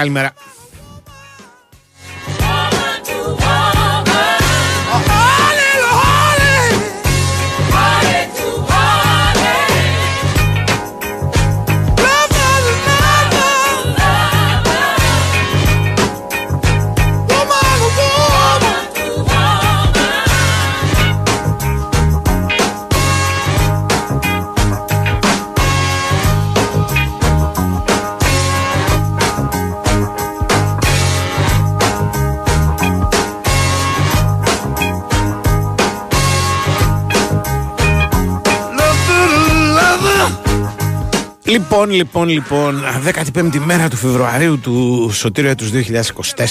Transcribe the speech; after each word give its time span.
Καλημέρα, 0.00 0.32
Λοιπόν, 41.90 42.28
λοιπόν, 42.28 42.28
λοιπόν, 42.28 42.82
15η 43.34 43.58
μέρα 43.58 43.88
του 43.88 43.96
Φεβρουαρίου 43.96 44.58
του 44.58 45.10
Σωτήριου 45.12 45.54
του 45.54 45.70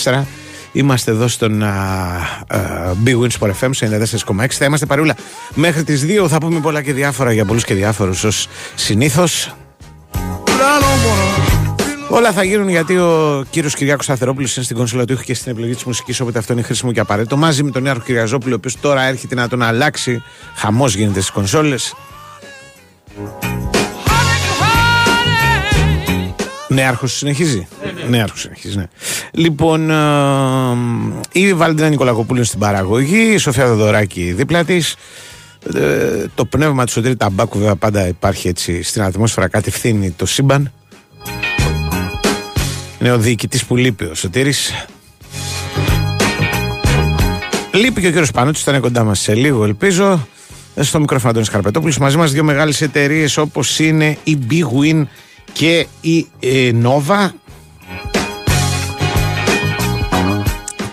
2024. 0.03 0.23
Είμαστε 0.71 1.11
εδώ 1.11 1.27
στον 1.27 1.63
α, 1.63 1.67
α, 1.67 2.59
Big 3.05 3.19
Win 3.19 3.29
Sport 3.39 3.51
FM 3.59 3.69
94,6. 4.35 4.45
Θα 4.49 4.65
είμαστε 4.65 4.85
παρούλα 4.85 5.15
μέχρι 5.53 5.83
τις 5.83 6.05
2. 6.23 6.27
Θα 6.27 6.37
πούμε 6.37 6.59
πολλά 6.59 6.81
και 6.81 6.93
διάφορα 6.93 7.31
για 7.33 7.45
πολλούς 7.45 7.63
και 7.63 7.73
διάφορους 7.73 8.23
ως 8.23 8.47
συνήθως. 8.75 9.55
Όλα 12.09 12.31
θα 12.31 12.43
γίνουν 12.43 12.69
γιατί 12.69 12.97
ο 12.97 13.45
κύριος 13.49 13.75
Κυριάκος 13.75 14.05
Σταθερόπουλο 14.05 14.47
είναι 14.55 14.63
στην 14.63 14.75
κονσόλα 14.75 15.05
του 15.05 15.13
ήχου 15.13 15.23
και 15.23 15.33
στην 15.33 15.51
επιλογή 15.51 15.73
της 15.73 15.83
μουσικής, 15.83 16.19
όποτε 16.19 16.39
αυτό 16.39 16.53
είναι 16.53 16.61
χρήσιμο 16.61 16.91
και 16.91 16.99
απαραίτητο. 16.99 17.37
Μαζί 17.37 17.63
με 17.63 17.71
τον 17.71 17.83
Νέαρχο 17.83 18.03
Κυριαζόπουλο, 18.03 18.53
ο 18.53 18.57
οποίος 18.57 18.79
τώρα 18.79 19.03
έρχεται 19.03 19.35
να 19.35 19.47
τον 19.47 19.61
αλλάξει. 19.61 20.23
Χαμός 20.55 20.95
γίνεται 20.95 21.19
στις 21.19 21.31
κονσόλες. 21.31 21.93
Νέαρχος 26.79 27.13
συνεχίζει; 27.17 27.67
Νέαρχος 28.09 28.39
συνεχίζει, 28.39 28.77
ναι. 28.77 28.85
Λοιπόν, 29.31 29.89
ε, 29.89 29.95
η 31.31 31.53
Βαλντίνα 31.53 31.89
Νικολακοπούλου 31.89 32.37
είναι 32.37 32.45
στην 32.45 32.59
παραγωγή, 32.59 33.33
η 33.33 33.37
Σοφία 33.37 33.67
Δοδωράκη 33.67 34.31
δίπλα 34.31 34.63
της. 34.63 34.95
το 36.35 36.45
πνεύμα 36.45 36.85
του 36.85 36.91
Σωτήρη 36.91 37.15
Ταμπάκου 37.15 37.57
βέβαια 37.57 37.75
πάντα 37.75 38.07
υπάρχει 38.07 38.47
έτσι 38.47 38.83
στην 38.83 39.01
ατμόσφαιρα 39.01 39.47
κατευθύνει 39.47 40.11
το 40.11 40.25
σύμπαν. 40.25 40.71
Είναι 42.99 43.11
ο 43.11 43.17
διοικητής 43.17 43.65
που 43.65 43.75
λείπει 43.75 44.03
ο 44.03 44.15
Σωτήρης. 44.15 44.87
Λείπει 47.73 48.01
και 48.01 48.07
ο 48.07 48.09
κύριος 48.09 48.31
Πανούτης, 48.31 48.63
θα 48.63 48.71
είναι 48.71 48.79
κοντά 48.79 49.03
μας 49.03 49.19
σε 49.19 49.35
λίγο, 49.35 49.63
ελπίζω. 49.63 50.27
Στο 50.75 50.99
μικρόφωνο 50.99 51.29
Αντώνης 51.29 51.49
Καρπετόπουλος. 51.49 51.97
Μαζί 51.97 52.17
μας 52.17 52.31
δύο 52.31 52.43
μεγάλες 52.43 52.81
εταιρείες 52.81 53.37
όπως 53.37 53.79
είναι 53.79 54.17
η 54.23 54.37
Big 54.49 54.63
Win 54.63 55.05
και 55.53 55.87
η 56.01 56.27
ε, 56.39 56.71
Nova. 56.83 57.29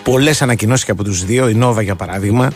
Πολλές 0.03 0.41
ανακοινώσεις 0.41 0.85
και 0.85 0.91
από 0.91 1.03
τους 1.03 1.25
δύο. 1.25 1.49
Η 1.49 1.57
Nova, 1.61 1.83
για 1.83 1.95
παράδειγμα, 1.95 2.51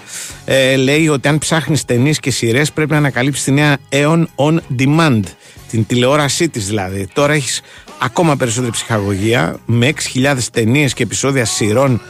ε, 0.45 0.75
λέει 0.75 1.07
ότι 1.07 1.27
αν 1.27 1.37
ψάχνεις 1.37 1.85
ταινίες 1.85 2.19
και 2.19 2.31
σειρές, 2.31 2.71
πρέπει 2.71 2.91
να 2.91 2.97
ανακαλύψεις 2.97 3.43
τη 3.43 3.51
νέα 3.51 3.77
Aeon 3.89 4.25
On 4.35 4.57
Demand. 4.79 5.21
Την 5.69 5.85
τηλεόρασή 5.85 6.49
της 6.49 6.67
δηλαδή. 6.67 7.07
Τώρα 7.13 7.33
έχεις 7.33 7.61
ακόμα 7.99 8.35
περισσότερη 8.35 8.71
ψυχαγωγία 8.71 9.59
με 9.65 9.93
6.000 10.13 10.37
ταινίες 10.51 10.93
και 10.93 11.03
επεισόδια 11.03 11.45
σειρών 11.45 12.01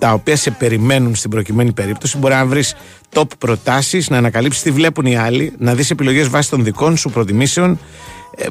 τα 0.00 0.12
οποία 0.12 0.36
σε 0.36 0.50
περιμένουν 0.50 1.14
στην 1.14 1.30
προκειμένη 1.30 1.72
περίπτωση. 1.72 2.18
Μπορεί 2.18 2.34
να 2.34 2.46
βρεις 2.46 2.74
top 3.14 3.26
προτάσεις, 3.38 4.10
να 4.10 4.16
ανακαλύψεις 4.16 4.62
τι 4.62 4.70
βλέπουν 4.70 5.06
οι 5.06 5.16
άλλοι, 5.16 5.52
να 5.58 5.74
δεις 5.74 5.90
επιλογές 5.90 6.28
βάσει 6.28 6.50
των 6.50 6.64
δικών 6.64 6.96
σου 6.96 7.10
προτιμήσεων, 7.10 7.70
ε, 7.70 7.78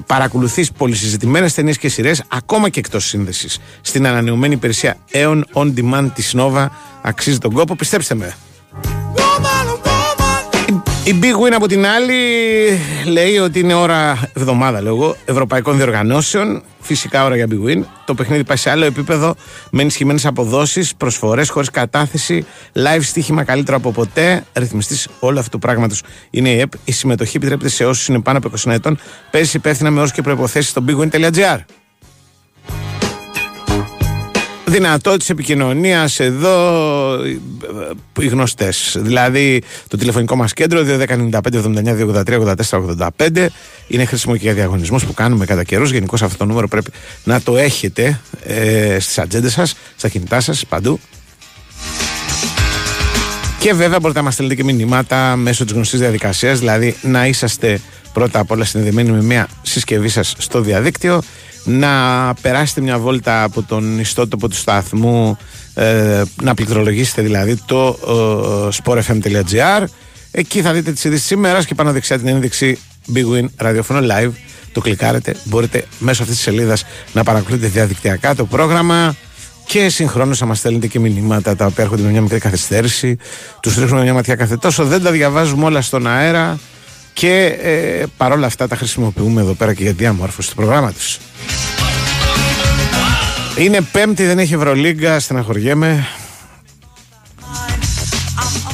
παρακολουθείς 0.05 0.71
πολυσυζητημένες 0.71 1.53
ταινίες 1.53 1.77
και 1.77 1.89
σειρές, 1.89 2.23
ακόμα 2.27 2.69
και 2.69 2.79
εκτός 2.79 3.05
σύνδεσης. 3.05 3.59
Στην 3.81 4.07
ανανεωμένη 4.07 4.53
υπηρεσία 4.53 4.97
Aeon 5.11 5.41
On 5.53 5.73
Demand 5.75 6.09
της 6.13 6.33
Nova 6.37 6.67
αξίζει 7.01 7.37
τον 7.37 7.53
κόπο, 7.53 7.75
πιστέψτε 7.75 8.15
με. 8.15 8.35
Η 11.03 11.19
Big 11.21 11.45
Win 11.45 11.51
από 11.53 11.67
την 11.67 11.85
άλλη 11.85 12.15
λέει 13.05 13.37
ότι 13.37 13.59
είναι 13.59 13.73
ώρα 13.73 14.29
εβδομάδα 14.33 14.81
λέω 14.81 14.95
εγώ, 14.95 15.15
ευρωπαϊκών 15.25 15.75
διοργανώσεων. 15.75 16.63
Φυσικά 16.79 17.25
ώρα 17.25 17.35
για 17.35 17.47
Big 17.49 17.69
Win. 17.69 17.83
Το 18.05 18.13
παιχνίδι 18.13 18.43
πάει 18.43 18.57
σε 18.57 18.69
άλλο 18.69 18.85
επίπεδο 18.85 19.35
με 19.71 19.81
ενισχυμένες 19.81 20.25
αποδόσεις, 20.25 20.95
προσφορές 20.95 21.49
χωρίς 21.49 21.69
κατάθεση, 21.69 22.45
live 22.73 23.01
στοίχημα 23.01 23.43
καλύτερο 23.43 23.77
από 23.77 23.91
ποτέ. 23.91 24.43
Ρυθμιστής 24.53 25.07
όλο 25.19 25.39
αυτό 25.39 25.51
το 25.51 25.57
πράγματο 25.57 25.95
είναι 26.29 26.49
η 26.49 26.59
ΕΠ. 26.59 26.71
Η 26.85 26.91
συμμετοχή 26.91 27.37
επιτρέπεται 27.37 27.69
σε 27.69 27.85
όσους 27.85 28.07
είναι 28.07 28.21
πάνω 28.21 28.37
από 28.37 28.49
20 28.49 28.71
ετών. 28.71 28.99
Παίζει 29.31 29.57
υπεύθυνα 29.57 29.89
με 29.89 29.99
όρους 29.99 30.11
και 30.11 30.21
προποθέσει 30.21 30.69
στο 30.69 30.83
bigwin.gr. 30.87 31.59
δυνατότητε 34.69 35.33
επικοινωνίας 35.33 36.19
εδώ 36.19 37.19
οι 38.19 38.27
γνωστές. 38.27 38.97
Δηλαδή 38.99 39.61
το 39.87 39.97
τηλεφωνικό 39.97 40.35
μας 40.35 40.53
κέντρο 40.53 40.83
2.195.79.283.84.85 40.87 43.45
είναι 43.87 44.05
χρήσιμο 44.05 44.35
και 44.35 44.41
για 44.41 44.53
διαγωνισμούς 44.53 45.05
που 45.05 45.13
κάνουμε 45.13 45.45
κατά 45.45 45.63
καιρούς. 45.63 45.91
Γενικώ 45.91 46.15
αυτό 46.15 46.37
το 46.37 46.45
νούμερο 46.45 46.67
πρέπει 46.67 46.91
να 47.23 47.41
το 47.41 47.57
έχετε 47.57 48.19
ε, 48.43 48.97
στις 48.99 49.19
ατζέντες 49.19 49.53
σας, 49.53 49.75
στα 49.95 50.09
κινητά 50.09 50.39
σας, 50.39 50.65
παντού. 50.65 50.99
Και 53.59 53.73
βέβαια 53.73 53.99
μπορείτε 53.99 54.19
να 54.19 54.25
μας 54.25 54.33
στείλετε 54.33 54.55
και 54.55 54.63
μηνύματα 54.63 55.35
μέσω 55.35 55.65
της 55.65 55.73
γνωστής 55.73 55.99
διαδικασίας, 55.99 56.59
δηλαδή 56.59 56.95
να 57.01 57.27
είσαστε 57.27 57.81
πρώτα 58.13 58.39
απ' 58.39 58.51
όλα 58.51 58.65
συνδεδεμένοι 58.65 59.11
με 59.11 59.21
μια 59.21 59.47
συσκευή 59.61 60.09
σας 60.09 60.35
στο 60.37 60.61
διαδίκτυο 60.61 61.21
να 61.63 62.33
περάσετε 62.41 62.81
μια 62.81 62.97
βόλτα 62.99 63.43
από 63.43 63.63
τον 63.63 63.99
ιστότοπο 63.99 64.47
του 64.47 64.55
σταθμού 64.55 65.37
ε, 65.73 66.21
να 66.41 66.53
πληκτρολογήσετε 66.53 67.21
δηλαδή 67.21 67.55
το 67.65 67.99
ε, 68.07 68.77
sportfm.gr 68.83 69.83
εκεί 70.31 70.61
θα 70.61 70.73
δείτε 70.73 70.91
τις 70.91 71.03
ειδήσεις 71.03 71.25
σήμερα 71.25 71.63
και 71.63 71.75
πάνω 71.75 71.91
δεξιά 71.91 72.17
την 72.17 72.27
ένδειξη 72.27 72.79
Big 73.13 73.35
Win 73.35 73.45
ραδιοφωνο 73.55 73.99
live 74.11 74.31
το 74.71 74.81
κλικάρετε 74.81 75.35
μπορείτε 75.43 75.85
μέσω 75.99 76.21
αυτής 76.21 76.37
της 76.37 76.45
σελίδας 76.45 76.85
να 77.13 77.23
παρακολουθείτε 77.23 77.67
διαδικτυακά 77.67 78.35
το 78.35 78.45
πρόγραμμα 78.45 79.15
και 79.69 79.89
συγχρόνως 79.89 80.39
να 80.39 80.45
μας 80.45 80.57
στέλνετε 80.57 80.87
και 80.87 80.99
μηνύματα 80.99 81.55
τα 81.55 81.65
οποία 81.65 81.83
έρχονται 81.83 82.01
με 82.01 82.09
μια 82.09 82.21
μικρή 82.21 82.39
καθυστέρηση. 82.39 83.17
Τους 83.59 83.75
ρίχνουμε 83.75 84.01
μια 84.01 84.13
ματιά 84.13 84.35
κάθε 84.35 84.57
τόσο. 84.57 84.85
Δεν 84.85 85.03
τα 85.03 85.11
διαβάζουμε 85.11 85.65
όλα 85.65 85.81
στον 85.81 86.07
αέρα 86.07 86.59
και 87.19 87.57
ε, 87.61 88.03
παρόλα 88.17 88.45
αυτά 88.45 88.67
τα 88.67 88.75
χρησιμοποιούμε 88.75 89.41
εδώ 89.41 89.53
πέρα 89.53 89.73
και 89.73 89.83
για 89.83 89.93
διαμόρφωση 89.93 90.49
του 90.49 90.55
προγράμματος. 90.55 91.19
Είναι 93.57 93.81
πέμπτη, 93.91 94.25
δεν 94.25 94.39
έχει 94.39 94.53
Ευρωλίγκα, 94.53 95.19
στεναχωριέμαι. 95.19 96.07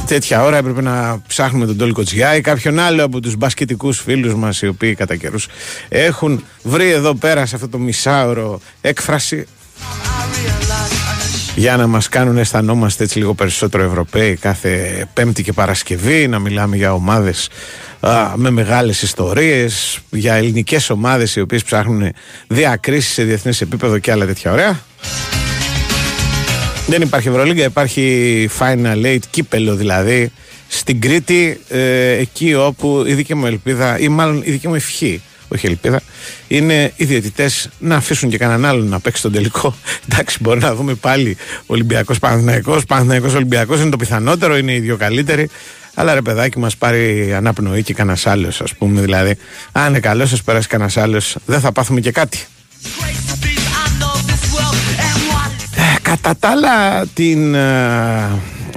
Τέτοια 0.07 0.43
ώρα 0.43 0.57
έπρεπε 0.57 0.81
να 0.81 1.21
ψάχνουμε 1.27 1.65
τον 1.65 1.77
Τόλι 1.77 1.91
Κοτσιά 1.91 2.35
ή 2.35 2.41
κάποιον 2.41 2.79
άλλο 2.79 3.03
από 3.03 3.19
τους 3.19 3.35
μπασκετικούς 3.35 3.99
φίλους 3.99 4.35
μας 4.35 4.61
οι 4.61 4.67
οποίοι 4.67 4.95
κατά 4.95 5.15
καιρούς 5.15 5.47
έχουν 5.89 6.43
βρει 6.63 6.89
εδώ 6.89 7.15
πέρα 7.15 7.45
σε 7.45 7.55
αυτό 7.55 7.69
το 7.69 7.77
μισάωρο 7.77 8.59
έκφραση 8.81 9.45
για 11.55 11.77
να 11.77 11.87
μας 11.87 12.09
κάνουν 12.09 12.37
αισθανόμαστε 12.37 13.03
έτσι 13.03 13.17
λίγο 13.17 13.33
περισσότερο 13.33 13.83
Ευρωπαίοι 13.83 14.35
κάθε 14.35 15.05
Πέμπτη 15.13 15.43
και 15.43 15.53
Παρασκευή 15.53 16.27
να 16.27 16.39
μιλάμε 16.39 16.75
για 16.75 16.93
ομάδες 16.93 17.49
α, 17.99 18.31
με 18.35 18.49
μεγάλες 18.49 19.01
ιστορίες 19.01 19.99
για 20.09 20.33
ελληνικές 20.33 20.89
ομάδες 20.89 21.35
οι 21.35 21.41
οποίες 21.41 21.63
ψάχνουν 21.63 22.13
διακρίσεις 22.47 23.13
σε 23.13 23.23
διεθνές 23.23 23.61
επίπεδο 23.61 23.97
και 23.97 24.11
άλλα 24.11 24.25
τέτοια. 24.25 24.51
Ωραία. 24.51 24.79
Δεν 26.87 27.01
υπάρχει 27.01 27.27
Ευρωλίγκα, 27.27 27.63
υπάρχει 27.63 28.49
Final 28.59 29.05
Eight, 29.05 29.19
κύπελο 29.29 29.75
δηλαδή 29.75 30.31
στην 30.67 31.01
Κρήτη 31.01 31.59
ε, 31.69 32.11
εκεί 32.11 32.53
όπου 32.53 33.03
η 33.07 33.13
δική 33.13 33.35
μου 33.35 33.45
ελπίδα 33.45 33.99
ή 33.99 34.07
μάλλον 34.07 34.41
η 34.45 34.51
δική 34.51 34.67
μου 34.67 34.75
ευχή 34.75 35.21
όχι 35.47 35.67
ελπίδα, 35.67 36.01
είναι 36.47 36.93
οι 36.95 37.05
διαιτητές 37.05 37.69
να 37.79 37.95
αφήσουν 37.95 38.29
και 38.29 38.37
κανέναν 38.37 38.65
άλλον 38.65 38.87
να 38.87 38.99
παίξει 38.99 39.21
τον 39.21 39.31
τελικό. 39.31 39.75
Εντάξει, 40.09 40.37
μπορεί 40.41 40.59
να 40.59 40.75
δούμε 40.75 40.93
πάλι 40.93 41.37
Ολυμπιακός 41.65 42.19
Παναθυναϊκό. 42.19 42.81
Παναθυναϊκό 42.87 43.27
Ολυμπιακός 43.35 43.81
είναι 43.81 43.89
το 43.89 43.97
πιθανότερο, 43.97 44.57
είναι 44.57 44.73
οι 44.73 44.79
δύο 44.79 44.97
καλύτεροι. 44.97 45.49
Αλλά 45.93 46.13
ρε 46.13 46.21
παιδάκι, 46.21 46.59
μας 46.59 46.77
πάρει 46.77 47.33
αναπνοή 47.33 47.83
και 47.83 47.93
κανένας 47.93 48.27
άλλος, 48.27 48.61
ας 48.61 48.75
πούμε. 48.75 49.01
Δηλαδή, 49.01 49.37
αν 49.71 49.89
είναι 49.89 49.99
καλός, 49.99 50.29
σα 50.29 50.43
περάσει 50.43 50.67
κανένας 50.67 50.97
άλλος, 50.97 51.35
δεν 51.45 51.59
θα 51.59 51.71
πάθουμε 51.71 51.99
και 51.99 52.11
κάτι. 52.11 52.45
Κατά 56.01 56.35
τα 56.39 56.49
άλλα 56.49 57.05
την, 57.13 57.55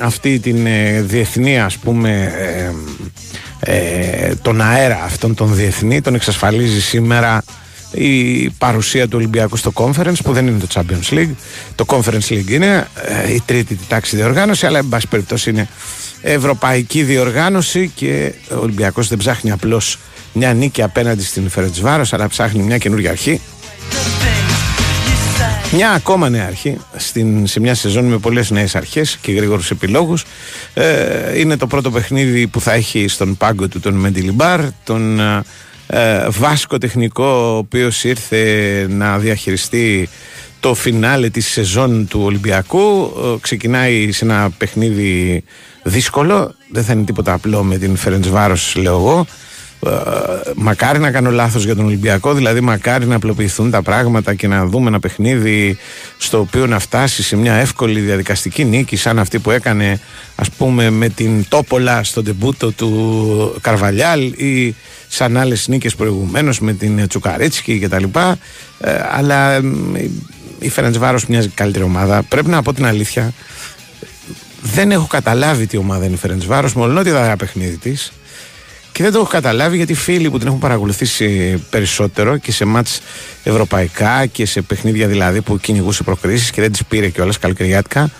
αυτή 0.01 0.39
την 0.39 0.67
διεθνή 1.07 1.61
ας 1.61 1.77
πούμε 1.77 2.33
ε, 3.61 4.35
τον 4.43 4.61
αέρα 4.61 5.03
αυτόν 5.05 5.35
τον 5.35 5.55
διεθνή 5.55 6.01
τον 6.01 6.15
εξασφαλίζει 6.15 6.81
σήμερα 6.81 7.43
η 7.93 8.51
παρουσία 8.51 9.09
του 9.09 9.17
Ολυμπιακού 9.17 9.57
στο 9.57 9.73
Conference 9.75 10.17
που 10.25 10.33
δεν 10.33 10.47
είναι 10.47 10.59
το 10.59 10.67
Champions 10.75 11.15
League. 11.15 11.35
Το 11.75 11.85
Conference 11.89 12.29
League 12.29 12.51
είναι 12.51 12.87
ε, 13.27 13.33
η 13.33 13.43
τρίτη 13.47 13.79
τάξη 13.89 14.17
διοργάνωση, 14.17 14.67
αλλά 14.67 14.79
εν 14.79 14.89
πάση 14.89 15.07
περιπτώσει 15.07 15.51
είναι 15.51 15.69
ευρωπαϊκή 16.23 17.03
διοργάνωση 17.03 17.91
και 17.95 18.33
ο 18.51 18.59
Ολυμπιακός 18.59 19.09
δεν 19.09 19.19
ψάχνει 19.19 19.51
απλώς 19.51 19.99
μια 20.33 20.53
νίκη 20.55 20.83
απέναντι 20.83 21.23
στην 21.23 21.51
Φερετσβάρος, 21.51 22.13
αλλά 22.13 22.29
ψάχνει 22.29 22.63
μια 22.63 22.79
καινούργια 22.79 23.11
αρχή. 23.11 23.41
Μια 25.73 25.91
ακόμα 25.91 26.29
νέα 26.29 26.47
αρχή. 26.47 26.79
Στην, 26.97 27.47
σε 27.47 27.61
μια 27.61 27.75
σεζόν 27.75 28.05
με 28.05 28.19
πολλές 28.19 28.51
νέες 28.51 28.75
αρχές 28.75 29.19
και 29.21 29.33
γρήγορους 29.33 29.71
επιλόγους. 29.71 30.25
Ε, 30.75 31.39
είναι 31.39 31.57
το 31.57 31.67
πρώτο 31.67 31.91
παιχνίδι 31.91 32.47
που 32.47 32.61
θα 32.61 32.73
έχει 32.73 33.09
στον 33.09 33.37
πάγκο 33.37 33.69
του 33.69 33.81
τον 33.81 33.95
Μεντιλιμπάρ 33.95 34.61
τον 34.85 35.21
ε, 35.21 35.43
ε, 35.87 36.27
βάσκο 36.29 36.79
τεχνικό 36.79 37.25
ο 37.25 37.57
οποίος 37.57 38.05
ήρθε 38.05 38.87
να 38.89 39.19
διαχειριστεί 39.19 40.09
το 40.61 40.75
φινάλε 40.75 41.29
της 41.29 41.47
σεζόν 41.47 42.07
του 42.09 42.21
Ολυμπιακού. 42.25 43.13
Ε, 43.25 43.37
ξεκινάει 43.41 44.13
σε 44.13 44.25
ένα 44.25 44.51
παιχνίδι 44.59 45.45
δύσκολο. 45.83 46.55
Δεν 46.71 46.85
θα 46.85 46.93
είναι 46.93 47.05
τίποτα 47.05 47.33
απλό 47.33 47.63
με 47.63 47.79
την 47.79 47.97
Φερεντσβάρος 47.97 48.75
λέω 48.77 48.95
εγώ. 48.97 49.19
ε, 49.21 49.27
μακάρι 50.55 50.99
να 50.99 51.11
κάνω 51.11 51.31
λάθος 51.31 51.65
για 51.65 51.77
τον 51.77 51.85
Ολυμπιακό 51.85 52.35
δηλαδή 52.35 52.61
μακάρι 52.61 53.07
να 53.07 53.15
απλοποιηθούν 53.15 53.71
τα 53.71 53.83
πράγματα 53.83 54.35
και 54.35 54.49
να 54.49 54.67
δούμε 54.67 54.89
ένα 54.89 55.01
παιχνίδι 55.01 55.79
στο 56.19 56.39
οποίο 56.39 56.67
να 56.67 56.79
φτάσει 56.79 57.23
σε 57.23 57.37
μια 57.37 57.55
εύκολη 57.55 58.01
διαδικαστική 58.01 58.65
νίκη 58.65 58.97
σαν 58.97 59.19
αυτή 59.19 59.39
που 59.39 59.51
έκανε 59.51 60.01
ας 60.35 60.51
πούμε 60.51 60.91
με 60.91 61.09
την 61.09 61.45
Τόπολα 61.49 62.05
στο 62.05 62.23
τεμπούτο 62.23 62.73
του 62.73 63.59
Καρβαλιάλ 63.61 64.21
ή 64.23 64.75
σαν 65.09 65.37
άλλες 65.37 65.69
νίκες 65.69 65.95
προηγουμένως 65.95 66.61
με 66.61 66.73
την 66.73 67.09
Τσουκαρέτσκι 67.09 67.79
κτλ. 67.79 68.05
Ε, 68.81 69.01
αλλά 69.13 69.61
η 70.59 70.69
Φερεντζβάρο 70.69 71.19
μοιάζει 71.29 71.49
καλύτερη 71.49 71.85
ομάδα. 71.85 72.23
Πρέπει 72.23 72.49
να 72.49 72.63
πω 72.63 72.73
την 72.73 72.87
αλήθεια. 72.87 73.33
Δεν 74.63 74.91
έχω 74.91 75.07
καταλάβει 75.07 75.67
τι 75.67 75.77
ομάδα 75.77 76.05
είναι 76.05 76.15
η 76.15 76.19
Φερεντζβάρο, 76.19 76.71
μόνο 76.75 77.01
ότι 77.01 77.09
είδα 77.09 77.25
ένα 77.25 77.37
παιχνίδι 77.37 77.77
της. 77.77 78.13
Και 78.99 79.05
δεν 79.05 79.13
το 79.13 79.19
έχω 79.19 79.29
καταλάβει 79.29 79.77
γιατί 79.77 79.95
φίλοι 79.95 80.31
που 80.31 80.39
την 80.39 80.47
έχουν 80.47 80.59
παρακολουθήσει 80.59 81.57
περισσότερο 81.71 82.37
και 82.37 82.53
σε 82.53 82.65
μάτς 82.65 83.01
ευρωπαϊκά 83.45 84.27
και 84.27 84.47
σε 84.47 84.63
παιχνίδια 84.63 85.07
δηλαδή 85.07 85.41
που 85.41 85.59
κυνηγούσε 85.59 86.03
προκρίσεις 86.03 86.51
και 86.51 86.61
δεν 86.61 86.73
τις 86.73 86.85
πήρε 86.85 87.09
κιόλας 87.09 87.39
καλοκαιριάτικα 87.39 88.11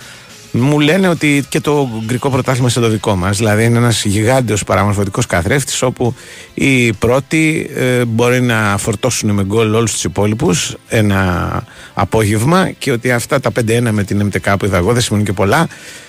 μου 0.51 0.79
λένε 0.79 1.07
ότι 1.07 1.43
και 1.49 1.59
το 1.59 1.89
γκρικό 2.05 2.29
πρωτάθλημα 2.29 2.69
είναι 2.75 2.85
το 2.85 2.91
δικό 2.91 3.15
μας. 3.15 3.37
Δηλαδή 3.37 3.63
είναι 3.63 3.77
ένας 3.77 4.05
γιγάντιος 4.05 4.63
παραμορφωτικός 4.63 5.25
καθρέφτης 5.25 5.81
όπου 5.81 6.15
οι 6.53 6.93
πρώτοι 6.93 7.69
ε, 7.75 8.05
μπορεί 8.05 8.41
να 8.41 8.77
φορτώσουν 8.77 9.31
με 9.31 9.43
γκολ 9.43 9.73
όλους 9.73 9.91
τους 9.91 10.03
υπόλοιπους 10.03 10.75
ένα 10.87 11.63
απόγευμα 11.93 12.71
και 12.71 12.91
ότι 12.91 13.11
αυτά 13.11 13.39
τα 13.39 13.51
5-1 13.67 13.89
με 13.91 14.03
την 14.03 14.31
MTK 14.31 14.53
που 14.59 14.65
είδα 14.65 14.77
εγώ 14.77 14.93
δεν 14.93 15.01
σημαίνουν 15.01 15.25
και 15.25 15.33
πολλά. 15.33 15.67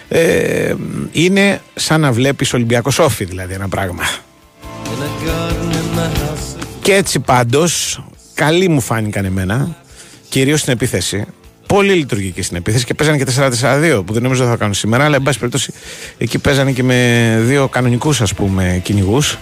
Ε, 0.08 0.74
είναι 1.12 1.60
σαν 1.74 2.00
να 2.00 2.12
βλέπεις 2.12 2.52
Ολυμπιακό 2.52 2.90
Σόφι, 2.90 3.24
δηλαδή 3.24 3.54
ένα 3.54 3.68
πράγμα. 3.68 4.04
Και 6.82 6.94
έτσι 6.94 7.20
πάντως 7.20 8.02
καλή 8.34 8.68
μου 8.68 8.80
φάνηκαν 8.80 9.24
εμένα, 9.24 9.76
κυρίως 10.28 10.60
στην 10.60 10.72
επίθεση 10.72 11.26
πολύ 11.74 11.92
λειτουργική 11.92 12.42
στην 12.42 12.56
επίθεση 12.56 12.84
και 12.84 12.94
παίζανε 12.94 13.18
και 13.18 13.26
4-4-2 13.98 14.02
που 14.06 14.12
δεν 14.12 14.22
νομίζω 14.22 14.44
θα 14.44 14.56
κάνουν 14.56 14.74
σήμερα. 14.74 15.04
Αλλά 15.04 15.16
εν 15.16 15.22
πάση 15.22 15.38
περιπτώσει 15.38 15.72
εκεί 16.18 16.38
παίζανε 16.38 16.72
και 16.72 16.82
με 16.82 17.38
δύο 17.42 17.68
κανονικούς 17.68 18.20
ας 18.20 18.34
πούμε 18.34 18.80
κυνηγούς. 18.82 19.38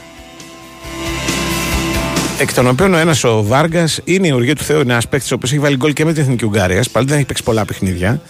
Εκ 2.40 2.54
των 2.54 2.66
οποίων 2.66 2.94
ο 2.94 2.96
ένας 2.96 3.24
ο 3.24 3.42
Βάργας 3.42 4.00
είναι 4.04 4.26
η 4.26 4.32
οργή 4.32 4.52
του 4.52 4.64
Θεού, 4.64 4.80
είναι 4.80 4.92
ένας 4.92 5.08
παίκτης 5.08 5.30
ο 5.30 5.34
οποίος 5.34 5.50
έχει 5.50 5.60
βάλει 5.60 5.76
γκολ 5.76 5.92
και 5.92 6.04
με 6.04 6.12
την 6.12 6.22
Εθνική 6.22 6.44
Ουγγάρια. 6.44 6.84
Πάλι 6.92 7.06
δεν 7.06 7.16
έχει 7.16 7.26
παίξει 7.26 7.42
πολλά 7.42 7.64
παιχνίδια. 7.64 8.20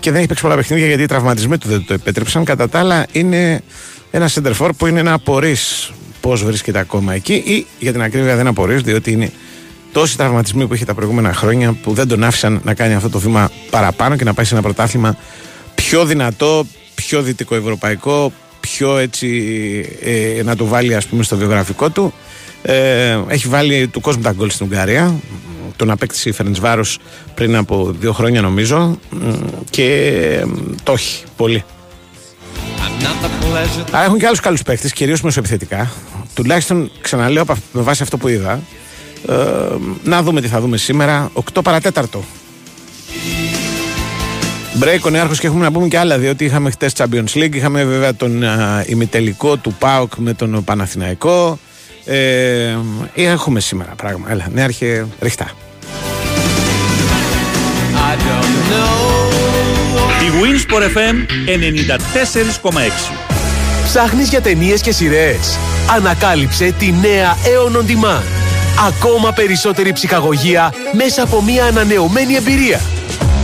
Και 0.00 0.10
δεν 0.10 0.18
έχει 0.18 0.28
παίξει 0.28 0.42
πολλά 0.42 0.56
παιχνίδια 0.56 0.86
γιατί 0.86 1.02
οι 1.02 1.06
τραυματισμοί 1.06 1.58
του 1.58 1.68
δεν 1.68 1.84
το 1.86 1.94
επέτρεψαν. 1.94 2.44
Κατά 2.44 2.68
τα 2.68 2.78
άλλα 2.78 3.06
είναι 3.12 3.62
ένα 4.10 4.28
σεντερφόρ 4.28 4.72
που 4.72 4.86
είναι 4.86 5.00
ένα 5.00 5.12
απορρίς 5.12 5.92
πώς 6.22 6.44
βρίσκεται 6.44 6.78
ακόμα 6.78 7.14
εκεί 7.14 7.34
ή 7.34 7.66
για 7.78 7.92
την 7.92 8.02
ακρίβεια 8.02 8.36
δεν 8.36 8.46
απορρεί 8.46 8.76
διότι 8.76 9.10
είναι 9.12 9.32
τόσοι 9.92 10.16
τραυματισμοί 10.16 10.66
που 10.66 10.74
είχε 10.74 10.84
τα 10.84 10.94
προηγούμενα 10.94 11.34
χρόνια 11.34 11.72
που 11.72 11.92
δεν 11.92 12.08
τον 12.08 12.24
άφησαν 12.24 12.60
να 12.64 12.74
κάνει 12.74 12.94
αυτό 12.94 13.08
το 13.08 13.18
βήμα 13.18 13.50
παραπάνω 13.70 14.16
και 14.16 14.24
να 14.24 14.34
πάει 14.34 14.44
σε 14.44 14.54
ένα 14.54 14.62
πρωτάθλημα 14.62 15.16
πιο 15.74 16.04
δυνατό, 16.04 16.66
πιο 16.94 17.22
δυτικοευρωπαϊκό, 17.22 18.32
πιο 18.60 18.98
έτσι 18.98 19.28
ε, 20.02 20.42
να 20.42 20.56
το 20.56 20.66
βάλει 20.66 20.94
ας 20.94 21.06
πούμε 21.06 21.22
στο 21.22 21.36
βιογραφικό 21.36 21.90
του. 21.90 22.12
Ε, 22.62 23.18
έχει 23.28 23.48
βάλει 23.48 23.88
του 23.88 24.00
κόσμου 24.00 24.22
τα 24.22 24.32
γκολ 24.32 24.50
στην 24.50 24.66
Ουγγαρία. 24.66 25.14
Τον 25.76 25.90
απέκτησε 25.90 26.28
η 26.28 26.32
Φερεντσβάρος 26.32 26.98
πριν 27.34 27.56
από 27.56 27.94
δύο 27.98 28.12
χρόνια 28.12 28.40
νομίζω 28.40 28.98
και 29.70 30.46
το 30.82 30.92
έχει 30.92 31.22
πολύ. 31.36 31.64
Άρα 33.90 34.04
έχουν 34.04 34.18
και 34.18 34.26
άλλους 34.26 34.40
καλούς 34.40 34.62
παίκτες, 34.62 34.92
κυρίως 34.92 35.20
μεσοεπιθετικά. 35.20 35.90
Τουλάχιστον 36.34 36.90
ξαναλέω 37.00 37.44
με 37.72 37.82
βάση 37.82 38.02
αυτό 38.02 38.16
που 38.16 38.28
είδα 38.28 38.62
ε, 39.28 39.34
να 40.04 40.22
δούμε 40.22 40.40
τι 40.40 40.48
θα 40.48 40.60
δούμε 40.60 40.76
σήμερα. 40.76 41.30
8 41.54 41.60
παρατέταρτο. 41.62 42.24
Break 44.80 45.00
ο 45.04 45.10
νέαρχος 45.10 45.38
και 45.38 45.46
έχουμε 45.46 45.64
να 45.64 45.72
πούμε 45.72 45.88
και 45.88 45.98
άλλα 45.98 46.18
διότι 46.18 46.44
είχαμε 46.44 46.70
χτες 46.70 46.92
Champions 46.96 47.34
League 47.34 47.54
είχαμε 47.54 47.84
βέβαια 47.84 48.14
τον 48.14 48.42
uh, 48.42 48.88
ημιτελικό 48.88 49.56
του 49.56 49.74
ΠΑΟΚ 49.78 50.12
με 50.16 50.34
τον 50.34 50.64
Παναθηναϊκό 50.64 51.58
ε, 52.04 52.76
έχουμε 53.14 53.60
σήμερα 53.60 53.94
πράγμα 53.96 54.26
έλα 54.30 54.46
νέαρχε 54.52 55.06
ριχτά 55.20 55.50
Η 60.22 60.30
Winsport 60.42 60.96
FM 60.96 61.16
94,6 62.70 62.70
Ψάχνεις 63.84 64.28
για 64.28 64.40
ταινίες 64.40 64.80
και 64.80 64.92
σειρές 64.92 65.58
Ανακάλυψε 65.90 66.74
τη 66.78 66.92
νέα 66.92 67.36
Aeon 67.44 67.76
On 67.76 67.90
Demand 67.90 68.42
Ακόμα 68.86 69.32
περισσότερη 69.32 69.92
ψυχαγωγία 69.92 70.72
μέσα 70.92 71.22
από 71.22 71.42
μια 71.42 71.64
ανανεωμένη 71.64 72.34
εμπειρία. 72.34 72.80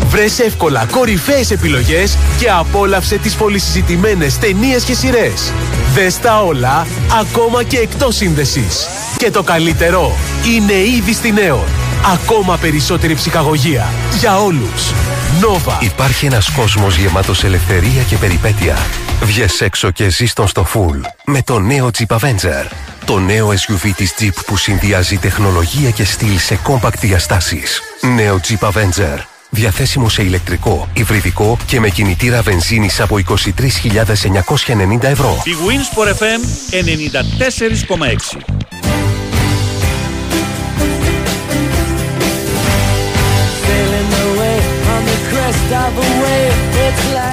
Βρες 0.09 0.39
εύκολα 0.39 0.87
κορυφαίες 0.91 1.51
επιλογές 1.51 2.19
και 2.39 2.51
απόλαυσε 2.51 3.17
τις 3.17 3.35
πολυσυζητημένες 3.35 4.39
ταινίες 4.39 4.85
και 4.85 4.95
σειρές. 4.95 5.53
Δες 5.95 6.19
τα 6.19 6.43
όλα, 6.43 6.87
ακόμα 7.21 7.63
και 7.63 7.79
εκτός 7.79 8.17
σύνδεσης. 8.17 8.87
Και 9.17 9.31
το 9.31 9.43
καλύτερο 9.43 10.17
είναι 10.55 10.73
ήδη 10.73 11.13
στη 11.13 11.33
Νέο. 11.33 11.65
Ακόμα 12.13 12.57
περισσότερη 12.57 13.15
ψυχαγωγία 13.15 13.87
για 14.19 14.39
όλους. 14.39 14.93
Νόβα. 15.41 15.79
Υπάρχει 15.81 16.27
ένας 16.27 16.51
κόσμος 16.51 16.97
γεμάτος 16.97 17.45
ελευθερία 17.45 18.03
και 18.03 18.17
περιπέτεια. 18.17 18.77
Βγες 19.23 19.61
έξω 19.61 19.91
και 19.91 20.09
ζεις 20.09 20.33
τον 20.33 20.49
στο 20.49 20.67
full 20.75 21.01
με 21.25 21.43
το 21.43 21.59
νέο 21.59 21.91
Jeep 21.99 22.19
Avenger. 22.19 22.71
Το 23.05 23.19
νέο 23.19 23.49
SUV 23.49 23.91
της 23.97 24.15
Jeep 24.19 24.33
που 24.47 24.57
συνδυάζει 24.57 25.17
τεχνολογία 25.17 25.91
και 25.91 26.05
στυλ 26.05 26.39
σε 26.39 26.59
compact 26.67 26.99
διαστάσεις. 27.01 27.81
Νέο 28.15 28.41
Jeep 28.49 28.69
Avenger. 28.69 29.19
Διαθέσιμο 29.51 30.09
σε 30.09 30.23
ηλεκτρικό, 30.23 30.89
υβριδικό 30.93 31.57
και 31.67 31.81
με 31.81 31.89
κινητήρα 31.89 32.43
βενζίνης 32.43 33.01
από 33.01 33.19
23.990 33.29 35.03
ευρώ. 35.03 35.43
Η 35.45 35.55
Wins 35.67 35.99
FM 35.99 36.41
94,6 36.71 38.88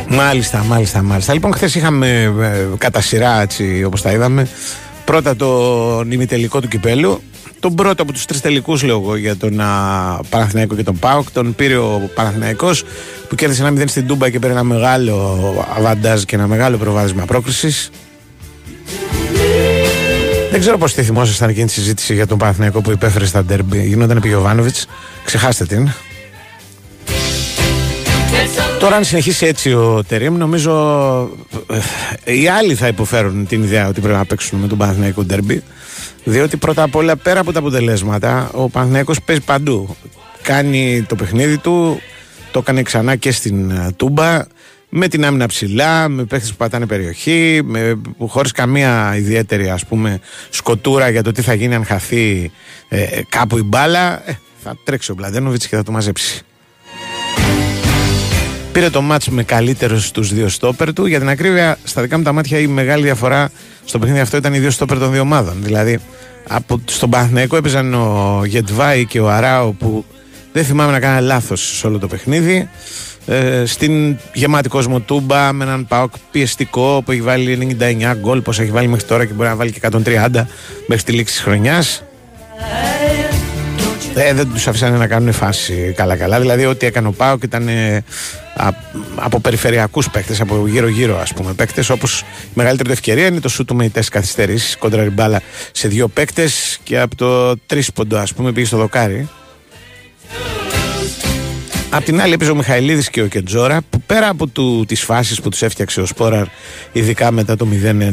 Μάλιστα, 0.08 0.64
μάλιστα, 0.64 1.02
μάλιστα. 1.02 1.34
Λοιπόν, 1.34 1.54
χθες 1.54 1.76
είχαμε 1.76 2.22
ε, 2.22 2.68
κατά 2.78 3.02
σειρά, 3.02 3.42
έτσι 3.42 3.84
όπως 3.84 4.02
τα 4.02 4.12
είδαμε, 4.12 4.48
Πρώτα 5.06 5.36
το 5.36 6.04
ημιτελικό 6.10 6.62
του 6.62 6.68
κυπέλου. 6.68 7.22
Τον 7.60 7.76
πρώτο 7.76 8.04
από 8.04 8.12
τους 8.12 8.26
τρεις 8.26 8.42
τελικούς, 8.42 8.84
λέω 8.84 9.02
εγώ, 9.02 9.16
για 9.16 9.36
τον 9.38 9.60
α, 9.60 10.20
Παναθηναϊκό 10.30 10.76
και 10.76 10.84
τον 10.84 11.00
Πάοκ. 11.00 11.32
Τον 11.32 11.56
πήρε 11.56 11.78
ο 11.78 12.10
Παναθηναϊκός 12.16 12.84
που 13.30 13.36
κέρδισε 13.36 13.66
ένα 13.66 13.82
0 13.82 13.88
στην 13.88 14.08
Τούμπα 14.08 14.30
και 14.30 14.40
πήρε 14.40 14.52
ένα 14.52 14.64
μεγάλο 14.64 15.66
αβαντάζ 15.78 16.22
και 16.22 16.36
ένα 16.36 16.48
μεγάλο 16.48 16.78
προβάδισμα 16.78 17.26
πρόκρισης. 17.26 17.90
Δεν 20.52 20.60
ξέρω 20.60 20.78
πώς 20.78 20.94
τη 20.94 21.04
θυμόσασταν 21.04 21.50
εκείνη 21.50 21.66
τη 21.66 21.72
συζήτηση 21.72 22.14
για 22.14 22.28
τον 22.28 22.38
Παναθηναϊκό 22.38 22.82
που 22.82 22.92
υπέφερε 22.92 23.26
στα 23.26 23.44
ντέρμπι. 23.44 23.86
Γινόταν 23.86 24.18
επί 24.18 24.28
Γιωβάνοβιτς. 24.28 24.88
Ξεχάστε 25.26 25.66
την. 25.66 25.90
Τώρα, 28.86 28.98
αν 28.98 29.04
συνεχίσει 29.04 29.46
έτσι 29.46 29.74
ο 29.74 30.04
Τερήμ, 30.08 30.38
νομίζω 30.38 30.74
ε, 32.26 32.34
οι 32.40 32.48
άλλοι 32.48 32.76
θα 32.76 32.88
υποφέρουν 32.88 33.48
την 33.48 33.64
ιδέα 33.64 33.88
ότι 33.88 34.02
πρέπει 34.02 34.18
να 34.18 34.26
παίξουν 34.26 34.60
με 34.60 34.68
τον 34.68 34.78
Παναθηναϊκό 34.78 35.24
Ντερμπι. 35.24 35.64
Διότι 36.24 36.58
πρώτα 36.58 36.84
απ' 36.84 36.96
όλα, 36.96 37.16
πέρα 37.16 37.40
από 37.40 37.52
τα 37.52 37.60
αποτελέσματα, 37.60 38.50
ο 38.54 38.70
Παναθηναϊκός 38.70 39.22
παίζει 39.22 39.42
παντού. 39.42 39.96
Κάνει 40.42 41.06
το 41.08 41.16
παιχνίδι 41.16 41.58
του, 41.58 42.02
το 42.52 42.60
έκανε 42.60 42.82
ξανά 42.82 43.16
και 43.16 43.32
στην 43.32 43.72
ε, 43.72 43.92
Τούμπα 43.96 44.46
με 44.90 45.08
την 45.08 45.26
άμυνα 45.26 45.48
ψηλά, 45.48 46.10
με 46.10 46.24
παίχτες 46.24 46.50
που 46.50 46.58
πατάνε 46.58 46.86
περιοχή, 46.86 47.62
με, 47.64 48.02
χωρίς 48.28 48.52
καμία 48.52 49.16
ιδιαίτερη 49.18 49.70
ας 49.70 49.86
πούμε 49.86 50.20
σκοτούρα 50.50 51.10
για 51.10 51.24
το 51.24 51.32
τι 51.32 51.42
θα 51.42 51.54
γίνει 51.54 51.76
αν 51.76 51.86
χαθεί 51.86 52.52
ε, 52.90 53.22
κάπου 53.30 53.58
η 53.58 53.64
μπάλα. 53.64 54.30
Ε, 54.30 54.40
θα 54.64 54.78
τρέξει 54.84 55.12
ο 55.12 55.16
Μπλαντένοβιτς 55.16 55.68
και 55.68 55.76
θα 55.76 55.84
το 55.84 55.92
μαζέψει. 55.92 56.46
Πήρε 58.76 58.90
το 58.90 59.02
μάτς 59.02 59.30
με 59.30 59.44
καλύτερο 59.44 60.00
στους 60.00 60.34
δύο 60.34 60.48
στόπερ 60.50 60.94
του. 60.94 61.06
Για 61.06 61.20
την 61.20 61.30
ακρίβεια, 61.30 61.78
στα 61.84 62.02
δικά 62.02 62.18
μου 62.18 62.24
τα 62.24 62.32
μάτια 62.32 62.60
η 62.60 62.68
μεγάλη 62.68 63.04
διαφορά 63.04 63.52
στο 63.86 64.00
παιχνίδι 64.00 64.22
αυτό 64.22 64.38
ήταν 64.38 64.54
οι 64.54 64.60
δύο 64.60 64.72
στόπερ 64.72 65.00
των 65.00 65.12
δύο 65.12 65.22
ομάδων. 65.22 65.54
Δηλαδή, 65.60 66.00
από, 66.48 66.82
στον 66.86 67.10
Παναθηναϊκό 67.10 67.56
έπαιζαν 67.56 67.94
ο 67.94 68.42
Γετβάη 68.46 69.06
και 69.06 69.20
ο 69.20 69.30
Αράο 69.30 69.72
που 69.72 70.06
δεν 70.54 70.64
θυμάμαι 70.64 70.92
να 70.92 71.00
κάνει 71.00 71.26
λάθος 71.26 71.78
σε 71.78 71.88
όλο 71.88 72.00
το 72.00 72.08
παιχνίδι. 72.08 72.70
Ε, 73.26 73.66
στην 73.66 74.18
γεμάτη 74.34 74.70
κόσμο 74.70 75.00
Τούμπα 75.00 75.54
με 75.54 75.64
έναν 75.64 75.88
Πάοκ 75.88 76.14
πιεστικό 76.32 77.02
που 77.06 77.12
έχει 77.12 77.22
βάλει 77.22 77.78
99 77.80 78.16
γκολ, 78.20 78.42
πως 78.42 78.60
έχει 78.60 78.72
βάλει 78.72 78.88
μέχρι 78.88 79.06
τώρα 79.06 79.26
και 79.26 79.34
μπορεί 79.34 79.50
να 79.50 79.56
βάλει 79.56 79.72
και 79.72 79.80
130 79.92 80.46
μέχρι 80.88 81.04
τη 81.04 81.12
λήξη 81.12 81.34
της 81.34 81.44
χρονιάς. 81.44 82.04
Ε, 84.16 84.34
δεν 84.34 84.52
τους 84.54 84.68
αφήσανε 84.68 84.98
να 84.98 85.08
κάνουν 85.08 85.32
φάση 85.32 85.94
καλά-καλά. 85.96 86.40
Δηλαδή, 86.40 86.66
ό,τι 86.66 86.86
έκανε 86.86 87.08
ο 87.08 87.12
Πάοκ 87.12 87.44
ήταν 87.44 87.68
ε, 87.68 88.04
από 89.16 89.40
περιφερειακούς 89.40 90.10
παίκτες, 90.10 90.42
από 90.42 90.68
γύρω-γύρω 90.68 91.20
ας 91.20 91.34
πούμε 91.34 91.54
παίκτες. 91.54 91.90
Όπως 91.90 92.20
η 92.20 92.26
μεγαλύτερη 92.54 92.92
ευκαιρία 92.92 93.26
είναι 93.26 93.40
το 93.40 93.50
σου 93.50 93.66
του 93.66 93.76
με 93.76 93.90
τέσσερι 93.90 94.16
καθυστερήσεις, 94.16 94.78
κόντρα 94.78 95.04
ριμπάλα 95.04 95.42
σε 95.72 95.88
δύο 95.88 96.08
παίκτες 96.08 96.80
και 96.84 97.00
από 97.00 97.16
το 97.16 97.58
τρίσποντο, 97.58 98.18
ας 98.18 98.34
πούμε, 98.34 98.52
πήγε 98.52 98.66
στο 98.66 98.78
δοκάρι. 98.78 99.30
Απ' 101.90 102.04
την 102.04 102.22
άλλη 102.22 102.34
έπαιζε 102.34 102.52
ο 102.52 102.56
Μιχαηλίδης 102.56 103.10
και 103.10 103.22
ο 103.22 103.28
Κεντζόρα 103.28 103.82
που 103.90 104.02
πέρα 104.06 104.30
από 104.30 104.48
του, 104.48 104.86
τις 104.88 105.02
φάσεις 105.02 105.42
που 105.42 105.50
τους 105.50 105.62
έφτιαξε 105.62 106.02
ο 106.02 106.06
Σπόραρ 106.06 106.46
ειδικά 106.92 107.32
μετά 107.32 107.56
το 107.56 107.68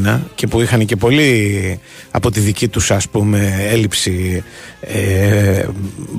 0-1 0.07 0.21
και 0.35 0.47
που 0.47 0.61
είχαν 0.61 0.85
και 0.85 0.97
πολύ 0.97 1.81
από 2.11 2.31
τη 2.31 2.41
δική 2.41 2.69
τους 2.69 2.91
ας 2.91 3.09
πούμε 3.09 3.67
έλλειψη 3.71 4.43
ε, 4.81 5.65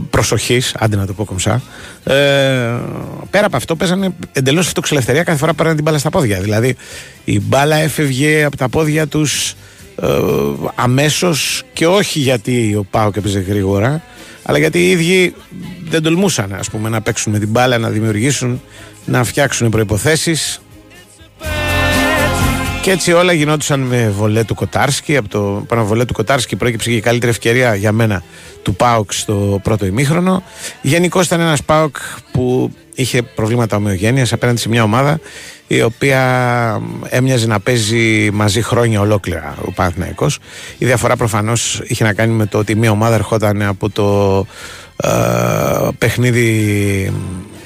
προσοχής, 0.10 0.76
άντε 0.80 0.96
να 0.96 1.06
το 1.06 1.14
πω 1.14 1.26
κομψά 1.26 1.62
ε, 2.04 2.14
πέρα 3.30 3.46
από 3.46 3.56
αυτό 3.56 3.76
παίζανε 3.76 4.16
εντελώς 4.32 4.68
αυτοξελευθερία 4.68 5.24
κάθε 5.24 5.38
φορά 5.38 5.54
πέραν 5.54 5.76
την 5.76 5.84
μπάλα 5.84 5.98
στα 5.98 6.10
πόδια. 6.10 6.42
Δηλαδή 6.42 6.76
η 7.24 7.40
μπάλα 7.40 7.76
έφευγε 7.76 8.44
από 8.44 8.58
τα 8.58 8.70
πόδια 8.70 9.08
τους 9.08 9.56
ε, 10.02 10.08
αμέσως 10.76 11.64
και 11.74 11.88
όχι 11.88 12.20
γιατί 12.20 12.76
ο 12.76 12.86
Πάο 12.92 13.10
έπαιζε 13.16 13.40
γρήγορα 13.40 14.02
αλλά 14.44 14.58
γιατί 14.58 14.80
οι 14.80 14.90
ίδιοι 14.90 15.34
δεν 15.90 16.02
τολμούσαν 16.04 16.54
ας 16.54 16.70
πούμε, 16.70 16.90
να 16.90 17.02
παίξουν 17.02 17.32
με 17.32 17.40
την 17.40 17.48
μπάλα, 17.50 17.78
να 17.78 17.90
δημιουργήσουν, 17.90 18.62
να 19.06 19.24
φτιάξουν 19.24 19.70
προϋποθέσεις 19.70 20.62
και 22.84 22.92
έτσι 22.92 23.12
όλα 23.14 23.34
γινόντουσαν 23.34 23.80
με 23.80 24.10
βολέ 24.10 24.44
του 24.44 24.56
Κοτάρσκι. 24.56 25.18
Από 25.18 25.30
το 25.30 25.66
πάνω 25.68 25.86
βολέ 25.86 26.06
του 26.06 26.14
Κοτάρσκι 26.14 26.56
προέκυψε 26.56 26.90
και 26.90 26.96
η 26.96 27.00
καλύτερη 27.00 27.32
ευκαιρία 27.32 27.76
για 27.76 27.92
μένα 27.92 28.24
του 28.62 28.76
Πάοκ 28.76 29.14
στο 29.14 29.60
πρώτο 29.64 29.86
ημίχρονο. 29.86 30.44
Γενικώ 30.82 31.22
ήταν 31.22 31.40
ένας 31.40 31.64
Πάοκ 31.64 31.96
που 32.32 32.72
είχε 32.96 33.22
προβλήματα 33.22 33.76
ομοιογένειας 33.78 34.34
απέναντι 34.34 34.60
σε 34.60 34.70
μια 34.70 34.84
ομάδα 34.84 35.20
η 35.68 35.82
οποία 35.82 36.22
έμοιαζε 37.10 37.48
να 37.48 37.60
παίζει 37.60 38.30
μαζί 38.34 38.62
χρόνια 38.62 39.00
ολόκληρα 39.00 39.56
ο 39.66 39.72
Παναθηναϊκός. 39.72 40.40
Η 40.78 40.86
διαφορά 40.86 41.16
προφανώς 41.16 41.82
είχε 41.84 42.04
να 42.04 42.14
κάνει 42.14 42.34
με 42.34 42.46
το 42.46 42.58
ότι 42.58 42.76
μια 42.76 42.92
ομάδα 42.92 43.16
ερχόταν 43.16 43.62
από 43.62 43.90
το 43.90 44.38
ε, 44.96 45.10
παιχνίδι 45.98 47.14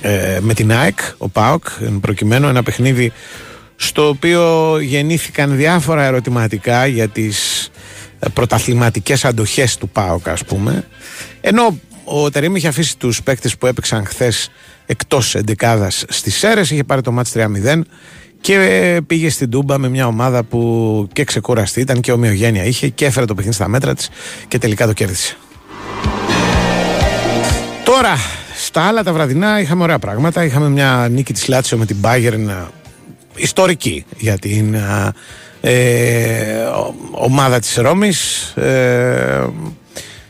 ε, 0.01 0.37
με 0.41 0.53
την 0.53 0.71
ΑΕΚ, 0.71 0.99
ο 1.17 1.29
ΠΑΟΚ, 1.29 1.63
προκειμένου 2.01 2.47
ένα 2.47 2.63
παιχνίδι 2.63 3.11
στο 3.79 4.07
οποίο 4.07 4.77
γεννήθηκαν 4.79 5.55
διάφορα 5.55 6.03
ερωτηματικά 6.03 6.85
για 6.85 7.07
τις 7.07 7.69
πρωταθληματικές 8.33 9.25
αντοχές 9.25 9.77
του 9.77 9.89
ΠΑΟΚ 9.89 10.29
ας 10.29 10.43
πούμε. 10.43 10.87
Ενώ 11.41 11.79
ο 12.03 12.29
Τερήμ 12.29 12.55
είχε 12.55 12.67
αφήσει 12.67 12.97
τους 12.97 13.23
παίκτες 13.23 13.57
που 13.57 13.65
έπαιξαν 13.65 14.05
χθες 14.05 14.49
εκτός 14.85 15.35
εντεκάδας 15.35 16.05
στις 16.07 16.37
ΣΕΡΕΣ 16.37 16.71
είχε 16.71 16.83
πάρει 16.83 17.01
το 17.01 17.11
μάτς 17.11 17.31
3-0 17.35 17.81
και 18.41 19.01
πήγε 19.07 19.29
στην 19.29 19.49
Τούμπα 19.49 19.77
με 19.77 19.89
μια 19.89 20.07
ομάδα 20.07 20.43
που 20.43 21.07
και 21.13 21.23
ξεκουραστή 21.23 21.79
ήταν 21.79 22.01
και 22.01 22.11
ομοιογένεια 22.11 22.63
είχε 22.63 22.87
και 22.87 23.05
έφερε 23.05 23.25
το 23.25 23.35
παιχνίδι 23.35 23.55
στα 23.55 23.67
μέτρα 23.67 23.93
της 23.93 24.09
και 24.47 24.57
τελικά 24.57 24.85
το 24.85 24.93
κέρδισε. 24.93 25.37
Τώρα 27.83 28.17
στα 28.55 28.81
άλλα 28.81 29.03
τα 29.03 29.13
βραδινά 29.13 29.59
είχαμε 29.59 29.83
ωραία 29.83 29.99
πράγματα. 29.99 30.43
Είχαμε 30.43 30.69
μια 30.69 31.07
νίκη 31.11 31.33
της 31.33 31.47
Λάτσιο 31.47 31.77
με 31.77 31.85
την 31.85 31.97
Bayern 32.01 32.67
ιστορική 33.37 34.05
για 34.17 34.37
την 34.37 34.75
ε, 35.61 36.65
ομάδα 37.11 37.59
της 37.59 37.75
Ρώμης. 37.75 38.49
Ε, 38.55 39.47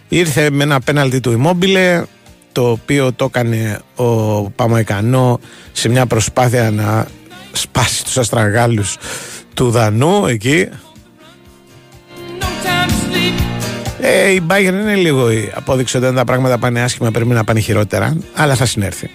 ήρθε 0.08 0.50
με 0.50 0.64
ένα 0.64 0.80
πέναλτι 0.80 1.20
του 1.20 1.42
Immobile 1.42 2.04
το 2.52 2.70
οποίο 2.70 3.14
το 3.14 3.26
έκανε 3.26 3.80
ο 3.96 4.42
Παμαϊκανό 4.50 5.40
σε 5.72 5.90
μια 5.90 6.06
προσπάθεια 6.06 6.72
να 6.72 7.08
σπάσει 7.52 8.04
τους 8.04 8.18
αστραγάλους 8.18 8.98
του 9.54 9.70
Δανού 9.70 10.26
εκεί. 10.26 10.70
Ε, 14.02 14.32
η 14.32 14.42
Bayern 14.48 14.80
είναι 14.82 14.96
λίγο 14.96 15.32
η 15.32 15.52
απόδειξη 15.54 15.98
ότι 15.98 16.14
τα 16.14 16.24
πράγματα 16.24 16.58
πάνε 16.58 16.82
άσχημα 16.82 17.12
πρέπει 17.12 17.30
να 17.30 17.44
πάνε 17.44 17.60
χειρότερα 17.60 18.18
αλλά 18.34 18.56
θα 18.56 18.66
συνέρθει 18.66 19.10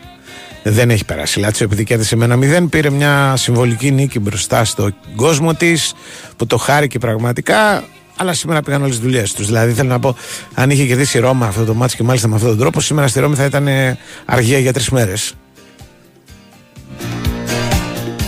δεν 0.63 0.91
έχει 0.91 1.05
περάσει. 1.05 1.39
Η 1.39 1.43
Λάτσιο 1.43 1.67
επειδή 1.67 1.85
κέρδισε 1.85 2.17
με 2.17 2.25
ένα 2.25 2.37
μηδέν 2.37 2.69
πήρε 2.69 2.91
μια 2.91 3.37
συμβολική 3.37 3.91
νίκη 3.91 4.19
μπροστά 4.19 4.65
στον 4.65 4.95
κόσμο 5.17 5.55
της 5.55 5.95
που 6.37 6.47
το 6.47 6.57
χάρηκε 6.57 6.99
πραγματικά. 6.99 7.85
Αλλά 8.17 8.33
σήμερα 8.33 8.63
πήγαν 8.63 8.83
όλες 8.83 8.95
τις 8.95 9.05
δουλειές 9.05 9.33
τους. 9.33 9.47
Δηλαδή 9.47 9.73
θέλω 9.73 9.89
να 9.89 9.99
πω, 9.99 10.17
αν 10.55 10.71
είχε 10.71 10.85
κερδίσει 10.85 11.19
η 11.19 11.21
Ρώμα 11.21 11.47
αυτό 11.47 11.65
το 11.65 11.75
μάτσο 11.75 11.97
και 11.97 12.03
μάλιστα 12.03 12.29
με 12.29 12.35
αυτόν 12.35 12.51
τον 12.51 12.59
τρόπο, 12.59 12.81
σήμερα 12.81 13.09
στη 13.09 13.21
Ρώμη 13.21 13.35
θα 13.35 13.45
ήταν 13.45 13.69
αργία 14.25 14.59
για 14.59 14.73
τρεις 14.73 14.91
μέρες. 14.91 15.35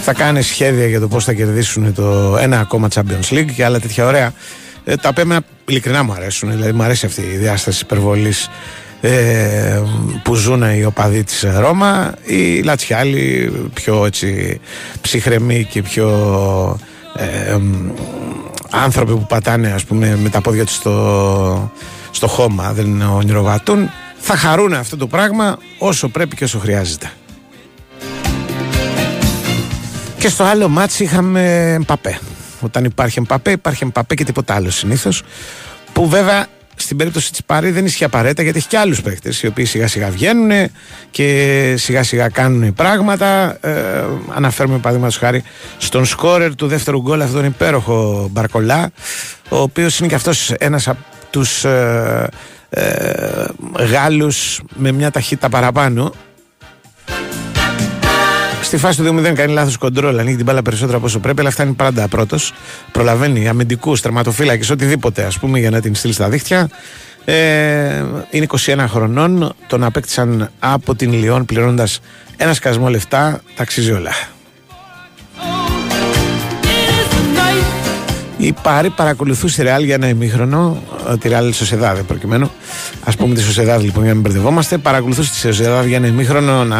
Θα 0.02 0.12
κάνει 0.12 0.42
σχέδια 0.42 0.86
για 0.86 1.00
το 1.00 1.08
πώς 1.08 1.24
θα 1.24 1.32
κερδίσουν 1.32 1.94
το 1.94 2.36
ένα 2.40 2.60
ακόμα 2.60 2.88
Champions 2.94 3.34
League 3.34 3.52
και 3.56 3.64
άλλα 3.64 3.80
τέτοια 3.80 4.06
ωραία. 4.06 4.32
Ε, 4.84 4.96
τα 4.96 5.08
οποία 5.08 5.40
ειλικρινά 5.66 6.02
μου 6.02 6.12
αρέσουν. 6.12 6.50
Δηλαδή 6.50 6.72
μου 6.72 6.82
αρέσει 6.82 7.06
αυτή 7.06 7.20
η 7.20 7.36
διάσταση 7.36 7.80
υπερβολής 7.82 8.48
ε, 9.06 9.82
που 10.22 10.34
ζουν 10.34 10.62
οι 10.62 10.84
οπαδοί 10.84 11.24
της 11.24 11.44
Ρώμα 11.58 12.14
οι 12.24 12.62
Λατσιάλοι 12.62 13.52
πιο 13.74 14.06
έτσι 14.06 14.60
ψυχρεμοί 15.00 15.64
και 15.64 15.82
πιο 15.82 16.08
ε, 17.16 17.56
άνθρωποι 18.70 19.12
που 19.12 19.26
πατάνε 19.26 19.72
ας 19.72 19.84
πούμε 19.84 20.16
με 20.22 20.28
τα 20.28 20.40
πόδια 20.40 20.64
τους 20.64 20.74
στο, 20.74 21.72
στο 22.10 22.26
χώμα 22.26 22.72
δεν 22.72 23.02
ονειροβατούν 23.02 23.90
θα 24.18 24.36
χαρούν 24.36 24.72
αυτό 24.72 24.96
το 24.96 25.06
πράγμα 25.06 25.58
όσο 25.78 26.08
πρέπει 26.08 26.36
και 26.36 26.44
όσο 26.44 26.58
χρειάζεται. 26.58 27.10
Και 30.18 30.28
στο 30.28 30.44
άλλο 30.44 30.68
μάτς 30.68 31.00
είχαμε 31.00 31.78
Μπαπέ 31.86 32.18
όταν 32.60 32.84
υπάρχει 32.84 33.20
Μπαπέ 33.20 33.50
υπάρχει 33.50 33.84
Μπαπέ 33.94 34.14
και 34.14 34.24
τίποτα 34.24 34.54
άλλο 34.54 34.70
συνήθως 34.70 35.22
που 35.92 36.08
βέβαια 36.08 36.46
στην 36.74 36.96
περίπτωση 36.96 37.30
της 37.30 37.44
Πάρη 37.44 37.70
δεν 37.70 37.84
ισχύει 37.84 38.04
απαραίτητα 38.04 38.42
γιατί 38.42 38.58
έχει 38.58 38.68
και 38.68 38.78
άλλους 38.78 39.02
παίχτε 39.02 39.32
οι 39.42 39.46
οποίοι 39.46 39.64
σιγά 39.64 39.88
σιγά 39.88 40.10
βγαίνουν 40.10 40.70
και 41.10 41.74
σιγά 41.76 42.02
σιγά 42.02 42.28
κάνουν 42.28 42.74
πράγματα. 42.74 43.58
Ε, 43.60 44.04
αναφέρουμε 44.34 44.78
παραδείγματος 44.78 45.16
χάρη 45.16 45.42
στον 45.78 46.04
σκόρερ 46.04 46.54
του 46.54 46.66
δεύτερου 46.66 47.00
γκολ 47.00 47.20
αυτόν 47.20 47.36
τον 47.36 47.44
υπέροχο 47.44 48.28
Μπαρκολά, 48.30 48.90
ο 49.48 49.58
οποίος 49.58 49.98
είναι 49.98 50.08
και 50.08 50.14
αυτός 50.14 50.50
ένας 50.50 50.88
από 50.88 51.00
τους 51.30 51.64
ε, 51.64 52.28
ε, 52.70 53.44
Γάλλους 53.78 54.60
με 54.74 54.92
μια 54.92 55.10
ταχύτητα 55.10 55.48
παραπάνω 55.48 56.12
Στη 58.74 58.82
φάση 58.82 59.02
του 59.02 59.18
2-0 59.18 59.32
κάνει 59.34 59.52
λάθος 59.52 59.76
κοντρόλ, 59.76 60.18
ανοίγει 60.18 60.36
την 60.36 60.44
μπάλα 60.44 60.62
περισσότερο 60.62 60.96
από 60.96 61.06
όσο 61.06 61.18
πρέπει, 61.18 61.40
αλλά 61.40 61.50
φτάνει 61.50 61.72
πάντα 61.72 62.08
πρώτος. 62.08 62.52
Προλαβαίνει 62.92 63.48
αμυντικούς, 63.48 64.00
τερματοφύλακες, 64.00 64.70
οτιδήποτε 64.70 65.24
ας 65.24 65.38
πούμε 65.38 65.58
για 65.58 65.70
να 65.70 65.80
την 65.80 65.94
στείλει 65.94 66.12
στα 66.12 66.28
δίχτυα. 66.28 66.68
Ε, 67.24 67.34
είναι 68.30 68.46
21 68.66 68.84
χρονών. 68.88 69.54
Τον 69.66 69.84
απέκτησαν 69.84 70.50
από 70.58 70.94
την 70.94 71.12
Λιόν 71.12 71.44
πληρώνοντας 71.44 72.00
ένα 72.36 72.54
σκασμό 72.54 72.88
λεφτά. 72.88 73.40
Τα 73.56 73.62
αξίζει 73.62 73.92
όλα. 73.92 74.12
Η 78.36 78.54
Πάρη 78.62 78.90
παρακολουθούσε 78.90 79.56
τη 79.56 79.62
Ρεάλ 79.62 79.84
για 79.84 79.94
ένα 79.94 80.08
ημίχρονο, 80.08 80.82
ε, 81.10 81.16
τη 81.16 81.28
Ρεάλ 81.28 81.52
Σοσεδάδε 81.52 82.02
προκειμένου. 82.02 82.50
Α 83.04 83.10
πούμε 83.10 83.34
τη 83.34 83.40
Σοσεδάδε 83.40 83.82
λοιπόν 83.82 84.02
για 84.02 84.12
να 84.12 84.20
μην 84.20 84.30
μπερδευόμαστε. 84.30 84.78
Παρακολουθούσε 84.78 85.30
τη 85.30 85.36
Σοσεδάδε 85.36 85.88
για 85.88 85.96
ένα 85.96 86.06
ημίχρονο 86.06 86.64
να 86.64 86.78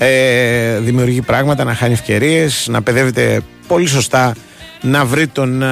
ε, 0.00 0.78
δημιουργεί 0.78 1.20
πράγματα, 1.20 1.64
να 1.64 1.74
χάνει 1.74 1.92
ευκαιρίες, 1.92 2.66
να 2.70 2.82
παιδεύεται 2.82 3.40
πολύ 3.66 3.86
σωστά 3.86 4.34
να 4.80 5.04
βρει 5.04 5.26
τον 5.26 5.62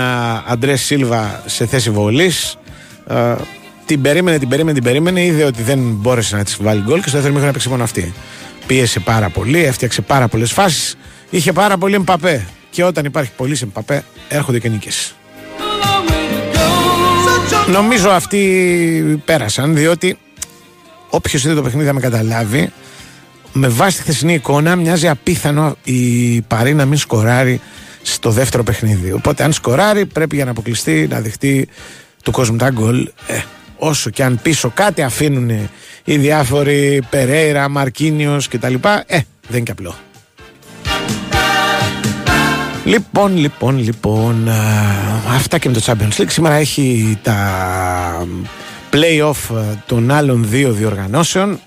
Αντρέ 0.47 0.76
Σίλβα 0.76 1.42
σε 1.47 1.66
θέση 1.66 1.90
βολής. 1.90 2.59
Ε, 3.09 3.35
την 3.87 4.00
περίμενε, 4.00 4.38
την 4.38 4.49
περίμενε, 4.49 4.75
την 4.75 4.83
περίμενε. 4.83 5.23
Είδε 5.25 5.45
ότι 5.45 5.62
δεν 5.62 5.78
μπόρεσε 5.78 6.37
να 6.37 6.45
της 6.45 6.56
βάλει 6.61 6.83
γκολ 6.83 7.00
και 7.00 7.09
στο 7.09 7.11
δεύτερο 7.11 7.28
μήχρονο 7.28 7.49
έπαιξε 7.49 7.68
μόνο 7.68 7.83
αυτή. 7.83 8.14
πίεσε 8.66 9.00
πάρα 9.00 9.28
πολύ, 9.28 9.64
έφτιαξε 9.64 10.02
πάρα 10.02 10.28
πολλές 10.28 10.52
φάσεις, 10.52 10.97
είχε 11.30 11.52
πάρα 11.52 11.78
πολύ 11.78 11.95
Εμπαπέ. 11.95 12.47
Και 12.71 12.85
όταν 12.85 13.04
υπάρχει 13.04 13.30
πολύ 13.37 13.59
Εμπαπέ, 13.62 14.04
έρχονται 14.28 14.59
και 14.59 14.68
νίκες. 14.68 15.14
Νομίζω 17.73 18.09
αυτοί 18.09 19.23
πέρασαν, 19.25 19.75
διότι 19.75 20.18
όποιος 21.11 21.45
είδε 21.45 21.54
το 21.54 21.62
παιχνίδι 21.62 21.87
θα 21.87 21.92
με 21.92 22.00
καταλάβει, 22.00 22.73
με 23.58 23.68
βάση 23.68 23.96
τη 23.96 24.02
χθεσινή 24.02 24.34
εικόνα 24.34 24.76
μοιάζει 24.76 25.08
απίθανο 25.08 25.76
η 25.84 26.40
Παρή 26.40 26.75
να 26.75 26.84
μην 26.84 26.98
σκοράρει 26.98 27.60
στο 28.02 28.30
δεύτερο 28.30 28.62
παιχνίδι. 28.62 29.12
Οπότε 29.12 29.44
αν 29.44 29.52
σκοράρει 29.52 30.06
πρέπει 30.06 30.36
για 30.36 30.44
να 30.44 30.50
αποκλειστεί 30.50 31.06
να 31.10 31.20
δεχτεί 31.20 31.68
του 32.22 32.30
κόσμου 32.30 32.56
τα 32.56 32.70
γκολ. 32.70 33.10
Ε, 33.26 33.40
όσο 33.76 34.10
και 34.10 34.25
αν 34.25 34.38
πίσω 34.42 34.70
κάτι 34.75 35.02
αφήνουν 35.02 35.50
οι 36.04 36.16
διάφοροι 36.16 37.02
Περέιρα, 37.10 37.68
Μαρκίνιος 37.68 38.48
κτλ. 38.48 38.75
Ε, 38.75 39.04
δεν 39.06 39.25
είναι 39.50 39.60
και 39.60 39.70
απλό. 39.70 39.94
Λοιπόν, 42.84 43.36
λοιπόν, 43.36 43.78
λοιπόν, 43.78 44.48
αυτά 45.34 45.58
και 45.58 45.68
με 45.68 45.75
το 45.75 45.82
Champions 45.84 46.20
League. 46.20 46.30
Σήμερα 46.30 46.54
έχει 46.54 47.18
τα 47.22 48.26
play-off 48.92 49.56
των 49.86 50.10
άλλων 50.10 50.46
δύο 50.48 50.72
διοργανώσεων. 50.72 51.60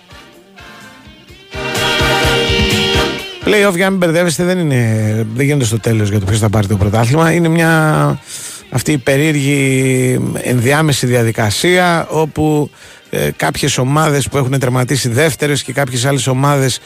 Play-off 3.45 3.75
για 3.75 3.83
να 3.83 3.89
μην 3.89 3.97
μπερδεύεστε 3.97 4.43
δεν, 4.43 4.59
είναι, 4.59 5.25
δεν 5.33 5.45
γίνεται 5.45 5.65
στο 5.65 5.79
τέλος 5.79 6.09
για 6.09 6.19
το 6.19 6.25
ποιος 6.25 6.39
θα 6.39 6.49
πάρει 6.49 6.67
το 6.67 6.77
πρωτάθλημα. 6.77 7.31
Είναι 7.31 7.47
μια 7.47 8.19
αυτή 8.69 8.91
η 8.91 8.97
περίεργη 8.97 10.19
ενδιάμεση 10.41 11.05
διαδικασία 11.05 12.07
όπου 12.09 12.69
ε, 13.09 13.29
κάποιες 13.35 13.77
ομάδες 13.77 14.27
που 14.27 14.37
έχουν 14.37 14.59
τερματίσει 14.59 15.09
δεύτερες 15.09 15.63
και 15.63 15.73
κάποιες 15.73 16.05
άλλες 16.05 16.27
ομάδες 16.27 16.79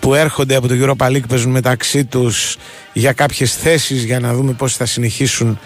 που 0.00 0.14
έρχονται 0.14 0.54
από 0.54 0.68
το 0.68 0.74
Europa 0.80 1.06
League 1.06 1.28
παίζουν 1.28 1.50
μεταξύ 1.50 2.04
τους 2.04 2.56
για 2.92 3.12
κάποιες 3.12 3.54
θέσεις 3.54 4.04
για 4.04 4.20
να 4.20 4.34
δούμε 4.34 4.52
πώς 4.52 4.76
θα 4.76 4.86
συνεχίσουν 4.86 5.58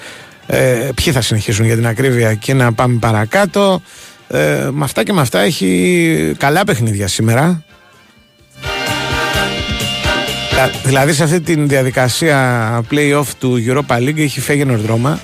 ε, 0.46 0.88
ποιοι 0.94 1.12
θα 1.12 1.20
συνεχίσουν 1.20 1.64
για 1.64 1.74
την 1.74 1.86
ακρίβεια 1.86 2.34
και 2.34 2.54
να 2.54 2.72
πάμε 2.72 2.98
παρακάτω 2.98 3.82
ε, 4.28 4.68
με 4.72 4.84
αυτά 4.84 5.02
και 5.02 5.12
με 5.12 5.20
αυτά 5.20 5.40
έχει 5.40 6.34
καλά 6.38 6.64
παιχνίδια 6.64 7.08
σήμερα 7.08 7.64
Δηλαδή 10.84 11.12
σε 11.12 11.22
αυτή 11.22 11.40
τη 11.40 11.54
διαδικασία 11.54 12.84
play-off 12.90 13.26
του 13.38 13.64
Europa 13.66 13.96
League 13.96 14.18
έχει 14.18 14.40
φέγει 14.40 14.64
δρόμα 14.64 15.20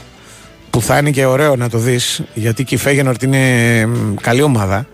που 0.71 0.81
θα 0.81 0.99
είναι 0.99 1.11
και 1.11 1.25
ωραίο 1.25 1.57
να 1.57 1.69
το 1.69 1.79
δεις 1.79 2.23
γιατί 2.35 2.65
και 2.65 2.75
η 2.75 2.79
Φέγενορτ 2.79 3.23
είναι 3.23 3.39
καλή 4.21 4.43
ομάδα. 4.43 4.87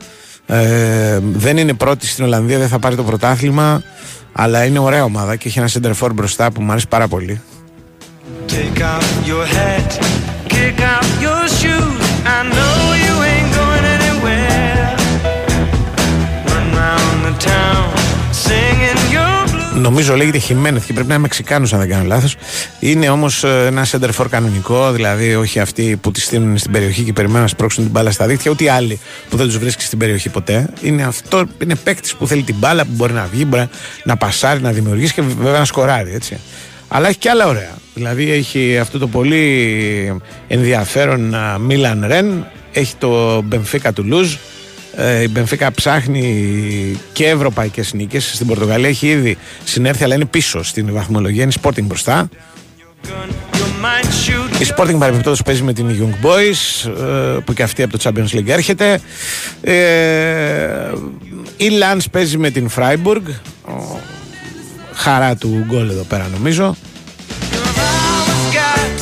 Ε, 0.46 1.18
δεν 1.33 1.57
είναι 1.57 1.72
πρώτη 1.72 2.07
στην 2.07 2.24
Ολλανδία 2.24 2.59
δεν 2.59 2.68
θα 2.68 2.78
πάρει 2.78 2.96
το 2.96 3.02
πρωτάθλημα 3.02 3.83
αλλά 4.33 4.64
είναι 4.64 4.78
ωραία 4.78 5.04
ομάδα 5.04 5.37
και 5.37 5.48
έχει 5.48 5.59
ένα 5.59 5.68
center 5.72 5.92
for 6.00 6.11
μπροστά 6.14 6.52
που 6.52 6.62
μου 6.62 6.70
αρέσει 6.70 6.88
πάρα 6.88 7.09
πολύ. 7.09 7.40
Take 8.48 8.83
off 8.83 9.28
your 9.28 9.46
hat, 9.57 9.90
Νομίζω 19.85 20.16
λέγεται 20.16 20.38
Χιμένεθ 20.38 20.87
και 20.87 20.92
πρέπει 20.92 21.09
να 21.09 21.14
είναι 21.14 21.23
Μεξικάνος, 21.23 21.73
αν 21.73 21.79
δεν 21.79 21.88
κάνω 21.88 22.05
λάθος. 22.05 22.37
Είναι 22.81 23.09
όμως 23.09 23.44
ε, 23.44 23.66
ένα 23.66 23.87
center 23.90 24.11
for 24.16 24.27
κανονικό, 24.31 24.92
δηλαδή 24.92 25.35
όχι 25.35 25.61
αυτοί 25.61 25.99
που 26.01 26.11
τη 26.11 26.20
στείλουν 26.20 26.59
στην 26.59 26.73
περιοχή 26.73 27.03
και 27.03 27.12
περιμένουν 27.12 27.42
να 27.42 27.49
σπρώξουν 27.49 27.83
την 27.83 27.92
μπάλα 27.92 28.11
στα 28.11 28.27
δίχτυα, 28.27 28.51
ούτε 28.51 28.64
οι 28.64 28.68
άλλοι 28.68 29.01
που 29.29 29.37
δεν 29.37 29.47
τους 29.47 29.59
βρίσκει 29.59 29.83
στην 29.83 29.99
περιοχή 29.99 30.29
ποτέ. 30.29 30.68
Είναι 30.83 31.03
αυτό, 31.03 31.44
είναι 31.62 31.75
παίκτης 31.75 32.14
που 32.14 32.27
θέλει 32.27 32.42
την 32.42 32.55
μπάλα, 32.59 32.85
που 32.85 32.90
μπορεί 32.92 33.12
να 33.12 33.29
βγει, 33.33 33.44
μπορεί 33.49 33.68
να 34.05 34.16
πασάρει, 34.16 34.61
να 34.61 34.70
δημιουργήσει 34.70 35.14
και 35.14 35.23
βέβαια 35.23 35.59
να 35.59 35.64
σκοράρει. 35.64 36.14
Έτσι. 36.14 36.38
Αλλά 36.88 37.09
έχει 37.09 37.18
και 37.18 37.31
άλλα 37.31 37.47
ωραία. 37.47 37.75
Δηλαδή 37.94 38.33
έχει 38.33 38.79
αυτό 38.79 38.99
το 38.99 39.07
πολύ 39.07 40.20
ενδιαφέρον 40.49 41.35
Μίλαν 41.61 42.05
Ρεν, 42.07 42.47
έχει 42.73 42.94
το 42.99 43.42
Μπενφίκα 43.42 43.92
του 43.92 44.05
Λουζ, 44.05 44.33
ε, 44.33 44.38
η 45.22 45.28
Μπενφίκα 45.28 45.72
ψάχνει 45.72 46.98
και 47.12 47.28
ευρωπαϊκές 47.28 47.92
νίκες. 47.92 48.30
Στην 48.35 48.46
Πορτογαλία 48.46 48.88
έχει 48.88 49.07
ήδη 49.09 49.37
συνέρθει, 49.64 50.04
αλλά 50.04 50.14
είναι 50.14 50.24
πίσω 50.24 50.62
στην 50.62 50.92
βαθμολογία. 50.92 51.42
Είναι 51.42 51.52
Sporting 51.62 51.83
μπροστά. 51.83 52.28
Η 54.59 54.66
Sporting 54.76 54.98
παρεμπιπτόντως 54.98 55.42
παίζει 55.42 55.62
με 55.62 55.72
την 55.72 55.87
Young 55.88 56.26
Boys, 56.26 56.90
ε, 56.90 57.38
που 57.44 57.52
και 57.52 57.62
αυτή 57.62 57.83
από 57.83 57.98
το 57.98 58.11
Champions 58.11 58.37
League 58.37 58.48
έρχεται. 58.48 59.00
Ε, 59.61 59.74
η 61.57 61.68
Lance 61.80 62.04
παίζει 62.11 62.38
με 62.38 62.50
την 62.50 62.70
Freiburg. 62.76 63.22
Χαρά 64.94 65.37
του 65.37 65.64
γκολ 65.66 65.88
εδώ 65.88 66.02
πέρα 66.02 66.28
νομίζω. 66.33 66.76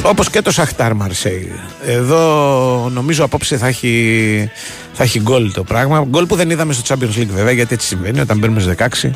Όπως 0.05 0.31
και 0.31 0.43
το 0.43 0.51
Σαχτάρ 0.51 0.95
Μαρσέη. 0.95 1.53
Εδώ 1.87 2.89
νομίζω 2.93 3.25
απόψε 3.25 3.57
θα 3.57 3.67
έχει, 3.67 4.51
θα 4.93 5.03
έχει 5.03 5.21
γκολ 5.21 5.53
το 5.53 5.65
πράγμα. 5.65 6.05
Γκολ 6.09 6.27
που 6.27 6.37
δεν 6.37 6.51
είδαμε 6.51 6.73
στο 6.73 6.95
Champions 6.95 7.19
League 7.19 7.31
βέβαια 7.35 7.53
γιατί 7.53 7.75
έτσι 7.75 7.87
συμβαίνει 7.87 8.21
όταν 8.21 8.39
μπαίνουμε 8.39 8.61
στις 8.61 8.75
16. 9.05 9.11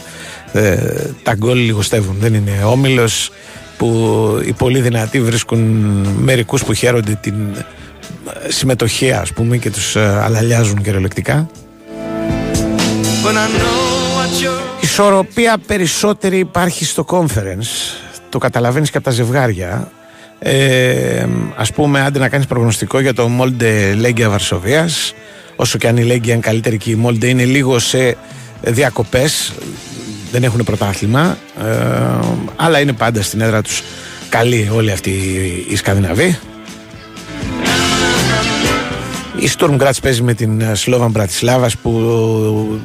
Ε, 0.53 0.77
τα 1.23 1.35
γκολ 1.35 1.59
λιγοστεύουν. 1.59 2.17
Δεν 2.19 2.35
είναι 2.35 2.63
όμιλος 2.65 3.31
που 3.77 4.41
οι 4.47 4.53
πολύ 4.53 4.81
δυνατοί 4.81 5.21
βρίσκουν 5.21 5.59
μερικούς 6.19 6.65
που 6.65 6.73
χαίρονται 6.73 7.19
την 7.21 7.35
συμμετοχή 8.49 9.13
ας 9.13 9.33
πούμε 9.33 9.57
και 9.57 9.71
τους 9.71 9.97
ε, 9.97 10.21
αλαλιάζουν 10.23 10.83
κυριολεκτικά. 10.83 11.49
Ισορροπία 14.81 15.59
περισσότερη 15.67 16.39
υπάρχει 16.39 16.85
στο 16.85 17.05
conference 17.09 17.97
το 18.29 18.39
καταλαβαίνεις 18.39 18.91
και 18.91 18.97
από 18.97 19.07
τα 19.07 19.13
ζευγάρια 19.13 19.91
ε, 20.49 21.27
ας 21.57 21.73
πούμε 21.73 22.01
άντε 22.01 22.19
να 22.19 22.29
κάνεις 22.29 22.47
προγνωστικό 22.47 23.01
για 23.01 23.15
το 23.15 23.29
Μόλντε 23.29 23.95
Λέγκια 23.95 24.29
Βαρσοβίας 24.29 25.15
όσο 25.57 25.79
και 25.79 25.89
αν 25.89 25.97
η 25.97 26.03
Λέγκια 26.03 26.33
είναι 26.33 26.43
καλύτερη 26.43 26.77
και 26.77 26.91
η 26.91 26.95
Μόλντε 26.95 27.29
είναι 27.29 27.45
λίγο 27.45 27.79
σε 27.79 28.17
διακοπές 28.63 29.53
δεν 30.33 30.45
έχουν 30.45 30.65
πρωτάθλημα 30.65 31.39
ε, 31.61 31.73
αλλά 32.57 32.81
είναι 32.81 32.93
πάντα 32.93 33.23
στην 33.23 33.41
έδρα 33.41 33.63
τους 33.63 33.83
καλοί 34.29 34.71
όλοι 34.75 34.91
αυτοί 34.91 35.11
οι 35.69 35.77
Σκανδιναβοί 35.77 36.39
η 39.37 39.51
Storm 39.59 39.79
Graz 39.79 39.93
παίζει 40.03 40.23
με 40.23 40.35
την 40.35 40.63
Σλόβαν 40.73 41.11
Μπρατισλάβας 41.11 41.77
που 41.77 42.81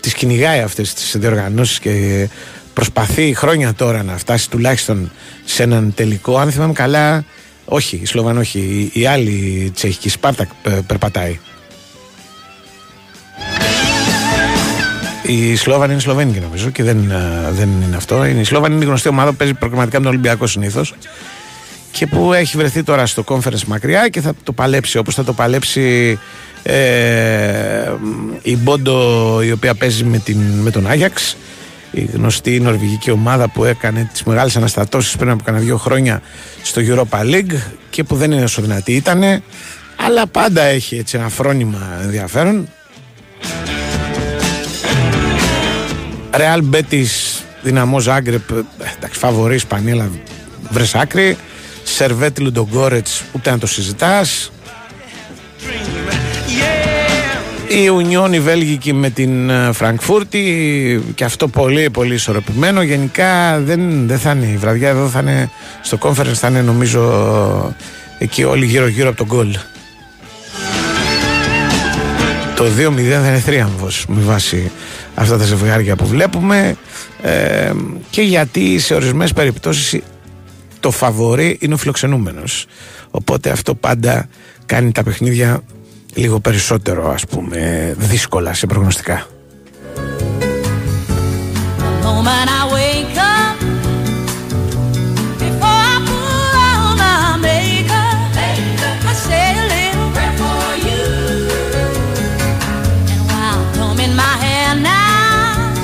τις 0.00 0.14
κυνηγάει 0.14 0.60
αυτές 0.60 0.94
τις 0.94 1.16
διοργανώσεις 1.18 1.78
και 1.78 2.28
προσπαθεί 2.74 3.34
χρόνια 3.34 3.74
τώρα 3.74 4.02
να 4.02 4.16
φτάσει 4.16 4.50
τουλάχιστον 4.50 5.10
σε 5.50 5.62
έναν 5.62 5.92
τελικό. 5.94 6.38
Αν 6.38 6.50
θυμάμαι 6.50 6.72
καλά, 6.72 7.24
όχι, 7.64 8.00
η 8.02 8.06
Σλοβαν 8.06 8.38
όχι, 8.38 8.90
η, 8.92 9.06
άλλη 9.06 9.70
τσεχική 9.74 10.08
Σπάρτακ 10.08 10.48
περπατάει. 10.86 11.38
Η 15.22 15.56
Σλόβαν 15.56 15.90
είναι 15.90 16.00
Σλοβένικη 16.00 16.40
νομίζω 16.40 16.70
και 16.70 16.82
δεν, 16.82 17.10
ε, 17.10 17.50
δεν 17.50 17.68
είναι 17.86 17.96
αυτό. 17.96 18.24
Η 18.24 18.44
Σλόβαν 18.44 18.72
είναι 18.72 18.84
η 18.84 18.86
γνωστή 18.86 19.08
ομάδα 19.08 19.30
που 19.30 19.36
παίζει 19.36 19.54
προγραμματικά 19.54 19.98
με 19.98 20.04
τον 20.04 20.12
Ολυμπιακό 20.12 20.46
συνήθως 20.46 20.94
και 21.92 22.06
που 22.06 22.32
έχει 22.32 22.56
βρεθεί 22.56 22.82
τώρα 22.82 23.06
στο 23.06 23.24
conference 23.26 23.64
μακριά 23.66 24.08
και 24.08 24.20
θα 24.20 24.32
το 24.42 24.52
παλέψει 24.52 24.98
όπως 24.98 25.14
θα 25.14 25.24
το 25.24 25.32
παλέψει 25.32 26.18
ε, 26.62 27.92
η 28.42 28.56
Μπόντο 28.56 29.42
η 29.42 29.52
οποία 29.52 29.74
παίζει 29.74 30.04
με, 30.04 30.18
την, 30.18 30.38
με 30.38 30.70
τον 30.70 30.86
Άγιαξ 30.86 31.36
η 31.90 32.04
γνωστή 32.04 32.60
νορβηγική 32.60 33.10
ομάδα 33.10 33.48
που 33.48 33.64
έκανε 33.64 34.08
τις 34.12 34.22
μεγάλες 34.22 34.56
αναστατώσεις 34.56 35.16
πριν 35.16 35.30
από 35.30 35.42
κανένα 35.44 35.64
δύο 35.64 35.76
χρόνια 35.76 36.22
στο 36.62 36.82
Europa 36.84 37.20
League 37.20 37.56
και 37.90 38.04
που 38.04 38.16
δεν 38.16 38.32
είναι 38.32 38.44
όσο 38.44 38.62
δυνατή 38.62 38.92
ήτανε 38.92 39.42
αλλά 39.96 40.26
πάντα 40.26 40.62
έχει 40.62 40.96
έτσι 40.96 41.16
ένα 41.16 41.28
φρόνημα 41.28 41.98
ενδιαφέρον. 42.02 42.68
Real 46.30 46.74
Betis 46.74 47.40
Δυναμό 47.62 48.00
Ζάγκρεπ 48.00 48.50
εντάξει 48.96 49.18
φαβορή 49.18 49.54
Ισπανία 49.54 49.92
αλλά 49.92 50.10
βρες 50.70 50.94
άκρη. 50.94 51.36
Σερβέτ 51.82 52.38
Λουντογκόρετς 52.38 53.24
ούτε 53.32 53.50
να 53.50 53.58
το 53.58 53.66
συζητάς 53.66 54.50
η 57.72 57.88
Ουνιόν 57.88 58.32
η 58.32 58.40
Βέλγικη 58.40 58.92
με 58.92 59.10
την 59.10 59.50
ε, 59.50 59.72
Φραγκφούρτη 59.72 61.02
και 61.14 61.24
αυτό 61.24 61.48
πολύ 61.48 61.90
πολύ 61.90 62.14
ισορροπημένο. 62.14 62.82
Γενικά 62.82 63.60
δεν, 63.60 64.06
δεν 64.06 64.18
θα 64.18 64.30
είναι 64.30 64.46
η 64.46 64.56
βραδιά 64.56 64.88
εδώ, 64.88 65.08
θα 65.08 65.20
είναι 65.20 65.50
στο 65.82 65.98
conference, 66.00 66.34
θα 66.34 66.48
είναι 66.48 66.60
νομίζω 66.62 67.74
εκεί 68.18 68.44
όλοι 68.44 68.66
γύρω 68.66 68.86
γύρω 68.86 69.08
από 69.08 69.16
τον 69.16 69.26
γκολ. 69.26 69.56
Το 72.56 72.64
2-0 72.64 72.70
θα 72.70 73.28
είναι 73.28 73.38
θρίαμβος 73.38 74.04
με 74.08 74.20
βάση 74.20 74.70
αυτά 75.14 75.38
τα 75.38 75.44
ζευγάρια 75.44 75.96
που 75.96 76.06
βλέπουμε 76.06 76.76
ε, 77.22 77.70
και 78.10 78.22
γιατί 78.22 78.78
σε 78.78 78.94
ορισμένες 78.94 79.32
περιπτώσεις 79.32 80.00
το 80.80 80.90
φαβορή 80.90 81.58
είναι 81.60 81.74
ο 81.74 81.76
φιλοξενούμενος. 81.76 82.66
Οπότε 83.10 83.50
αυτό 83.50 83.74
πάντα 83.74 84.28
κάνει 84.66 84.92
τα 84.92 85.02
παιχνίδια 85.02 85.62
λίγο 86.14 86.40
περισσότερο 86.40 87.10
ας 87.10 87.26
πούμε 87.26 87.94
δύσκολα 87.98 88.54
σε 88.54 88.66
προγνωστικά. 88.66 89.26
moment 92.22 92.48
I 92.60 92.62
wake 92.78 93.18
up, 93.34 93.56
before 95.42 95.80
I 95.94 95.98
put 96.08 96.54
on 96.68 96.90
my 97.02 97.36
makeup, 97.46 98.18
I 99.10 99.14
say 99.26 99.46
a 99.62 99.66
little 99.74 100.08
prayer 100.14 100.34
for 100.40 100.64
you. 100.86 101.04
And 103.12 103.22
while 103.30 103.62
combing 103.78 104.14
my 104.22 104.34
hair 104.44 104.72
now. 104.82 105.78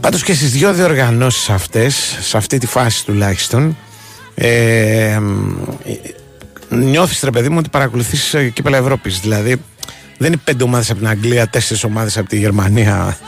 Πάντως 0.00 0.22
και 0.22 0.34
στις 0.34 0.50
δύο 0.50 0.72
διοργανώσεις 0.72 1.50
αυτές, 1.50 2.18
σε 2.20 2.36
αυτή 2.36 2.58
τη 2.58 2.66
φάση 2.66 3.04
τουλάχιστον, 3.04 3.76
ε, 4.34 5.18
νιώθεις 6.72 7.20
ρε 7.22 7.30
παιδί 7.30 7.48
μου 7.48 7.56
ότι 7.58 7.68
παρακολουθείς 7.68 8.36
κύπελα 8.52 8.76
Ευρώπης. 8.76 9.20
Δηλαδή, 9.20 9.62
δεν 10.18 10.32
είναι 10.32 10.40
πέντε 10.44 10.64
ομάδες 10.64 10.90
από 10.90 10.98
την 10.98 11.08
Αγγλία, 11.08 11.48
τέσσερις 11.48 11.84
ομάδες 11.84 12.18
από 12.18 12.28
τη 12.28 12.38
Γερμανία, 12.38 13.18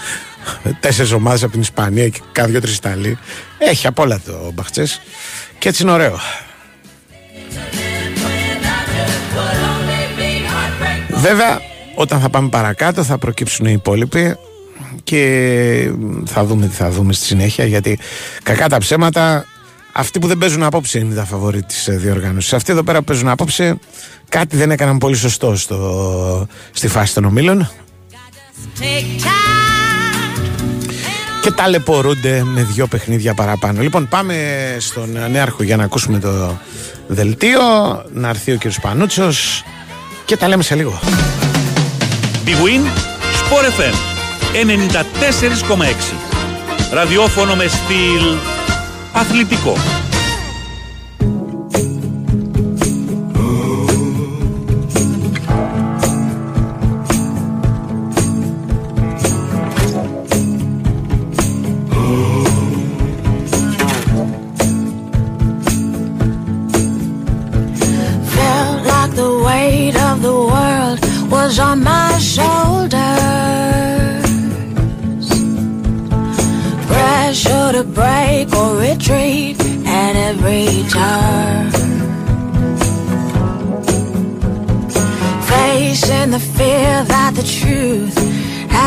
τέσσερις 0.81 1.13
ομάδες 1.13 1.43
από 1.43 1.53
την 1.53 1.61
Ισπανία 1.61 2.09
και 2.09 2.21
κάθε 2.33 2.51
δύο-τρει 2.51 2.73
Ιταλοί. 2.73 3.19
Έχει 3.59 3.87
απ' 3.87 3.99
όλα 3.99 4.21
το 4.27 4.51
μπαχτσές. 4.55 5.01
Και 5.59 5.69
έτσι 5.69 5.83
είναι 5.83 5.93
ωραίο. 5.93 6.19
Βέβαια, 11.09 11.61
όταν 11.95 12.21
θα 12.21 12.29
πάμε 12.29 12.49
παρακάτω 12.49 13.05
θα 13.05 13.19
προκύψουν 13.19 13.67
οι 13.67 13.73
υπόλοιποι 13.73 14.37
και 15.05 15.91
θα 16.27 16.45
δούμε 16.45 16.67
τι 16.67 16.75
θα 16.75 16.91
δούμε 16.91 17.13
στη 17.13 17.25
συνέχεια 17.25 17.65
γιατί 17.65 17.99
κακά 18.43 18.69
τα 18.69 18.79
ψέματα 18.79 19.47
αυτοί 19.97 20.19
που 20.19 20.27
δεν 20.27 20.39
παίζουν 20.39 20.63
απόψε 20.63 20.99
είναι 20.99 21.15
τα 21.15 21.25
φαβορή 21.25 21.63
της 21.63 21.89
ε, 21.89 21.97
διοργάνωσης 21.97 22.53
αυτοί 22.53 22.73
εδώ 22.73 22.83
πέρα 22.83 22.99
που 22.99 23.05
παίζουν 23.05 23.29
απόψε 23.29 23.79
κάτι 24.29 24.57
δεν 24.57 24.71
έκαναν 24.71 24.99
πολύ 24.99 25.17
σωστό 25.17 25.57
στο, 25.57 26.47
στη 26.71 26.89
φάση 26.89 27.15
των 27.15 27.25
ομίλων 27.25 27.71
Take 28.79 29.23
time. 29.23 29.29
και 31.43 31.51
ταλαιπωρούνται 31.51 32.43
με 32.45 32.63
δύο 32.63 32.87
παιχνίδια 32.87 33.35
παραπάνω. 33.35 33.83
Λοιπόν, 33.83 34.09
πάμε 34.09 34.37
στον 34.79 35.09
Νέαρχο 35.31 35.63
για 35.63 35.77
να 35.77 35.85
ακούσουμε 35.85 36.19
το 36.19 36.59
δελτίο, 37.07 37.61
να 38.13 38.29
έρθει 38.29 38.53
ο 38.53 38.55
κύριος 38.55 38.81
Πανούτσος 38.81 39.65
και 40.25 40.37
τα 40.37 40.49
λέμε 40.49 40.63
σε 40.63 40.75
λίγο. 40.75 41.01
Big 42.47 42.49
Win, 42.49 42.83
Sport 43.41 43.81
FM 43.81 43.95
94,6. 44.55 44.57
Ραδιόφωνο 46.93 47.55
με 47.55 47.67
στυλ 47.67 48.54
αθλητικό. 49.15 49.75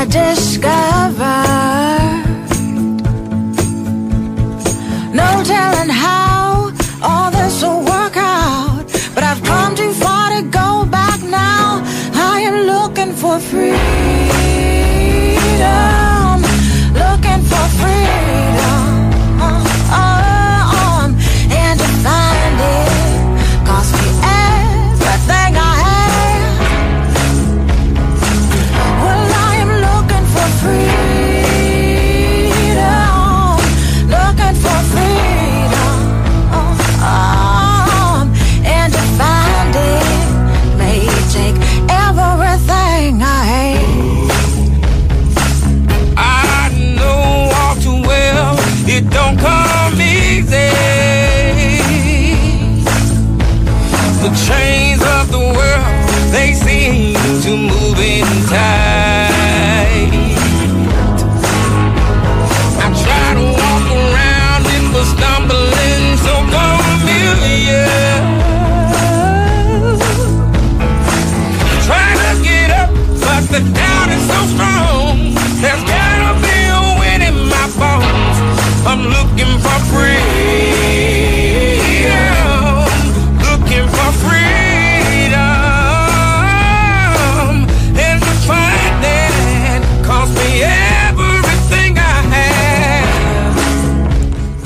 discover 0.10 1.46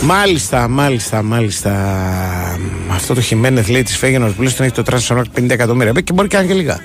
Μάλιστα, 0.03 0.67
μάλιστα, 0.67 1.23
μάλιστα. 1.23 1.71
Αυτό 2.91 3.13
το 3.13 3.21
Χιμένεθ 3.21 3.67
λέει 3.67 3.83
της 3.83 3.97
Φέγενορ 3.97 4.31
που 4.31 4.41
λέει 4.41 4.51
τον 4.51 4.65
έχει 4.65 4.75
το 4.75 4.83
τράσο 4.83 5.21
50 5.35 5.49
εκατομμύρια. 5.49 5.91
Και 6.01 6.13
μπορεί 6.13 6.27
και 6.27 6.37
αν 6.37 6.47
και 6.47 6.53
λίγα. 6.53 6.79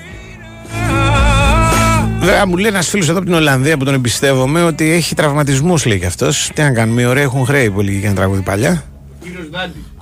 Βέβαια, 2.19 2.47
μου 2.47 2.57
λέει 2.57 2.69
ένας 2.69 2.87
φίλος 2.87 3.09
εδώ 3.09 3.17
από 3.17 3.25
την 3.25 3.35
Ολλανδία 3.35 3.77
που 3.77 3.85
τον 3.85 3.93
εμπιστεύομαι 3.93 4.63
ότι 4.63 4.91
έχει 4.91 5.15
τραυματισμούς, 5.15 5.85
λέει 5.85 5.99
και 5.99 6.05
αυτός. 6.05 6.51
Τι 6.53 6.61
να 6.61 6.71
κάνουμε, 6.71 7.01
οι 7.01 7.05
ωραίοι 7.05 7.23
έχουν 7.23 7.45
χρέη 7.45 7.69
που 7.69 7.79
έλεγε 7.79 7.97
για 7.97 8.09
να 8.09 8.15
τραγουδί 8.15 8.41
παλιά. 8.41 8.83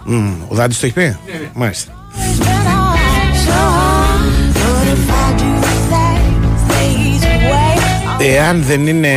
Μμ, 0.05 0.31
ο 0.47 0.55
Δάντης 0.55 0.79
το 0.79 0.85
έχει 0.85 0.95
πει; 0.95 1.17
Μάλιστα. 1.53 1.91
It's 2.15 2.39
been 2.39 2.67
all 2.77 2.95
so 3.47 3.59
hard, 3.77 4.53
but 4.61 4.85
if 4.95 5.09
I 5.09 5.27
do 5.41 5.51
things 5.91 6.61
the 6.69 6.81
easy 7.07 7.35
way, 7.51 8.35
Εάν 8.35 8.63
δεν 8.63 8.87
είναι. 8.87 9.13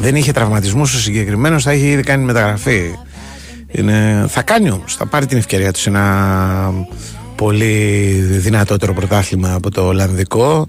Μ, 0.00 0.02
Δεν 0.02 0.16
είχε 0.16 0.32
τραυματισμούς 0.32 0.94
ο 0.94 0.98
συγκεκριμένος, 0.98 1.62
θα 1.62 1.72
είχε 1.72 1.86
ήδη 1.86 2.02
κάνει 2.02 2.24
μεταγραφή. 2.24 2.94
Είναι, 3.66 4.26
θα 4.28 4.42
κάνει 4.42 4.70
όμως. 4.70 4.94
Θα 4.94 5.06
πάρει 5.06 5.26
την 5.26 5.38
ευκαιρία 5.38 5.72
του 5.72 5.78
σε 5.78 5.88
ένα 5.88 6.86
πολύ 7.36 8.12
δυνατότερο 8.20 8.94
πρωτάθλημα 8.94 9.54
από 9.54 9.70
το 9.70 9.86
Ολλανδικό. 9.86 10.68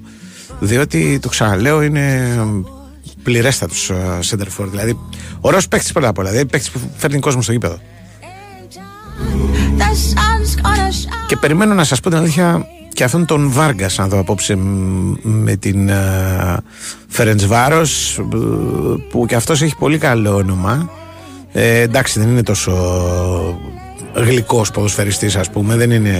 Διότι 0.59 1.19
το 1.19 1.29
ξαναλέω 1.29 1.81
είναι 1.81 2.35
πληρέστατος 3.23 3.91
center 4.29 4.47
for. 4.57 4.65
Δηλαδή, 4.69 4.99
ωραίος 5.41 5.67
παίκτης 5.67 5.91
πρώτα 5.91 6.07
απ' 6.07 6.17
όλα. 6.17 6.29
Δηλαδή, 6.29 6.47
παίκτης 6.49 6.69
που 6.71 6.79
φέρνει 6.97 7.19
κόσμο 7.19 7.41
στο 7.41 7.51
γήπεδο. 7.51 7.79
the 9.77 9.83
sun's 9.83 10.61
gonna 10.61 10.91
shine. 10.91 11.27
Και 11.27 11.37
περιμένω 11.37 11.73
να 11.73 11.83
σας 11.83 11.99
πω 11.99 12.09
την 12.09 12.17
αλήθεια 12.17 12.65
και 12.93 13.03
αυτόν 13.03 13.25
τον 13.25 13.51
Βάργας, 13.51 13.97
να 13.97 14.07
δω 14.07 14.19
απόψε 14.19 14.55
μ, 14.55 15.13
με 15.21 15.55
την 15.55 15.91
Φερεντ 17.07 17.41
Βάρος, 17.41 18.19
που 19.09 19.25
και 19.25 19.35
αυτός 19.35 19.61
έχει 19.61 19.75
πολύ 19.75 19.97
καλό 19.97 20.35
όνομα. 20.35 20.89
Ε, 21.51 21.79
εντάξει, 21.79 22.19
δεν 22.19 22.29
είναι 22.29 22.43
τόσο 22.43 22.71
γλυκός 24.13 24.71
ποδοσφαιριστής 24.71 25.35
ας 25.35 25.49
πούμε. 25.49 25.75
Δεν 25.75 25.91
είναι 25.91 26.15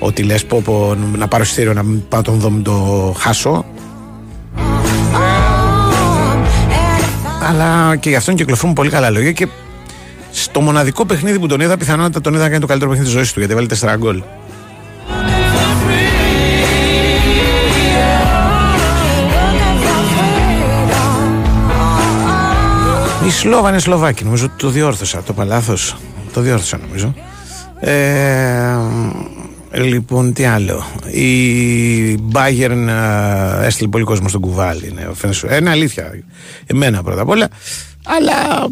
ότι 0.00 0.22
λες 0.22 0.44
πω, 0.44 0.60
πω 0.64 0.96
να 1.16 1.28
πάρω 1.28 1.42
εισιτήριο 1.42 1.72
να 1.72 1.82
μην 1.82 2.08
πάω 2.08 2.22
τον 2.22 2.38
δω 2.38 2.50
μην 2.50 2.62
το 2.62 3.14
χάσω. 3.18 3.64
Αλλά 7.48 7.96
και 7.96 8.08
γι' 8.08 8.16
αυτόν 8.16 8.34
κυκλοφορούν 8.34 8.74
πολύ 8.74 8.90
καλά 8.90 9.10
λόγια 9.10 9.32
και 9.32 9.48
στο 10.30 10.60
μοναδικό 10.60 11.04
παιχνίδι 11.04 11.38
που 11.38 11.46
τον 11.46 11.60
είδα, 11.60 11.76
πιθανότατα 11.76 12.20
τον 12.20 12.34
είδα 12.34 12.42
να 12.42 12.48
κάνει 12.48 12.60
το 12.60 12.66
καλύτερο 12.66 12.90
παιχνίδι 12.90 13.10
της 13.10 13.18
ζωής 13.18 13.32
του 13.32 13.38
γιατί 13.38 13.54
βάλει 13.54 13.68
4 13.80 13.94
γκολ. 13.98 14.22
Η 23.26 23.30
Σλόβα 23.30 23.68
είναι 23.68 23.78
Σλοβάκη, 23.78 24.24
νομίζω 24.24 24.44
ότι 24.44 24.54
το 24.56 24.68
διόρθωσα. 24.70 25.22
Το 25.22 25.32
παλάθος. 25.32 25.96
Το 26.32 26.40
διόρθωσα 26.40 26.78
νομίζω. 26.78 27.14
Ε, 27.80 28.76
λοιπόν, 29.72 30.32
τι 30.32 30.44
άλλο. 30.44 30.84
Η 31.10 31.28
Bayern 32.32 32.86
ε, 32.88 33.66
έστειλε 33.66 33.88
πολύ 33.88 34.04
κόσμο 34.04 34.28
στον 34.28 34.40
κουβάλι. 34.40 34.88
Είναι, 34.88 35.10
φαίνεται- 35.14 35.60
είναι 35.60 35.70
αλήθεια. 35.70 36.22
Εμένα 36.66 37.02
πρώτα 37.02 37.20
απ' 37.22 37.28
όλα. 37.28 37.48
Αλλά 38.04 38.66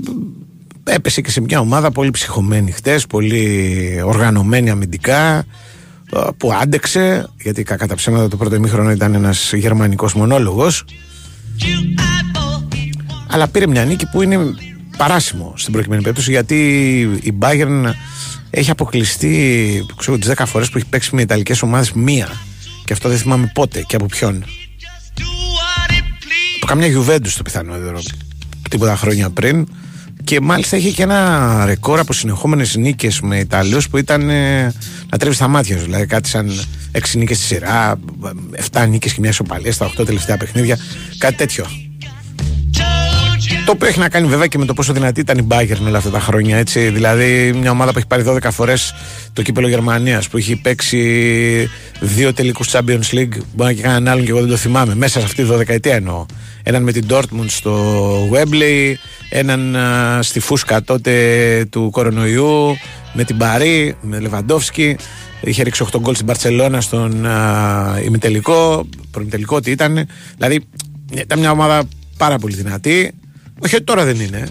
έπεσε 0.85 1.21
και 1.21 1.31
σε 1.31 1.41
μια 1.41 1.61
ομάδα 1.61 1.91
πολύ 1.91 2.11
ψυχωμένη 2.11 2.71
χτες, 2.71 3.07
πολύ 3.07 4.01
οργανωμένη 4.05 4.71
αμυντικά, 4.71 5.37
ε, 5.37 5.45
που 6.37 6.53
άντεξε, 6.63 7.27
γιατί 7.43 7.63
κακά 7.63 7.87
τα 7.87 7.95
ψέματα 7.95 8.29
το 8.29 8.37
πρώτο 8.37 8.55
ημίχρονο 8.55 8.91
ήταν 8.91 9.15
ένας 9.15 9.53
γερμανικός 9.53 10.15
μονόλογος, 10.15 10.85
αλλά 13.35 13.49
πήρε 13.49 13.67
μια 13.67 13.85
νίκη 13.85 14.07
που 14.07 14.23
είναι 14.23 14.39
παράσημο 14.97 15.53
στην 15.57 15.73
προκειμένη 15.73 16.03
περίπτωση, 16.03 16.31
γιατί 16.31 16.57
η 17.23 17.35
Bayern 17.41 17.93
έχει 18.51 18.71
αποκλειστεί 18.71 19.87
ξέρω, 19.97 20.19
τις 20.19 20.33
10 20.37 20.43
φορές 20.47 20.71
που 20.71 20.79
έχει 20.79 20.87
παίξει 20.87 21.15
με 21.15 21.23
Ιταλικές 21.23 21.63
ομάδες 21.63 21.93
μία. 21.93 22.29
Και 22.85 22.93
αυτό 22.93 23.09
δεν 23.09 23.19
θυμάμαι 23.19 23.51
πότε 23.55 23.85
και 23.87 23.97
από 23.97 24.07
ποιον. 24.07 24.45
Από 26.57 26.67
καμιά 26.67 26.87
Juventus 26.87 27.29
το 27.37 27.43
πιθανότερο 27.43 28.03
τίποτα 28.71 28.97
χρόνια 28.97 29.31
πριν 29.31 29.67
και 30.25 30.41
μάλιστα 30.41 30.77
είχε 30.77 30.91
και 30.91 31.03
ένα 31.03 31.65
ρεκόρ 31.65 31.99
από 31.99 32.13
συνεχόμενες 32.13 32.77
νίκες 32.77 33.21
με 33.21 33.39
Ιταλούς 33.39 33.89
που 33.89 33.97
ήταν 33.97 34.31
ε, 34.31 34.63
να 35.11 35.19
τρέβει 35.19 35.35
στα 35.35 35.49
μάτια 35.49 35.79
σου 35.79 35.85
δηλαδή 35.85 36.07
κάτι 36.07 36.29
σαν 36.29 36.51
6 36.93 36.99
νίκες 37.15 37.37
στη 37.37 37.47
σειρά 37.47 38.01
7 38.73 38.89
νίκες 38.89 39.13
και 39.13 39.21
μια 39.21 39.31
ισοπαλία 39.31 39.73
στα 39.73 39.93
8 39.99 40.07
τελευταία 40.07 40.37
παιχνίδια 40.37 40.79
κάτι 41.19 41.37
τέτοιο 41.37 41.67
το 43.65 43.73
οποίο 43.73 43.89
έχει 43.89 43.99
να 43.99 44.09
κάνει 44.09 44.27
βέβαια 44.27 44.47
και 44.47 44.59
με 44.59 44.65
το 44.65 44.75
πόσο 44.75 44.93
δυνατή 44.93 45.21
ήταν 45.21 45.39
η 45.39 45.47
Bayern 45.49 45.87
όλα 45.87 45.99
αυτά 45.99 46.11
τα 46.11 46.21
χρόνια. 46.21 46.57
Έτσι. 46.57 46.89
Δηλαδή, 46.89 47.53
μια 47.61 47.71
ομάδα 47.71 47.93
που 47.93 47.99
έχει 47.99 48.07
πάρει 48.07 48.25
12 48.27 48.51
φορές 48.51 48.95
το 49.33 49.43
κύπελο 49.43 49.69
Γερμανίας, 49.69 50.29
που 50.29 50.37
έχει 50.37 50.57
παίξει 50.57 51.71
δύο 52.01 52.33
τελικούς 52.33 52.71
Champions 52.73 53.11
League, 53.13 53.37
μπορεί 53.55 53.69
να 53.69 53.73
και 53.73 53.83
κανέναν 53.83 54.09
άλλον 54.09 54.25
και 54.25 54.31
εγώ 54.31 54.41
δεν 54.41 54.49
το 54.49 54.57
θυμάμαι, 54.57 54.95
μέσα 54.95 55.19
σε 55.19 55.25
αυτή 55.25 55.45
τη 55.45 55.49
12 55.53 55.69
ετία 55.69 55.95
εννοώ. 55.95 56.27
Έναν 56.63 56.83
με 56.83 56.93
την 56.93 57.07
Dortmund 57.11 57.47
στο 57.47 58.29
Wembley, 58.33 58.95
έναν 59.29 59.77
α, 59.77 60.23
στη 60.23 60.41
φούσκα 60.41 60.83
τότε 60.83 61.67
του 61.71 61.91
κορονοϊού, 61.91 62.77
με 63.13 63.25
την 63.25 63.37
Παρή, 63.37 63.97
με 64.01 64.21
Λεβαντόφσκι. 64.21 64.97
Είχε 65.41 65.63
ρίξει 65.63 65.85
8 65.93 66.01
γκολ 66.01 66.15
στην 66.15 66.27
Παρσελώνα 66.27 66.81
στον 66.81 67.27
α, 67.27 68.01
ημιτελικό, 68.05 68.89
προημιτελικό 69.11 69.61
τι 69.61 69.71
ήταν. 69.71 70.07
Δηλαδή, 70.37 70.65
ήταν 71.15 71.39
μια 71.39 71.51
ομάδα 71.51 71.83
πάρα 72.17 72.39
πολύ 72.39 72.55
δυνατή. 72.55 73.13
Όχι 73.65 73.75
ότι 73.75 73.85
τώρα 73.85 74.05
δεν 74.05 74.21
είναι. 74.21 74.49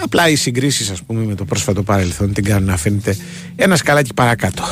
Απλά 0.00 0.28
οι 0.28 0.36
συγκρίσεις, 0.36 0.90
ας 0.90 1.02
πούμε, 1.02 1.24
με 1.24 1.34
το 1.34 1.44
πρόσφατο 1.44 1.82
παρελθόν 1.82 2.32
την 2.32 2.44
κάνουν 2.44 2.68
να 2.68 2.76
φαίνεται 2.76 3.16
ένα 3.56 3.76
σκαλάκι 3.76 4.14
παρακάτω. 4.14 4.64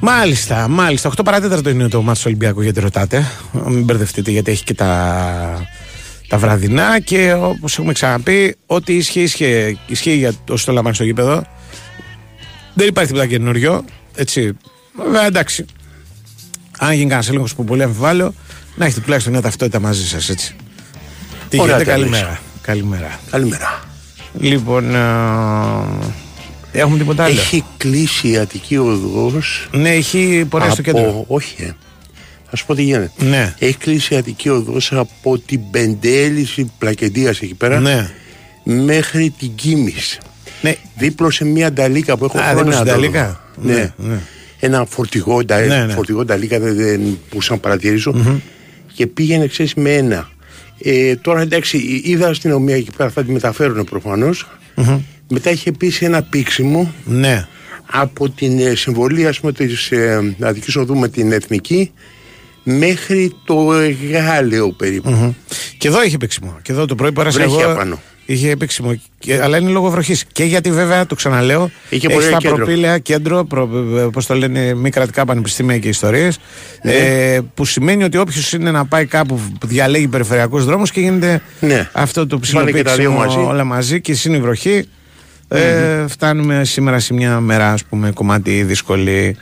Μάλιστα, 0.00 0.68
μάλιστα. 0.68 1.10
8 1.16 1.24
παράτεταρτο 1.24 1.70
είναι 1.70 1.88
το 1.88 2.02
μάτι 2.02 2.18
του 2.18 2.24
Ολυμπιακού, 2.26 2.62
γιατί 2.62 2.80
ρωτάτε. 2.80 3.26
Μην 3.66 3.84
μπερδευτείτε, 3.84 4.30
γιατί 4.30 4.50
έχει 4.50 4.64
και 4.64 4.74
τα, 4.74 5.68
τα 6.28 6.38
βραδινά 6.38 7.00
και 7.00 7.32
όπως 7.32 7.78
έχουμε 7.78 7.92
ξαναπεί, 7.92 8.56
ό,τι 8.66 8.94
ισχύει, 8.96 9.20
ισχύει, 9.22 9.78
ισχύει 9.86 10.16
για 10.16 10.32
όσο 10.50 10.66
το 10.66 10.72
λαμβάνεις 10.72 10.96
στο 10.98 11.06
γήπεδο. 11.06 11.44
Δεν 12.74 12.88
υπάρχει 12.88 13.10
τίποτα 13.12 13.28
καινούριο. 13.30 13.84
Έτσι. 14.14 14.52
Βέβαια, 14.96 15.26
εντάξει. 15.26 15.64
Αν 16.78 16.92
γίνει 16.92 17.08
κανένα 17.08 17.28
έλεγχος 17.28 17.54
που 17.54 17.64
πολύ 17.64 17.82
αμφιβάλλω, 17.82 18.34
να 18.76 18.84
έχετε 18.84 19.00
τουλάχιστον 19.00 19.32
μια 19.32 19.42
ταυτότητα 19.42 19.80
μαζί 19.80 20.06
σας, 20.08 20.28
έτσι. 20.28 20.54
Τι 21.48 21.60
Ωραία 21.60 21.76
γίνεται, 21.76 21.90
τα 21.90 21.98
λες. 21.98 22.08
καλημέρα. 22.10 22.40
Καλημέρα. 22.62 23.18
Καλημέρα. 23.30 23.82
Λοιπόν, 24.40 24.94
ε, 24.94 26.80
έχουμε 26.80 26.98
τίποτα 26.98 27.24
άλλο; 27.24 27.40
Έχει 27.40 27.64
κλείσει 27.76 28.28
η 28.28 28.38
Αττική 28.38 28.76
Οδός 28.76 29.68
Ναι, 29.72 29.90
έχει 29.90 30.46
πορεία 30.48 30.70
στο 30.70 30.82
κέντρο. 30.82 31.00
από... 31.08 31.24
Όχι, 31.28 31.62
ε. 31.62 31.70
Θα 32.50 32.56
σου 32.56 32.66
πω 32.66 32.74
τι 32.74 32.82
γίνεται. 32.82 33.10
Ναι. 33.24 33.54
Έχει 33.58 33.76
κλείσει 33.76 34.14
η 34.14 34.16
Αττική 34.16 34.48
Οδός 34.48 34.92
από 34.92 35.38
την 35.38 35.60
Πεντέληση 35.70 36.70
Πλακεντίας 36.78 37.40
εκεί 37.40 37.54
πέρα 37.54 37.80
Ναι. 37.80 38.10
μέχρι 38.64 39.34
την 39.38 39.54
Κίμης. 39.54 40.18
Ναι. 40.62 40.74
Δίπλωσε 40.96 41.44
μια 41.44 41.72
νταλίκα 41.72 42.16
που 42.16 42.24
έχω 42.24 42.38
Α, 42.38 42.42
χρόνια 42.42 42.56
δίπλωσε 42.56 42.78
να 42.78 42.84
το 42.84 42.90
νταλίκα; 42.90 43.40
δω. 43.56 43.68
Ναι, 43.72 43.74
Ναι. 43.74 43.92
ναι. 44.08 44.18
Ένα 44.60 44.84
φορτηγό, 44.88 45.42
ντα- 45.42 45.60
Ναι, 45.66 45.84
ναι. 45.84 45.92
φορτηγό 45.92 46.24
νταλίκα 46.24 46.60
δεν, 46.60 46.76
δεν 46.76 47.18
μπορούσα 47.30 47.52
να 47.52 47.58
παρατηρησω 47.58 48.40
και 48.94 49.06
πήγαινε 49.06 49.46
ξέρεις 49.46 49.74
με 49.74 49.94
ένα. 49.94 50.28
Ε, 50.82 51.16
τώρα 51.16 51.40
εντάξει, 51.40 52.00
είδα 52.04 52.28
αστυνομία 52.28 52.76
εκεί 52.76 52.90
πέρα, 52.96 53.10
θα 53.10 53.24
τη 53.24 53.30
μεταφέρουν 53.32 53.84
προφανώς. 53.84 54.48
Μετά 55.30 55.50
είχε 55.50 55.68
επίσης 55.68 56.02
ένα 56.02 56.22
πήξιμο 56.22 56.92
Ναι. 57.04 57.46
από 57.90 58.30
την 58.30 58.58
ε, 58.58 58.74
συμβολή 58.74 59.26
ας 59.26 59.40
πούμε 59.40 59.52
της 59.52 59.90
ε, 59.90 60.34
Αττικής 60.40 60.76
Οδού 60.76 60.96
με 60.96 61.08
την 61.08 61.32
Εθνική 61.32 61.92
μέχρι 62.62 63.34
το 63.44 63.72
Εγάλεο 63.72 64.70
περίπου. 64.72 65.10
Μμμ. 65.10 65.32
Και 65.78 65.88
εδώ 65.88 66.02
είχε 66.02 66.16
παίξιμο. 66.16 66.58
Και 66.62 66.72
εδώ 66.72 66.84
το 66.86 66.94
πρωί 66.94 67.12
πέρασα 67.12 67.38
Βρέχει 67.38 67.60
εγώ. 67.60 67.70
απάνω. 67.72 68.00
Είχε 68.26 68.56
παίξιμο. 68.56 69.00
Και, 69.18 69.40
αλλά 69.42 69.56
είναι 69.58 69.70
λόγω 69.70 69.90
βροχής. 69.90 70.24
Και 70.32 70.44
γιατί 70.44 70.70
βέβαια, 70.72 71.06
το 71.06 71.14
ξαναλέω, 71.14 71.70
Είχε 71.90 72.06
έχει 72.06 72.14
πορεία 72.14 72.30
τα 72.30 72.36
κέντρο. 72.36 72.56
προπήλαια 72.56 72.98
κέντρο, 72.98 73.44
προ, 73.44 73.66
πώς 74.12 74.26
το 74.26 74.34
λένε, 74.34 74.74
μη 74.74 74.90
κρατικά 74.90 75.24
πανεπιστήμια 75.24 75.78
και 75.78 75.88
ιστορίες. 75.88 76.38
Ναι. 76.82 76.92
Ε, 76.92 77.40
που 77.54 77.64
σημαίνει 77.64 78.04
ότι 78.04 78.18
όποιος 78.18 78.52
είναι 78.52 78.70
να 78.70 78.84
πάει 78.86 79.06
κάπου 79.06 79.40
που 79.60 79.66
διαλέγει 79.66 80.08
περιφερειακούς 80.08 80.64
δρόμους 80.64 80.90
και 80.90 81.00
γίνεται 81.00 81.42
Ναι. 81.60 81.88
αυτό 81.92 82.26
το 82.26 82.38
ψηλό 82.38 82.58
Πάνε 82.58 82.70
και 82.70 82.82
τα 82.82 82.94
δύο 82.94 83.10
παίξιμο 83.10 83.24
μαζί. 83.40 83.50
όλα 83.50 83.64
μαζί 83.64 84.00
και 84.00 84.16
είναι 84.26 84.36
η 84.36 84.40
βροχή. 84.40 84.88
Ε, 85.48 86.04
φτάνουμε 86.08 86.64
σήμερα 86.64 86.98
σε 86.98 87.14
μια 87.14 87.40
μέρα, 87.40 87.72
ας 87.72 87.84
πούμε, 87.84 88.10
κομμάτι 88.10 88.62
δύσκολη. 88.62 89.36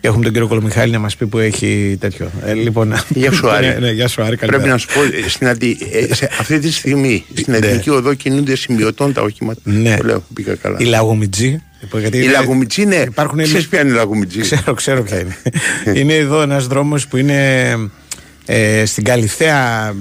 Και 0.00 0.06
Έχουμε 0.08 0.22
τον 0.24 0.32
κύριο 0.32 0.48
Κολομιχάλη 0.48 0.92
να 0.92 0.98
μας 0.98 1.16
πει 1.16 1.26
που 1.26 1.38
έχει 1.38 1.96
τέτοιο. 2.00 2.30
Ε, 2.44 2.52
λοιπόν, 2.54 2.94
Γεια 3.08 3.32
σου 3.32 3.48
Άρη. 3.54 3.66
ναι, 3.66 3.74
ναι, 3.74 3.90
γεια 3.90 4.08
σου 4.08 4.22
Άρη, 4.22 4.36
καλημέρα. 4.36 4.62
Πρέπει 4.62 4.68
να 4.72 4.78
σου 4.78 4.86
πω, 4.94 5.16
ε, 5.24 5.28
στην 5.28 5.48
Αντι... 5.48 5.78
ε, 6.10 6.14
σε 6.14 6.28
αυτή 6.40 6.58
τη 6.58 6.72
στιγμή 6.72 7.24
στην 7.34 7.52
Ναι. 7.52 7.66
Εθνική 7.66 7.90
Οδό 7.90 8.14
κινούνται 8.14 8.56
σημειωτών 8.56 9.12
τα 9.12 9.22
οχήματα. 9.22 9.60
Ναι. 9.64 9.96
Το 9.96 10.04
λέω, 10.04 10.24
πήγα 10.34 10.54
καλά. 10.54 10.76
Η 10.80 10.84
Λαγομιτζή. 10.84 11.62
γιατί 11.98 12.16
Η 12.16 12.20
είναι- 12.24 12.32
Λαγουμιτζή 12.32 12.82
είναι. 12.82 12.94
Υπάρχουν 13.08 13.42
Ξέρεις 13.42 13.68
ποια 13.68 13.80
είναι 13.80 13.90
η 13.90 13.94
Λαγουμιτζή; 13.94 14.40
Ξέρω, 14.40 14.74
ξέρω 14.74 15.02
ποια 15.02 15.20
είναι. 15.20 15.36
είναι 16.00 16.14
εδώ 16.14 16.42
ένας 16.42 16.66
δρόμος 16.66 17.06
που 17.06 17.16
είναι 17.16 17.70
ε, 18.46 18.84
στην 18.86 19.04
Καλιθέα. 19.04 19.94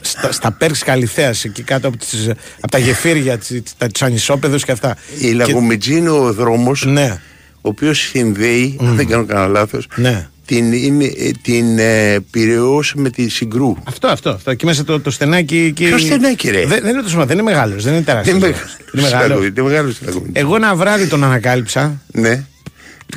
Στα, 0.00 0.32
στα 0.32 0.52
Πέρξ 0.52 0.82
Καλιθέα, 0.82 1.32
εκεί 1.44 1.62
κάτω 1.62 1.88
από, 1.88 1.96
τις, 1.96 2.28
από 2.60 2.70
τα 2.70 2.78
γεφύρια, 2.78 3.38
τις, 3.38 3.62
τα, 3.78 3.86
τους 3.86 4.02
ανισόπεδους 4.02 4.64
και 4.64 4.72
αυτά. 4.72 4.96
Η 5.20 5.30
Λαγουμιτζή 5.30 5.96
είναι 5.96 6.10
ο 6.10 6.32
δρόμος 6.32 6.84
Ναι, 6.84 7.20
ο 7.66 7.68
οποίος 7.68 7.98
συνδέει, 7.98 8.76
αν 8.80 8.96
δεν 8.96 9.06
κάνω 9.06 9.24
κανένα 9.24 9.46
λάθος, 9.46 9.88
ναι. 9.96 10.28
την, 10.46 10.72
είναι, 10.72 11.04
ε, 11.04 11.30
την 11.42 11.78
ε, 11.78 12.18
Πειραιώς 12.30 12.92
με 12.96 13.10
τη 13.10 13.28
Συγκρού. 13.28 13.76
Αυτό, 13.84 14.06
αυτό. 14.08 14.30
αυτό. 14.30 14.50
Εκεί 14.50 14.64
μέσα 14.64 14.84
το, 14.84 15.00
το 15.00 15.10
στενάκι. 15.10 15.56
Εκεί... 15.56 15.84
Ποιος 15.84 16.00
στενάκι, 16.02 16.50
ρε; 16.50 16.66
Δεν, 16.66 16.80
δεν 16.82 16.90
είναι 16.92 17.02
το 17.02 17.08
σώμα, 17.08 17.24
δεν 17.26 17.38
είναι 17.38 17.50
μεγάλος, 17.50 17.84
δεν 17.84 17.92
είναι 17.94 18.02
τεράστιος. 18.02 18.38
Δεν 18.38 18.48
είναι 18.48 18.58
μεγάλος. 18.92 19.46
είναι 19.46 19.62
μεγάλος 19.62 19.94
στη 19.94 20.04
Λαγουμιτζή. 20.04 20.32
Εγώ 20.40 20.56
ένα 20.56 20.74
βράδυ 20.74 21.06
τον 21.06 21.24
ανακάλυψα. 21.24 22.00
Ναι. 22.12 22.44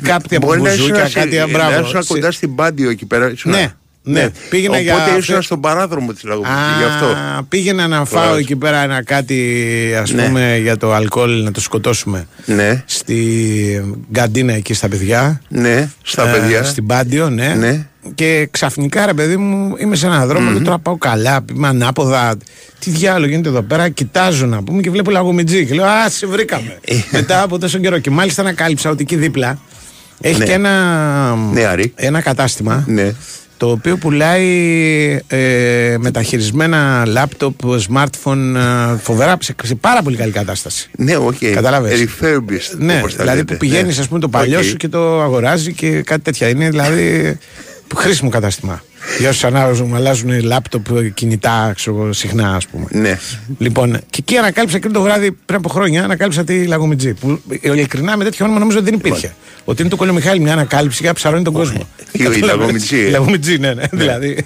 Κάτι 0.02 0.36
από 0.36 0.46
Μπορεί 0.46 0.60
να 0.60 0.70
μπουζούκια, 0.70 1.04
ήσουν 1.06 1.20
κάτι 1.20 1.32
σε- 1.34 1.40
αμπράβο. 1.40 1.70
να 1.80 1.86
ήσουν 1.98 2.04
κοντά 2.06 2.30
στην 2.30 2.54
Πάντιο 2.54 2.90
εκεί 2.90 3.06
πέρα. 3.06 3.30
ήσουν- 3.30 3.52
Ναι, 4.02 4.20
ναι. 4.22 4.28
Πήγαινα 4.50 4.78
Οπότε 4.78 4.82
για- 4.82 5.16
ήσουν 5.18 5.42
στον 5.42 5.60
παράδρομο 5.60 6.12
της 6.12 6.22
Λαγουμιτζή. 6.24 6.56
Γι' 6.78 6.84
αυτό. 6.84 7.06
Α, 7.06 7.42
πήγαινα 7.48 7.86
να 7.88 8.04
φάω 8.04 8.24
Ωραία. 8.28 8.38
εκεί 8.38 8.56
πέρα 8.56 8.82
ένα 8.82 9.02
κάτι 9.04 9.64
ας 10.02 10.10
Ναι. 10.12 10.22
πούμε 10.26 10.58
για 10.62 10.76
το 10.76 10.92
αλκοόλ 10.92 11.42
να 11.42 11.50
το 11.50 11.60
σκοτώσουμε 11.60 12.26
Ναι. 12.46 12.82
στη 12.86 13.94
γκαντίνα 14.12 14.52
εκεί 14.52 14.74
στα 14.74 14.88
παιδιά 14.88 15.40
Ναι, 15.48 15.88
στα 16.02 16.28
Ε, 16.28 16.32
παιδιά. 16.38 16.64
στην 16.64 16.86
Πάντιο 16.86 17.30
ναι. 17.30 17.54
Ναι. 17.58 17.86
και 18.14 18.48
ξαφνικά 18.50 19.06
ρε 19.06 19.12
παιδί 19.14 19.36
μου 19.36 19.74
είμαι 19.78 19.96
σε 19.96 20.06
έναν 20.06 20.26
δρόμο 20.28 20.52
και 20.52 20.60
τώρα 20.60 20.78
πάω 20.78 20.96
καλά 20.98 21.44
είμαι 21.54 21.68
ανάποδα 21.68 22.36
τι 22.78 22.90
διάλογο 22.90 23.30
γίνεται 23.30 23.48
εδώ 23.48 23.62
πέρα 23.62 23.88
κοιτάζω 23.88 24.46
να 24.46 24.62
πούμε 24.62 24.80
και 24.80 24.90
βλέπω 24.90 25.10
λαγομιτζή 25.10 25.66
και 25.66 25.74
λέω 25.74 25.84
α 25.84 26.08
σε 26.10 26.26
βρήκαμε 26.26 26.78
Ε. 26.84 26.94
μετά 27.10 27.42
από 27.42 27.58
τόσο 27.58 27.78
καιρό 27.78 27.98
και 27.98 28.10
μάλιστα 28.10 28.42
ανακάλυψα 28.42 28.90
ότι 28.90 29.02
εκεί 29.02 29.16
δίπλα 29.16 29.58
έχει 30.20 30.38
Ναι. 30.38 30.44
και 30.44 30.52
ένα, 30.52 31.34
Ναι, 31.52 31.64
Άρη. 31.64 31.92
ένα 31.96 32.20
κατάστημα 32.20 32.84
Ναι. 32.86 33.14
Το 33.60 33.70
οποίο 33.70 33.96
πουλάει 33.96 34.48
ε, 35.26 35.96
μεταχειρισμένα 35.98 37.04
λάπτοπ, 37.06 37.54
smartphone, 37.64 38.54
ε, 38.56 38.96
φοβερά, 39.02 39.36
σε, 39.40 39.54
σε 39.64 39.74
πάρα 39.74 40.02
πολύ 40.02 40.16
καλή 40.16 40.32
κατάσταση. 40.32 40.88
Ναι, 40.96 41.16
οκ. 41.16 41.34
Κατάλαβες. 41.54 42.00
Refurbished. 42.00 42.76
Ναι, 42.78 42.98
όπως 42.98 43.12
τα 43.12 43.18
δηλαδή 43.22 43.38
λέτε. 43.38 43.52
που 43.52 43.58
πηγαίνεις, 43.58 43.94
Ναι. 43.96 44.00
ας 44.02 44.08
πούμε, 44.08 44.20
το 44.20 44.28
παλιό 44.28 44.58
Οκ. 44.58 44.64
σου 44.64 44.76
και 44.76 44.88
το 44.88 45.20
αγοράζει 45.22 45.72
και 45.72 46.02
κάτι 46.02 46.22
τέτοια. 46.22 46.48
Είναι 46.48 46.68
δηλαδή 46.70 47.38
χρήσιμο 47.96 48.30
κατάστημα. 48.30 48.82
Για 49.18 49.28
όσους 49.28 49.44
ανάβαζουν, 49.44 49.94
αλλάζουν 49.94 50.40
λάπτοπ, 50.42 50.86
κινητά, 51.14 51.72
ξέρω 51.76 51.96
εγώ, 51.96 52.12
συχνά, 52.12 52.54
ας 52.54 52.66
πούμε. 52.66 52.86
Ναι. 52.90 53.18
Λοιπόν, 53.58 53.92
και 54.10 54.18
εκεί 54.18 54.36
ανακάλυψα 54.36 54.78
και 54.78 54.88
το 54.88 55.02
βράδυ 55.02 55.32
πριν 55.32 55.58
από 55.58 55.68
χρόνια, 55.68 56.04
ανακάλυψα 56.04 56.44
τη 56.44 56.66
Λαγομιτζή. 56.66 57.14
Που 57.14 57.40
ειλικρινά 57.60 58.16
με 58.16 58.24
τέτοιο 58.24 58.44
όνομα 58.44 58.60
νομίζω 58.60 58.78
ότι 58.78 58.90
δεν 58.90 58.98
υπήρχε. 58.98 59.34
Ότι 59.64 59.80
είναι 59.80 59.90
το 59.90 59.96
Κολομιχάλη 59.96 60.40
μια 60.40 60.52
ανακάλυψη 60.52 60.98
για 61.00 61.08
να 61.08 61.14
ψαρώνει 61.14 61.42
τον 61.44 61.52
κόσμο. 61.52 61.88
Η- 62.12 62.22
η 62.36 62.40
Λαγομιτζή, 62.50 62.96
ε. 62.96 63.06
Η 63.06 63.10
Λαγομιτζή, 63.10 63.58
ναι, 63.58 63.74
ναι. 63.74 63.82
Δηλαδή. 63.92 64.44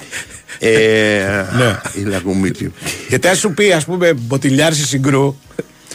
Ε, 0.58 1.44
Ναι. 1.58 1.80
Η 2.00 2.04
Λαγομίτη. 2.04 2.72
Γιατί 3.08 3.28
αν 3.28 3.36
σου 3.36 3.50
πει, 3.54 3.72
ας 3.72 3.84
πούμε, 3.84 4.12
μποτιλιάρη 4.12 4.74
συγκρού. 4.74 5.36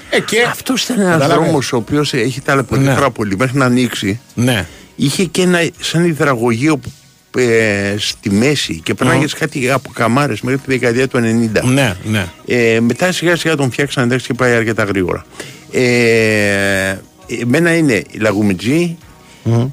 Ε, 0.10 0.20
και. 0.20 0.42
Αυτός 0.50 0.84
ήταν 0.84 1.00
ένας 1.00 1.12
Κατάλαβες. 1.12 1.44
δρόμος 1.46 1.74
ο 1.74 1.76
οποίος 1.78 2.14
έχει 2.14 2.42
ταλαιπωρηθεί 2.42 2.88
Ναι. 2.88 2.94
πάρα 2.94 3.10
πολύ 3.12 3.36
μέχρι 3.38 3.58
να 3.58 3.66
ανοίξει. 3.66 4.20
Ναι. 4.34 4.66
Είχε 4.96 5.24
και 5.24 5.42
ένα 5.42 5.60
σαν 5.80 6.06
υδραγωγείο 6.06 6.78
που, 6.78 6.92
ε, 7.38 7.96
στη 7.98 8.30
μέση 8.30 8.80
και 8.84 8.94
περνάγε 8.94 9.26
κάτι 9.40 9.70
από 9.72 9.90
καμάρες 9.94 10.42
μέχρι 10.42 10.60
τη 10.60 10.66
δεκαετία 10.68 11.08
του 11.08 11.18
90. 11.18 11.64
Ναι, 11.64 11.96
ναι. 12.04 12.26
Ε, 12.46 12.80
μετά 12.80 13.12
σιγά 13.12 13.36
σιγά 13.36 13.56
τον 13.56 13.72
φτιάξαν 13.72 14.04
εντάξει 14.04 14.28
και 14.28 14.34
πάει 14.34 14.54
αρκετά 14.54 14.84
γρήγορα. 14.84 15.26
Ε, 15.72 16.96
εμένα 17.42 17.76
είναι 17.76 17.94
η 17.94 18.18
λαγουμιτζή, 18.20 18.98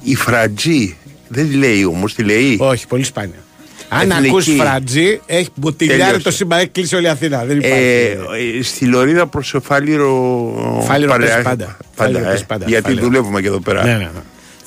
η 0.03 0.15
φρατζή. 0.15 0.95
Δεν 1.27 1.49
τη 1.49 1.55
λέει 1.55 1.83
όμως, 1.85 2.13
τη 2.13 2.23
λέει. 2.23 2.57
Όχι, 2.59 2.87
πολύ 2.87 3.03
σπάνια. 3.03 3.35
Αν 3.89 4.09
Εθνική. 4.11 4.27
ακούς 4.29 4.47
φρατζή, 4.57 5.19
έχει 5.25 5.49
μποτιλιάρι 5.55 6.01
Τελείωσε. 6.01 6.23
το 6.23 6.31
σύμπαν, 6.31 6.59
έχει 6.59 6.67
κλείσει 6.67 6.95
όλη 6.95 7.05
η 7.05 7.09
Αθήνα. 7.09 7.45
Δεν 7.45 7.57
υπάρχει. 7.57 7.75
Ε, 7.77 8.57
ε, 8.59 8.63
στη 8.63 8.85
Λωρίδα 8.85 9.27
προς 9.27 9.55
Φάλιρο. 9.63 10.81
Φάλιρο 10.87 11.09
παρέα- 11.11 11.27
παίζει 11.27 11.43
πάντα. 11.43 11.77
Φάλιρο 11.95 12.19
ε, 12.19 12.23
παίζει 12.23 12.45
πάντα. 12.45 12.65
Γιατί 12.67 12.83
Φάλιρο. 12.83 13.03
δουλεύουμε 13.05 13.41
και 13.41 13.47
εδώ 13.47 13.59
πέρα. 13.59 13.83
Ναι, 13.83 13.91
ναι, 13.91 13.97
ναι. 13.97 14.09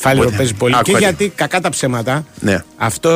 Φάλιρο 0.03 0.23
Οπότε, 0.23 0.37
παίζει 0.37 0.55
πολύ. 0.55 0.73
Και 0.73 0.79
άκουα 0.81 0.99
τι. 0.99 1.05
γιατί 1.05 1.33
κακά 1.35 1.61
τα 1.61 1.69
ψέματα. 1.69 2.25
Ναι. 2.41 2.63
Αυτό 2.77 3.11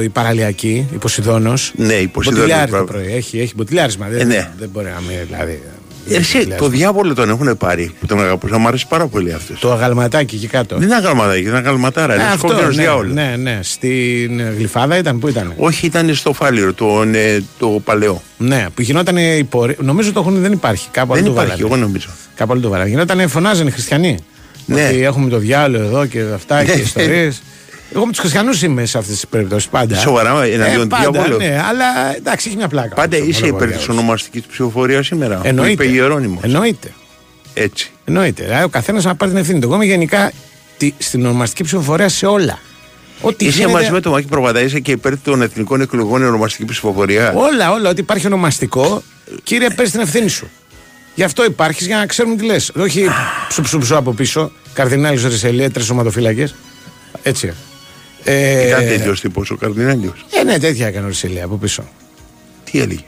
ε, 0.00 0.02
η 0.02 0.08
παραλιακή, 0.08 0.88
η 0.92 0.96
Ποσειδόνο. 0.96 1.54
Ναι, 1.72 1.92
η 1.94 2.06
Ποσειδώνος, 2.06 2.44
Μποτιλιάρι 2.46 2.70
το 2.70 2.76
μπράβο. 2.76 2.92
πρωί. 2.92 3.14
Έχει, 3.14 3.40
έχει 3.40 3.52
μποτιλιάρισμα. 3.56 4.06
Δεν, 4.08 4.20
Ε, 4.20 4.24
ναι. 4.24 4.50
δεν 4.58 4.68
μπορεί 4.72 4.86
να 4.86 5.00
μην. 5.08 5.16
Δηλαδή, 5.30 5.62
Ε, 6.10 6.16
Εσύ, 6.16 6.32
το 6.32 6.38
μποτιλιάρισμα. 6.38 6.68
διάβολο 6.68 7.14
τον 7.14 7.28
έχουν 7.30 7.56
πάρει 7.56 7.92
που 8.00 8.06
τον 8.06 8.20
αγαπούσα. 8.20 8.58
Μου 8.58 8.68
αρέσει 8.68 8.86
πάρα 8.88 9.06
πολύ 9.06 9.32
αυτός. 9.32 9.60
Το 9.60 9.72
αγαλματάκι 9.72 10.34
εκεί 10.36 10.46
κάτω. 10.46 10.76
Δεν 10.76 10.86
είναι 10.86 10.94
αγαλματάκι, 10.96 11.40
είναι 11.42 11.56
αγαλματάρα. 11.56 12.12
Ε, 12.12 12.16
Είναι 12.16 12.24
αυτό, 12.24 12.46
κόκκινο 12.46 12.66
ναι, 12.68 12.74
διάολος. 12.82 13.12
ναι, 13.14 13.34
ναι. 13.38 13.58
Στην 13.62 14.40
ε, 14.40 14.54
Γλυφάδα 14.56 14.96
ήταν, 14.96 15.18
πού 15.18 15.28
ήταν. 15.28 15.52
Όχι, 15.56 15.86
ήταν 15.86 16.14
στο 16.14 16.32
Φάλιρο, 16.32 16.72
το, 16.72 17.04
ναι, 17.04 17.38
το 17.58 17.66
παλαιό. 17.84 18.22
Ναι, 18.38 18.66
που 18.74 18.82
γινόταν 18.82 19.16
η 19.16 19.44
πορεία. 19.50 19.76
Νομίζω 19.80 20.12
το 20.12 20.20
έχουν, 20.20 20.40
δεν 20.40 20.52
υπάρχει. 20.52 20.88
Κάπου 20.90 21.14
Δεν 21.14 21.22
αλλού 21.24 21.34
το 21.34 21.40
υπάρχει, 21.42 21.62
βάλανε. 21.62 21.74
εγώ 21.74 21.86
νομίζω. 21.86 22.08
Κάπου 22.34 22.52
αλλού 22.52 22.60
το 22.60 22.68
βάλανε. 22.68 22.88
Γινόταν, 22.90 23.28
φωνάζανε 23.28 23.68
οι 23.68 23.72
χριστιανοί. 23.72 24.18
Ναι. 24.74 24.86
Ότι 24.86 25.02
έχουμε 25.04 25.28
το 25.30 25.38
διάλογο 25.38 25.84
εδώ 25.84 26.06
και 26.06 26.20
αυτά 26.34 26.64
και 26.64 26.74
Ναι. 26.74 26.80
ιστορίες. 26.80 27.42
Εγώ 27.94 28.04
με 28.04 28.10
τους 28.10 28.20
χριστιανούς 28.20 28.62
είμαι 28.62 28.84
σε 28.86 28.98
αυτές 28.98 29.14
τις 29.14 29.26
περιπτώσεις 29.26 29.68
πάντα. 29.68 29.96
Σοβαρά, 29.98 30.44
εναντίον 30.44 30.80
του 30.80 30.86
πάντα, 30.86 31.10
διαβόλου. 31.10 31.36
Ναι, 31.36 31.62
αλλά 31.68 32.16
εντάξει, 32.16 32.48
έχει 32.48 32.56
μια 32.56 32.68
πλάκα. 32.68 32.94
Πάντα 32.94 33.16
αυτό, 33.16 33.28
είσαι 33.28 33.40
μόνο 33.44 33.54
υπέρ 33.56 33.66
ο 33.68 33.70
της 33.70 33.76
διάβολος. 33.76 33.98
ονομαστικής 34.02 34.42
ψηφοφορίας 34.42 35.06
σήμερα. 35.06 35.36
Που 35.36 35.46
Εννοείται. 35.48 35.72
είπε 35.72 35.84
Γερόνιμο. 35.92 36.40
Εννοείται. 36.42 36.92
Έτσι. 37.54 37.90
Εννοείται. 38.04 38.42
Δηλαδή, 38.44 38.62
ο 38.62 38.68
καθένας 38.68 39.04
να 39.04 39.14
πάρει 39.14 39.30
την 39.30 39.40
ευθύνη 39.40 39.58
του. 39.60 39.66
Εγώ 39.66 39.74
είμαι 39.74 39.84
γενικά 39.84 40.32
τη- 40.76 40.92
στην 40.98 41.24
ονομαστική 41.26 41.62
ψηφοφορία 41.64 42.08
σε 42.08 42.26
όλα. 42.26 42.58
Ό,τι 43.20 43.44
Είσαι 43.44 43.56
γίνεται- 43.56 43.74
μαζί 43.74 43.90
με 43.90 44.00
τον 44.00 44.12
Μάκη 44.12 44.26
Προβατά, 44.26 44.60
είσαι 44.60 44.80
και 44.80 44.90
υπέρ 44.90 45.18
των 45.20 45.42
εθνικών 45.42 45.80
εκλογών 45.80 46.22
η 46.22 46.24
ονομαστική 46.24 46.64
ψηφοφορία. 46.64 47.32
Όλα, 47.36 47.72
όλα. 47.72 47.90
Ό,τι 47.90 48.00
υπάρχει 48.00 48.26
ονομαστικό, 48.26 49.02
κύριε, 49.42 49.68
παίρνει 49.70 49.90
την 49.90 50.00
ευθύνη 50.00 50.28
σου. 50.28 50.50
Γι' 51.20 51.26
αυτό 51.26 51.44
υπάρχει 51.44 51.84
για 51.84 51.96
να 51.96 52.06
ξέρουμε 52.06 52.36
τι 52.36 52.44
λε. 52.44 52.56
Όχι 52.76 53.06
ψου 53.48 53.62
ψου 53.62 53.78
ψου 53.78 53.96
από 53.96 54.12
πίσω, 54.12 54.50
καρδινάλι 54.72 55.20
Ρισελίε, 55.28 55.70
τρει 55.70 55.82
σωματοφύλακε. 55.82 56.48
Έτσι. 57.22 57.52
Ε, 58.24 58.66
Ήταν 58.66 58.86
τέτοιο 58.86 59.12
τύπο 59.20 59.42
ο 59.50 59.54
Καρδινάλιο. 59.54 60.14
ε, 60.40 60.44
ναι, 60.44 60.58
τέτοια 60.58 60.86
έκανε 60.86 61.04
ο 61.04 61.08
Ρισελίε 61.08 61.42
από 61.42 61.56
πίσω. 61.56 61.82
Τι 62.70 62.80
έλεγε. 62.80 63.00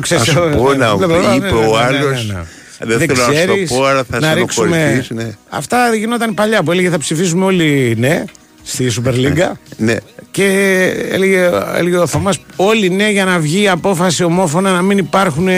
Ξέρεις, 0.00 0.24
Θα 0.24 0.32
σου 0.32 0.50
πω 0.56 0.74
να 0.74 0.96
ναι, 0.96 1.06
ναι, 1.06 1.16
ναι, 1.28 1.34
είπε 1.34 1.46
ο 1.48 1.60
ναι, 1.60 1.66
ναι, 1.66 1.78
άλλος, 1.78 2.26
ναι, 2.26 2.34
ναι. 2.34 2.96
δεν 2.96 2.98
θέλω 2.98 3.12
να 3.12 3.24
σου 3.24 3.28
το 3.28 3.32
ξέρεις, 3.32 3.70
πω, 3.70 3.84
αλλά 3.84 4.04
θα 4.10 4.20
να 4.20 4.30
στενοχωρηθείς, 4.30 4.94
ρίξουμε- 4.96 5.22
ναι. 5.24 5.30
Αυτά 5.48 5.94
γινόταν 5.94 6.34
παλιά 6.34 6.62
που 6.62 6.72
έλεγε 6.72 6.88
θα 6.90 6.98
ψηφίσουμε 6.98 7.44
όλοι 7.44 7.94
ναι 7.98 8.24
στη 8.62 8.90
Super 8.96 9.12
League. 9.14 9.50
Ναι. 9.76 9.96
Και 10.30 10.44
έλεγε, 11.10 11.50
έλεγε 11.76 11.96
ο 11.96 12.06
Θωμάς 12.06 12.38
όλοι 12.56 12.88
ναι 12.90 13.10
για 13.10 13.24
να 13.24 13.38
βγει 13.38 13.62
η 13.62 13.68
απόφαση 13.68 14.24
ομόφωνα 14.24 14.72
να 14.72 14.82
μην 14.82 14.98
υπάρχουν 14.98 15.48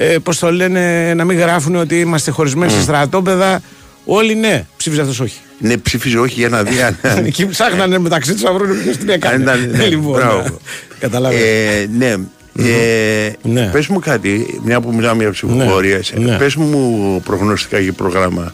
ε, 0.00 0.16
πώς 0.22 0.38
το 0.38 0.52
λένε 0.52 1.14
να 1.14 1.24
μην 1.24 1.38
γράφουν 1.38 1.76
ότι 1.76 2.00
είμαστε 2.00 2.30
χωρισμένοι 2.30 2.72
σε 2.72 2.80
στρατόπεδα 2.82 3.60
όλοι 4.04 4.34
ναι 4.34 4.66
ψήφιζε 4.76 5.00
αυτός 5.00 5.20
όχι 5.20 5.38
Ναι, 5.58 5.76
ψήφιζε 5.76 6.18
όχι 6.18 6.34
για 6.34 6.48
να 6.48 6.62
δει 6.62 6.82
αν. 6.82 6.98
Εκεί 7.26 7.46
ψάχνανε 7.46 7.98
μεταξύ 7.98 8.32
τους 8.32 8.42
να 8.42 8.52
βρουν 8.52 8.82
ποιος 8.82 8.96
την 8.96 9.08
αν 9.10 9.14
έκανε 9.14 9.42
ήταν, 9.42 9.70
ναι, 9.70 9.84
λοιπόν, 9.86 10.12
μπράβο. 10.12 10.58
καταλάβες 10.98 11.40
Ε, 11.40 11.88
ναι. 11.96 12.14
Ε, 12.60 13.32
Ναι. 13.42 13.68
Πες 13.72 13.86
μου 13.86 13.98
κάτι, 13.98 14.60
μια 14.64 14.80
που 14.80 14.94
μιλάμε 14.94 15.22
για 15.22 15.32
ψηφοφορία. 15.32 16.00
Ναι. 16.14 16.36
Πες 16.36 16.54
μου 16.54 17.20
προγνωστικά 17.24 17.78
για 17.78 17.92
πρόγραμμα. 17.92 18.52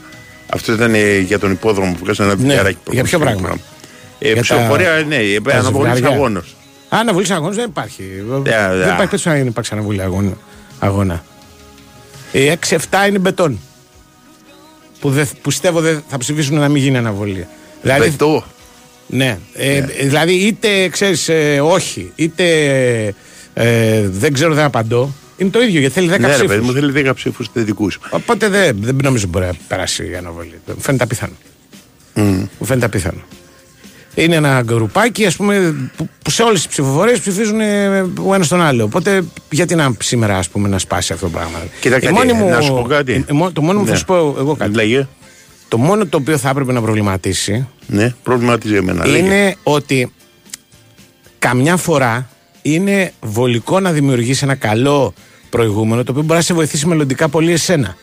Αυτό 0.49 0.73
ήταν 0.73 0.95
ε, 0.95 1.19
για 1.19 1.39
τον 1.39 1.51
υπόδρομο 1.51 1.93
που 1.93 1.99
βγάζανε 2.05 2.33
ένα 2.33 2.43
Ναι. 2.43 2.55
βιντεάκι. 2.55 2.79
Για 2.91 3.03
ποιο 3.05 3.19
πράγμα; 3.19 3.49
Ε, 4.19 4.27
Για 4.27 4.35
τα- 4.35 4.41
ψηφοφορία, 4.41 5.05
ναι, 5.09 5.17
ε, 5.17 5.41
τα 5.41 5.55
αναβολής 5.59 5.93
ζευγάρια. 5.95 6.17
αγώνο. 6.19 6.43
Αναβολής 6.89 7.31
αγώνα 7.31 7.55
δεν 7.55 7.65
υπάρχει. 7.69 8.03
ναι. 8.27 8.41
δεν 8.43 8.73
υπάρχει 8.73 8.97
περίπτωση 8.97 9.29
να 9.29 9.37
υπάρξει 9.37 9.73
αναβολή 9.75 10.03
αγώνα. 10.03 11.25
Αγώνα. 12.35 12.53
Οι 12.53 12.59
6-7 12.69 13.09
είναι 13.09 13.19
μπετόν. 13.19 13.59
Που, 15.01 15.11
δεν, 15.11 15.27
που 15.29 15.39
πιστεύω 15.49 15.81
δεν 15.81 16.03
θα 16.09 16.19
ψηφίσουν 16.19 16.59
να 16.59 16.69
μην 16.69 16.83
γίνει 16.83 16.97
αναβολή. 16.97 17.47
Δηλαδή, 17.83 18.11
Πετώ. 18.11 18.45
ναι, 19.07 19.39
ε, 19.55 19.81
δηλαδή 19.81 20.33
είτε 20.33 20.89
ξέρεις 20.89 21.31
όχι, 21.63 22.13
είτε 22.15 22.45
ε, 23.55 24.09
δεν 24.09 24.33
ξέρω, 24.33 24.55
δεν 24.55 24.65
απαντώ. 24.65 25.15
Είναι 25.37 25.51
το 25.51 25.63
ίδιο 25.63 25.81
γιατί 25.81 25.95
θέλει 25.95 26.11
10 26.15 26.19
Ναι, 26.21 26.27
ρε 26.27 26.33
ψήφους. 26.33 26.49
παιδί 26.49 26.65
μου, 26.65 26.73
θέλει 26.73 26.93
10 27.09 27.11
ψήφους 27.15 27.49
θετικούς. 27.53 27.99
Οπότε 28.11 28.49
δεν, 28.49 28.77
δεν 28.81 28.97
νομίζω 29.03 29.27
μπορεί 29.27 29.45
να 29.47 29.53
περάσει 29.69 30.11
η 30.11 30.17
αναβολή. 30.17 30.61
Μου 30.67 30.81
φαίνεται 30.81 31.05
απίθανο. 31.05 31.33
Μου 32.59 32.65
φαίνεται 32.65 32.87
απίθανο. 32.87 33.21
Είναι 34.15 34.35
ένα 34.37 34.63
γκρουπάκι 34.63 35.27
ας 35.27 35.37
πούμε, 35.37 35.75
που, 35.97 36.09
που 36.23 36.31
σε 36.31 36.43
όλες 36.43 36.59
τις 36.59 36.69
ψηφοφορίες 36.69 37.21
ψηφίζουν 37.21 37.61
ε, 37.61 38.01
ο 38.27 38.35
ένας 38.35 38.49
τον 38.49 38.61
άλλο. 38.63 38.85
Οπότε 38.85 39.25
γιατί 39.51 39.75
να 39.75 39.95
σήμερα 39.99 40.39
ας 40.39 40.49
πούμε, 40.49 40.69
να 40.69 40.79
σπάσει 40.79 41.13
αυτό 41.13 41.27
το 41.27 41.33
πράγμα; 41.33 41.59
Κοίτα 41.81 41.97
Η 41.97 42.01
κάτι, 42.01 42.13
μόνη 42.15 42.33
μου- 42.33 42.49
να 42.49 42.61
σου 42.61 42.73
πω 42.75 42.83
κάτι. 42.89 43.13
η- 43.13 43.25
η 43.31 43.33
μο- 43.33 43.53
το 43.53 43.63
μόνο 43.63 43.79
μου 43.79 43.85
θα 43.87 43.93
Ναι. 43.93 43.99
σου 43.99 44.05
πω 44.05 44.15
εγώ 44.39 44.57
κάτι. 44.57 44.75
Λέγε. 44.75 45.07
Το 45.69 45.79
μόνο 45.79 46.07
το 46.07 46.17
οποίο 46.17 46.39
θα 46.39 46.49
έπρεπε 46.49 46.73
να 46.73 46.81
προβληματίσει 46.83 47.69
Ναι, 47.87 48.15
προβληματίζει 48.23 48.75
εμένα. 48.77 49.07
λέγε. 49.07 49.19
είναι 49.25 49.57
ότι 49.63 50.13
καμιά 51.39 51.77
φορά 51.77 52.29
είναι 52.63 53.13
βολικό 53.21 53.81
να 53.81 53.93
δημιουργήσει 53.93 54.45
ένα 54.45 54.55
καλό 54.55 55.15
προηγούμενο 55.51 56.05
το 56.05 56.11
οποίο 56.11 56.23
μπορεί 56.25 56.39
να 56.39 56.45
σε 56.45 56.55
βοηθήσει 56.55 56.87
μελλοντικά 56.87 57.29
πολύ 57.29 57.53
εσένα. 57.53 57.97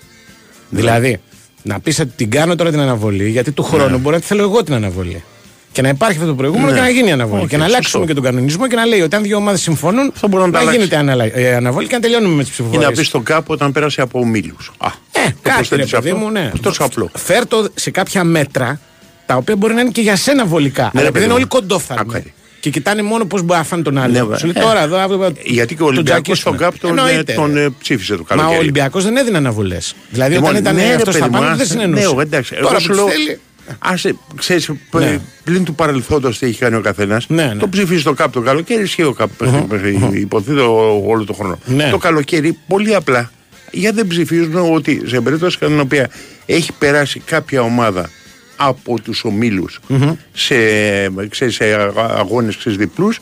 Δηλαδή, 0.69 1.19
να 1.63 1.79
πεις 1.79 1.99
ότι 1.99 2.11
την 2.15 2.29
κάνω 2.29 2.55
τώρα 2.55 2.69
την 2.69 2.79
αναβολή, 2.79 3.29
γιατί 3.29 3.51
του 3.51 3.63
χρόνου 3.63 3.97
μπορεί 3.97 4.15
να 4.15 4.21
τη 4.21 4.27
θέλω 4.27 4.41
εγώ 4.41 4.63
την 4.63 4.73
αναβολή. 4.73 5.23
Και 5.71 5.81
να 5.81 5.89
υπάρχει 5.89 6.15
αυτό 6.17 6.29
το 6.29 6.35
προηγούμενο 6.35 6.69
Ναι. 6.69 6.75
και 6.75 6.81
να 6.81 6.89
γίνει 6.89 7.07
η 7.09 7.11
αναβολή. 7.11 7.39
Όχι, 7.41 7.49
και 7.49 7.57
να 7.57 7.63
σωστό. 7.63 7.75
αλλάξουμε 7.77 8.05
και 8.05 8.13
τον 8.13 8.23
κανονισμό 8.23 8.67
και 8.67 8.75
να 8.75 8.85
λέει 8.85 9.01
ότι 9.01 9.15
αν 9.15 9.23
δύο 9.23 9.37
ομάδες 9.37 9.61
συμφωνούν, 9.61 10.11
Θα 10.15 10.27
μπορούν 10.27 10.45
να 10.45 10.51
τα 10.51 10.57
να 10.57 10.63
αλλάξει. 10.69 10.77
γίνεται 10.79 10.97
αναλα- 10.97 11.37
ε, 11.37 11.55
αναβολή 11.55 11.87
και 11.87 11.95
να 11.95 12.01
τελειώνουμε 12.01 12.35
με 12.35 12.41
τις 12.41 12.49
Ή 12.49 12.53
ψηφοφορίες. 12.53 12.89
να 12.89 12.95
πεις 12.95 13.07
στον 13.07 13.23
κάπου 13.23 13.53
όταν 13.53 13.71
πέρασε 13.71 14.01
από 14.01 14.19
ομίλους. 14.19 14.71
Α, 14.77 14.87
Ε, 14.87 14.91
το 15.11 15.21
κάτι 15.21 15.33
ρε 15.43 15.51
προσθέτεις 15.53 15.89
παιδί 15.91 16.09
αυτό. 16.09 16.21
μου, 16.21 16.29
ναι. 16.31 16.51
Τόσο 16.61 16.83
απλό. 16.83 17.09
Φέρ 17.17 17.47
το 17.47 17.67
σε 17.75 17.91
κάποια 17.91 18.23
μέτρα 18.23 18.79
τα 19.25 19.35
οποία 19.35 19.55
μπορεί 19.55 19.73
να 19.73 19.81
είναι 19.81 19.89
και 19.89 20.01
για 20.01 20.15
σένα 20.15 20.45
βολικά. 20.45 20.81
αλλά 20.81 20.91
ρε 20.93 20.99
επειδή 20.99 21.11
παιδί 21.13 21.23
είναι 21.25 21.33
μου. 21.33 21.39
όλοι 21.39 21.47
Άκου 21.51 21.59
κοντόφθαλμοι. 21.59 22.11
κάτι. 22.13 22.33
Και 22.59 22.69
κοιτάνε 22.69 23.01
μόνο 23.01 23.25
πώς 23.25 23.41
μπορεί 23.41 23.59
να 23.59 23.65
φάνε 23.65 23.81
τον 23.83 23.97
άλλο. 23.97 24.25
Ναι, 24.25 24.37
Σου 24.37 24.45
λέει 24.45 24.55
ε, 24.57 24.61
τώρα 24.61 24.81
εδώ. 24.83 24.97
αύριο, 24.97 25.33
Γιατί 25.43 25.75
και 25.75 25.81
ο 25.83 25.85
τον 25.85 25.93
Ολυμπιακός 25.95 26.21
τζακίσουμε. 26.23 26.55
στον 26.55 26.57
κάπου 26.57 26.77
τον, 26.77 26.97
ε, 26.97 27.01
Εννοείται, 27.01 27.33
τον 27.33 27.53
ρε. 27.53 27.63
ε, 27.63 27.69
ψήφισε 27.81 28.11
το 28.15 28.17
Μα 28.17 28.23
ο 28.23 28.37
καλοκαίρι. 28.37 28.59
Ολυμπιακός 28.59 29.03
δεν 29.03 29.17
έδινε 29.17 29.37
αναβολές. 29.37 29.93
Δηλαδή 30.09 30.33
Λοιπόν, 30.33 30.49
όταν 30.49 30.61
ήταν 30.61 30.75
ναι, 30.75 30.81
ρε 30.87 30.93
αυτός 30.95 31.13
στα 31.13 31.23
παιδί 31.23 31.35
μου, 31.35 31.41
πάνω 31.41 31.55
δεν 31.55 31.65
άσε- 31.65 31.79
συνενούσε. 31.79 32.13
Ναι, 32.15 32.21
εντάξει. 32.21 32.55
Τώρα 32.55 32.65
Εγώ 32.67 32.73
που 32.75 32.81
σου 32.81 32.87
τις 32.87 32.97
λέω, 32.97 33.07
θέλει. 33.07 33.39
Άσε, 33.79 34.15
ξέρεις, 34.35 34.71
Ναι. 34.91 35.05
ε, 35.05 35.19
πλην 35.43 35.63
του 35.63 35.75
παρελθόντος 35.75 36.39
τι 36.39 36.45
έχει 36.45 36.59
κάνει 36.59 36.75
ο 36.75 36.81
καθένας. 36.81 37.25
Ναι, 37.29 37.45
ναι. 37.45 37.55
Το 37.55 37.69
ψηφίζει 37.69 38.03
το 38.03 38.13
κάπου 38.13 38.31
το 38.31 38.41
καλοκαίρι, 38.41 38.81
ισχύει 38.83 39.03
ο 39.03 39.13
κάπου. 39.13 39.67
Υποθέτω 40.13 41.01
όλο 41.07 41.23
το 41.25 41.33
χρόνο. 41.33 41.59
Ναι. 41.65 41.89
Το 41.89 41.97
καλοκαίρι, 41.97 42.57
πολύ 42.67 42.95
απλά. 42.95 43.31
Γιατί 43.71 43.95
δεν 43.95 44.07
ψηφίζουν 44.07 44.73
ότι 44.73 45.01
σε 45.05 45.21
περίπτωση 45.21 45.57
κατά 45.57 45.71
την 45.71 45.81
οποία 45.81 46.09
έχει 46.45 46.71
περάσει 46.73 47.19
κάποια 47.19 47.61
ομάδα 47.61 48.09
από 48.55 48.99
τους 49.01 49.23
ομίλους 49.23 49.79
σε, 50.33 50.55
ξέρεις, 51.29 51.55
σε 51.55 51.65
αγώνες 52.17 52.57
διπλούς, 52.65 53.19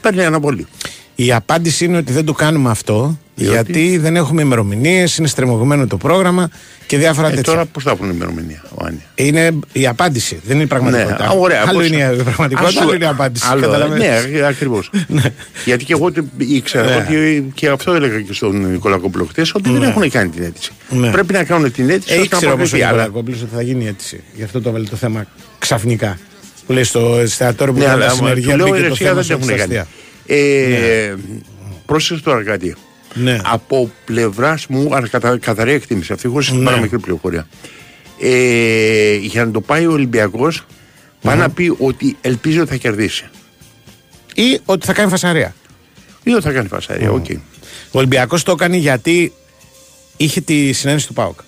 παίρνει 0.00 0.24
αναβολή. 0.24 0.66
Η 1.14 1.32
απάντηση 1.32 1.84
είναι 1.84 1.96
ότι 1.96 2.12
δεν 2.12 2.24
το 2.24 2.32
κάνουμε 2.32 2.70
αυτό 2.70 3.18
Διότι; 3.38 3.54
γιατί 3.72 3.98
δεν 3.98 4.16
έχουμε 4.16 4.42
ημερομηνίες, 4.42 5.16
είναι 5.16 5.28
στριμωγμένο 5.28 5.86
το 5.86 5.96
πρόγραμμα 5.96 6.50
και 6.86 6.98
διάφορα 6.98 7.26
Ε, 7.26 7.30
τέτοια. 7.30 7.42
τώρα 7.42 7.64
πώς 7.66 7.82
θα 7.82 7.90
έχουν 7.90 8.10
ημερομηνία, 8.10 8.62
ο 8.74 8.84
Άνια. 8.84 9.00
Είναι 9.14 9.50
η 9.72 9.86
απάντηση, 9.86 10.40
δεν 10.44 10.54
είναι 10.54 10.64
η 10.64 10.66
πραγματικότητα. 10.66 11.18
Ναι, 11.18 11.24
α, 11.24 11.30
ωραία, 11.38 11.62
άλλο 11.66 11.78
πώς- 11.78 11.86
είναι 11.88 11.96
η 12.18 12.22
πραγματικότητα, 12.22 12.66
Ας 12.68 12.72
σου- 12.72 12.80
άλλο 12.82 12.94
είναι 12.94 13.04
η 13.04 13.08
απάντηση. 13.08 13.46
άλλο, 13.50 13.60
καταλαβαίνεις. 13.60 14.06
ναι, 14.32 14.46
ακριβώς. 14.46 14.90
Γιατί 15.64 15.84
και 15.84 15.92
εγώ 15.92 16.12
τε- 16.12 16.24
ήξερα 16.36 16.88
Ναι. 16.88 16.94
ότι 16.96 17.50
και 17.54 17.68
αυτό 17.68 17.92
έλεγα 17.92 18.20
και 18.20 18.32
στον 18.32 18.70
Νικολακόπουλο 18.70 19.24
χθες, 19.24 19.54
ότι 19.54 19.70
δεν 19.70 19.82
έχουν 19.82 20.10
κάνει 20.10 20.28
την 20.28 20.42
αίτηση. 20.42 20.72
Ναι. 20.88 21.10
Πρέπει 21.10 21.32
να 21.32 21.44
κάνουν 21.44 21.72
την 21.72 21.90
αίτηση 21.90 22.14
Ε, 22.14 22.18
ώστε 22.18 22.18
να 22.18 22.22
ήξερε 22.24 22.46
όμως 22.52 22.72
ο 22.72 22.76
αποφευθεί. 22.76 22.82
Αλλά 22.82 23.02
Νικολακόπουλος 23.02 23.42
ότι 23.42 23.54
θα 23.54 23.62
γίνει 23.62 23.86
αίτηση. 23.86 24.22
Γι' 24.34 24.42
αυτό 24.42 24.60
το 24.60 24.68
έβαλε 24.68 24.84
το 24.84 24.96
θέμα 24.96 25.26
ξαφνικά. 25.58 26.18
Που 26.66 26.72
λέει 26.72 26.84
στο 26.84 27.16
εστιατόριο 27.20 27.72
που 27.72 27.78
Ναι, 27.78 27.84
κάνει 27.84 27.96
αλλά 28.02 28.10
τα 28.10 28.14
συνεργεία 28.16 28.50
του 28.50 28.56
λέω 28.56 28.66
μπήκε 28.66 28.80
ρε, 28.80 28.86
το 28.86 28.92
εσύ, 28.92 29.02
θέμα 29.02 29.14
δεν 29.14 29.24
στα 29.24 29.32
έχουν 29.34 29.46
κάνει. 29.46 29.60
αστεία. 29.60 29.86
Ε, 30.26 31.14
Πρόσεχε 31.86 32.20
τώρα 32.24 32.42
κάτι. 32.44 32.74
Ναι. 33.16 33.38
Από 33.44 33.90
πλευράς 34.04 34.66
μου, 34.66 34.94
αλλά 34.94 35.08
κατα, 35.08 35.38
καθαρή 35.38 35.72
εκτίμηση 35.72 36.12
αυτή, 36.12 36.28
χωρίς 36.28 36.46
Ναι. 36.52 36.64
παραμικρή 36.64 36.98
πληροφορία. 36.98 37.46
Ε, 38.20 39.14
για 39.16 39.44
να 39.44 39.50
το 39.50 39.60
πάει 39.60 39.86
ο 39.86 39.92
Ολυμπιακός, 39.92 40.64
πάει 41.22 41.36
να 41.36 41.50
πει 41.50 41.74
ότι 41.78 42.16
ελπίζει 42.20 42.58
ότι 42.60 42.70
θα 42.70 42.76
κερδίσει. 42.76 43.24
Ή 44.34 44.60
ότι 44.64 44.86
θα 44.86 44.92
κάνει 44.92 45.10
φασαρία. 45.10 45.54
Ή 46.22 46.32
ότι 46.32 46.42
θα 46.42 46.52
κάνει 46.52 46.68
φασαρία, 46.68 47.10
οκ. 47.10 47.24
Ο 47.90 47.98
Ολυμπιακός 47.98 48.42
το 48.42 48.52
έκανε 48.52 48.76
γιατί 48.76 49.32
είχε 50.16 50.40
τη 50.40 50.72
συναίνεση 50.72 51.06
του 51.06 51.12
ΠΑΟΚ. 51.12 51.38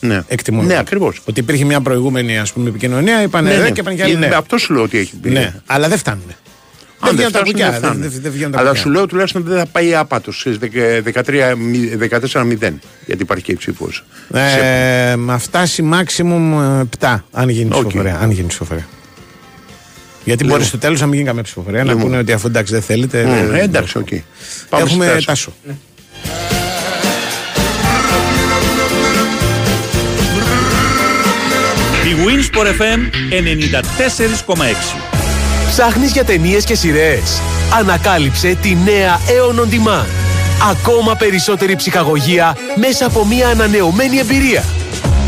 Ναι, 0.00 0.22
Εκτιμώ. 0.28 0.62
ναι 0.62 0.78
ακριβώς. 0.78 1.20
Ότι 1.24 1.40
υπήρχε 1.40 1.64
μια 1.64 1.80
προηγούμενη 1.80 2.38
ας 2.38 2.52
πούμε, 2.52 2.68
επικοινωνία, 2.68 3.22
είπανε 3.22 3.56
ναι, 3.56 3.70
και 3.70 3.80
είπαν 3.80 3.96
και 3.96 4.02
άλλοι 4.02 4.16
ναι. 4.16 4.26
Αυτό 4.26 4.58
σου 4.58 4.72
λέω 4.74 4.82
ότι 4.82 4.98
έχει 4.98 5.16
πει. 5.16 5.30
ναι. 5.30 5.54
Αλλά 5.66 5.88
δεν 5.88 5.98
φτάνουν. 5.98 6.24
Αν 7.00 7.16
δεν 7.16 7.30
βγαίνουν 7.30 7.32
τα 7.32 7.38
φτάσουν, 7.38 7.52
κουκιά. 7.52 7.70
δεν 7.70 7.80
Δεν, 7.80 7.90
φτάνουν. 7.90 8.10
δεν, 8.10 8.20
δεν 8.22 8.32
βγαίνουν 8.32 8.52
τα 8.52 8.58
Αλλά 8.58 8.68
κουκιά. 8.68 8.82
σου 8.82 8.90
λέω 8.90 9.06
τουλάχιστον 9.06 9.42
δεν 9.42 9.58
θα 9.58 9.66
πάει 9.72 9.94
άπατο 9.94 10.32
στο 10.32 10.58
14-0. 10.62 12.56
Γιατί 13.06 13.22
υπάρχει 13.22 13.44
και 13.44 13.52
η 13.52 13.56
ψήφο. 13.56 13.88
Ε, 14.32 15.14
να 15.16 15.38
φτάσει 15.38 15.88
maximum 15.92 16.80
ε, 16.80 17.06
7 17.06 17.16
αν 17.32 17.48
γίνει 17.48 17.68
Οκ. 17.72 17.80
ψηφοφορία. 17.86 18.18
Αν 18.20 18.30
γίνει 18.30 18.48
ψηφοφορία. 18.48 18.86
Γιατί 20.24 20.44
Λέω. 20.44 20.52
μπορεί 20.52 20.64
στο 20.66 20.78
τέλος 20.78 21.00
να 21.00 21.06
μην 21.06 21.14
γίνει 21.14 21.26
καμία 21.26 21.42
ψηφοφορία. 21.42 21.84
Να 21.84 21.92
Λέω. 21.92 21.96
πούνε 22.04 22.18
ότι 22.18 22.32
αφού 22.32 22.46
εντάξει 22.46 22.72
δεν 22.72 22.82
θέλετε. 22.82 23.20
Ε, 23.20 23.58
ε, 23.58 23.62
εντάξει, 23.62 23.98
οκ. 23.98 24.08
Πάμε 24.68 24.82
Έχουμε 24.84 25.04
στη 25.04 25.12
τάση. 25.14 25.26
τάσο. 25.26 25.52
Η 32.06 32.14
Winsport 32.26 32.66
FM 32.80 33.00
94,6. 34.46 35.15
Ψάχνεις 35.78 36.12
για 36.12 36.24
ταινίες 36.24 36.64
και 36.64 36.74
σειρές. 36.74 37.40
Ανακάλυψε 37.78 38.56
τη 38.62 38.76
νέα 38.84 39.20
Aeon 39.26 39.60
On 39.60 39.68
Demand. 39.68 40.06
Ακόμα 40.70 41.14
περισσότερη 41.14 41.76
ψυχαγωγία 41.76 42.56
μέσα 42.76 43.06
από 43.06 43.26
μια 43.26 43.48
ανανεωμένη 43.48 44.18
εμπειρία. 44.18 44.64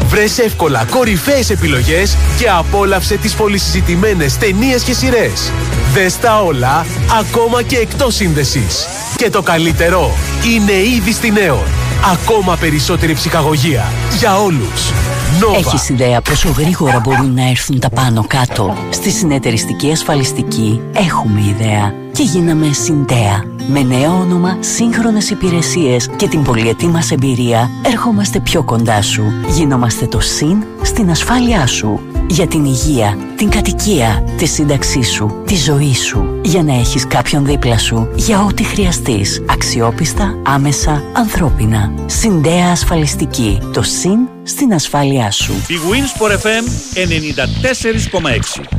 Βρες 0.06 0.38
εύκολα 0.38 0.84
κορυφαίες 0.90 1.50
επιλογές 1.50 2.16
και 2.38 2.48
απόλαυσε 2.48 3.16
τις 3.16 3.34
πολυσυζητημένες 3.34 4.38
ταινίες 4.38 4.82
και 4.82 4.92
σειρές. 4.92 5.52
Δες 5.92 6.18
τα 6.18 6.42
όλα, 6.42 6.86
ακόμα 7.20 7.62
και 7.62 7.76
εκτός 7.76 8.14
σύνδεσης. 8.14 8.88
Και 9.16 9.30
το 9.30 9.42
καλύτερο, 9.42 10.16
είναι 10.54 10.72
ήδη 10.72 11.12
στην 11.12 11.34
Aeon. 11.36 11.68
Ακόμα 12.12 12.56
περισσότερη 12.56 13.14
ψυχαγωγία 13.14 13.92
για 14.18 14.38
όλους. 14.38 14.92
Nova. 15.40 15.56
Έχεις 15.58 15.88
ιδέα 15.88 16.20
πόσο 16.20 16.50
γρήγορα 16.58 17.00
μπορούν 17.00 17.34
να 17.34 17.48
έρθουν 17.48 17.80
τα 17.80 17.90
πάνω 17.90 18.24
κάτω; 18.26 18.76
Στη 18.90 19.10
συνεταιριστική 19.10 19.90
ασφαλιστική 19.90 20.80
έχουμε 20.94 21.40
ιδέα 21.40 21.94
και 22.12 22.22
γίναμε 22.22 22.72
Συντέα. 22.72 23.44
Με 23.68 23.82
νέο 23.82 24.18
όνομα, 24.20 24.56
σύγχρονες 24.60 25.30
υπηρεσίες 25.30 26.08
και 26.16 26.28
την 26.28 26.42
πολυετή 26.42 26.86
μας 26.86 27.10
εμπειρία, 27.10 27.70
ερχόμαστε 27.86 28.40
πιο 28.40 28.62
κοντά 28.62 29.02
σου. 29.02 29.22
Γινόμαστε 29.48 30.06
το 30.06 30.20
ΣΥΝ 30.20 30.64
στην 30.82 31.10
ασφάλειά 31.10 31.66
σου. 31.66 32.00
Για 32.30 32.46
την 32.46 32.64
υγεία, 32.64 33.18
την 33.36 33.50
κατοικία, 33.50 34.24
τη 34.36 34.46
σύνταξή 34.46 35.02
σου, 35.02 35.42
τη 35.46 35.56
ζωή 35.56 35.94
σου. 35.94 36.40
Για 36.42 36.62
να 36.62 36.74
έχεις 36.74 37.06
κάποιον 37.06 37.44
δίπλα 37.46 37.78
σου, 37.78 38.08
για 38.14 38.44
ό,τι 38.44 38.62
χρειαστείς. 38.62 39.42
Αξιόπιστα, 39.48 40.38
άμεσα, 40.42 41.02
ανθρώπινα. 41.12 41.92
Συντέα 42.06 42.70
ασφαλιστική. 42.70 43.58
Το 43.72 43.82
ΣΥΝ 43.82 44.28
στην 44.42 44.72
ασφάλειά 44.72 45.30
σου. 45.30 45.52
Η 45.52 45.74
Winsport 45.90 46.32
FM 46.32 46.64
94,6. 46.94 48.77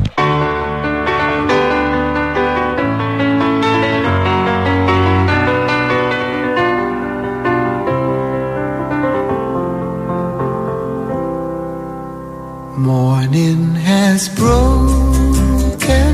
Has 14.20 14.28
broken 14.43 16.13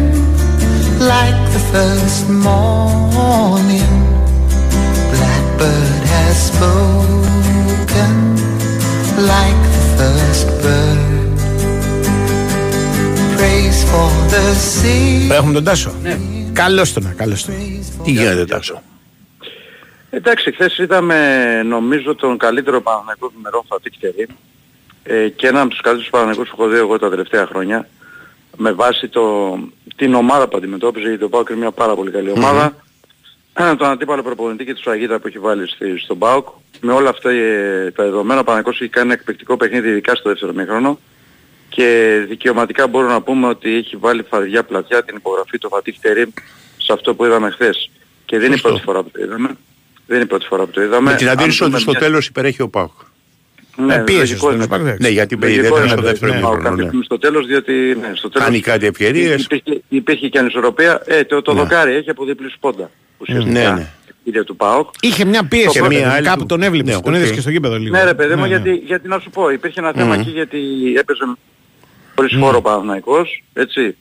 like 1.11 1.39
the 1.55 1.63
first 1.73 2.25
morning. 2.47 3.93
Blackbird 5.13 6.03
has 6.15 6.35
spoken 6.51 8.15
like 9.33 9.61
the 9.75 9.83
first 9.97 10.47
bird. 10.63 11.37
Praise 13.37 13.79
for 13.89 14.09
the 14.33 14.45
sea. 14.53 15.31
Έχουμε 15.31 15.53
τον 15.53 15.63
Τάσο. 15.63 15.93
Ναι. 16.01 16.17
Καλώς 16.53 16.93
το 16.93 16.99
να, 16.99 17.13
καλώς 17.13 17.45
το. 17.45 17.51
Τι 18.03 18.11
γίνεται, 18.11 18.45
Τάσο; 18.45 18.81
Εντάξει, 20.09 20.51
χθες 20.51 20.77
είδαμε 20.77 21.61
νομίζω 21.63 22.15
τον 22.15 22.37
καλύτερο 22.37 22.81
Παναθηναϊκό 22.81 23.31
ημερών 23.37 23.63
Φατίκ 23.67 23.93
Τερίμ 23.99 24.29
ε, 25.03 25.29
και 25.29 25.47
έναν 25.47 25.61
από 25.61 25.69
τους 25.69 25.81
καλύτερους 25.81 26.09
Παναθηναϊκούς 26.09 26.49
που 26.49 26.61
έχω 26.61 26.71
δει 26.71 26.77
εγώ 26.77 26.99
τα 26.99 27.09
τελευταία 27.09 27.45
χρόνια 27.45 27.87
με 28.57 28.71
βάση 28.71 29.07
το, 29.07 29.57
την 29.95 30.13
ομάδα 30.13 30.47
που 30.47 30.57
αντιμετώπιζε 30.57 31.07
γιατί 31.07 31.21
το 31.21 31.29
ΠΑΟΚ 31.29 31.49
είναι 31.49 31.59
μια 31.59 31.71
πάρα 31.71 31.95
πολύ 31.95 32.11
καλή 32.11 32.29
ομάδα 32.29 32.73
mm-hmm. 33.53 33.75
τον 33.77 33.87
αντίπαλο 33.87 34.23
προπονητή 34.23 34.65
και 34.65 34.73
τη 34.73 34.79
σφαγίδα 34.79 35.19
που 35.19 35.27
έχει 35.27 35.39
βάλει 35.39 35.67
στη, 35.67 35.97
στον 35.97 36.17
ΠΑΟΚ 36.17 36.47
με 36.81 36.93
όλα 36.93 37.09
αυτά 37.09 37.29
ε, 37.29 37.91
τα 37.95 38.03
δεδομένα 38.03 38.39
ο 38.39 38.43
Παναθηναϊκός 38.43 38.81
έχει 38.81 38.89
κάνει 38.89 39.05
ένα 39.05 39.15
εκπληκτικό 39.15 39.57
παιχνίδι 39.57 39.89
ειδικά 39.89 40.15
στο 40.15 40.29
δεύτερο 40.29 40.53
μήχρονο 40.53 40.99
και 41.69 42.19
δικαιωματικά 42.27 42.87
μπορούμε 42.87 43.11
να 43.11 43.21
πούμε 43.21 43.47
ότι 43.47 43.75
έχει 43.75 43.95
βάλει 43.95 44.23
φαρδιά 44.29 44.63
πλατιά 44.63 45.03
την 45.03 45.15
υπογραφή 45.15 45.57
του 45.57 45.69
Φατίχ 45.69 45.99
Τερίμ 45.99 46.29
σε 46.77 46.93
αυτό 46.93 47.15
που 47.15 47.25
είδαμε 47.25 47.49
χθες. 47.49 47.89
Και 48.25 48.37
δεν 48.37 48.45
είναι 48.45 48.55
η 48.55 48.57
Σωστό. 48.57 48.69
πρώτη 48.69 48.83
φορά 48.83 49.03
που 49.03 49.11
το 49.11 49.21
είδαμε. 49.23 49.47
Δεν 50.07 50.15
είναι 50.15 50.25
η 50.25 50.27
πρώτη 50.27 50.45
φορά 50.45 50.65
που 50.65 50.71
το 50.71 50.81
είδαμε. 50.81 51.11
Με 51.11 51.17
την 51.17 51.27
Αν 51.27 51.33
αντίρρηση 51.33 51.57
δούμε 51.63 51.73
ότι 51.73 51.81
στο 51.81 51.91
μια- 51.91 51.99
τέλος 51.99 52.27
υπερέχει 52.27 52.61
ο 52.61 52.69
Πάουκ. 52.69 52.91
Ναι, 53.75 53.93
Ε, 53.95 53.97
πίεση 53.97 54.19
λογικό 54.19 54.37
στο 54.37 54.51
είναι. 54.55 54.67
τέλος, 54.67 54.81
εντάξει. 54.81 55.01
Ναι, 55.01 55.09
γιατί 55.09 55.35
Λογικό 55.35 55.61
δεν 55.61 55.65
ήταν 55.71 55.79
είναι 55.79 55.87
στο 55.87 55.95
το 56.01 56.07
δεύτερο 56.07 56.31
Πάουκ 56.31 56.43
μήχρονο. 56.43 56.63
κάποια 56.63 56.75
ναι. 56.83 56.87
στιγμή 56.87 57.03
στο 57.05 57.17
τέλος, 57.17 57.45
διότι 57.45 57.73
ναι, 58.01 58.11
στο 58.15 58.29
τέλος 58.29 58.47
Κάνει 58.47 58.59
κάτι 58.59 58.85
ευκαιρίες. 58.85 59.43
υπήρχε, 59.43 59.81
υπήρχε 59.89 60.27
και 60.27 60.39
ανισορροπία. 60.39 61.01
Ε, 61.05 61.23
το, 61.23 61.41
το 61.41 61.53
Ναι. 61.53 61.59
δοκάρι 61.59 61.93
έχει 61.95 62.09
από 62.09 62.25
διπλή 62.25 62.49
σπόντα. 62.49 62.91
Ουσιαστικά. 63.17 63.51
Ναι, 63.59 63.69
ναι. 63.69 63.87
Ευκαιρία 64.17 64.43
του 64.43 64.55
ΠΑΟΚ. 64.55 64.89
Είχε 65.01 65.25
μια 65.25 65.43
πίεση 65.47 65.67
Και 65.69 65.79
πρώτα, 65.79 65.95
μία 65.95 66.11
άλλη 66.11 66.25
κάπου 66.27 66.39
του- 66.39 66.45
τον 66.45 66.61
έβλεπες. 66.61 66.95
Ναι, 66.95 67.01
τον 67.01 67.13
οκ. 67.13 67.19
είδες 67.19 67.31
και 67.31 67.41
στο 67.41 67.49
γήπεδο 67.49 67.77
λίγο. 67.79 67.95
Ναι 67.97 68.03
ρε 68.03 68.13
παιδί 68.13 68.35
μου, 68.35 68.41
Ναι, 68.41 68.47
ναι. 68.47 68.55
γιατί, 68.55 68.81
γιατί 68.85 69.07
να 69.07 69.19
σου 69.19 69.29
πω, 69.29 69.49
υπήρχε 69.49 69.79
ένα 69.79 69.91
θέμα 69.95 70.13
Μμμ. 70.15 70.19
εκεί 70.19 70.29
γιατί 70.29 70.57
έπαιζε 70.97 71.23
χωρίς 72.15 72.35
χώρο 72.39 72.57
ο 72.57 72.61
Παναθηναϊκός, 72.61 73.43
έτσι. 73.53 73.95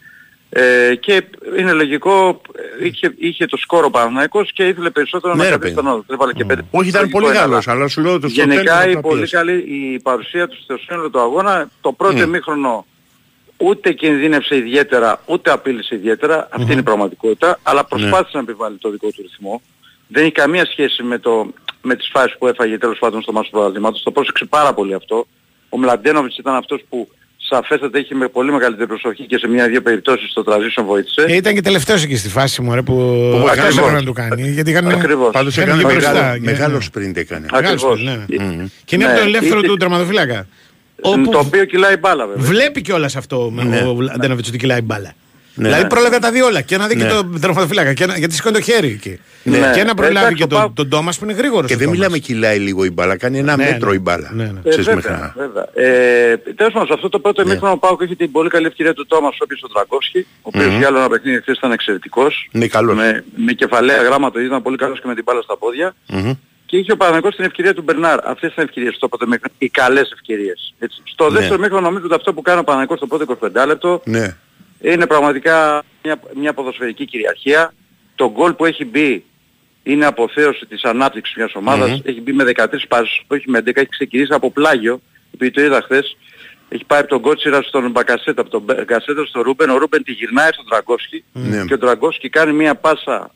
Ε, 0.57 0.95
και 0.95 1.25
είναι 1.59 1.73
λογικό, 1.73 2.41
ε, 2.81 2.87
είχε, 2.87 3.15
είχε 3.19 3.47
το 3.47 3.57
σκόρο 3.57 3.87
ο 3.87 3.91
Παναθηναϊκός 3.91 4.53
και 4.53 4.67
ήθελε 4.67 4.91
περισσότερο 4.91 5.35
Ναι, 5.35 5.39
να 5.43 5.45
ρε 5.45 5.51
κρατήσει 5.51 5.75
παιδί. 5.75 5.87
τον 5.87 5.95
άλλο. 5.95 6.05
Έβαλε 6.11 6.33
και 6.33 6.45
πέντε. 6.45 6.63
Όχι, 6.71 6.89
ήταν 6.89 7.01
Λογικό 7.01 7.19
πολύ 7.19 7.31
είναι, 7.31 7.41
καλός, 7.41 7.69
αλλά 7.69 7.79
αλλά 7.81 7.89
σου 7.89 8.01
λέω 8.01 8.19
το 8.21 8.29
στο 8.29 8.41
τέλος 8.43 8.55
Γενικά 8.55 8.87
η 8.87 8.89
απλά 8.89 9.01
πολύ 9.01 9.17
πίεσε. 9.19 9.37
καλή 9.37 9.53
η 9.53 10.01
παρουσία 10.01 10.49
του 10.49 10.57
στο 10.63 10.77
σύνολο 10.79 11.11
του 11.11 11.21
αγώνα, 11.21 11.69
το 11.81 11.93
πρώτο 11.93 12.15
Μμ. 12.15 12.21
ημίχρονο 12.21 12.87
ούτε 13.57 13.93
κινδύνευσε 13.93 14.57
ιδιαίτερα, 14.57 15.21
ούτε 15.27 15.51
απείλησε 15.51 15.95
ιδιαίτερα, 15.95 16.49
αυτή 16.51 16.71
είναι 16.71 16.81
η 16.81 16.85
πραγματικότητα, 16.85 17.59
αλλά 17.63 17.85
προσπάθησε 17.85 18.37
να 18.37 18.41
επιβάλλει 18.43 18.77
το 18.79 18.91
δικό 18.91 19.09
του 19.11 19.23
ρυθμό. 19.23 19.63
Δεν 20.09 20.23
έχει 20.23 20.33
καμία 20.33 20.65
σχέση 20.67 21.03
με, 21.03 21.19
το, 21.19 21.47
με 21.83 21.95
τις 21.97 22.09
φάσεις 22.13 22.39
που 22.39 22.47
έφαγε 22.47 22.79
τέλος 22.79 22.99
πάντων 22.99 23.23
στο 23.23 23.33
μάσο 23.33 23.51
του 23.51 23.57
πρωταθλήματος. 23.57 24.03
Το 24.03 24.11
πρόσεξε 24.11 24.45
πάρα 24.45 24.75
πολύ 24.75 24.95
αυτό. 24.95 25.27
Ο 25.69 25.79
Μλαντένοβιτς 25.79 26.39
ήταν 26.39 26.55
αυτός 26.55 26.83
που 26.89 27.09
σαφέστατα 27.55 27.99
είχε 27.99 28.15
με 28.15 28.29
πολύ 28.29 28.53
μεγαλύτερη 28.53 28.87
προσοχή 28.87 29.27
και 29.27 29.39
σε 29.39 29.49
μια-δύο 29.49 29.83
περιπτώσεις 29.83 30.31
στο 30.31 30.45
transition 30.47 30.83
βοήθησε. 30.87 31.25
Ε, 31.29 31.35
ήταν 31.35 31.55
και 31.55 31.61
τελευταίος 31.61 32.03
εκεί 32.05 32.17
στη 32.17 32.29
φάση 32.29 32.63
μου, 32.63 32.75
ρε, 32.75 32.83
που 32.83 32.95
Που 32.95 33.37
αυτό 33.37 33.51
ακριβώς. 33.51 33.77
έπρεπε 33.79 33.93
να 33.93 34.03
του 34.03 34.13
κάνει. 34.13 34.51
Γιατί 34.51 34.71
είχαν. 34.71 34.89
Ακριβώς. 34.89 35.31
Πάντως 35.33 35.57
Έκανε 35.57 35.71
έκανε 35.81 35.89
και 35.89 35.95
μπροστά, 35.95 36.13
μεγάλο, 36.13 36.35
και- 36.39 36.45
μεγάλο 36.45 36.79
ναι. 36.79 36.85
sprint 37.09 37.17
έκανε. 37.17 37.47
Μεγάλος 37.53 37.83
Ακριβώς. 37.85 38.03
ναι, 38.03 38.11
ναι. 38.27 38.45
Μμμ. 38.45 38.67
Και 38.85 38.95
είναι 38.95 39.05
Ναι, 39.05 39.11
από 39.11 39.21
το 39.21 39.27
ελεύθερο 39.27 39.59
είτε- 39.59 39.69
του 39.69 39.77
τερματοφύλακα. 39.77 40.47
Το 41.01 41.11
Όπου 41.11 41.31
οποίο 41.35 41.65
κυλάει 41.65 41.97
μπάλα 41.97 42.27
βέβαια. 42.27 42.45
βλέπει 42.45 42.81
κιόλας 42.83 43.17
αυτό 43.17 43.51
με 43.53 43.63
Ναι. 43.65 43.77
ο 43.81 43.97
Αντένοβιτς 44.15 44.49
ότι 44.49 44.59
κυλάει 44.59 44.81
μπάλα. 44.81 45.13
Ναι. 45.57 45.69
Δηλαδή 45.69 45.87
πρόλαβε 45.87 46.15
να 46.15 46.21
τα 46.21 46.31
δει 46.31 46.41
όλα. 46.43 46.61
Και 46.61 46.77
να 46.77 46.87
δει 46.87 46.97
και 46.97 47.03
Ναι. 47.05 47.09
τον 47.11 47.41
τερματοφύλακα. 47.41 47.93
Και 47.93 48.07
να- 48.07 48.17
Γιατί 48.19 48.35
σηκώνει 48.35 48.55
το 48.55 48.61
χέρι 48.61 48.87
εκεί. 48.89 49.21
Ναι. 49.43 49.71
Και 49.75 49.85
να 49.85 49.95
προλάβει 49.95 50.17
Εντάξει, 50.19 50.35
και 50.37 50.43
ο 50.43 50.47
τον, 50.47 50.59
Πάου- 50.59 50.73
τον 50.75 50.89
Τόμας 50.89 51.19
που 51.19 51.25
είναι 51.25 51.33
γρήγορος. 51.33 51.71
Και 51.71 51.77
δεν 51.77 51.89
μιλάμε 51.89 52.19
κυλάει 52.19 52.59
λίγο 52.59 52.85
η 52.85 52.91
μπάλα, 52.91 53.17
κάνει 53.17 53.39
ένα 53.39 53.57
Ναι, 53.57 53.65
μέτρο 53.65 53.89
ναι. 53.91 53.95
η 53.95 53.99
μπάλα. 54.03 54.31
Ναι, 54.35 54.45
ναι. 54.45 54.61
Ε, 54.65 54.69
Ξέρεις, 54.69 54.87
βέβαια, 54.87 54.95
μέχρι 54.95 55.13
να- 55.13 55.35
βέβαια. 55.47 55.67
Ε, 55.75 56.37
τέλος 56.37 56.73
πάντων, 56.73 56.87
σε 56.87 56.93
αυτό 56.93 57.09
το 57.09 57.19
πρώτο 57.19 57.43
Ναι. 57.45 57.51
εμίχρονο 57.51 57.73
ο 57.75 57.79
Πάουκ 57.79 58.01
έχει 58.03 58.17
την 58.17 58.31
πολύ 58.31 58.49
καλή 58.49 58.67
ευκαιρία 58.67 58.95
του 58.95 59.07
Τόμας, 59.07 59.35
ο 59.35 59.39
οποίος 59.43 59.63
ο 59.63 59.69
Τραγκόφσκι, 59.69 60.19
ο 60.19 60.25
οποίος 60.43 60.67
Μμμ. 60.67 60.79
για 60.79 60.87
άλλο 60.87 60.99
ένα 60.99 61.09
παιχνίδι 61.09 61.41
χθες 61.41 61.57
ήταν 61.57 61.73
εξαιρετικός. 61.73 62.49
Ναι, 62.53 62.67
καλός. 62.67 62.97
Με, 62.97 63.25
με 63.37 63.53
κεφαλαία 63.53 64.03
γράμματα 64.03 64.43
ήταν 64.45 64.63
πολύ 64.63 64.77
καλός 64.77 65.01
και 65.01 65.07
με 65.07 65.15
την 65.15 65.25
μπάλα 65.27 65.43
στα 65.43 65.57
πόδια. 65.59 65.95
Μμμ. 66.09 66.33
Και 66.67 66.77
είχε 66.77 66.93
ο 66.93 66.97
Παναγικός 66.97 67.35
την 67.37 67.45
ευκαιρία 67.45 67.75
του 67.75 67.83
Μπερνάρ. 67.83 68.27
Αυτές 68.29 68.53
ήταν 68.53 68.65
ευκαιρίες 68.65 68.95
στο 68.95 69.09
πρώτο 69.09 69.27
μήχρονο. 69.27 69.55
Οι 69.59 69.69
καλές 69.69 70.11
ευκαιρίες. 70.13 70.75
Έτσι. 70.79 71.03
Στο 71.05 71.31
Ναι. 71.31 71.39
δεύτερο 71.39 71.61
μήχρονο 71.61 71.87
νομίζω 71.87 72.05
ότι 72.07 72.15
αυτό 72.15 72.33
που 72.33 72.43
κάνει 72.43 72.61
ο 72.61 72.65
Παναγικός 72.65 72.97
στο 72.99 73.07
πρώτο 73.07 73.23
25 73.23 73.67
λεπτό 73.67 74.01
Ναι. 74.05 74.37
Είναι 74.93 75.07
πραγματικά 75.07 75.83
μια, 76.03 76.21
μια 76.35 76.53
ποδοσφαιρική 76.55 77.05
κυριαρχία. 77.05 77.75
Το 78.15 78.31
γκολ 78.31 78.53
που 78.53 78.65
έχει 78.65 78.85
μπει 78.85 79.25
είναι 79.83 80.07
αποθέωση 80.07 80.67
της 80.67 80.83
ανάπτυξης 80.85 81.37
μιας 81.37 81.55
ομάδας. 81.55 81.91
Μμμ. 81.91 82.01
Έχει 82.05 82.21
μπει 82.21 82.33
με 82.33 82.45
13 82.45 82.87
πάσεις, 82.89 83.21
όχι 83.27 83.51
με 83.51 83.59
11, 83.59 83.77
έχει 83.81 83.89
ξεκινήσει 83.89 84.33
από 84.35 84.51
πλάγιο, 84.51 85.01
επειδή 85.35 85.51
το 85.51 85.61
είδα 85.61 85.83
χθες. 85.83 86.17
Έχει 86.69 86.85
πάει 86.85 87.01
από 87.01 87.09
τον 87.09 87.21
Κότσιρα 87.21 87.63
στον 87.63 87.91
Μπακασέτα, 87.91 88.41
από 88.41 88.51
τον 88.51 88.63
Μπακασέτα 88.63 89.25
στον 89.27 89.43
Ρούμπεν, 89.43 89.71
ο 89.71 89.77
Ρούμπεν 89.77 90.03
τη 90.03 90.13
γυρνάει 90.13 90.53
στον 90.53 90.67
Ντραγκόφσκι 90.69 91.25
Ναι. 91.33 91.65
και 91.65 91.75
ο 91.75 91.79
Ντραγκόφσκι 91.79 92.29
κάνει 92.29 92.53
μία 92.53 92.75
πάσα 92.75 93.31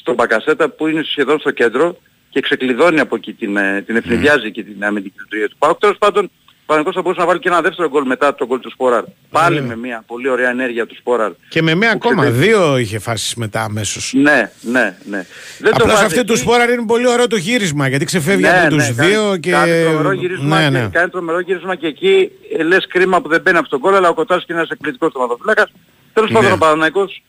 στον 0.00 0.14
Μπακασέτα 0.14 0.68
που 0.68 0.86
είναι 0.86 1.02
σχεδόν 1.02 1.38
στο 1.38 1.50
κέντρο 1.50 1.96
και 2.30 2.40
ξεκλειδώνει 2.40 3.00
από 3.00 3.16
εκεί 3.16 3.32
την, 3.32 3.56
ε, 3.56 3.82
την 3.86 3.96
αιφνιδιάζει 3.96 4.50
και 4.50 4.62
την 4.62 4.84
αμυντική 4.84 5.16
λειτουργία 5.20 5.48
του 5.48 5.56
ΠΑΟΚ. 5.58 5.78
Τέλος 5.78 5.98
πάντων, 5.98 6.30
ο 6.70 6.72
Παναγικός 6.72 6.94
θα 6.94 7.02
μπορούσε 7.02 7.20
να 7.20 7.26
βάλει 7.26 7.38
και 7.40 7.48
ένα 7.48 7.60
δεύτερο 7.60 7.88
γκολ 7.88 8.06
μετά 8.06 8.34
τον 8.34 8.46
γκολ 8.46 8.60
του 8.60 8.70
Σπόραρ. 8.70 9.04
Πάλι 9.30 9.60
με 9.62 9.76
μια 9.76 10.04
πολύ 10.06 10.28
ωραία 10.28 10.50
ενέργεια 10.50 10.86
του 10.86 10.96
Σπόραρ. 10.96 11.30
Και 11.48 11.62
με 11.62 11.74
μία 11.74 11.90
Που 11.90 11.98
ακόμα. 12.02 12.22
ξεπε- 12.22 12.40
Δύο 12.40 12.76
είχε 12.78 12.98
φάσεις 12.98 13.34
μετά 13.34 13.62
αμέσως. 13.62 14.12
Ναι, 14.16 14.50
ναι, 14.60 14.96
ναι. 15.04 15.26
Δεν 15.58 15.72
Απλώς 15.74 15.92
βάζει 15.92 16.04
αυτή 16.04 16.24
του 16.24 16.32
εκεί. 16.32 16.40
Σπόραρ 16.40 16.70
είναι 16.70 16.84
πολύ 16.86 17.08
ωραίο 17.08 17.26
το 17.26 17.36
γύρισμα 17.36 17.88
γιατί 17.88 18.04
ξεφεύγει 18.04 18.42
Ναι, 18.42 18.60
από 18.60 18.68
τους 18.74 18.88
ναι, 18.96 19.06
δύο 19.06 19.22
κάνει, 19.22 19.40
και. 19.40 19.50
Κάνει 19.50 19.82
τρομερό 19.84 20.12
γύρισμα, 20.12 20.58
ναι, 20.58 20.64
και, 20.64 20.70
ναι. 20.84 20.88
κάνει 20.92 21.10
τρομερό 21.10 21.40
γύρισμα 21.40 21.74
και 21.74 21.86
εκεί 21.86 22.30
ε, 22.58 22.62
λες 22.62 22.86
κρίμα 22.86 23.20
που 23.20 23.28
δεν 23.28 23.40
μπαίνει 23.40 23.58
από 23.58 23.68
τον 23.68 23.80
κόλλο, 23.80 23.96
αλλά 23.96 24.08
ο 24.08 24.14
Κοτάς 24.14 24.44
είναι 24.48 24.58
ένας 24.58 24.70
εκπληκτικός 24.70 25.12
τοματοφύλακας. 25.12 25.72
Τέλος 26.12 26.30
πάντων 26.30 26.48
Ναι. 26.48 26.54
ο 26.54 26.58
Παναθηναϊκός 26.58 27.22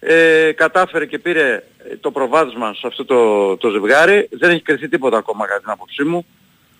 ε, 0.00 0.52
κατάφερε 0.52 1.06
και 1.06 1.18
πήρε 1.18 1.46
ε, 1.52 1.96
το 2.00 2.10
προβάδισμα 2.10 2.74
σε 2.74 2.86
αυτό 2.86 3.04
το, 3.04 3.56
το 3.56 3.68
ζευγάρι. 3.70 4.28
Δεν 4.32 4.50
έχει 4.50 4.62
κρυθεί 4.62 4.88
τίποτα 4.88 5.16
ακόμα 5.16 5.46
κατά 5.46 5.60
την 5.60 5.70
άποψή 5.70 6.02
μου. 6.04 6.26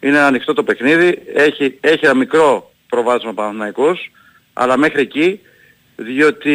Είναι 0.00 0.18
ανοιχτό 0.18 0.52
το 0.54 0.62
παιχνίδι. 0.62 1.22
Έχει, 1.34 1.78
έχει 1.80 2.04
ένα 2.04 2.14
μικρό 2.14 2.70
προβάδισμα 2.88 3.30
ο 3.30 3.34
Παναθηναϊκός, 3.34 4.10
αλλά 4.52 4.76
μέχρι 4.76 5.00
εκεί, 5.00 5.40
διότι 5.96 6.54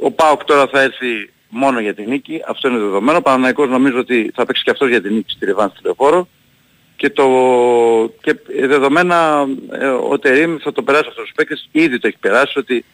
ο 0.00 0.10
ΠΑΟΚ 0.10 0.44
τώρα 0.44 0.66
θα 0.66 0.80
έρθει 0.80 1.30
μόνο 1.48 1.80
για 1.80 1.94
την 1.94 2.08
νίκη. 2.08 2.42
Αυτό 2.48 2.68
είναι 2.68 2.78
δεδομένο. 2.78 3.18
Ο 3.18 3.22
Παναθηναϊκός 3.22 3.68
νομίζω 3.68 3.98
ότι 3.98 4.30
θα 4.34 4.46
παίξει 4.46 4.62
και 4.62 4.70
αυτός 4.70 4.88
για 4.88 5.02
την 5.02 5.14
νίκη 5.14 5.32
στη 5.32 5.44
Ρεβάνη 5.44 5.70
στη 5.74 5.80
Λεωφόρο 5.84 6.28
και, 6.98 7.10
το, 7.10 7.26
και 8.20 8.36
δεδομένα 8.66 9.46
ε, 9.70 9.86
ο 9.86 10.18
Τερίμ 10.18 10.56
θα 10.60 10.72
το 10.72 10.82
περάσει 10.82 11.06
αυτός 11.08 11.24
τους 11.24 11.32
παίκτες, 11.34 11.68
ήδη 11.72 11.98
το 11.98 12.06
έχει 12.06 12.18
περάσει 12.20 12.58
ότι 12.58 12.84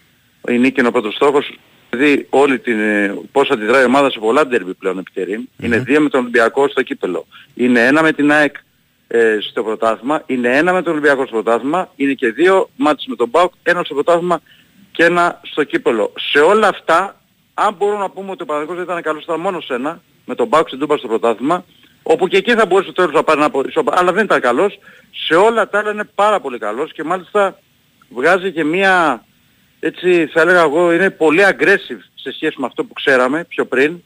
η 0.48 0.58
νίκη 0.58 0.80
είναι 0.80 0.88
ο 0.88 0.92
πρώτος 0.92 1.14
στόχος. 1.14 1.58
Δηλαδή 1.90 2.26
όλη 2.30 2.58
την, 2.58 2.80
ε, 2.80 3.18
πώς 3.32 3.50
αντιδράει 3.50 3.82
η 3.82 3.84
ομάδα 3.84 4.10
σε 4.10 4.18
πολλά 4.18 4.46
ντέρμπι 4.46 4.74
πλέον 4.74 4.98
επί 4.98 5.10
Τερίμ. 5.14 5.42
Είναι 5.60 5.78
δύο 5.78 6.00
με 6.00 6.08
τον 6.08 6.20
Ολυμπιακό 6.20 6.68
στο 6.68 6.82
κύπελο. 6.82 7.26
Είναι 7.54 7.86
ένα 7.86 8.02
με 8.02 8.12
την 8.12 8.32
ΑΕΚ 8.32 8.56
ε, 9.06 9.38
στο 9.40 9.62
πρωτάθλημα. 9.62 10.22
Είναι 10.26 10.56
ένα 10.56 10.72
με 10.72 10.82
τον 10.82 10.92
Ολυμπιακό 10.92 11.26
στο 11.26 11.42
πρωτάθλημα. 11.42 11.88
Είναι 11.96 12.12
και 12.12 12.30
δύο 12.30 12.70
μάτς 12.76 13.06
με 13.06 13.16
τον 13.16 13.30
ΠΑΟΚ, 13.30 13.52
ένα 13.62 13.82
στο 13.84 13.94
πρωτάθλημα 13.94 14.40
και 14.92 15.04
ένα 15.04 15.40
στο 15.42 15.64
κύπελο. 15.64 16.12
Σε 16.32 16.38
όλα 16.38 16.68
αυτά, 16.68 17.20
αν 17.54 17.74
μπορούμε 17.74 17.98
να 17.98 18.10
πούμε 18.10 18.30
ότι 18.30 18.42
ο 18.42 18.46
Παναγικός 18.46 18.76
δεν 18.76 18.84
ήταν 18.84 19.02
καλός, 19.02 19.22
ήταν 19.22 19.40
μόνο 19.40 19.60
σε 19.60 19.74
ένα, 19.74 20.00
με 20.24 20.34
τον 20.34 20.48
ΠΑΟΚ 20.48 20.66
στην 20.66 20.80
Τούμπα 20.80 20.96
στο 20.96 21.08
πρωτάθλημα, 21.08 21.64
όπου 22.02 22.28
και 22.28 22.36
εκεί 22.36 22.54
θα 22.54 22.66
μπορούσε 22.66 22.86
το 22.86 22.94
τέλος 22.94 23.12
να 23.12 23.22
πάρει 23.22 23.38
ένα 23.38 23.46
από 23.46 23.62
ισόπα, 23.68 23.94
αλλά 23.96 24.12
δεν 24.12 24.24
ήταν 24.24 24.40
καλός. 24.40 24.78
Σε 25.26 25.34
όλα 25.34 25.68
τα 25.68 25.78
άλλα 25.78 25.90
είναι 25.90 26.08
πάρα 26.14 26.40
πολύ 26.40 26.58
καλός 26.58 26.92
και 26.92 27.04
μάλιστα 27.04 27.58
βγάζει 28.08 28.52
και 28.52 28.64
μία, 28.64 29.24
έτσι 29.80 30.26
θα 30.26 30.40
έλεγα 30.40 30.60
εγώ, 30.60 30.92
είναι 30.92 31.10
πολύ 31.10 31.42
aggressive 31.44 32.02
σε 32.14 32.32
σχέση 32.32 32.54
με 32.56 32.66
αυτό 32.66 32.84
που 32.84 32.92
ξέραμε 32.92 33.44
πιο 33.44 33.64
πριν. 33.66 34.02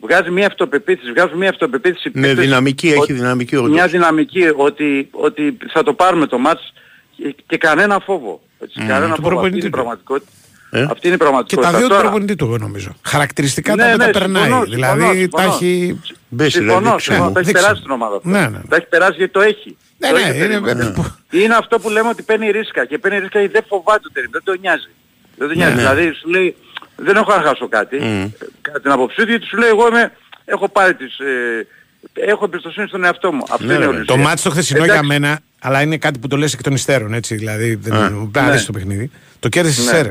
Βγάζει 0.00 0.30
μια 0.30 0.46
αυτοπεποίθηση, 0.46 1.12
βγάζει 1.12 1.34
μια 1.34 1.48
αυτοπεποίθηση. 1.48 2.10
Ναι, 2.14 2.26
παίκτες 2.26 2.44
δυναμική, 2.44 2.88
έχει 2.88 2.98
ότι- 2.98 3.12
δυναμική 3.12 3.56
όντως. 3.56 3.70
Μια 3.70 3.86
δυναμική 3.86 4.42
ότι, 4.56 5.08
ότι 5.10 5.56
θα 5.72 5.82
το 5.82 5.92
πάρουμε 5.94 6.26
το 6.26 6.38
μάτς 6.38 6.72
και, 7.16 7.34
και 7.46 7.56
κανένα 7.56 8.00
φόβο. 8.00 8.40
Έτσι, 8.60 8.78
κανένα 8.78 8.98
Του 9.00 9.06
φόβο. 9.06 9.12
Αυτή 9.12 9.22
προπονητή 9.22 9.56
είναι 9.56 9.66
η 9.66 9.70
του. 9.70 9.76
πραγματικότητα. 9.76 10.30
Ε; 10.72 10.82
Αυτή 10.82 11.06
είναι 11.06 11.14
η 11.14 11.18
Και 11.18 11.24
πραγματικότητα. 11.24 11.70
τα 11.70 11.76
δύο 11.78 11.86
του 11.86 11.92
Τώρα- 11.92 12.02
προπονητή 12.02 12.34
του, 12.36 12.44
εγώ 12.44 12.58
νομίζω. 12.58 12.96
Χαρακτηριστικά 13.02 13.74
Ναι, 13.74 13.82
τα 13.82 13.88
δύο 13.88 13.96
ναι, 13.96 14.04
τα 14.12 14.18
περνάει. 14.18 14.42
συμφωνώ, 14.42 14.64
δηλαδή 14.64 15.00
συμφωνώ, 15.02 15.28
τα 15.28 15.40
συμφωνώ. 15.42 15.54
έχει. 15.54 16.00
Μπες, 16.28 16.52
Συμφωνώ, 16.52 16.78
δηλαδή, 16.78 17.00
συμφωνώ. 17.00 17.30
ξέρω. 17.30 17.30
Τα 17.32 17.40
έχει 17.40 17.48
Δείξε. 17.48 17.62
περάσει 17.62 17.82
την 17.82 17.90
ομάδα 17.90 18.16
αυτό. 18.16 18.28
Ναι, 18.28 18.40
ναι. 18.48 18.60
Τα 18.68 18.76
έχει 18.76 18.86
περάσει 18.86 19.14
γιατί 19.16 19.32
το 19.32 19.40
έχει. 19.40 19.76
Ναι, 19.98 20.08
Το 20.08 20.14
ναι, 20.16 20.22
έχει 20.22 20.44
είναι. 20.44 20.60
περίπου. 20.60 21.02
Είναι 21.30 21.54
αυτό 21.54 21.78
που 21.78 21.88
λέμε 21.90 22.08
ότι 22.08 22.22
παίρνει 22.22 22.50
ρίσκα 22.50 22.84
και 22.84 22.98
παίρνει 22.98 23.18
ρίσκα 23.18 23.38
γιατί 23.38 23.52
δεν 23.58 23.64
φοβάται 23.68 24.00
το 24.02 24.10
τερίμ, 24.12 24.30
δεν 24.30 24.42
το 24.44 24.54
νοιάζει. 24.60 24.90
Δεν 25.38 25.48
το 25.48 25.54
νοιάζει. 25.54 25.74
ναι. 25.74 25.78
Δηλαδή 25.80 26.12
σου 26.20 26.28
λέει 26.28 26.56
δεν 27.04 27.16
έχω 27.16 27.36
να 27.36 27.42
χάσω 27.42 27.68
κάτι. 27.68 27.96
Μμ. 27.96 28.04
Ε, 28.22 28.30
Κατά 28.60 28.80
την 28.80 28.90
άποψή 28.90 29.16
του 29.24 29.30
γιατί 29.30 29.46
σου 29.46 29.56
λέει 29.56 29.68
εγώ 29.68 29.88
είμαι, 29.88 30.12
έχω 30.44 30.68
πάρει 30.68 30.94
τις, 30.94 31.18
ε, 31.18 31.66
έχω 32.14 32.44
εμπιστοσύνη 32.44 32.88
στον 32.88 33.04
εαυτό 33.04 33.32
μου. 33.32 33.42
Αυτό 33.50 33.64
Ναι, 33.66 33.72
είναι 33.72 33.82
ρε, 33.82 33.88
όλη 33.88 34.00
η 34.00 34.04
Το 34.04 34.12
ουσία. 34.12 34.24
μάτι 34.24 34.42
το 34.42 34.50
χθεσινό 34.50 34.84
για 34.84 34.92
Εντάξει. 34.92 35.08
μένα, 35.08 35.40
αλλά 35.60 35.82
είναι 35.82 35.96
κάτι 35.98 36.18
που 36.18 36.26
το 36.28 36.36
λες 36.36 36.52
εκ 36.52 36.62
των 36.62 36.72
υστέρων, 36.72 37.12
έτσι. 37.14 37.34
Δηλαδή 37.34 37.74
δεν 37.74 37.92
Α. 37.92 37.98
πρέπει 38.08 38.30
να 38.34 38.42
Ναι. 38.46 38.52
δεις 38.52 38.64
το 38.66 38.72
παιχνίδι. 38.72 39.10
Το 39.38 39.48
κέρδισε 39.48 39.80
στις 39.80 39.92
Ναι. 39.92 39.98
αίρε. 39.98 40.08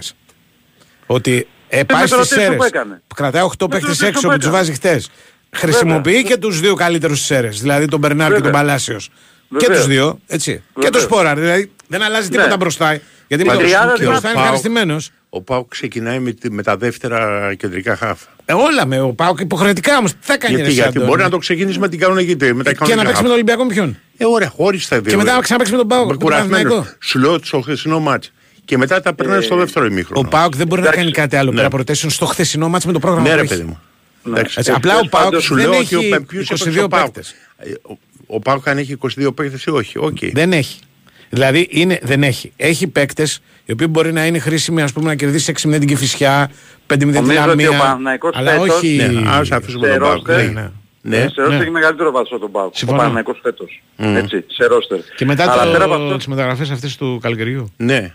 Ότι 1.05 1.47
ε, 1.67 1.77
με 1.77 1.83
πάει 1.83 2.07
το 2.07 2.23
στις 2.23 2.37
rotation 2.37 2.41
αίρε. 2.41 2.55
που 2.55 2.63
έκανε. 2.63 3.01
Κρατάει 3.15 3.41
8 3.43 3.49
Με 3.49 3.55
το 3.57 3.67
παίχτε 3.67 3.91
rotation 4.05 4.07
έξω 4.07 4.21
που 4.21 4.27
που 4.27 4.35
τους 4.37 4.45
έκανε. 4.45 4.57
βάζει 4.57 4.73
χτες. 4.73 5.09
Χρησιμοποιεί 5.55 6.23
και 6.23 6.37
τους 6.37 6.59
δύο 6.59 6.75
καλύτερους 6.75 7.17
στις 7.17 7.37
αίρε. 7.37 7.47
Δηλαδή 7.47 7.85
τον 7.87 7.99
Μπερνάρ 7.99 8.27
και 8.27 8.33
τον 8.33 8.43
Βέβαια. 8.43 8.59
Παλάσιος. 8.61 9.09
Και 9.49 9.55
Βεβαίως. 9.59 9.77
τους 9.77 9.87
δύο, 9.87 10.19
έτσι. 10.27 10.51
Και 10.53 10.61
Βεβαίως. 10.73 10.91
το 10.93 10.99
Σπόραρ. 10.99 11.39
Δηλαδή 11.39 11.71
δεν 11.89 12.01
αλλάζει 12.01 12.29
τίποτα 12.29 12.47
Ναι. 12.49 12.55
μπροστά. 12.57 12.99
Γιατί 13.27 13.43
με 13.45 13.53
Η 13.53 13.55
το 13.55 13.61
τριάδα 13.61 13.85
μπροστά 13.85 14.05
δυνατά. 14.05 14.29
είναι 14.29 14.39
ευχαριστημένος. 14.39 15.09
Ο 15.29 15.41
Πάουκ 15.41 15.67
ξεκινάει 15.69 16.19
με, 16.19 16.31
τη- 16.31 16.51
με 16.51 16.63
τα 16.63 16.77
δεύτερα 16.77 17.53
κεντρικά 17.57 17.95
χάφ. 17.95 18.19
Ε, 18.45 18.53
όλα 18.53 18.85
με 18.85 19.01
ο 19.01 19.13
Πάουκ 19.13 19.39
υποχρεωτικά 19.39 19.97
όμως. 19.97 20.11
Τι 20.11 20.17
θα 20.21 20.37
κάνει 20.37 20.53
Γιατί, 20.55 20.69
ρε, 20.69 20.73
γιατί 20.75 20.93
Σάντο, 20.93 21.05
μπορεί 21.05 21.17
ρε. 21.17 21.23
να 21.23 21.29
το 21.29 21.37
ξεκινήσει 21.37 21.79
με 21.79 21.89
την 21.89 21.99
κανονική 21.99 22.35
με 22.53 22.63
τα 22.63 22.71
Και 22.71 22.77
να 22.79 22.85
κανονικά 22.85 22.95
παίξει 22.95 23.03
με 23.03 23.05
τον 23.05 23.13
χαφ. 23.23 23.31
Ολυμπιακό 23.31 23.63
με 23.63 23.73
ποιον; 23.73 23.97
Ε, 24.17 24.25
ωραία, 24.25 24.49
χωρίς 24.49 24.87
τα 24.87 24.99
δύο. 25.01 25.11
Και 25.11 25.17
μετά 25.17 25.33
να 25.35 25.41
ξαναπέξει 25.41 25.71
με 25.73 25.79
τον 25.79 25.87
Πάουκ. 25.87 26.11
Με 26.11 26.17
τον 26.17 26.29
Παναθηναϊκό. 26.29 26.69
κουρασμένο. 26.69 26.97
Σου 27.03 27.19
λέω 27.19 27.39
το 27.39 27.61
χθεσινό 27.61 27.99
μάτς. 27.99 28.31
Και 28.65 28.77
μετά 28.77 29.01
τα 29.01 29.13
περνάει 29.13 29.41
στο 29.41 29.55
δεύτερο 29.55 29.85
Ο 29.85 29.87
ημίχρονο. 29.87 30.27
Πάουκ 30.29 30.55
δεν 30.55 30.67
μπορεί 30.67 30.81
να 30.81 30.87
Εντάξει. 30.87 31.03
κάνει 31.05 31.15
κάτι 31.15 31.35
άλλο 31.35 31.49
Ναι. 31.49 31.55
πέρα 31.55 31.67
από 31.67 31.77
rotation 31.77 32.11
στο 32.11 32.25
χθεσινό 32.25 32.69
μάτς 32.69 32.85
με 32.85 32.91
το 32.91 32.99
πρόγραμμα 32.99 33.27
Ναι, 33.27 33.29
που 33.29 33.35
ρε 33.35 33.41
έχει. 33.45 33.49
παιδί 33.53 33.63
μου. 33.67 33.79
Εντάξει. 34.27 34.55
Έτσι, 34.57 34.71
Ε, 34.71 34.75
απλά 34.75 34.91
ο 34.93 34.95
τέλος 34.95 35.09
Πάουκ 35.11 35.23
πάντων, 35.25 35.41
σου 35.41 35.55
δεν 35.55 35.69
λέω 35.69 35.79
ότι 35.79 35.95
ο 35.95 35.99
έχει 35.99 36.09
Πεμπιούς 36.09 36.49
έπαιξε 36.49 36.69
22 36.69 36.83
ο 36.83 36.87
Πάουκ. 36.87 37.03
παίκτες. 37.05 37.35
Ε, 37.57 37.71
ο- 37.81 37.97
Ο 38.27 38.39
Πάουκ 38.39 38.67
αν 38.67 38.77
έχει 38.77 38.91
22 38.91 39.31
παίκτες 39.33 39.63
ή 39.63 39.69
όχι. 39.69 39.97
Οκ. 39.97 40.17
Δεν 40.31 40.53
έχει. 40.53 40.79
Δηλαδή 41.29 41.67
είναι, 41.71 41.99
δεν 42.01 42.23
έχει. 42.23 42.51
Έχει 42.55 42.87
παίκτες 42.87 43.41
οι 43.65 43.71
οποίοι 43.71 43.87
μπορεί 43.89 44.13
να 44.13 44.25
είναι 44.25 44.39
χρήσιμοι 44.39 44.81
ας 44.81 44.93
πούμε, 44.93 45.05
να 45.07 45.15
κερδίσει 45.15 45.53
6-0 45.61 45.77
την 45.79 45.87
Κεφισιά, 45.87 46.49
5-0 46.87 46.97
την 46.97 47.07
Νομίζω 47.09 47.31
ότι 47.31 47.43
ο 47.43 47.45
Λαμία. 47.47 47.69
Παναθηναϊκός 47.77 48.31
Αλλά 48.35 48.51
φέτος- 48.51 48.69
όχι. 48.69 48.95
Ναι, 48.95 49.29
ας 49.29 49.51
αφήσουμε 49.51 49.87
Σε 49.87 49.91
τον 49.93 50.01
Πάουκ. 50.01 50.27
ρόστερ. 50.27 50.45
Ναι, 50.45 50.51
Ναι, 50.51 50.69
ναι. 51.01 51.17
ναι. 51.17 51.17
Σε 51.17 51.23
ρόστερ 51.41 51.47
Ναι. 51.49 51.55
έχει 51.55 51.69
μεγαλύτερο 51.69 52.11
βαθμό 52.11 52.35
από 52.35 52.39
τον 52.45 52.51
Πάουκ. 52.51 52.67
Ο 52.73 52.77
Συμφωνώ. 52.77 52.97
Παναθηναϊκός 52.97 53.39
φέτος. 53.43 53.81
Έτσι, 53.97 54.43
σε 54.47 54.65
ρόστερ. 54.65 54.99
Και 55.15 55.25
μετά 55.25 55.51
Αλλά 55.51 55.71
πέρα 55.71 55.83
από 55.83 55.95
το, 55.97 56.03
αυτό 56.03 56.17
τις 56.17 56.27
μεταγραφές 56.27 56.69
αυτές 56.69 56.95
του 56.97 57.19
Καλοκαιριού. 57.21 57.73
Ναι. 57.77 58.13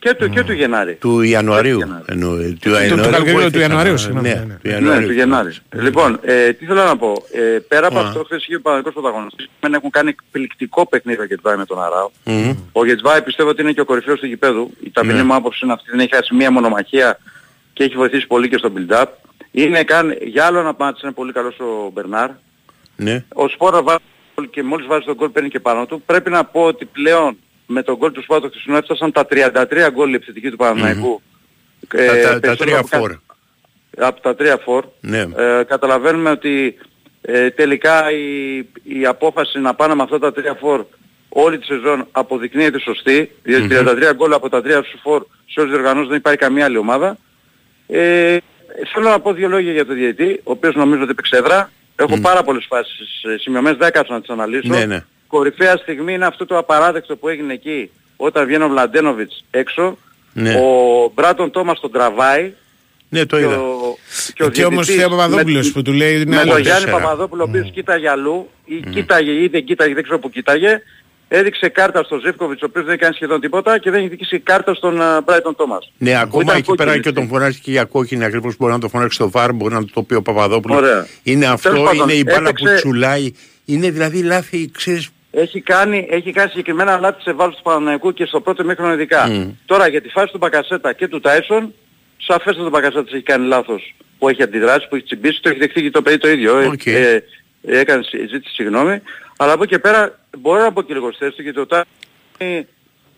Και 0.00 0.14
του, 0.14 0.28
και 0.30 0.42
του 0.44 0.52
Γενάρη. 0.52 0.94
Του 0.94 1.20
Ιανουαρίου. 1.20 1.78
Γενάρη. 1.78 2.04
εννοώ, 2.06 2.36
Του 2.36 2.56
του 2.60 2.68
Ιανουαρίου 2.70 2.96
καλοκαιριού, 2.96 3.32
που 3.32 3.38
του 3.40 3.46
έφυγαν. 3.46 3.70
Ιανουαρίου, 3.70 3.98
συγγνώμη, 3.98 4.28
Ναι, 4.28 4.34
ναι, 4.34 4.40
ναι. 4.44 4.54
του 4.54 4.60
Ναι, 4.68 4.72
Ιανουαρίου. 4.72 5.06
του 5.06 5.12
Γενάρη. 5.12 5.50
Λοιπόν, 5.74 6.18
ε, 6.22 6.52
τι 6.52 6.64
θέλω 6.66 6.84
να 6.84 6.96
πω. 6.96 7.22
Ε, 7.32 7.58
πέρα 7.68 7.86
από 7.86 7.98
Α. 7.98 8.00
αυτό, 8.02 8.24
χθες 8.24 8.42
είχε 8.44 8.54
ο 8.56 8.60
Παναγικός 8.60 8.92
πρωταγωνιστής. 8.92 9.48
Μεν 9.60 9.74
έχουν 9.74 9.90
κάνει 9.90 10.08
εκπληκτικό 10.08 10.86
παιχνίδι 10.86 11.20
ο 11.20 11.24
Γετβάη 11.24 11.56
με 11.56 11.64
τον 11.64 11.82
Αράο. 11.82 12.10
Μμμ. 12.24 12.52
Ο 12.72 12.84
Γετβάη 12.84 13.22
πιστεύω 13.22 13.48
ότι 13.48 13.62
είναι 13.62 13.72
και 13.72 13.80
ο 13.80 13.84
κορυφαίος 13.84 14.20
του 14.20 14.26
γηπέδου. 14.26 14.70
Η 14.84 14.90
ταπεινή 14.90 15.12
Ναι. 15.14 15.22
μου 15.22 15.34
άποψη 15.34 15.60
είναι 15.64 15.72
αυτή. 15.72 15.90
Δεν 15.90 16.00
έχει 16.00 16.14
χάσει 16.14 16.34
μία 16.34 16.50
μονομαχία 16.50 17.18
και 17.72 17.84
έχει 17.84 17.96
βοηθήσει 17.96 18.26
πολύ 18.26 18.48
και 18.48 18.56
στο 18.58 18.72
build-up. 18.76 19.04
Είναι 19.50 19.82
καν, 19.84 20.16
για 20.22 20.44
άλλο 20.46 20.58
ένα 20.58 20.74
μάτς 20.78 21.02
είναι 21.02 21.12
πολύ 21.12 21.32
καλός 21.32 21.58
ο 21.60 21.90
Μπερνάρ. 21.92 22.30
Ναι. 22.96 23.24
Ο 23.34 23.48
Σπόρα 23.48 23.82
βάζει 23.82 23.98
γκολ 24.34 24.50
και 24.50 24.62
μόλις 24.62 24.86
βάζει 24.86 25.04
τον 25.04 25.14
γκολ 25.14 25.28
παίρνει 25.28 25.48
και 25.48 25.60
πάνω 25.60 25.86
του. 25.86 26.02
Πρέπει 26.06 26.30
να 26.30 26.44
πω 26.44 26.62
ότι 26.64 26.84
πλέον 26.84 27.36
με 27.70 27.82
τον 27.82 27.96
γκολ 27.96 28.12
του 28.12 28.22
Σπόρα 28.22 28.40
το 28.40 28.48
χθεσινό 28.48 28.76
έφτασαν 28.76 29.12
τα 29.12 29.26
33 29.30 29.88
γκολ 29.92 30.14
επιθετική 30.14 30.50
του 30.50 30.56
Παναθηναϊκού. 30.56 31.22
Ε, 31.94 32.06
Τα- 32.06 32.12
τα- 32.14 32.20
Τα 32.34 32.40
περισσότερο 32.40 32.54
τρία 32.70 32.78
από 32.78 32.88
κα- 32.88 32.98
φόρ. 32.98 33.14
από 33.98 34.20
τα 34.20 34.34
τρία 34.34 34.56
φορ. 34.56 34.84
Ναι. 35.00 35.18
Ε, 35.36 35.62
καταλαβαίνουμε 35.66 36.30
ότι 36.30 36.78
ε, 37.22 37.50
τελικά 37.50 38.10
η, 38.10 38.56
η 38.82 39.06
απόφαση 39.06 39.58
να 39.58 39.74
πάνε 39.74 39.94
με 39.94 40.02
αυτά 40.02 40.18
τα 40.18 40.32
τρία 40.32 40.54
φορ 40.54 40.84
όλη 41.28 41.58
τη 41.58 41.64
σεζόν 41.64 42.06
αποδεικνύεται 42.10 42.78
σωστή, 42.80 43.30
διότι 43.42 43.66
33 43.70 44.12
γκολ 44.14 44.32
από 44.32 44.48
τα 44.48 44.62
τρία 44.62 44.82
σου 44.82 44.98
φορ 45.02 45.26
σε 45.46 45.60
όλες 45.60 45.72
τις 45.72 45.80
οργανώσεις 45.80 46.08
δεν 46.08 46.18
υπάρχει 46.18 46.38
καμία 46.38 46.64
άλλη 46.64 46.76
ομάδα. 46.76 47.16
Ε, 47.86 48.36
θέλω 48.92 49.08
να 49.08 49.20
πω 49.20 49.32
δύο 49.32 49.48
λόγια 49.48 49.72
για 49.72 49.86
τον 49.86 49.94
διαιτή, 49.94 50.40
ο 50.44 50.50
οποίος 50.50 50.74
νομίζω 50.74 51.02
ότι 51.02 51.10
έπαιξε 51.10 51.36
έδρα. 51.36 51.70
Έχω 51.96 52.20
πάρα 52.20 52.42
πολλές 52.42 52.64
φάσεις 52.68 53.22
ε, 53.24 53.36
σημειωμένες, 53.38 53.78
δεν 53.78 53.88
έκαψα 53.88 54.12
να 54.12 54.20
τις 54.20 54.28
αναλύσω. 54.30 54.68
Ναι, 54.68 54.84
ναι. 54.84 55.04
Κορυφαία 55.30 55.76
στιγμή 55.76 56.12
είναι 56.14 56.26
αυτό 56.26 56.46
το 56.46 56.58
απαράδεκτο 56.58 57.16
που 57.16 57.28
έγινε 57.28 57.52
εκεί 57.52 57.90
όταν 58.16 58.46
βγαίνει 58.46 58.64
ο 58.64 58.68
Βλαντένοβιτς 58.68 59.44
έξω. 59.50 59.96
Ναι. 60.32 60.54
Ο 60.54 60.64
Μπράτον 61.14 61.50
Τόμας 61.50 61.80
τον 61.80 61.90
τραβάει 61.92 62.52
Ναι, 63.08 63.26
το 63.26 63.36
και 63.36 63.42
είδα. 63.42 63.60
ο, 63.60 63.96
Και 64.50 64.64
όμως 64.64 64.86
διαιτητής 64.86 65.06
ο 65.06 65.16
Παπαδόπουλος 65.16 65.66
με- 65.66 65.72
που 65.72 65.82
του 65.82 65.92
λέει 65.92 66.14
είναι 66.14 66.24
με 66.24 66.36
άλλο 66.38 66.52
τον 66.52 66.60
Γιάννη 66.60 66.84
τέσσερα. 66.84 67.02
Παπαδόπουλο 67.02 67.42
ο 67.42 67.46
οποίος 67.48 67.70
κοίταγε 67.70 68.08
αλλού 68.08 68.48
ή 68.64 68.74
κοίταγε 68.90 69.30
ή 69.30 69.46
δεν 69.48 69.64
κοίταγε, 69.64 69.94
δεν 69.94 70.02
ξέρω 70.02 70.18
που 70.18 70.30
κοίταγε 70.30 70.82
έδειξε 71.28 71.68
κάρτα 71.68 72.02
στον 72.02 72.20
Ζεύκοβιτς 72.20 72.62
ο 72.62 72.66
οποίος 72.68 72.84
δεν 72.84 72.94
έκανε 72.94 73.14
σχεδόν 73.14 73.40
τίποτα 73.40 73.78
και 73.78 73.90
δεν 73.90 74.00
έχει 74.00 74.08
δείξει 74.08 74.38
κάρτα 74.38 74.74
στον 74.74 75.00
Μπράιτον 75.24 75.56
Τόμας. 75.56 75.92
Ναι, 75.98 76.20
ακόμα 76.20 76.42
Ήταν 76.42 76.56
εκεί 76.56 76.74
πέρα 76.74 76.84
κόκκινη 76.84 77.02
και 77.04 77.12
τον 77.12 77.22
αυτή. 77.22 77.34
φωνάζει 77.34 77.58
και 77.58 77.70
για 77.70 77.84
κόκκινη 77.84 78.24
ακριβώς 78.24 78.56
μπορεί 78.56 78.72
να 78.72 78.78
το 78.78 78.88
φωνάξει 78.88 79.14
στο 79.14 79.30
VAR, 79.30 79.52
μπορεί 79.52 79.74
να 79.74 79.84
το 79.84 80.02
πει 80.02 80.14
ο 80.14 80.22
Παπαδόπουλος. 80.22 80.76
Ωραία. 80.78 81.06
Είναι 81.22 81.46
αυτό, 81.46 81.68
Τέλος 81.70 81.84
πάντων, 81.84 82.08
είναι 82.08 82.18
η 82.18 82.22
μπάλα 82.26 82.38
που 82.40 82.46
έπαιξε- 82.48 82.76
τσουλάει. 82.76 83.32
Είναι 83.64 83.90
δηλαδή 83.90 84.22
λάθη, 84.22 84.70
ξέρεις, 84.70 85.08
Έχει 85.32 85.60
κάνει, 85.60 86.06
έχει 86.10 86.32
κάνει 86.32 86.48
συγκεκριμένα 86.50 86.98
λάθη 86.98 87.22
σε 87.22 87.32
βάρος 87.32 87.56
του 87.56 87.62
Παναθηναϊκού 87.62 88.12
και 88.12 88.24
στο 88.24 88.40
πρώτο 88.40 88.64
ημίχρονο 88.64 88.92
ειδικά. 88.92 89.28
Τώρα 89.66 89.88
για 89.88 90.00
τη 90.00 90.08
φάση 90.08 90.32
του 90.32 90.38
Μπακασέτα 90.38 90.92
και 90.92 91.08
του 91.08 91.20
Τάισον, 91.20 91.74
σαφέστατα 92.16 92.66
ο 92.66 92.70
Μπακασέτας 92.70 93.12
έχει 93.12 93.22
κάνει 93.22 93.46
λάθος 93.46 93.94
που 94.18 94.28
έχει 94.28 94.42
αντιδράσει, 94.42 94.88
που 94.88 94.94
έχει 94.96 95.04
τσιμπήσει, 95.04 95.40
το 95.42 95.48
έχει 95.48 95.58
δεχτεί 95.58 95.82
και 95.82 95.90
το 95.90 96.02
παιδί 96.02 96.18
το 96.18 96.28
ίδιο. 96.28 96.58
Ε, 96.58 96.66
Οκ. 96.66 96.86
Ε, 96.86 97.24
έκανε 97.62 98.02
συ- 98.02 98.28
ζήτηση 98.28 98.54
συγγνώμη. 98.54 99.00
Αλλά 99.36 99.52
από 99.52 99.62
εκεί 99.62 99.72
και 99.72 99.78
πέρα 99.78 100.18
μπορώ 100.38 100.62
να 100.62 100.72
πω 100.72 100.82
και 100.82 100.94
λίγο 100.94 101.12
στη 101.12 101.24
θέση 101.24 101.36
του 101.36 101.42
γιατί 101.42 101.60
ο 101.60 101.66
Τάισον 101.66 102.66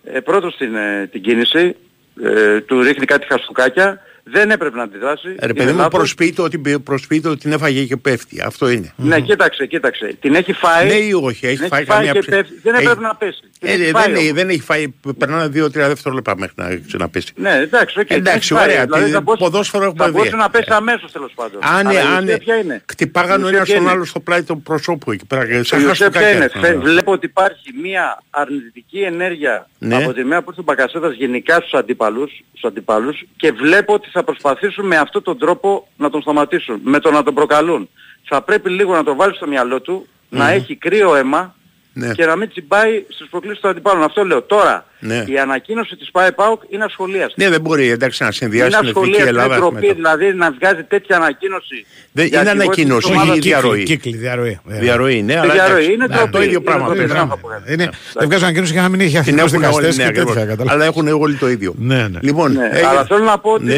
ε, 0.05 0.21
πρώτος 0.21 0.57
την, 0.57 0.75
ε, 0.75 1.09
την 1.13 1.23
κίνηση, 1.23 1.77
ε, 2.23 2.61
του 2.61 2.83
ρίχνει 2.83 3.05
κάτι 3.05 3.27
χαστούκάκια, 3.27 4.01
δεν 4.25 4.51
έπρεπε 4.51 4.77
να 4.77 4.83
αντιδράσει. 4.83 5.27
Ρε 5.29 5.33
είναι 5.45 5.55
παιδί 5.55 5.71
μου, 5.71 5.77
λάθος. 5.77 5.93
προσποιείται 5.93 6.43
ότι, 6.43 6.59
προσποιείται 6.85 7.29
ότι 7.29 7.39
την 7.39 7.53
έφαγε 7.53 7.85
και 7.85 7.97
πέφτει. 7.97 8.43
Αυτό 8.47 8.69
είναι. 8.71 8.93
Ναι, 8.97 9.21
κοίταξε, 9.21 9.67
κοίταξε. 9.67 10.17
Την 10.21 10.35
έχει 10.35 10.53
φάει. 10.53 10.87
Ναι 10.87 10.95
ή 10.95 11.13
όχι, 11.13 11.47
έχει 11.47 11.57
την 11.59 11.69
φάει 11.69 11.81
έχει 11.81 11.89
φάει 11.91 11.97
καμία 11.99 12.13
και 12.13 12.19
ψη- 12.19 12.31
πέφτει. 12.31 12.55
Δεν 12.63 12.75
έχει- 12.75 12.85
έπρεπε 12.85 13.01
να 13.01 13.15
πέσει. 13.15 13.41
Την 13.59 13.69
Ε, 13.69 13.73
έχει 13.73 13.83
ε, 13.83 13.91
φάει 13.91 14.13
δεν, 14.13 14.21
όμως. 14.21 14.33
δεν 14.33 14.49
έχει 14.49 14.61
φάει, 14.61 14.89
περνάνε 15.19 15.47
2-3 15.47 15.89
δευτερόλεπτα 15.89 16.37
μέχρι 16.39 16.55
να 16.57 16.81
ξαναπέσει. 16.87 17.33
Ναι, 17.37 17.53
εντάξει, 17.57 18.01
οκ. 18.01 18.07
την 18.07 18.17
Εντάξει, 18.17 18.37
έχει 18.37 18.53
φάει. 18.63 18.65
ωραία, 18.73 18.85
Δηλαδή 18.85 19.05
τι- 19.05 19.11
θα 19.11 19.21
μπορούσε- 19.21 19.45
ποδόσφαιρο 19.45 19.85
έχουμε 19.85 19.99
Θα 20.05 20.11
δει. 20.11 20.17
μπορούσε 20.17 20.37
να 20.37 20.51
πέσει 20.51 20.69
αμέσως 20.71 21.13
τέλος 21.13 21.33
πάντων. 21.35 21.61
Αν, 21.63 21.87
Αλλά 21.87 21.93
η 21.93 22.03
αν 22.17 22.25
ουσία 22.25 22.39
ποια 22.39 22.57
είναι; 22.57 22.83
κτυπάγανε 22.87 23.45
ο 23.45 23.49
Η 23.49 23.51
ουσία 23.51 23.57
ένας 23.57 23.67
ποια 23.69 23.75
τον 23.77 23.85
είναι. 23.85 23.93
άλλο 23.93 24.05
στο 24.05 24.21
πλάι 24.21 24.43
του 24.43 24.63
προσώπου 24.63 25.13
εκεί 25.13 25.27
πέρα. 25.27 25.47
και 25.47 25.63
Σαν 25.63 25.81
Η 25.81 25.85
ουσία 25.85 26.11
ποια 26.11 26.21
χαστούκάκια. 26.21 26.31
είναι; 26.31 26.45
έρχονταν. 26.45 26.71
Φε- 26.71 26.81
Βλέπω 26.83 27.13
ότι 27.13 27.27
υπάρχει 27.27 27.71
μια 27.83 28.23
αρνητική 28.31 28.99
ενέργεια 29.01 29.69
Ναι. 29.79 29.97
από 29.97 30.13
τη 30.13 30.25
μέρα 30.25 30.41
που 30.43 30.47
ήρθε 30.51 30.61
ο 30.61 30.65
Μπακασέτας 30.65 31.15
γενικά 31.15 31.55
στους 31.55 31.73
αντίπαλους, 31.75 32.31
στους 32.51 32.65
αντίπαλους 32.65 33.25
και 33.37 33.53
βλέπω 33.53 33.95
ότι 33.95 34.09
θα 34.13 34.25
προσπαθήσουν 34.25 34.87
με 34.87 34.97
αυτόν 34.97 35.23
τον 35.23 35.39
τρόπο 35.39 35.89
να 35.97 36.11
τον 36.11 36.23
σταματήσουν, 36.23 36.81
με 36.83 36.99
το 36.99 37.11
να 37.11 37.23
τον 37.23 37.35
προκαλούν. 37.35 37.89
Θα 38.25 38.43
πρέπει 38.43 38.71
λίγο 38.71 38.95
να 38.95 39.05
το 39.05 39.15
βάλει 39.15 39.35
στο 39.35 39.47
μυαλό 39.47 39.81
του, 39.81 40.07
να 40.29 40.51
έχει 40.51 40.77
κρύο 40.77 41.15
αίμα 41.15 41.55
Ναι. 41.95 42.13
και 42.13 42.27
να 42.27 42.37
μην 42.37 42.49
τσιμπάει 42.49 43.05
στις 43.09 43.27
προκλήσεις 43.31 43.61
των 43.61 43.71
αντιπάλων. 43.71 44.03
Αυτό 44.03 44.25
λέω. 44.25 44.43
Τώρα, 44.43 44.87
Ναι. 44.99 45.25
η 45.29 45.39
ανακοίνωση 45.39 45.97
της 45.97 46.11
ΠΑΕ 46.11 46.33
ΠΑΟΚ 46.33 46.63
είναι 46.69 46.85
ασχολίαστη. 46.85 47.43
Ναι, 47.45 47.51
δεν 47.51 47.61
μπορεί 47.61 47.91
εντάξει 47.91 48.23
να 48.23 48.31
συνδυάσει 48.31 48.67
είναι 48.69 48.79
την 48.79 48.89
εθνική 48.89 48.99
ασχολίαστη, 48.99 49.21
είναι 49.23 49.29
Ελλάδα. 49.41 49.55
με 49.55 49.61
ντροπή, 49.61 49.87
το- 49.87 49.95
δηλαδή 49.95 50.35
να 50.35 50.51
βγάζει 50.53 50.83
τέτοια 50.83 51.17
ανακοίνωση. 51.17 51.87
Δεν- 52.13 52.27
για 52.27 52.41
είναι 52.41 52.51
αρχηγό 52.51 52.71
της 52.71 52.79
ανακοίνωση, 52.79 53.07
ομάδας. 53.13 53.29
όχι 53.31 53.39
Κύκλη, 53.41 53.51
διαρροή. 53.53 53.83
Κύκλη, 53.83 54.17
διαρροή. 54.17 54.61
Διαρροή, 54.65 55.23
ναι, 55.23 55.33
Τη 55.33 55.39
αλλά 55.39 55.53
διαρροή, 55.53 55.73
εντάξει. 55.77 55.93
είναι 55.93 56.07
Ναι, 56.07 56.15
ντροπή, 56.15 56.31
το 56.31 56.39
ίδιο 56.43 56.51
είναι 56.53 56.61
πράγμα 56.61 56.85
ντροπή, 56.85 56.99
παίζει. 56.99 57.13
δεν 57.13 57.23
Μπράβο. 57.27 57.35
θα 57.35 57.41
πω 57.41 57.49
κάτι. 57.49 57.73
Είναι, 57.73 57.91
δεν 58.15 58.27
βγάζω 58.29 58.45
ανακοίνωση 58.45 58.73
για 58.73 58.83
να 58.83 58.89
μην 58.89 59.01
έχει 59.01 59.11
Την 59.11 59.19
εθνικούς 59.19 59.53
έχουν 59.53 59.65
όλοι, 59.65 59.71
δικαστές 59.73 59.97
ναι, 59.97 60.03
και 60.03 60.09
ακριβώς. 60.09 60.33
τέτοια. 60.35 60.49
κατάλαβα. 60.49 60.75
Αλλά 60.75 60.85
έχουν 60.85 61.09
όλοι 61.09 61.35
το 61.35 61.49
ίδιο. 61.49 61.75
Ναι, 61.79 62.09
ναι. 62.09 62.19
Λοιπόν, 62.23 62.53
Ναι, 62.53 62.65
έγινε- 62.73 62.87
αλλά 62.87 63.05
θέλω 63.05 63.25
να 63.25 63.39
πω 63.39 63.51
ότι 63.51 63.65
Ναι. 63.65 63.75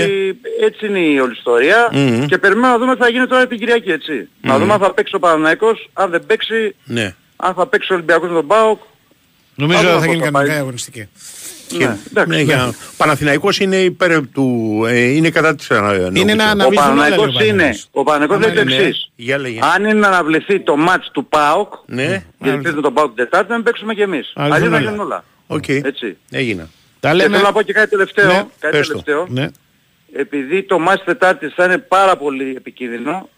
έτσι 0.67 0.87
είναι 0.87 0.99
η 0.99 1.19
όλη 1.19 1.33
ιστορία 1.33 1.89
Μμμ. 1.93 2.27
και 2.27 2.39
περιμένω 2.39 2.69
να 2.73 2.79
δούμε 2.79 2.95
τι 2.97 3.01
θα 3.03 3.09
γίνει 3.09 3.27
τώρα 3.27 3.47
την 3.47 3.59
Κυριακή, 3.59 3.91
έτσι. 3.91 4.29
Να 4.41 4.59
δούμε 4.59 4.73
αν 4.73 4.79
θα 4.81 4.95
παίξει 4.95 5.15
ο 5.15 5.19
Παναθηναϊκός, 5.19 5.91
αν 5.93 6.11
δεν 6.11 6.27
παίξει, 6.27 6.75
Ναι. 6.85 7.15
Αν 7.47 7.55
θα 7.55 7.67
παίξει 7.67 7.93
ο 7.93 7.95
Ολυμπιακός 7.95 8.29
με 8.29 8.35
τον 8.35 8.47
ΠΑΟΚ. 8.47 8.81
Νομίζω 9.55 9.79
Θα 9.81 9.85
ότι 9.85 9.93
δούμε 9.95 10.01
θα 10.01 10.07
πώς 10.07 10.15
γίνει 10.15 10.25
θα 10.25 10.31
κανονικά 10.31 10.49
πάει. 10.53 10.57
η 10.59 10.61
αγωνιστική. 10.61 11.09
Και- 11.69 11.77
Ναι, 11.87 11.97
εντάξει, 12.11 12.31
ναι, 12.31 12.37
ναι. 12.37 12.43
για- 12.43 12.75
Παναθηναϊκός 12.97 13.59
είναι 13.59 13.77
υπέρ 13.77 14.29
του, 14.29 14.83
ε, 14.89 15.01
είναι 15.01 15.31
κατά 15.31 15.55
της 15.55 15.71
αναβλήσεως. 15.71 16.15
Είναι 16.21 16.35
να 16.35 16.45
Ο 16.45 16.49
αναβληθούν 16.51 16.87
όλα, 16.93 17.09
λέει 17.09 17.19
ο 17.19 17.21
Παναθηναϊκός 17.21 17.47
είναι, 17.49 17.63
Παναθηναϊκός. 17.63 17.89
ο 17.93 18.03
Παναθηναϊκός 18.03 18.47
λέει 18.47 18.65
το 18.65 18.65
Ναι, 18.65 18.75
εξής. 18.89 19.11
για 19.17 19.39
λέγε. 19.39 19.59
Αν 19.75 19.85
είναι 19.85 19.93
να 19.99 20.07
αναβληθεί 20.07 20.61
το 20.61 20.77
ματς 20.77 21.11
του 21.11 21.27
ΠΑΟΚ, 21.27 21.73
Ναι, 21.87 22.25
γιατί 22.39 22.61
παίζουμε 22.63 22.83
τον 22.83 22.95
ΠΑΟΚ 22.95 23.07
την 23.07 23.17
Τετάρτη, 23.25 23.49
να 23.51 23.55
μην 23.55 23.65
παίξουμε 23.65 23.95
κι 23.95 24.01
εμείς. 24.03 24.33
Αλλιώς 24.35 24.55
Αλλιώς 24.57 24.71
θα 24.71 24.77
όλα. 24.77 24.85
γίνουν 24.91 25.01
όλα. 25.07 25.25
οκ. 25.47 25.69
Έτσι. 25.69 26.17
Έγινα. 26.31 26.69
Τα 27.01 27.11
Και 27.11 27.17
λέμε. 27.17 27.29
θέλω 27.37 27.47
να 27.47 27.53
πω 27.53 27.63
και 27.63 27.73
κάτι 27.73 27.91
τελευταίο. 27.91 28.27
Ναι, 28.27 28.45
κάτι 28.61 28.77
πες 28.77 28.87
το. 28.87 28.93
τελευταίο. 28.93 29.27
Ναι. 29.29 29.49
επειδή 30.17 30.63
το 30.63 30.79
μάτς 30.79 31.05
Τετάρτης 31.05 31.53
θα 31.55 31.65
είναι 31.65 31.79
πάρα 31.79 32.17
πολύ 32.17 32.55
επικίνδυνο, 32.57 33.29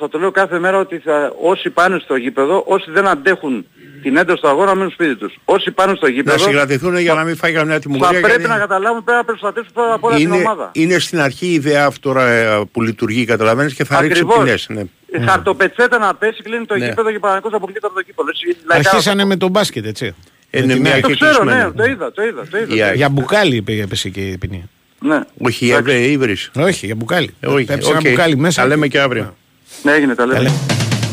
θα 0.00 0.08
το 0.08 0.18
λέω 0.18 0.30
κάθε 0.30 0.58
μέρα 0.58 0.78
ότι 0.78 0.98
θα, 0.98 1.32
όσοι 1.42 1.70
πάνε 1.70 1.98
στο 2.04 2.16
γήπεδο, 2.16 2.64
όσοι 2.66 2.90
δεν 2.90 3.06
αντέχουν 3.06 3.66
την 4.02 4.16
ένταση 4.16 4.40
του 4.42 4.48
αγώνα, 4.48 4.66
να 4.66 4.74
μείνουν 4.74 4.90
σπίτι 4.90 5.16
τους. 5.16 5.38
Όσοι 5.44 5.70
πάνε 5.70 5.94
στο 5.96 6.06
Να 6.06 6.12
γήπεδο, 6.12 6.38
συγκρατηθούν 6.38 6.98
για 6.98 7.14
να 7.14 7.24
μην 7.24 7.36
φάει 7.36 7.52
καμιά 7.52 7.74
θα 7.74 7.80
τιμωρία. 7.80 8.08
πρέπει 8.08 8.26
γιατί 8.26 8.46
να 8.48 8.58
καταλάβουν 8.58 9.04
πρέπει 9.04 9.18
να 9.18 9.24
προστατεύσουν 9.24 9.72
πρώτα 9.72 9.94
απ' 9.94 10.04
όλα 10.04 10.16
την 10.16 10.26
είναι, 10.26 10.36
ομάδα. 10.36 10.70
είναι 10.72 10.98
στην 10.98 11.20
αρχή 11.20 11.46
η 11.46 11.52
ιδέα 11.52 11.84
αυτό 11.86 12.00
τώρα 12.08 12.26
ε, 12.28 12.62
που 12.72 12.82
λειτουργεί, 12.82 13.24
καταλαβαίνεις, 13.24 13.74
και 13.74 13.84
θα 13.84 14.00
ρίξει 14.00 14.20
Ακριβώς. 14.20 14.44
ποινές. 14.44 14.66
Ναι. 14.68 14.80
Η 15.06 15.26
Χαρτοπετσέτα 15.26 15.98
να 15.98 16.14
πέσει, 16.14 16.42
κλείνει 16.42 16.64
το 16.66 16.76
Ναι. 16.76 16.86
γήπεδο 16.86 17.10
και 17.10 17.18
παραγωγικός 17.18 17.52
αποκλείται 17.52 17.86
από 17.86 17.94
το 17.94 18.02
κήπο. 18.02 18.22
Έτσι, 18.28 18.46
λαϊκά 18.68 18.88
Αρχίσανε 18.90 19.20
θα 19.20 19.26
με 19.26 19.36
τον 19.36 19.50
μπάσκετ, 19.50 19.86
έτσι. 19.86 20.14
Είναι 20.50 20.66
Με 20.66 20.72
την 20.72 20.82
μια 20.82 20.92
ΑΕΚ. 20.92 21.02
Το 21.02 21.08
και 21.08 21.14
ξέρω, 21.14 21.38
κλεισμένο. 21.40 21.68
ναι, 21.68 21.72
το 21.74 21.84
είδα, 21.84 22.12
το 22.12 22.22
είδα, 22.22 22.46
το 22.50 22.58
είδα. 22.58 22.74
Η 22.74 22.82
ΑΕΚ. 22.82 22.96
Για 22.96 23.08
μπουκάλι 23.08 23.56
είπε 23.56 23.72
έπεσε 23.72 24.08
και 24.08 24.20
η 24.20 24.38
ποινή. 24.38 24.68
Ναι, 25.02 25.20
Όχι, 25.38 25.66
η 25.66 25.72
Εύρε- 25.72 26.00
η 26.00 26.10
Ύβρις. 26.12 26.50
Όχι, 26.56 26.86
για 26.86 26.94
μπουκάλι. 26.94 27.34
Ε, 27.40 27.46
όχι, 27.46 27.64
Πέψε 27.64 27.88
ένα 27.90 27.98
οκ. 27.98 28.08
μπουκάλι 28.08 28.36
μέσα. 28.36 28.62
Τα 28.62 28.68
λέμε 28.68 28.86
και 28.88 29.00
αύριο. 29.00 29.36
Ναι, 29.82 29.92
έγινε 29.92 30.14
τα 30.14 30.26
λέμε. 30.26 30.38
Τα 30.38 30.42
λέμε. 30.42 30.56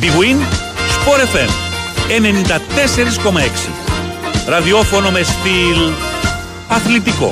Big 0.01 0.21
Win, 0.21 0.37
Sport 0.95 1.19
FM 1.35 1.49
94,6. 3.37 3.69
Ραδιόφωνο 4.47 5.11
με 5.11 5.21
στυλ 5.21 5.91
αθλητικό. 6.67 7.31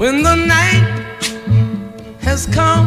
When 0.00 0.22
the 0.22 0.36
night 0.54 0.86
has 2.26 2.46
come 2.46 2.86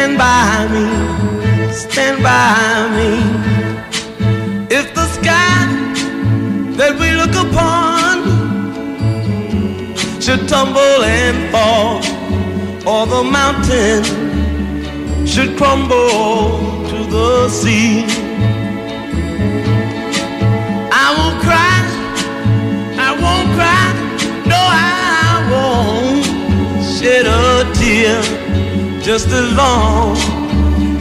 stand 0.00 0.16
by 0.16 0.66
me. 0.72 1.72
Stand 1.72 2.22
by 2.22 2.88
me. 2.96 3.10
If 4.78 4.94
the 4.94 5.06
sky 5.16 5.66
that 6.78 6.92
we 7.00 7.08
look 7.20 7.34
upon 7.46 8.14
should 10.22 10.48
tumble 10.48 11.02
and 11.04 11.36
fall, 11.52 11.98
or 12.90 13.06
the 13.14 13.22
mountain 13.38 14.02
should 15.26 15.54
crumble 15.58 16.86
to 16.90 16.98
the 17.16 17.48
sea. 17.50 18.04
I 21.04 21.06
won't 21.16 21.38
cry, 21.46 21.80
I 23.06 23.10
won't 23.22 23.48
cry, 23.58 23.88
no, 24.52 24.60
I 24.60 25.30
won't 25.52 26.24
shed 26.96 27.26
a 27.26 27.70
tear 27.74 28.39
just 29.10 29.26
as 29.40 29.48
long 29.60 30.16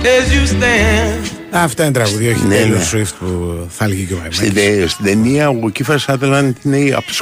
as 0.03 0.25
you 0.33 0.43
stand. 0.47 1.31
Αυτά 1.51 1.83
είναι 1.83 1.91
τραγουδία, 1.93 2.31
όχι 2.31 2.45
Ναι, 2.45 2.55
Taylor 2.63 2.67
ναι. 2.69 2.89
Swift 2.93 3.13
που 3.19 3.57
θα 3.69 3.85
έλεγε 3.85 4.03
και 4.03 4.13
ο 4.13 4.17
Στην, 4.29 4.53
Μαϊμάκης. 4.53 4.77
τε- 4.79 4.89
στην 4.89 5.05
ταινία 5.05 5.49
ο 5.49 5.69
Κίφας 5.69 6.01
Σάτελαν 6.01 6.55
είναι 6.63 6.93
από 6.95 7.05
τους 7.05 7.21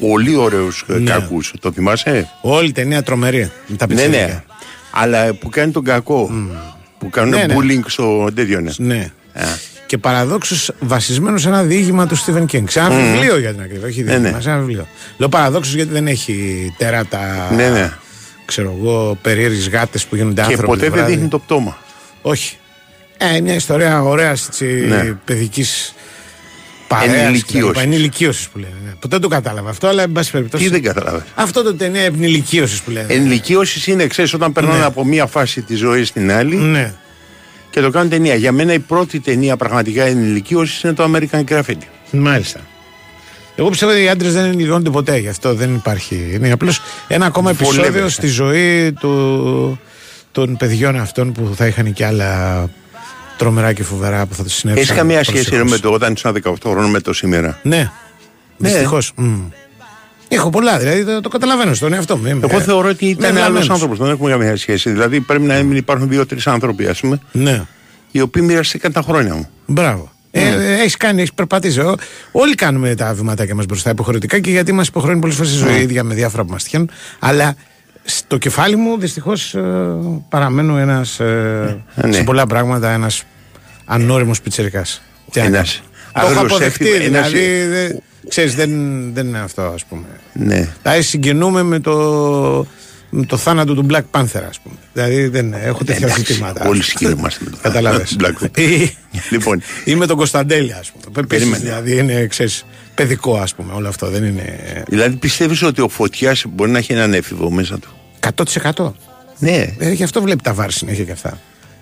πολύ 0.00 0.36
ωραίους 0.36 0.84
ναι. 0.86 0.96
Ναι. 0.96 1.10
κακούς. 1.10 1.52
Το 1.60 1.72
θυμάσαι; 1.72 2.28
Όλη 2.40 2.68
η 2.68 2.72
ταινία 2.72 3.02
τρομερή. 3.02 3.50
Με 3.66 3.76
τα 3.76 3.86
Ναι, 3.86 3.94
πιτσιρίκια. 3.94 4.26
ναι. 4.26 4.42
Αλλά 4.90 5.32
που 5.34 5.48
κάνει 5.48 5.72
τον 5.72 5.84
κακό. 5.84 6.30
Που 6.98 7.10
κάνουν 7.10 7.30
Ναι, 7.30 7.44
ναι. 7.46 7.54
bullying 7.58 7.80
στο 7.86 8.28
τέτοιο. 8.34 8.60
Ναι. 8.60 8.70
Ναι. 8.76 9.10
Α. 9.34 9.42
Και 9.86 9.98
παραδόξως 9.98 10.70
βασισμένο 10.80 11.38
σε 11.38 11.48
ένα 11.48 11.62
διήγημα 11.62 12.06
του 12.06 12.16
Stephen 12.18 12.44
King. 12.52 12.64
Σε 12.68 12.78
ένα 12.80 12.88
βιβλίο 12.90 13.38
για 13.38 13.50
την 13.52 13.60
ακρίβεια. 13.62 13.86
Όχι 13.88 14.02
διήγημα, 14.02 14.30
ναι. 14.30 14.40
σε 14.40 14.48
ένα 14.50 14.58
βιβλίο. 14.58 14.86
Λέω 15.16 15.28
παραδόξως 15.28 15.74
γιατί 15.74 15.92
δεν 15.92 16.06
έχει 16.06 16.74
τεράτα. 16.78 17.50
Ναι, 17.56 17.68
ναι. 17.68 17.92
Ξέρω 18.44 18.74
εγώ, 18.80 19.18
περίεργες 19.22 19.68
γάτες 19.68 20.04
που 20.04 20.16
γίνονται 20.16 20.34
Και 20.42 20.46
άνθρωποι. 20.48 20.66
ποτέ 20.66 20.84
το 20.84 20.90
δεν 20.90 20.92
βράδυ. 20.92 21.12
δείχνει 21.12 21.28
το 21.28 21.38
πτώμα. 21.38 21.78
Όχι. 22.22 22.56
Ε, 23.18 23.40
μια 23.40 23.54
ιστορία 23.54 24.02
ωραίας 24.02 24.48
Ναι. 24.88 25.12
παιδικής 25.24 25.94
παρέας. 26.88 27.14
Ενηλικίωσης. 27.24 27.82
Ενηλικίωσης 27.82 28.48
που 28.48 28.58
λένε. 28.58 28.72
Ναι. 28.84 28.90
Ποτέ 28.98 29.18
το 29.18 29.28
κατάλαβα 29.28 29.70
αυτό, 29.70 29.86
αλλά 29.86 30.02
εν 30.02 30.12
πάση 30.12 30.30
περιπτώσει. 30.30 30.64
Τι 30.64 30.70
δεν 30.70 30.82
καταλάβες. 30.82 31.22
Αυτό 31.34 31.62
το 31.62 31.74
ταινία 31.74 32.02
ευνηλικίωση 32.02 32.82
που 32.82 32.90
λένε. 32.90 33.12
Ενηλικίωσης 33.14 33.86
είναι, 33.86 34.06
ξέρεις, 34.06 34.34
όταν 34.34 34.52
περνάνε 34.52 34.78
Ναι. 34.78 34.84
από 34.84 35.04
μία 35.04 35.26
φάση 35.26 35.62
της 35.62 35.78
ζωής 35.78 36.08
στην 36.08 36.32
άλλη 36.32 36.56
Ναι. 36.56 36.94
και 37.70 37.80
το 37.80 37.90
κάνουν 37.90 38.08
ταινία. 38.10 38.34
Για 38.34 38.52
μένα 38.52 38.72
η 38.72 38.78
πρώτη 38.78 39.20
ταινία 39.20 39.56
πραγματικά 39.56 40.04
ενηλικίωσης 40.04 40.82
είναι 40.82 40.92
το 40.92 41.04
American 41.14 41.44
Graffiti. 41.48 41.86
Μάλιστα. 42.10 42.60
Εγώ 43.56 43.68
πιστεύω 43.68 43.92
ότι 43.92 44.02
οι 44.02 44.08
άντρες 44.08 44.32
δεν 44.32 44.44
ενηλικιώνονται 44.44 44.90
ποτέ, 44.90 45.16
γι' 45.18 45.28
αυτό 45.28 45.54
δεν 45.54 45.74
υπάρχει. 45.74 46.30
Είναι 46.34 46.52
απλώς 46.52 46.80
ένα 47.08 47.26
ακόμα 47.26 47.50
επεισόδιο 47.50 47.82
Βολεύεσαι. 47.82 48.08
στη 48.14 48.26
ζωή 48.26 48.92
του, 48.92 49.78
των 50.32 50.56
παιδιών 50.56 50.96
αυτών 50.96 51.32
που 51.32 51.52
θα 51.56 51.66
είχαν 51.66 51.92
και 51.92 52.04
άλλα 52.06 52.68
τρομερά 53.38 53.72
και 53.72 53.82
φοβερά 53.82 54.26
που 54.26 54.34
θα 54.34 54.42
τους 54.42 54.54
συνέβησαν. 54.54 54.88
Έχεις 54.88 55.00
καμία 55.02 55.24
σχέση 55.24 55.42
ρε, 55.50 55.56
προσεχώς. 55.56 55.70
με 55.70 55.78
το 55.78 55.90
όταν 55.94 56.12
ήσουν 56.12 56.36
18 56.44 56.54
χρόνο 56.70 56.88
με 56.88 57.00
το 57.00 57.12
σήμερα; 57.12 57.58
Ναι, 57.62 57.76
Ναι. 57.76 58.68
δυστυχώς. 58.68 59.12
Έχω 60.28 60.50
πολλά, 60.50 60.78
δηλαδή 60.78 61.04
το, 61.04 61.20
το 61.20 61.28
καταλαβαίνω 61.28 61.74
στον 61.74 61.92
εαυτό 61.92 62.16
μου. 62.16 62.26
Είμαι- 62.26 62.46
Εγώ 62.50 62.60
θεωρώ 62.60 62.88
ότι 62.88 63.06
ήταν 63.06 63.30
είμαι 63.30 63.40
άλλος 63.40 63.42
βλαμμένος. 63.42 63.70
άνθρωπος, 63.70 63.98
δεν 63.98 64.10
έχουμε 64.10 64.30
καμία 64.30 64.56
σχέση. 64.56 64.90
Δηλαδή 64.90 65.20
πρέπει 65.20 65.42
να 65.42 65.62
μην 65.62 65.76
υπάρχουν 65.76 66.08
δύο-τρεις 66.08 66.46
άνθρωποι, 66.46 66.86
ας 66.86 67.00
πούμε, 67.00 67.20
Ναι. 67.32 67.62
οι 68.10 68.20
οποίοι 68.20 68.42
μοιραστήκαν 68.46 68.92
τα 68.92 69.02
χρόνια 69.02 69.34
μου. 69.34 69.48
Μπράβο. 69.66 70.12
Ναι. 70.34 70.40
Ε, 70.42 70.74
έχεις 70.80 70.96
κάνει, 70.96 71.18
έχεις 71.20 71.32
περπατήσει. 71.32 71.80
Ο- 71.80 71.96
Όλοι 72.32 72.54
κάνουμε 72.54 72.94
τα 72.94 73.14
βηματάκια 73.14 73.54
μας 73.54 73.66
μπροστά 73.66 73.90
υποχρεωτικά 73.90 74.38
και 74.38 74.50
γιατί 74.50 74.72
μας 74.72 74.88
υποχρεώνει 74.88 75.20
πολλές 75.20 75.36
φορές 75.36 75.52
η 75.52 75.56
ζωή 75.56 75.72
Ναι. 75.72 75.80
ίδια 75.80 76.04
με 76.04 76.14
διάφορα 76.14 76.44
που 76.44 76.50
μας 76.52 76.62
τυχαίνουν. 76.62 76.90
Αλλά 77.18 77.54
στο 78.04 78.38
κεφάλι 78.38 78.76
μου 78.76 78.98
δυστυχώς 78.98 79.54
παραμένω 80.28 80.76
ένας. 80.78 81.18
ναι. 81.94 82.12
σε 82.12 82.22
πολλά 82.22 82.46
πράγματα 82.46 82.90
ένας 82.90 83.22
ανώριμος 83.84 84.40
πιτσερικά. 84.40 84.84
Ένας 85.34 85.82
Το 86.12 86.20
έχω 86.20 86.26
αγρός 86.28 86.44
αποδεχτεί. 86.50 86.84
έφηβος, 86.88 87.06
ένας- 87.06 87.30
Δηλαδή, 87.30 87.66
δε- 87.66 87.94
ξέρεις, 88.28 88.54
δεν, 88.54 88.70
δεν 89.14 89.26
είναι 89.26 89.38
αυτό, 89.38 89.62
ας 89.62 89.84
πούμε. 89.84 90.04
Ναι. 90.32 90.68
Δηλαδή 90.82 91.02
συγκινούμε 91.02 91.62
με 91.62 91.80
το, 91.80 92.66
με 93.16 93.24
το 93.26 93.36
θάνατο 93.36 93.74
του 93.74 93.86
Black 93.90 94.02
Panther, 94.10 94.42
ας 94.48 94.58
πούμε. 94.62 94.76
Δηλαδή 94.92 95.26
δεν 95.28 95.52
έχω 95.52 95.84
τέτοια 95.84 96.06
Εντάξει, 96.06 96.24
ζητήματα. 96.24 96.68
Όλοι 96.68 96.82
συγκινούμαστε 96.82 97.44
με 97.44 97.50
το 97.50 97.56
Καταλάβες. 97.62 98.16
Black 98.20 98.44
Panther. 98.44 98.58
Ή- 98.60 98.96
Λοιπόν, 99.30 99.62
ή 99.84 99.94
με 99.94 100.06
τον 100.06 100.16
Κωνσταντέλη, 100.16 100.72
ας 100.72 100.90
πούμε. 100.90 101.04
Επίσης, 101.18 101.26
Περίμενε. 101.28 101.64
Δηλαδή 101.64 101.96
είναι, 101.96 102.26
ξέρεις, 102.26 102.64
παιδικό, 102.94 103.36
ας 103.36 103.54
πούμε, 103.54 103.72
όλο 103.72 103.88
αυτό. 103.88 104.06
Δεν 104.10 104.24
είναι. 104.24 104.82
δηλαδή 104.88 105.16
πιστεύεις 105.16 105.62
ότι 105.62 105.80
ο 105.80 105.88
φωτιάς 105.88 106.44
μπορεί 106.48 106.70
να 106.70 106.78
έχει 106.78 106.92
έναν 106.92 107.14
έφηβο 107.14 107.50
μέσα 107.50 107.78
του; 107.78 107.88
100%. 108.74 108.92
Ναι. 109.38 109.74
Ε, 109.78 109.90
γι' 109.92 110.02
αυτό 110.02 110.22
βλέπει 110.22 110.42
τα 110.42 110.54
βάρη 110.54 110.72
συνέχεια 110.72 111.04
και 111.04 111.12
αυτά. 111.12 111.38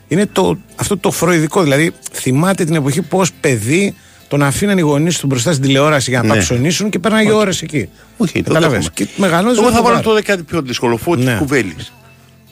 Είναι 0.09 0.26
το, 0.26 0.59
αυτό 0.76 0.97
το 0.97 1.11
φροηδικό. 1.11 1.62
Δηλαδή, 1.62 1.93
θυμάται 2.12 2.64
την 2.64 2.74
εποχή 2.74 3.03
πώς 3.03 3.33
παιδί 3.33 3.95
τον 4.33 4.43
αφήναν 4.43 4.78
οι 4.78 4.80
γονείς 4.80 5.18
του 5.18 5.26
μπροστά 5.26 5.51
στην 5.53 5.64
τηλεόραση 5.64 6.11
για 6.11 6.22
να 6.22 6.26
Ναι. 6.28 6.35
παψονίσουν 6.35 6.91
και 6.91 6.99
πέρναγε 6.99 7.33
ώρες 7.33 7.62
εκεί. 7.62 7.89
Όχι, 8.16 8.33
το 8.33 8.43
Καταλαβες. 8.43 8.70
δέχομαι. 8.78 8.91
Και 8.95 9.07
μεγαλώνεις 9.16 9.57
Εγώ 9.59 9.66
με 9.66 9.70
θα 9.72 9.76
το 9.78 9.83
βάλω 9.83 9.95
βάρ. 9.95 10.05
το 10.05 10.22
κάτι 10.24 10.43
πιο 10.43 10.62
δύσκολο. 10.62 10.97
Φώτης 10.97 11.24
Ναι. 11.24 11.35
κουβέλης. 11.39 11.93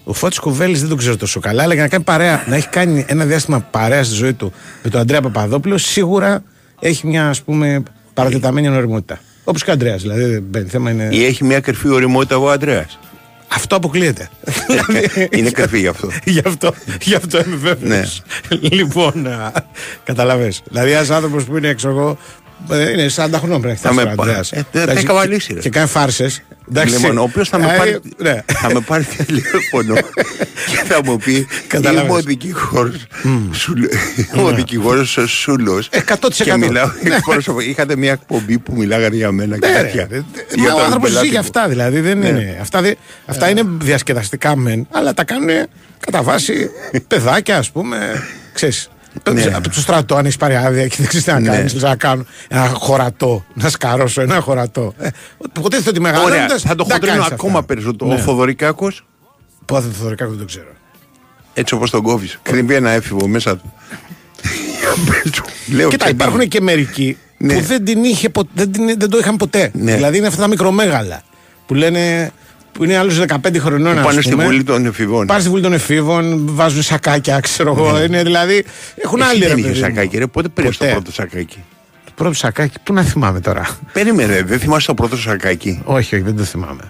Ο 0.05 0.12
Φώτης 0.12 0.39
Κουβέλης 0.39 0.81
δεν 0.81 0.89
τον 0.89 0.99
ξέρω 0.99 1.16
τόσο 1.16 1.41
καλά, 1.41 1.62
αλλά 1.62 1.74
για 1.74 1.83
να 1.83 1.89
κάνει 1.89 2.05
παρέα, 2.05 2.45
να 2.49 2.57
έχει 2.57 2.68
κάνει 2.68 3.05
ένα 3.09 3.24
διάστημα 3.24 3.61
παρέα 3.61 4.05
στη 4.05 4.14
ζωή 4.14 4.33
του 4.33 4.53
με 4.83 4.91
τον 4.91 5.01
Αντρέα 5.01 5.20
Παπαδόπουλο, 5.20 5.78
σίγουρα 5.78 6.43
έχει 6.81 7.07
μια 7.07 7.28
ας 7.28 7.43
πούμε 7.43 7.83
παρατεταμένη 8.14 8.68
ονοριμότητα. 8.68 9.18
Όπως 9.45 9.64
και 9.64 9.70
ο 9.70 9.72
Αντρέας, 9.72 10.03
δηλαδή 10.03 10.24
δεν 10.24 10.43
μπαίνει. 10.51 10.68
Θέμα 10.68 10.91
είναι. 10.91 11.09
Ή 11.12 11.24
έχει 11.24 11.45
μια 11.45 11.61
κρυφή 11.61 11.89
οριμότητα 11.89 12.37
ο 12.37 12.51
Αντρέας. 12.51 12.99
Αυτό 13.53 13.77
αποκλείεται. 13.77 14.29
Είναι 15.37 15.51
κρυφή 15.51 15.79
γι' 15.79 15.87
αυτό. 15.87 16.09
γι' 16.25 16.43
αυτό, 16.47 16.75
γι' 17.03 17.15
αυτό 17.15 17.39
είμαι 17.47 17.57
βέβαιος. 17.57 18.23
Ναι. 18.49 18.69
λοιπόν, 18.69 19.29
καταλαβέ. 20.05 20.53
Δηλαδή, 20.71 20.91
ένας 20.91 21.11
άνθρωπος 21.11 21.45
που 21.45 21.57
είναι 21.57 21.69
έξω 21.69 21.89
εγώ. 21.89 22.19
ε, 22.71 22.91
Είναι 22.91 23.07
40 23.17 23.29
χρονών 23.39 23.61
πρέπει 23.61 23.63
να 23.63 23.71
έχει 23.71 23.81
Θα 23.81 23.91
φτάσει 23.93 23.95
με 23.95 24.03
ο 24.03 24.15
πά- 24.15 24.25
Ανδρέας. 24.25 24.53
Ε, 24.53 24.57
θα- 24.57 24.65
θα 24.73 24.81
Εντάξει, 24.81 25.05
καβαλήσει, 25.05 25.47
και- 25.49 25.55
ρε. 25.55 25.61
Και 25.61 25.69
κάνει 25.71 25.89
φάρσες. 25.89 26.43
Λοιπόν, 26.85 27.18
ο 27.18 27.23
οποίος 27.23 27.49
θα, 27.49 27.59
με 27.59 27.75
πάρει- 27.79 27.99
Ναι. 28.16 28.43
θα 28.47 28.73
με 28.73 28.81
πάρει 28.81 29.05
τηλέφωνο 29.05 29.95
και 30.71 30.77
θα 30.89 31.01
μου 31.05 31.16
πει 31.16 31.47
Καταλάβες. 31.66 32.09
Είμαι 32.09 32.18
ο 32.18 32.21
δικηγόρος. 32.23 33.07
Ο 34.45 34.51
δικηγόρος 34.53 35.16
ο 35.16 35.27
Σούλος. 35.27 35.89
100%. 35.93 36.45
Και 36.45 36.57
μιλάω 36.57 36.91
Ναι. 37.03 37.14
εκπρόσωπο. 37.14 37.61
Είχατε 37.61 37.97
μια 37.97 38.12
εκπομπή 38.12 38.59
που 38.59 38.73
μιλάγατε 38.77 39.16
για 39.16 39.33
μένα 39.33 39.59
και 39.59 39.66
Ναι, 39.66 39.77
ρε. 39.77 39.83
τέτοια. 39.83 40.03
Ε, 40.11 40.23
Για 40.55 40.62
Μα 40.68 40.73
ο 40.73 40.77
τον 40.77 40.85
άνθρωπος 40.85 41.09
ζει 41.09 41.14
πελάτη 41.14 41.29
για 41.31 41.41
μου. 41.41 41.47
αυτά 41.47 41.68
δηλαδή. 41.68 42.01
Δεν 42.01 42.18
Ναι. 42.18 42.29
είναι. 42.29 42.59
Αυτά, 42.61 42.81
δεν- 42.81 42.97
αυτά 43.27 43.51
είναι 43.51 43.62
διασκεδαστικά 43.66 44.57
μεν, 44.57 44.87
αλλά 44.91 45.14
τα 45.14 45.25
κάνουν 45.25 45.49
κατά 46.01 46.23
βάση 46.23 46.71
παιδάκια, 47.09 47.57
ας 47.59 47.71
πούμε. 47.71 48.23
Ξέρεις, 48.53 48.91
Ναι. 49.33 49.43
Από 49.55 49.69
το 49.69 49.81
στρατό, 49.81 50.15
αν 50.17 50.25
έχεις 50.25 50.37
πάρει 50.37 50.57
άδεια 50.57 50.87
και 50.87 50.95
δεν 50.99 51.07
ξέρεις 51.07 51.27
τι 51.27 51.33
να 51.33 51.41
Ναι. 51.41 51.49
κάνεις, 51.49 51.75
να 51.75 51.97
κάνω 51.97 52.25
ένα 52.49 52.67
χωρατό, 52.69 53.45
να 53.55 53.69
σκαρώσω 53.69 54.21
ένα 54.21 54.41
χωρατό. 54.41 54.95
Ε, 54.99 55.09
Υποτίθεται 55.57 55.89
ότι 55.91 55.99
Ωραία, 56.01 56.13
μεγαλώνοντας, 56.13 56.63
θα 56.63 56.75
το 56.75 56.85
τα 56.85 56.95
χοντρίνω 56.95 57.17
κάνεις 57.17 57.31
ακόμα 57.33 57.53
αυτά. 57.59 57.67
περισσότερο. 57.67 58.11
Ο 58.11 58.15
Ναι. 58.15 58.21
Θοδωρικάκος, 58.21 59.05
Πότε 59.65 59.87
το 59.87 59.93
Θοδωρικάκος 59.93 60.33
δεν 60.37 60.41
το 60.47 60.47
ξέρω. 60.53 60.69
έτσι 61.55 61.75
όπως 61.75 61.91
τον 61.91 62.03
κόβεις, 62.03 62.39
κρύβει 62.43 62.75
ένα 62.75 62.91
έφηβο 62.91 63.27
μέσα 63.29 63.57
του. 63.57 63.73
Λέω 65.73 65.89
Κοίτα, 65.89 66.05
και 66.05 66.11
υπάρχουν 66.11 66.49
και 66.49 66.61
μερικοί 66.61 67.17
Ναι. 67.39 67.55
που 67.55 67.61
δεν, 67.61 67.85
την 67.85 68.05
είχε, 68.05 68.29
πο- 68.29 68.49
δεν, 68.55 68.73
την- 68.73 68.99
δεν 68.99 69.11
το 69.11 69.19
είχαν 69.19 69.37
ποτέ. 69.37 69.71
Ναι. 69.75 69.95
Δηλαδή 69.95 70.19
είναι 70.19 70.27
αυτά 70.27 70.41
τα 70.41 70.49
μικρομέγαλα 70.49 71.23
που 71.67 71.75
λένε. 71.75 72.33
Που 72.73 72.85
είναι 72.85 72.97
άλλους 72.97 73.18
15 73.27 73.57
χρονών. 73.59 73.93
Που 73.93 73.99
ας 74.01 74.05
πάνε 74.07 74.21
στη 74.21 74.31
πούμε. 74.31 74.45
βουλή 74.45 74.62
των 74.64 74.87
εφηβών. 74.87 75.27
Πάνε 75.27 75.41
στη 75.41 75.49
βουλή 75.49 75.62
των 75.62 75.73
εφήβων, 75.73 76.41
βάζουν 76.55 76.83
σακάκια, 76.83 77.41
ξέρω 77.41 77.75
εγώ. 77.79 78.03
Είναι 78.03 78.23
δηλαδή. 78.23 78.64
Έχουν 79.05 79.18
Ναι. 79.18 79.25
Εσύ 79.25 79.33
άλλη 79.35 79.45
δεν 79.47 79.55
ρε 79.55 79.61
είχες 79.61 79.73
παιδί 79.73 79.81
μου. 79.91 79.95
σακάκι, 79.95 80.18
ρε. 80.18 80.27
Πότε 80.27 80.49
πήρες 80.49 80.77
το 80.77 80.85
Ποτέ. 80.85 80.93
πρώτο 80.97 81.12
σακάκι; 81.12 81.59
Το 82.05 82.12
πρώτο 82.14 82.35
σακάκι, 82.35 82.75
πού 82.83 82.93
να 82.93 83.03
θυμάμαι 83.03 83.41
τώρα. 83.41 83.68
Περίμενε, 83.93 84.43
δεν 84.43 84.59
θυμάσαι 84.59 84.87
το 84.87 84.95
πρώτο 84.95 85.16
σακάκι; 85.16 85.81
όχι, 85.85 86.14
όχι, 86.14 86.25
δεν 86.25 86.37
το 86.37 86.43
θυμάμαι. 86.45 86.83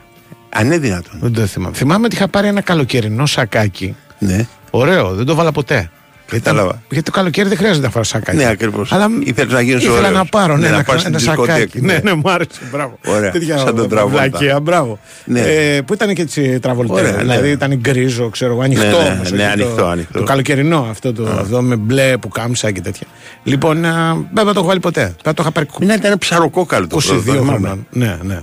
Αν 0.48 0.66
είναι 0.66 0.78
δυνατόν. 0.78 1.18
Δεν 1.20 1.32
το 1.32 1.46
θυμάμαι. 1.46 1.76
Θυμάμαι 1.76 2.04
ότι 2.06 2.14
είχα 2.14 2.28
πάρει 2.28 2.46
ένα 2.48 2.60
καλοκαιρινό 2.60 3.26
σακάκι. 3.26 3.96
Ναι. 4.18 4.46
Ωραίο, 4.70 5.14
δεν 5.14 5.26
το 5.26 5.34
βάλα 5.34 5.52
ποτέ. 5.52 5.90
Κατάλαβα. 6.30 6.82
Γιατί 6.90 7.04
το 7.04 7.16
καλοκαίρι 7.16 7.48
δεν 7.48 7.56
χρειάζεται 7.58 7.86
να 7.86 7.92
φάω 7.92 8.02
σακάκι. 8.02 8.36
Ναι, 8.36 8.44
ακριβώς. 8.46 8.92
Αλλά 8.92 9.06
Ήθελες 9.24 9.52
να 9.52 9.60
γίνεις 9.60 9.82
ήθελα 9.82 9.98
ωραίος. 9.98 10.12
να 10.12 10.24
πάρω 10.24 10.56
ναι, 10.56 10.60
Ναι, 10.60 10.68
να 10.68 10.74
ένα, 10.74 10.84
πας 10.84 11.00
στην 11.00 11.14
ένα 11.14 11.18
δισκοτέκη, 11.22 11.52
σακάκι. 11.60 11.80
ναι. 11.80 11.92
Ναι, 11.92 12.00
ναι, 12.04 12.12
μου 12.14 12.30
άρεσε. 12.30 12.60
Μπράβο. 12.72 12.98
Ωραία, 13.06 13.30
Τέτοια 13.30 13.58
σαν 13.58 13.76
τον 13.76 13.88
Τραβόλτα. 13.88 14.28
βλακεία, 14.28 14.60
μπράβο. 14.60 14.98
Ναι. 15.24 15.40
Ε, 15.40 15.80
που 15.80 15.92
ήταν 15.94 16.14
και 16.14 16.22
έτσι 16.22 16.58
τραβολτέρα. 16.60 17.00
Ωραία, 17.08 17.16
δηλαδή 17.20 17.42
ναι. 17.46 17.48
ήταν 17.52 17.74
γκρίζο, 17.74 18.28
ξέρω 18.28 18.52
εγώ, 18.52 18.62
ανοιχτό. 18.62 18.84
Ναι, 18.84 19.02
ναι, 19.04 19.10
όμως, 19.10 19.30
ναι, 19.32 19.42
όχι 19.42 19.52
ανοιχτό, 19.52 19.74
το, 19.74 19.86
ανοιχτό. 19.88 20.18
Το 20.18 20.24
καλοκαιρινό 20.24 20.86
αυτό, 20.90 21.12
το, 21.12 21.26
αυτό 21.40 21.62
με 21.62 21.76
μπλε 21.76 22.16
που 22.16 22.28
κάμψα 22.28 22.70
και 22.70 22.80
τέτοια. 22.80 23.06
Λοιπόν, 23.42 23.84
α, 23.84 24.14
δεν 24.34 24.44
θα 24.46 24.52
το 24.52 24.58
έχω 24.58 24.66
βάλει 24.68 24.80
ποτέ. 24.80 25.00
Πρέπει 25.02 25.22
να 25.24 25.34
το 25.34 25.42
είχα 25.42 25.50
πάρει 25.52 25.66
Μην 25.80 25.88
ήταν 25.90 26.18
ψαροκόκαλο 26.18 26.86
το 26.86 26.96
22 26.96 27.02
πρώτο. 27.06 27.22
το 27.22 27.32
θυμάμαι. 27.32 27.50
χρονών. 27.58 27.86
Ναι, 27.90 28.18
ναι. 28.22 28.40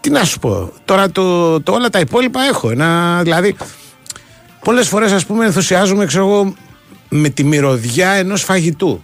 Τι 0.00 0.10
να 0.10 0.24
σου 0.24 0.38
πω. 0.38 0.72
Τώρα 0.84 1.10
το, 1.10 1.60
το 1.60 1.72
όλα 1.72 1.88
τα 1.90 1.98
υπόλοιπα 2.00 2.40
έχω. 2.50 2.70
Ένα, 2.70 3.20
δηλαδή, 3.22 3.56
πολλές 4.64 4.88
φορές 4.88 5.12
ας 5.12 5.26
πούμε 5.26 5.44
ενθουσιάζομαι, 5.44 6.06
ξέρω 6.06 6.26
εγώ, 6.26 6.54
με 7.08 7.28
τη 7.28 7.44
μυρωδιά 7.44 8.10
ενός 8.10 8.42
φαγητού. 8.42 9.02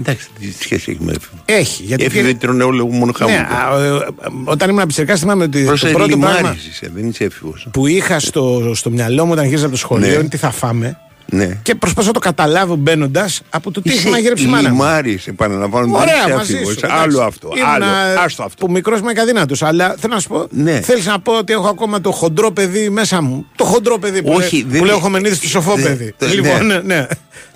Εντάξει, 0.00 0.28
τι 0.40 0.52
σχέση 0.60 0.90
έχει 0.90 1.04
με 1.04 1.12
έφηβο. 1.12 1.42
Έχει. 1.44 1.82
Γιατί 1.82 2.04
Έφηβοι 2.04 2.34
τρώνε 2.34 2.62
όλο 2.64 2.86
μόνο 2.86 3.04
ναι, 3.06 3.12
χαμό. 3.12 3.34
α, 3.34 3.82
ε, 3.84 3.88
ε, 3.88 4.06
όταν 4.44 4.70
ήμουν 4.70 4.86
πιτσερικά 4.86 5.16
θυμάμαι 5.16 5.44
ότι 5.44 5.60
το 5.60 5.66
Πρόσεχε 5.66 5.92
πρώτο 5.92 6.16
πράγμα 6.18 6.36
λιμάρις 6.38 6.66
είσαι, 6.66 6.90
δεν 6.94 7.08
είσαι 7.08 7.24
έφηβος. 7.24 7.68
που 7.72 7.86
είχα 7.86 8.20
στο, 8.20 8.72
στο 8.74 8.90
μυαλό 8.90 9.24
μου 9.26 9.32
όταν 9.32 9.44
γύριζα 9.44 9.62
από 9.64 9.72
το 9.74 9.78
σχολείο 9.80 10.08
Ναι. 10.08 10.14
είναι 10.14 10.28
τι 10.28 10.36
θα 10.36 10.50
φάμε. 10.50 10.98
Ναι. 11.26 11.58
Και 11.62 11.74
προσπαθώ 11.74 12.06
να 12.06 12.12
το 12.12 12.18
καταλάβω 12.18 12.74
μπαίνοντας 12.76 13.42
από 13.50 13.70
το 13.70 13.82
τι 13.82 13.90
έχει 13.90 14.08
μαγειρέψει 14.08 14.44
η 14.44 14.46
μάνα 14.46 14.68
μου. 14.68 14.74
λιμάρις, 14.74 15.26
επαναλαμβάνω, 15.26 15.86
δεν 15.86 15.94
Ωραία, 15.94 16.14
είσαι 16.26 16.34
μαζί 16.36 16.50
σου. 16.50 16.56
έφηβος. 16.56 16.76
εντάξει. 16.76 16.96
Άλλο 17.02 17.22
αυτό. 17.22 17.48
Άλλο. 17.74 17.84
Ήμουνα- 17.84 18.20
Άστο 18.22 18.42
αυτό. 18.42 18.66
Που 18.66 18.72
μικρός 18.72 18.98
είμαι 19.00 19.12
και 19.12 19.20
αδύνατος. 19.20 19.62
Αλλά 19.62 19.94
θέλω 19.98 20.14
να 20.14 20.20
σου 20.20 20.28
πω, 20.28 20.46
Ναι. 20.50 20.80
θέλεις 20.80 21.06
να 21.06 21.18
πω 21.20 21.32
ότι 21.38 21.52
έχω 21.52 21.68
ακόμα 21.68 22.00
το 22.00 22.10
χοντρό 22.10 22.50
παιδί 22.52 22.88
μέσα 22.90 23.20
μου. 23.22 23.46
Το 23.56 23.64
χοντρό 23.64 23.98
παιδί 23.98 24.22
που, 24.22 24.32
Όχι, 24.34 24.54
λέει, 24.54 24.64
δεν 24.68 24.78
που 24.78 24.84
λέω 24.84 24.94
είναι- 24.94 25.02
Χομενίδη 25.04 25.34
στο 25.34 25.48
σοφό 25.48 25.74
δεν- 25.74 25.84
παιδί. 25.84 26.14
το- 26.18 26.26
λοιπόν, 26.26 26.66
ναι. 26.66 26.74
ναι. 26.74 26.80
ναι. 26.94 27.06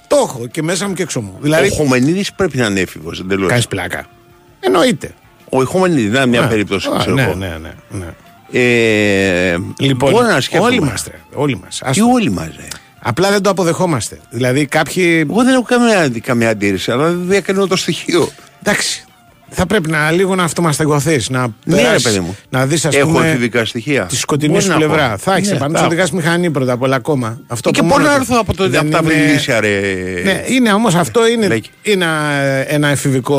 Το 0.07 0.17
έχω 0.17 0.47
και 0.51 0.63
μέσα 0.63 0.89
μου 0.89 0.95
και 0.95 1.03
έξω 1.03 1.21
μου. 1.21 1.33
Ο 1.37 1.39
Δηλαδή, 1.43 1.69
Χομενίδης 1.71 2.33
πρέπει 2.33 2.57
να 2.57 2.67
είναι 2.67 2.81
έφηβος, 2.81 3.21
εντελώς. 3.21 3.49
κάνεις 3.49 3.67
πλάκα. 3.67 4.07
Εννοείται. 4.61 5.11
Ο 5.49 5.65
Χομενίδης, 5.65 6.11
να 6.11 6.19
είναι 6.19 6.27
μια 6.27 6.41
Ναι. 6.41 6.47
περίπτωση, 6.47 6.89
Α, 6.89 6.97
ξέρω 6.99 7.15
ναι, 7.15 7.23
εγώ. 7.23 7.35
ναι, 7.35 7.57
ναι, 7.63 7.73
ναι. 7.91 8.07
Ε, 8.53 9.57
Λοιπόν, 9.79 10.11
μπορώ 10.11 10.27
να 10.27 10.41
σκέφτομαι. 10.41 10.71
όλοι 10.75 10.77
είμαστε. 10.87 11.21
Όλοι 11.35 11.61
μας. 11.65 11.79
Και 11.79 11.89
Άστο. 11.89 12.07
όλοι 12.13 12.31
μας, 12.31 12.47
ρε. 12.57 12.67
Απλά 12.99 13.31
δεν 13.31 13.43
το 13.43 13.51
αποδεχόμαστε. 13.51 14.19
Δηλαδή, 14.31 14.67
κάποιοι. 14.67 15.27
Εγώ 15.31 15.45
δεν 15.45 15.53
έχω 15.53 15.63
καμία, 15.63 16.09
καμία 16.23 16.51
αντίρρηση, 16.51 16.91
αλλά 16.91 17.05
δεν 17.05 17.29
διακρίνω 17.29 17.67
το 17.67 17.77
στοιχείο. 17.77 18.29
Εντάξει. 18.63 19.08
Θα 19.51 19.67
πρέπει 19.67 19.91
να 19.91 20.11
λίγο 20.11 20.35
να 20.35 20.43
αυτομαστεγωθείς. 20.43 21.29
Να 21.31 21.41
Ναι, 21.65 21.77
ρε 21.77 21.83
περάσεις, 21.83 22.03
παιδί 22.03 22.21
μου. 22.21 22.37
Να 22.49 22.67
δεις, 22.67 22.85
ας 22.85 22.95
Έχω 22.95 23.11
πούμε. 23.13 23.29
εφηβικά 23.29 23.65
στοιχεία. 23.65 24.05
Τη 24.05 24.17
σκοτεινή 24.17 24.53
Μπορεί 24.53 24.65
σου 24.65 24.71
να 24.71 24.77
πλευρά. 24.77 25.05
έχω. 25.05 25.17
Θα 25.19 25.35
έχεις 25.35 25.49
Ναι, 25.51 25.57
επάνω 25.57 25.71
θα 25.73 25.79
σου 25.79 25.85
έχω. 25.85 25.93
οδηγά 25.93 26.07
στη 26.07 26.17
μηχανή 26.17 26.51
πρώτα 26.51 26.73
απ' 26.73 26.83
όλα 26.83 26.97
ακόμα. 26.97 27.41
Αυτό 27.47 27.71
Και 27.71 27.81
από 27.81 27.89
πώς 27.89 27.99
μόνο 27.99 28.11
να 28.11 28.15
του 28.17 28.21
έρθω 28.21 28.37
από, 28.41 28.55
το, 28.55 28.69
δεν 28.69 28.81
από 28.81 28.91
τα 28.91 29.01
είναι- 29.03 29.13
βρυλίσια, 29.13 29.61
ρε. 29.61 29.81
Ναι, 30.25 30.45
είναι 30.49 30.73
όμως 30.73 30.95
αυτό 30.95 31.29
είναι, 31.29 31.47
Λέκη. 31.49 31.71
είναι 31.83 32.07
ένα 32.67 32.89
εφηβικό 32.89 33.39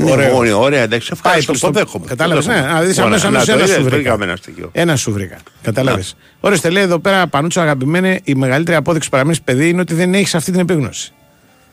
Ναι, 0.00 0.10
ωραίο. 0.10 0.36
ωραία, 0.36 0.56
ωραία, 0.56 0.82
εντάξει, 0.82 1.10
ευχαριστώ, 1.12 1.52
προς 1.52 1.60
το 1.62 1.70
δέχομαι. 1.70 2.04
Κατάλαβες. 2.08 2.44
Το 2.44 2.50
Ναι, 2.50 2.56
δέχομαι. 2.60 2.72
να 2.74 2.80
δεις 2.82 2.98
Ωραία, 2.98 3.06
αμέσως 3.06 3.30
να 3.30 3.44
το 3.44 3.52
ένα 3.52 3.62
είδες, 3.62 3.74
σου 3.74 3.82
βρήκα. 3.82 3.96
βρήκαμε 3.96 4.24
ένα 4.24 4.36
στοιχείο. 4.36 4.68
Ένα 4.72 4.96
σου 4.96 5.12
βρήκα. 5.12 5.36
Κατάλαβες. 5.62 6.16
Ορίστε, 6.40 6.70
λέει 6.70 6.82
εδώ 6.82 6.98
πέρα 6.98 7.26
Πανούτσο 7.26 7.60
αγαπημένε, 7.60 8.20
η 8.24 8.34
μεγαλύτερη 8.34 8.76
απόδειξη 8.76 9.08
που 9.08 9.14
παραμείνει 9.16 9.38
παιδί 9.44 9.68
είναι 9.68 9.80
ότι 9.80 9.94
δεν 9.94 10.14
έχεις 10.14 10.34
αυτή 10.34 10.50
την 10.50 10.60
επίγνωση. 10.60 11.12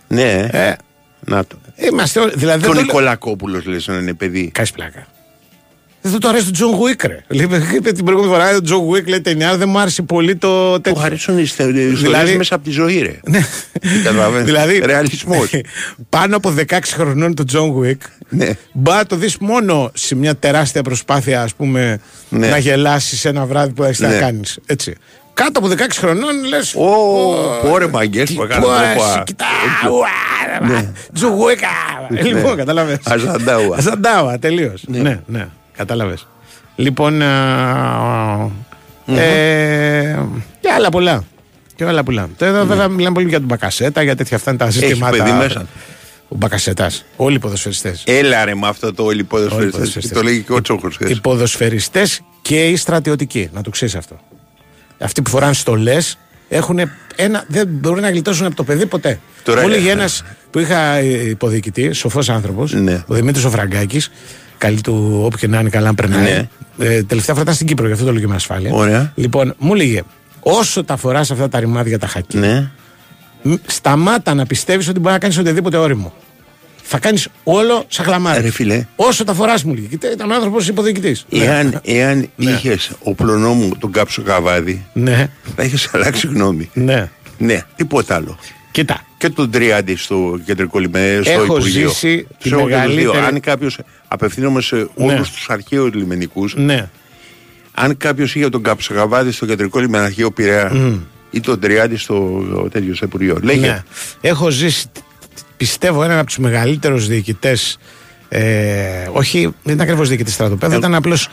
Ναι, 0.07 0.47
Ε, 1.27 1.31
να 1.33 1.45
το. 1.45 1.55
είμαστε 1.91 2.19
όλοι. 2.19 2.31
Δηλαδή 2.35 2.59
Και 2.61 2.65
ο 2.69 2.73
δεν 2.73 2.77
το 2.77 2.85
λέω- 2.85 2.93
Νικολακόπουλος 2.99 3.65
λες 3.65 3.87
να 3.87 3.93
είναι 3.97 4.13
παιδί. 4.13 4.49
Κάνεις 4.53 4.71
πλάκα. 4.71 5.07
Δεν 6.05 6.19
του 6.19 6.27
αρέσει 6.27 6.45
το 6.45 6.51
John 6.51 6.69
Wick, 6.75 7.03
ρε. 7.03 7.23
Λέει, 7.27 7.47
Είπε 7.75 7.91
την 7.91 8.05
προηγούμενη 8.05 8.33
φορά, 8.35 8.55
ο 8.55 8.61
John 8.61 8.77
Wick 8.77 9.07
λέει 9.07 9.21
ταινία, 9.21 9.57
δεν 9.57 9.69
μου 9.69 9.79
άρεσε 9.79 10.01
πολύ 10.01 10.35
το 10.35 10.73
Του 10.75 10.81
τέτοιο. 10.81 11.01
αρέσουν 11.01 11.37
οι 11.37 11.41
ιστορίες 11.41 12.01
Δηλαδή- 12.01 12.35
μέσα 12.37 12.55
από 12.55 12.63
τη 12.63 12.69
ζωή, 12.71 12.99
ρε. 13.01 13.19
Ναι. 13.29 13.45
Καταλαβαίνεις. 14.03 14.45
δηλαδή, 14.45 14.79
Ρεαλισμός. 14.85 15.49
πάνω 16.09 16.35
από 16.35 16.49
16 16.51 16.79
χρονών 16.93 17.35
το 17.35 17.43
John 17.43 17.69
Wick, 17.69 18.01
Ναι. 18.29 18.49
μπα 18.71 18.95
να 18.95 19.05
το 19.05 19.15
δεις 19.15 19.37
μόνο 19.37 19.91
σε 19.93 20.15
μια 20.15 20.35
τεράστια 20.35 20.81
προσπάθεια, 20.81 21.41
ας 21.41 21.53
πούμε, 21.53 21.99
Ναι. 22.29 22.47
να 22.49 22.57
γελάσεις 22.57 23.25
ένα 23.25 23.45
βράδυ 23.45 23.73
που 23.73 23.83
έχεις 23.83 23.99
να 23.99 24.07
Ναι. 24.09 24.17
κάνεις. 24.19 24.59
Έτσι. 24.65 24.95
Κάτω 25.33 25.59
από 25.59 25.67
16 25.67 25.75
χρονών 25.97 26.43
λες. 26.45 26.75
Ω, 26.75 26.89
πόρε 27.61 27.87
μαγκές 27.87 28.33
που 28.33 28.43
έκανε 28.43 28.65
τρόπο. 28.65 29.23
Κοιτά, 29.23 29.45
ουα, 29.91 30.87
Τζον 31.13 31.31
Γουίκ. 31.31 31.59
Λοιπόν, 32.23 32.55
καταλαβες. 32.55 32.97
Ναι. 33.07 33.13
Αζαντάουα. 33.13 33.77
Αζαντάουα, 33.77 34.39
τελείως. 34.39 34.83
Ναι, 34.87 35.19
ναι. 35.25 35.47
Κατάλαβε. 35.77 36.17
Λοιπόν. 36.75 37.21
α, 37.21 38.49
ε, 39.05 40.19
και 40.59 40.69
άλλα 40.75 40.89
πολλά. 40.89 41.23
Και 41.75 41.85
άλλα 41.85 42.03
πολλά. 42.03 42.29
Τώρα 42.37 42.51
εδώ 42.51 42.65
βέβαια 42.65 42.87
μιλάμε 42.87 43.13
πολύ 43.13 43.27
για 43.27 43.37
τον 43.37 43.47
Μπακασέτα, 43.47 44.03
για 44.03 44.15
τέτοια 44.15 44.37
αυτά 44.37 44.49
είναι 44.49 44.59
τα 44.59 44.71
συστήματα. 44.71 45.17
παιδί 45.17 45.31
μέσα. 45.31 45.65
Ο 46.27 46.35
Μπακασέτας. 46.35 47.05
Όλοι 47.15 47.35
οι 47.35 47.39
ποδοσφαιριστές. 47.39 48.03
Έλα 48.05 48.45
ρε 48.45 48.55
με 48.55 48.67
αυτό 48.67 48.93
το 48.93 49.03
όλοι 49.03 49.23
ποδοσφαιριστές. 49.23 49.71
ποδοσφαιριστές. 49.71 50.17
Το 50.17 50.23
λέγει 50.23 50.41
και 50.41 50.53
ο 50.53 50.61
Τσόχος. 50.61 50.97
Οι 50.99 51.19
ποδοσφαιριστές 51.21 52.21
και 52.41 52.67
οι 52.67 52.75
στρατιωτικοί. 52.75 53.49
Να 53.53 53.61
το 53.61 53.69
ξέρεις 53.69 53.95
αυτό. 53.95 54.19
Αυτοί 54.99 55.21
που 55.21 55.29
φοράνε 55.29 55.53
στολές 55.53 56.17
έχουν 56.49 56.79
ένα. 57.15 57.43
Δεν 57.47 57.67
μπορούν 57.67 58.01
να 58.01 58.09
γλιτώσουν 58.09 58.45
από 58.45 58.55
το 58.55 58.63
παιδί 58.63 58.85
ποτέ. 58.85 59.19
Τώρα, 59.43 59.61
Μου 59.61 59.67
ε, 59.67 59.71
έλεγε 59.71 59.91
ένας 59.91 60.23
που 60.51 60.59
είχα 60.59 61.01
υποδικητή, 61.01 61.91
σοφός 61.91 62.29
άνθρωπος, 62.29 62.73
Ναι. 62.73 63.03
ο 63.07 63.13
Δημήτρης 63.13 63.43
Οφραγκάκης. 63.45 64.11
Καλή 64.57 64.81
του 64.81 65.21
όπου 65.23 65.37
και 65.37 65.47
να 65.47 65.59
είναι 65.59 65.69
καλά, 65.69 65.89
αν 65.89 65.95
περνάει. 65.95 66.47
Ε, 66.79 67.03
τελευταία 67.03 67.21
φορά 67.35 67.41
ήταν 67.41 67.53
στην 67.53 67.67
Κύπρο, 67.67 67.85
γι' 67.87 67.93
αυτό 67.93 68.05
το 68.05 68.11
λέω 68.11 68.21
και 68.21 68.27
με 68.27 68.35
ασφάλεια. 68.35 68.71
Ωραία. 68.73 69.11
Λοιπόν, 69.15 69.53
μου 69.57 69.73
έλεγε, 69.73 70.01
όσο 70.39 70.83
τα 70.83 70.95
φοράς 70.97 71.31
αυτά 71.31 71.49
τα 71.49 71.59
ρημάδια 71.59 71.99
τα 71.99 72.07
χακί, 72.07 72.37
Ναι. 72.37 72.69
μ, 73.41 73.53
σταμάτα 73.65 74.33
να 74.33 74.45
πιστεύεις 74.45 74.87
ότι 74.87 74.99
μπορεί 74.99 75.13
να 75.13 75.19
κάνεις 75.19 75.37
οτιδήποτε 75.37 75.77
όριμο. 75.77 76.13
Θα 76.85 76.99
κάνεις 76.99 77.27
όλο 77.43 77.85
σαν 77.87 78.05
χλαμάρι. 78.05 78.41
Ρε 78.41 78.49
φίλε. 78.51 78.85
Όσο 78.95 79.23
τα 79.23 79.33
φοράς 79.33 79.63
μου 79.63 79.73
λέει. 79.73 79.87
Κοίτα, 79.89 80.11
Ήταν 80.11 80.31
ο 80.31 80.33
άνθρωπος 80.35 80.67
υποδικητή. 80.67 81.17
Εάν, 81.29 81.79
εάν 81.83 82.29
είχες 82.35 82.91
οπλονόμου 82.99 83.69
τον 83.79 83.91
κάψο 83.91 84.21
καβάδι, 84.21 84.85
Ναι, 84.93 85.29
θα 85.55 85.63
είχες 85.63 85.89
αλλάξει 85.93 86.27
γνώμη. 86.27 86.69
ναι. 86.73 87.09
Ναι, 87.37 87.61
τίποτα 87.75 88.15
άλλο. 88.15 88.37
Κοίτα. 88.71 89.05
Και 89.17 89.29
τον 89.29 89.51
Τριάντη 89.51 89.95
στο 89.95 90.39
κεντρικό 90.45 90.79
λιμενικό, 90.79 91.23
στο 91.23 91.31
Έχω 91.31 91.43
Υπουργείο. 91.43 91.89
ζήσει 91.89 92.27
τη 92.41 92.47
Σε 92.47 92.55
όλους 92.55 92.63
τους 92.67 92.73
μεγαλύτερη- 92.73 93.11
δύο. 93.11 93.23
Αν 93.25 93.39
κάποιος 93.39 93.79
απευθύνομαι 94.07 94.61
σε 94.61 94.75
όλους 94.93 95.13
Ναι. 95.13 95.19
τους 95.19 95.45
αρχαίου 95.49 95.89
λιμενικού, 95.93 96.49
Ναι. 96.55 96.89
αν 97.73 97.97
κάποιος 97.97 98.35
είχε 98.35 98.49
τον 98.49 98.63
Καψοκαβάδη 98.63 99.31
στο 99.31 99.45
κεντρικό 99.45 99.79
λιμεναρχείο 99.79 100.31
Πειραιά 100.31 100.71
ή 101.31 101.39
τον 101.39 101.59
Τριάντη 101.59 101.97
στο 101.97 102.43
τέτοιο 102.71 102.95
στο 102.95 103.05
Υπουργείο. 103.05 103.39
Λέγε. 103.41 103.67
Ναι. 103.67 103.83
Έχω 104.21 104.49
ζήσει, 104.49 104.85
πιστεύω, 105.57 106.03
έναν 106.03 106.17
από 106.17 106.27
τους 106.27 106.37
μεγαλύτερους 106.37 107.07
διοικητές. 107.07 107.77
Ε, 108.29 109.07
όχι, 109.11 109.41
δεν 109.41 109.73
ήταν 109.73 109.79
ακριβώς 109.79 110.09
διοικητής 110.09 110.33
στρατοπέδου, 110.33 110.75
ήταν 110.77 110.95
απλώς 110.95 111.29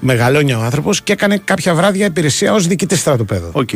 μεγαλώνια 0.00 0.58
ο 0.58 0.62
άνθρωπος 0.62 1.02
και 1.02 1.12
έκανε 1.12 1.36
κάποια 1.44 1.74
βράδια 1.74 2.06
υπηρεσία 2.06 2.52
ως 2.52 2.66
διοικητής 2.66 3.00
στρατοπέδου. 3.00 3.48
Οκ. 3.52 3.68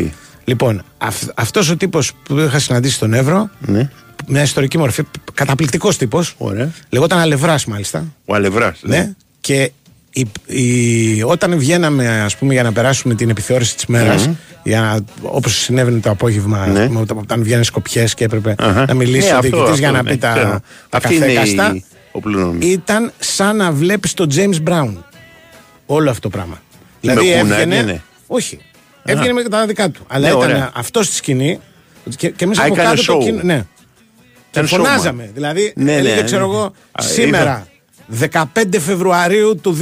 Λοιπόν, 0.44 0.82
αυ, 0.98 1.22
αυτός 1.34 1.70
ο 1.70 1.76
τύπος 1.76 2.12
που 2.22 2.38
είχα 2.38 2.58
συναντήσει 2.58 2.94
στον 2.94 3.14
Εύρο, 3.14 3.50
Ναι. 3.60 3.90
μια 4.26 4.42
ιστορική 4.42 4.78
μορφή, 4.78 5.02
καταπληκτικός 5.34 5.96
τύπος, 5.96 6.34
Ωραία. 6.38 6.70
λεγόταν 6.88 7.18
Αλευράς 7.18 7.64
μάλιστα. 7.64 8.04
Ο 8.24 8.34
Αλευράς. 8.34 8.78
Ναι. 8.82 9.10
Και 9.40 9.70
η, 10.16 10.26
η, 10.46 11.22
όταν 11.22 11.58
βγαίναμε 11.58 12.08
ας 12.20 12.36
πούμε, 12.36 12.52
για 12.52 12.62
να 12.62 12.72
περάσουμε 12.72 13.14
την 13.14 13.28
επιθεώρηση 13.30 13.74
της 13.74 13.86
μέρας, 13.86 14.28
mm 14.28 14.34
όπως 15.22 15.54
συνέβαινε 15.56 16.00
το 16.00 16.10
απόγευμα, 16.10 16.60
ας 16.62 16.68
Ναι. 16.68 16.86
πούμε, 16.86 17.00
όταν, 17.00 17.18
όταν 17.18 17.42
βγαίνανε 17.42 17.64
σκοπιές 17.64 18.14
και 18.14 18.24
έπρεπε 18.24 18.54
Αχα. 18.58 18.84
να 18.88 18.94
μιλήσει 18.94 19.26
Ναι, 19.28 19.32
ο 19.34 19.36
αυτό, 19.36 19.40
διοικητής 19.48 19.68
αυτό, 19.70 19.78
για 19.78 19.90
να 19.90 20.02
ναι, 20.02 20.10
πει 20.10 20.16
τα, 20.16 20.32
ξέρω. 20.32 20.60
τα 20.88 20.96
Αυτή 20.96 21.14
είναι 21.14 21.26
καθέκαστα, 21.26 21.74
η 21.74 21.84
οπλονόμη. 22.12 22.66
ήταν 22.66 23.12
σαν 23.18 23.56
να 23.56 23.72
βλέπεις 23.72 24.14
τον 24.14 24.28
James 24.34 24.68
Brown. 24.70 24.92
Όλο 25.86 26.10
αυτό 26.10 26.28
το 26.28 26.36
πράγμα. 26.36 26.60
Με 27.00 27.12
δηλαδή 27.12 27.26
κουνάκι, 27.40 27.52
έβγαινε. 27.62 27.82
ναι. 27.82 28.00
Όχι. 28.26 28.58
Έβγαινε 29.04 29.32
με 29.32 29.42
τα 29.42 29.66
δικά 29.66 29.90
του. 29.90 30.04
Αλλά 30.08 30.28
Ναι, 30.28 30.34
ήταν 30.36 30.50
ωραία. 30.50 30.70
αυτός 30.74 31.06
στη 31.06 31.14
σκηνή 31.14 31.60
και, 32.16 32.30
και 32.30 32.44
εμείς 32.44 32.58
Α, 32.58 32.64
από 32.64 32.74
έκανε 32.74 32.88
κάτω 32.88 33.04
το 33.04 33.18
show. 33.18 33.22
κοινό. 33.24 33.40
Ναι. 33.42 33.64
Και 34.50 34.60
Ήταν 34.60 34.66
φωνάζαμε. 34.66 35.30
Δηλαδή, 35.34 35.72
Ναι, 35.76 35.84
ναι, 35.84 35.92
έλεγε, 35.96 36.14
ναι. 36.14 36.22
ξέρω 36.22 36.44
εγώ, 36.44 36.62
Α, 36.92 37.02
σήμερα, 37.02 37.66
15 38.20 38.42
Φεβρουαρίου 38.78 39.56
του 39.62 39.76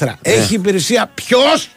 2024, 0.00 0.18
έχει 0.22 0.54
υπηρεσία 0.54 1.10
ποιος; 1.14 1.68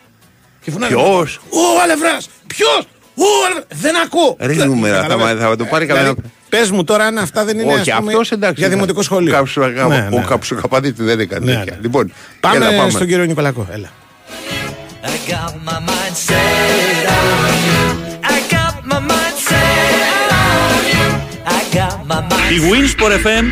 Και 0.62 0.72
φωνάζει. 0.72 0.94
Ποιος; 0.94 1.40
Ο 1.50 1.82
Αλευράς! 1.84 2.30
Ποιος! 2.48 2.80
Ο 3.16 3.24
Αλευράς. 3.46 3.66
Δεν 3.82 3.96
ακούω! 4.06 4.36
Ρε 4.40 4.54
Δεν- 4.54 4.68
νούμερα, 4.68 4.96
θα, 4.96 5.02
καταλαβαίνεις. 5.02 5.42
θα 5.44 5.56
το 5.56 5.66
πάρει 5.66 5.86
Δηλαδή, 5.86 6.04
κανένα. 6.04 6.24
Πες 6.50 6.72
μου 6.72 6.84
τώρα 6.84 7.06
αν 7.06 7.18
αυτά 7.18 7.44
δεν 7.46 7.60
είναι 7.60 7.74
Όχι, 7.74 7.92
ας 7.92 7.98
πούμε, 8.00 8.12
αυτός 8.12 8.32
εντάξει. 8.32 8.60
για 8.62 8.70
δημοτικό 8.70 9.02
σχολείο. 9.02 9.32
Κάψο, 9.34 9.62
Ναι, 9.68 9.84
ναι, 9.84 10.08
Ο 10.12 10.18
ναι. 10.20 10.26
Καψοκαπάδη 10.28 10.92
δεν 10.98 11.20
έκανε 11.20 11.46
Ναι, 11.46 11.58
τέτοια. 11.58 11.74
ναι. 11.74 11.80
Λοιπόν, 11.82 12.14
Πάμε, 12.40 12.56
έλα, 12.66 12.78
πάμε. 12.78 12.90
στον 12.90 13.08
κύριο 13.08 13.26
Νικολακό. 13.26 13.68
Έλα. 13.72 13.90
I 15.04 15.32
got 15.32 15.54
my 15.70 15.80
mind 15.90 16.16
set 16.28 17.09
Η 22.50 22.62
Winsport 22.72 23.12
FM 23.12 23.46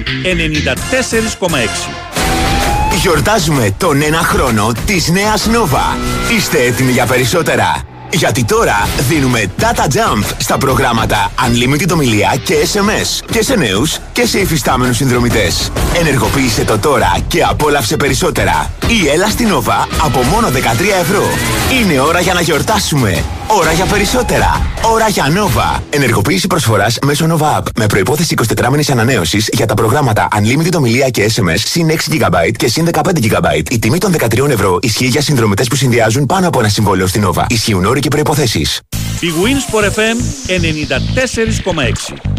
94,6. 1.47 1.49
Γιορτάζουμε 3.01 3.75
τον 3.77 4.01
ένα 4.01 4.17
χρόνο 4.17 4.71
της 4.85 5.09
νέας 5.09 5.47
Nova. 5.47 5.97
Είστε 6.37 6.61
έτοιμοι 6.61 6.91
για 6.91 7.05
περισσότερα; 7.05 7.81
Γιατί 8.11 8.43
τώρα 8.43 8.87
δίνουμε 9.09 9.45
data 9.59 9.83
jump 9.83 10.23
στα 10.37 10.57
προγράμματα 10.57 11.31
Unlimited 11.47 11.89
ομιλία 11.93 12.35
και 12.43 12.55
SMS 12.73 13.25
και 13.31 13.43
σε 13.43 13.55
νέους 13.55 13.97
και 14.13 14.25
σε 14.25 14.39
υφιστάμενους 14.39 14.95
συνδρομητές. 14.95 15.71
Ενεργοποίησε 15.99 16.63
το 16.63 16.77
τώρα 16.77 17.17
και 17.27 17.43
απόλαυσε 17.43 17.97
περισσότερα. 17.97 18.71
Ή 18.87 19.07
έλα 19.07 19.27
στην 19.27 19.49
Nova 19.49 19.87
από 20.01 20.21
μόνο 20.21 20.47
13 20.47 20.51
ευρώ. 21.01 21.23
Είναι 21.81 21.99
ώρα 21.99 22.19
για 22.19 22.33
να 22.33 22.41
γιορτάσουμε. 22.41 23.23
Ώρα 23.49 23.71
για 23.71 23.85
περισσότερα. 23.85 24.71
Ώρα 24.81 25.07
για 25.07 25.25
Nova. 25.25 25.79
Ενεργοποίηση 25.89 26.47
προσφοράς 26.47 26.97
μέσω 27.05 27.25
Nova 27.29 27.57
App 27.57 27.63
με 27.75 27.85
προϋπόθεση 27.85 28.35
24 28.57 28.67
μήνες 28.69 28.89
ανανέωσης 28.89 29.49
για 29.51 29.65
τα 29.65 29.73
προγράμματα 29.73 30.27
Unlimited 30.37 30.73
ομιλία 30.75 31.09
και 31.09 31.31
SMS 31.35 31.57
συν 31.57 31.89
6 31.89 31.93
GB 31.93 32.51
και 32.57 32.67
συν 32.67 32.89
15 32.91 32.99
GB. 32.99 33.71
Η 33.71 33.79
τιμή 33.79 33.97
των 33.97 34.15
13 34.17 34.49
ευρώ 34.49 34.79
ισχύει 34.81 35.07
για 35.07 35.21
συνδρομητές 35.21 35.67
που 35.67 35.75
συνδυάζουν 35.75 36.25
πάνω 36.25 36.47
από 36.47 36.59
ένα 36.59 36.69
συμβόλαιο 36.69 37.07
στην 37.07 37.27
Nova. 37.27 37.43
Ισχύουν 37.47 37.85
όροι 37.85 37.99
και 37.99 38.09
προϋποθέσεις. 38.09 38.81
Η 39.19 39.27
Winsport 39.43 39.83
FM 39.83 40.17
94,6. 42.15 42.37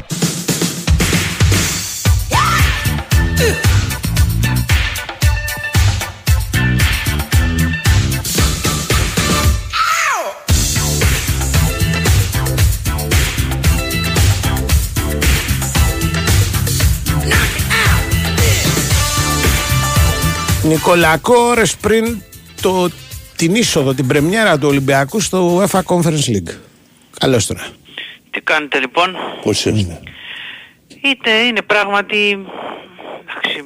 Νικολακό 20.69 21.35
ώρες 21.35 21.77
πριν 21.77 22.23
το, 22.63 22.91
την 23.37 23.55
είσοδο, 23.55 23.95
την 23.95 24.07
πρεμιέρα 24.07 24.59
του 24.59 24.69
Ολυμπιακού 24.69 25.21
στο 25.21 25.59
UEFA 25.59 25.81
Conference 25.83 26.29
League. 26.29 26.57
Καλώς 27.19 27.47
τώρα. 27.47 27.67
Τι 28.31 28.41
κάνετε 28.41 28.79
λοιπόν; 28.79 29.17
Πώς 29.43 29.65
είστε; 29.65 30.01
Είτε 31.05 31.31
είναι 31.31 31.63
πράγματι... 31.63 32.47
εντάξει, 33.21 33.63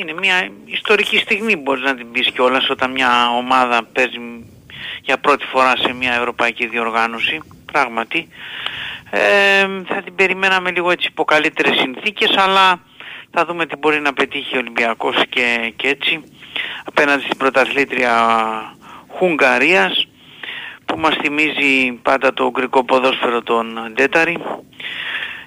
είναι 0.00 0.12
μια 0.20 0.50
ιστορική 0.64 1.18
στιγμή 1.18 1.56
μπορείς 1.56 1.82
να 1.82 1.94
την 1.94 2.10
πεις 2.10 2.30
κιόλας 2.30 2.70
όταν 2.70 2.90
μια 2.90 3.30
ομάδα 3.36 3.84
παίζει 3.92 4.18
για 5.02 5.18
πρώτη 5.18 5.44
φορά 5.44 5.76
σε 5.76 5.92
μια 5.92 6.12
ευρωπαϊκή 6.12 6.66
διοργάνωση. 6.66 7.40
Πράγματι. 7.72 8.28
Ε, 9.10 9.66
θα 9.88 10.02
την 10.04 10.14
περιμέναμε 10.14 10.70
λίγο 10.70 10.90
έτσι 10.90 11.08
υπό 11.10 11.24
καλύτερες 11.24 11.78
συνθήκες 11.78 12.36
αλλά 12.36 12.80
θα 13.38 13.44
δούμε 13.46 13.66
τι 13.66 13.76
μπορεί 13.76 14.00
να 14.00 14.12
πετύχει 14.12 14.54
ο 14.56 14.58
Ολυμπιακός 14.58 15.16
και, 15.28 15.72
και 15.76 15.88
έτσι 15.88 16.20
απέναντι 16.84 17.22
στην 17.22 17.36
πρωταθλήτρια 17.36 18.12
Χουγγαρίας 19.08 20.06
που 20.84 20.98
μας 20.98 21.14
θυμίζει 21.22 21.92
πάντα 22.02 22.32
το 22.34 22.50
γκρικό 22.50 22.84
ποδόσφαιρο 22.84 23.42
των 23.42 23.66
Ντέταρη 23.92 24.36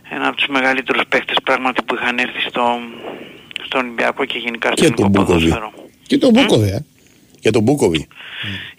ένα 0.10 0.28
από 0.28 0.36
τους 0.36 0.48
μεγαλύτερους 0.48 1.02
παίχτες 1.10 1.36
πράγματι 1.44 1.84
που 1.84 1.96
είχαν 1.96 2.18
έρθει 2.18 2.40
στο, 2.50 2.80
στο 3.66 3.78
Ολυμπιακό 3.78 4.26
και 4.26 4.38
γενικά 4.38 4.68
στο 4.68 4.76
Και 4.76 4.86
ελληνικό 4.86 5.02
τον 5.02 5.12
Μπούκοβι. 5.12 5.34
ποδόσφαιρο. 5.50 5.72
Και 6.08 6.18
τον 6.18 6.30
Μπούκοβε. 6.32 6.68
ε. 6.68 6.86
Για 7.40 7.52
τον 7.52 7.62
Μπούκοβι. 7.64 8.08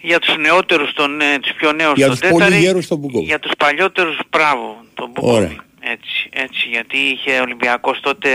Για 0.01 0.19
τους 0.19 0.37
νεότερους, 0.37 0.93
τον, 0.93 1.21
ε, 1.21 1.39
τους 1.39 1.51
πιο 1.57 1.71
νέους 1.71 1.93
Για 1.95 2.07
τον 2.07 2.19
τους 2.19 2.29
πολύ 2.29 2.43
Τέταρη, 2.43 2.61
γέρους 2.61 2.87
τον 2.87 2.97
Μπούκοβι. 2.97 3.25
για 3.25 3.39
τους 3.39 3.51
παλιότερους 3.57 4.19
μπράβο, 4.29 4.83
τον 4.93 5.09
Μπούκοβι. 5.13 5.35
Ωραία. 5.35 5.55
Έτσι, 5.91 6.29
έτσι, 6.33 6.67
γιατί 6.71 6.97
είχε 6.97 7.31
ο 7.39 7.41
Ολυμπιακός 7.41 7.99
τότε, 7.99 8.29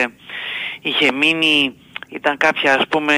είχε 0.83 1.13
μείνει, 1.13 1.73
ήταν 2.09 2.37
κάποια 2.37 2.75
ας 2.75 2.85
πούμε 2.89 3.15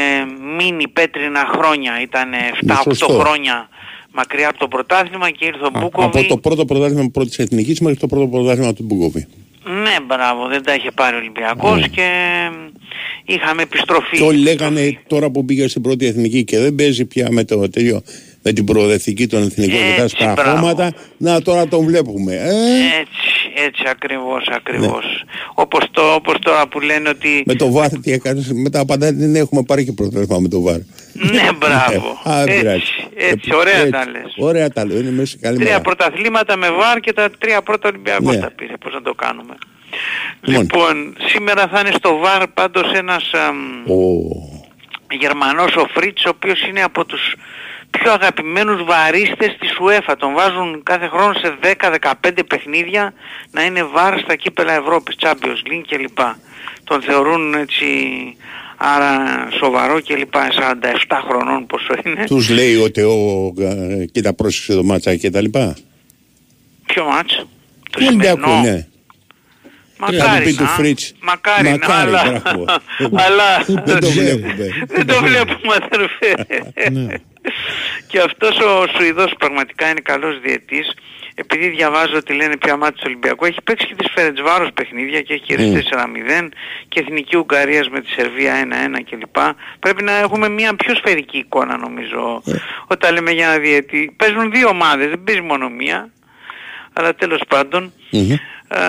μίνι 0.57 0.89
πέτρινα 0.89 1.51
χρόνια, 1.55 2.01
ήταν 2.03 2.29
7-8 2.67 2.75
Σωστό. 2.85 3.07
χρόνια 3.07 3.69
μακριά 4.13 4.49
από 4.49 4.59
το 4.59 4.69
πρωτάθλημα 4.69 5.31
και 5.31 5.45
ήρθε 5.45 5.65
ο 5.65 5.71
Μπούκοβι. 5.71 6.19
Από 6.19 6.29
το 6.29 6.37
πρώτο 6.37 6.65
πρωτάθλημα 6.65 7.11
πρώτης 7.13 7.39
εθνικής 7.39 7.81
μέχρι 7.81 7.99
το 7.99 8.07
πρώτο 8.07 8.27
πρωτάθλημα 8.27 8.73
του 8.75 8.83
Μπούκοβι. 8.83 9.27
Ναι, 9.65 9.97
μπράβο, 10.07 10.49
δεν 10.49 10.63
τα 10.63 10.75
είχε 10.75 10.91
πάρει 10.91 11.17
ο 11.17 11.19
Ολυμπιακός 11.19 11.89
και 11.89 12.09
είχαμε 13.25 13.63
επιστροφή. 13.63 14.17
Και 14.17 14.23
όλοι 14.23 14.39
λέγανε 14.39 14.99
τώρα 15.07 15.31
που 15.31 15.45
πήγε 15.45 15.69
στην 15.69 15.83
πρώτη 15.83 16.07
εθνική 16.07 16.45
και 16.45 16.59
δεν 16.59 16.75
παίζει 16.75 17.05
πια 17.05 17.29
με 17.31 17.45
το 17.45 17.69
τέτοιο. 17.69 18.03
Με 18.43 18.53
την 18.53 18.65
προοδευτική 18.65 19.27
των 19.27 19.43
εθνικών 19.43 19.81
Έτσι, 19.81 19.91
μετά 19.97 20.09
στα 20.09 20.33
μπράβο. 20.33 20.59
χώματα. 20.59 20.93
Να 21.17 21.43
τώρα 21.43 21.69
τον 21.69 21.85
βλέπουμε. 21.85 22.35
Ε, 22.35 22.49
Έτσι, 23.01 23.53
έτσι 23.67 23.83
ακριβώς, 23.91 24.49
ακριβώς. 24.53 25.05
Όπως, 25.55 25.85
το, 25.91 26.15
όπως 26.15 26.35
τώρα 26.41 26.67
που 26.69 26.81
λένε 26.81 27.09
ότι... 27.09 27.43
με 27.47 27.55
το 27.55 27.71
βάρ 27.73 27.89
τι 27.89 28.13
έκανες, 28.13 28.53
μετά 28.53 28.81
απαντάει 28.81 29.13
δεν 29.13 29.35
έχουμε 29.35 29.63
πάρει 29.63 29.85
και 29.85 29.93
πρωτεύσμα 29.93 30.39
με 30.39 30.49
το 30.49 30.61
βάρ. 30.61 30.79
ναι, 31.13 31.49
μπράβο. 31.59 32.21
Α, 32.31 32.45
δεν 32.45 32.49
έτσι, 32.49 32.59
πειράζει. 32.61 32.83
έτσι, 33.17 33.55
ωραία 33.55 33.77
Έτσι. 33.79 33.91
τα 33.91 34.05
λες. 34.11 34.35
Ωραία 34.37 34.71
τα 34.71 34.87
λέω, 34.87 34.99
είναι 34.99 35.11
μέσα 35.11 35.27
σε 35.31 35.37
καλή 35.41 35.57
Τρία 35.57 35.69
μέρα. 35.69 35.81
πρωταθλήματα 35.81 36.57
με 36.57 36.71
βάρ 36.71 37.01
και 37.01 37.13
τα 37.13 37.31
τρία 37.39 37.63
πρώτα 37.63 37.89
Ολυμπιακός 37.89 38.35
Ναι. 38.35 38.41
τα 38.41 38.51
πήρε. 38.57 38.73
Πώς 38.81 38.93
να 38.93 39.03
το 39.03 39.15
κάνουμε. 39.15 39.55
Λοιπόν. 40.41 40.63
Λοιπόν, 40.63 41.17
σήμερα 41.27 41.69
θα 41.69 41.81
είναι 41.81 41.91
στο 41.99 42.17
βάρ 42.17 42.49
πάντως 42.49 42.93
ένας 42.93 43.31
αμ, 43.49 43.57
Ο- 43.91 44.59
Γερμανός 45.21 45.75
ο 45.77 45.87
Φρίτς, 45.95 46.25
ο 46.25 46.29
οποίος 46.29 46.67
είναι 46.69 46.83
από 46.83 47.05
τους 47.05 47.35
πιο 47.91 48.13
αγαπημένους 48.13 48.85
βαρίστες 48.85 49.57
της 49.61 49.71
UEFA. 49.81 50.15
Τον 50.19 50.33
βάζουν 50.35 50.83
κάθε 50.83 51.07
χρόνο 51.09 51.33
σε 51.33 51.59
10-15 51.63 52.43
παιχνίδια 52.47 53.13
να 53.51 53.65
είναι 53.65 53.85
βάρ 53.85 54.19
στα 54.19 54.37
κύπελα 54.37 54.73
Ευρώπης, 54.73 55.17
Champions 55.21 55.71
League 55.71 55.85
κλπ. 55.89 56.19
Τον 56.85 57.03
θεωρούν 57.03 57.55
έτσι 57.55 57.87
άρα 58.77 59.49
σοβαρό 59.59 60.01
κλπ. 60.07 60.35
47 60.35 60.39
χρονών 61.29 61.67
πόσο 61.67 61.95
είναι. 62.05 62.25
Τους 62.27 62.49
λέει 62.49 62.77
ο 62.77 62.91
Τεό, 62.91 63.53
ε, 63.59 64.05
κοίτα 64.13 64.35
πρόσεξε 64.35 64.75
το 64.75 64.83
μάτσα 64.85 65.17
και 65.17 65.31
τα 65.31 65.41
λοιπά. 65.41 65.77
Ποιο 66.87 67.05
μάτς; 67.05 67.37
Το 67.37 67.47
Του 67.91 68.05
Ολυμπιακού, 68.07 68.41
σημερινό. 68.41 68.71
ναι. 68.71 68.87
Θα 70.01 70.07
του 70.07 70.17
Μακάρι 70.17 70.45
πει 70.45 70.55
του 70.55 70.63
να. 70.63 70.69
Φρίτς. 70.69 71.15
Μακάρι, 71.21 71.65
να, 71.65 71.71
Μακάρι, 71.71 72.09
αλλά, 72.15 72.41
μπράβο. 72.45 72.65
αλλά 73.27 73.59
Δεν 73.85 74.01
το 74.01 74.11
βλέπουμε. 74.11 74.87
δεν 74.87 75.07
το 75.07 75.15
βλέπουμε 75.23 75.75
αδερφέ. 75.83 76.47
Ναι. 76.91 77.15
Και 78.07 78.19
αυτός 78.21 78.59
ο 78.59 78.87
Σουηδός 78.97 79.33
πραγματικά 79.39 79.89
είναι 79.91 80.01
καλός 80.01 80.41
διετής. 80.41 80.95
Επειδή 81.35 81.69
διαβάζω 81.69 82.17
ότι 82.17 82.33
λένε 82.33 82.57
πια 82.57 82.77
μάτι 82.77 82.95
του 82.95 83.03
Ολυμπιακού, 83.07 83.45
έχει 83.45 83.59
παίξει 83.65 83.87
και 83.87 83.95
τις 83.95 84.11
Φερετσβάρος 84.15 84.69
παιχνίδια 84.75 85.21
και 85.21 85.33
έχει 85.35 85.43
κερδίσει 85.43 85.83
Mm. 85.93 85.97
4-0 85.97 86.49
και 86.89 87.01
Εθνική 87.01 87.37
Ουγγαρίας 87.37 87.89
με 87.89 88.01
τη 88.01 88.09
Σερβία 88.11 88.55
1-1 88.55 89.03
κλπ. 89.11 89.37
Πρέπει 89.79 90.03
να 90.03 90.13
έχουμε 90.17 90.49
μια 90.49 90.75
πιο 90.77 90.95
σφαιρική 90.95 91.39
εικόνα 91.39 91.77
νομίζω 91.77 92.43
Ε. 92.47 92.53
όταν 92.87 93.15
λέμε 93.15 93.31
για 93.31 93.47
ένα 93.47 93.59
διετή. 93.59 94.15
Παίζουν 94.17 94.51
δύο 94.51 94.69
ομάδες, 94.69 95.09
δεν 95.09 95.23
παίζει 95.25 95.41
μόνο 95.41 95.69
μία. 95.69 96.11
Αλλά 96.93 97.15
τέλος 97.15 97.41
πάντων 97.49 97.93
Μμμ. 98.11 98.35
Ε, 98.75 98.81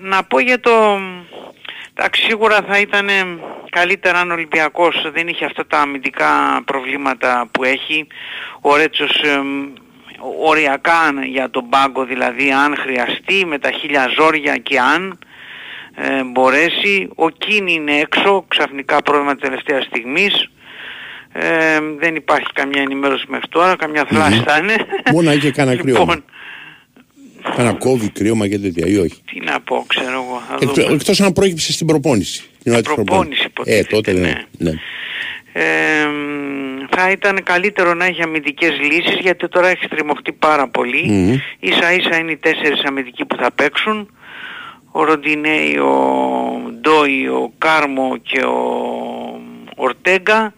να 0.00 0.24
πω 0.24 0.38
για 0.38 0.60
το... 0.60 0.98
Εντάξει, 1.96 2.22
σίγουρα 2.22 2.62
θα 2.68 2.78
ήταν 2.78 3.08
καλύτερα 3.70 4.18
αν 4.18 4.30
ο 4.30 4.34
Ολυμπιακός 4.34 5.10
δεν 5.12 5.28
είχε 5.28 5.44
αυτά 5.44 5.66
τα 5.66 5.78
αμυντικά 5.78 6.62
προβλήματα 6.64 7.48
που 7.50 7.64
έχει. 7.64 8.06
Ο 8.60 8.76
Ρέτσος 8.76 9.10
ε, 9.10 9.40
οριακά 10.42 11.14
για 11.26 11.50
τον 11.50 11.68
πάγκο 11.68 12.04
δηλαδή 12.04 12.52
αν 12.52 12.76
χρειαστεί 12.76 13.44
με 13.46 13.58
τα 13.58 13.70
χίλια 13.70 14.08
ζόρια 14.18 14.56
και 14.56 14.78
αν 14.78 15.18
ε, 15.94 16.22
μπορέσει. 16.22 17.08
Ο 17.14 17.28
Κίνη 17.28 17.72
είναι 17.72 17.98
έξω, 17.98 18.44
ξαφνικά 18.48 19.02
πρόβλημα 19.02 19.36
τελευταίας 19.36 19.84
στιγμής. 19.84 20.48
Ε, 21.32 21.80
δεν 21.98 22.14
υπάρχει 22.14 22.52
καμιά 22.52 22.82
ενημέρωση 22.82 23.24
μέχρι 23.28 23.48
τώρα, 23.48 23.76
καμιά 23.76 24.04
θλάση 24.04 24.42
θα 24.46 24.58
είναι. 24.58 24.74
Μόνο 25.12 25.28
να 25.28 25.32
είχε 25.32 25.50
κανένα 25.50 25.82
κρύωμα. 25.82 26.00
Λοιπόν, 26.00 26.24
Κανένα 27.56 27.74
κόβει, 27.78 28.08
κρύωμα 28.08 28.48
και 28.48 28.58
τέτοια 28.58 28.86
ή 28.86 28.96
όχι; 28.96 29.22
τι 29.32 29.40
να 29.40 29.60
πω, 29.60 29.84
ξέρω 29.86 30.12
εγώ. 30.12 30.42
Θα 30.48 30.58
Εκτός, 30.60 30.84
δούμε. 30.84 30.94
εκτός 30.94 31.20
αν 31.20 31.32
προέκυψε 31.32 31.72
στην 31.72 31.86
προπόνηση. 31.86 32.44
Την 32.62 32.72
ώρα 32.72 32.80
της 32.82 32.94
προπόνηση 32.94 33.48
προπόνησης. 33.52 33.84
Ε, 33.86 33.90
τότε 33.90 34.12
ναι. 34.12 34.18
υποτίθεται, 34.18 34.44
ναι. 34.58 34.72
Ε, 35.52 36.06
μ, 36.06 36.84
θα 36.96 37.10
ήταν 37.10 37.42
καλύτερο 37.42 37.94
να 37.94 38.04
έχει 38.04 38.22
αμυντικές 38.22 38.70
λύσεις 38.80 39.18
γιατί 39.20 39.48
τώρα 39.48 39.68
έχει 39.68 39.84
στριμωχτεί 39.84 40.32
πάρα 40.32 40.68
πολύ. 40.68 41.04
Μμμ. 41.08 41.38
Ίσα 41.60 41.92
ίσα 41.92 42.16
είναι 42.16 42.30
οι 42.30 42.36
τέσσερις 42.36 42.82
αμυντικοί 42.84 43.24
που 43.24 43.36
θα 43.36 43.50
παίξουν. 43.52 44.08
Ο 44.90 45.04
Ροντινέη, 45.04 45.76
ο 45.76 45.92
Ντόι, 46.80 47.26
ο 47.26 47.52
Κάρμο 47.58 48.16
και 48.22 48.40
ο 48.40 49.40
Ορτέγκα. 49.76 50.54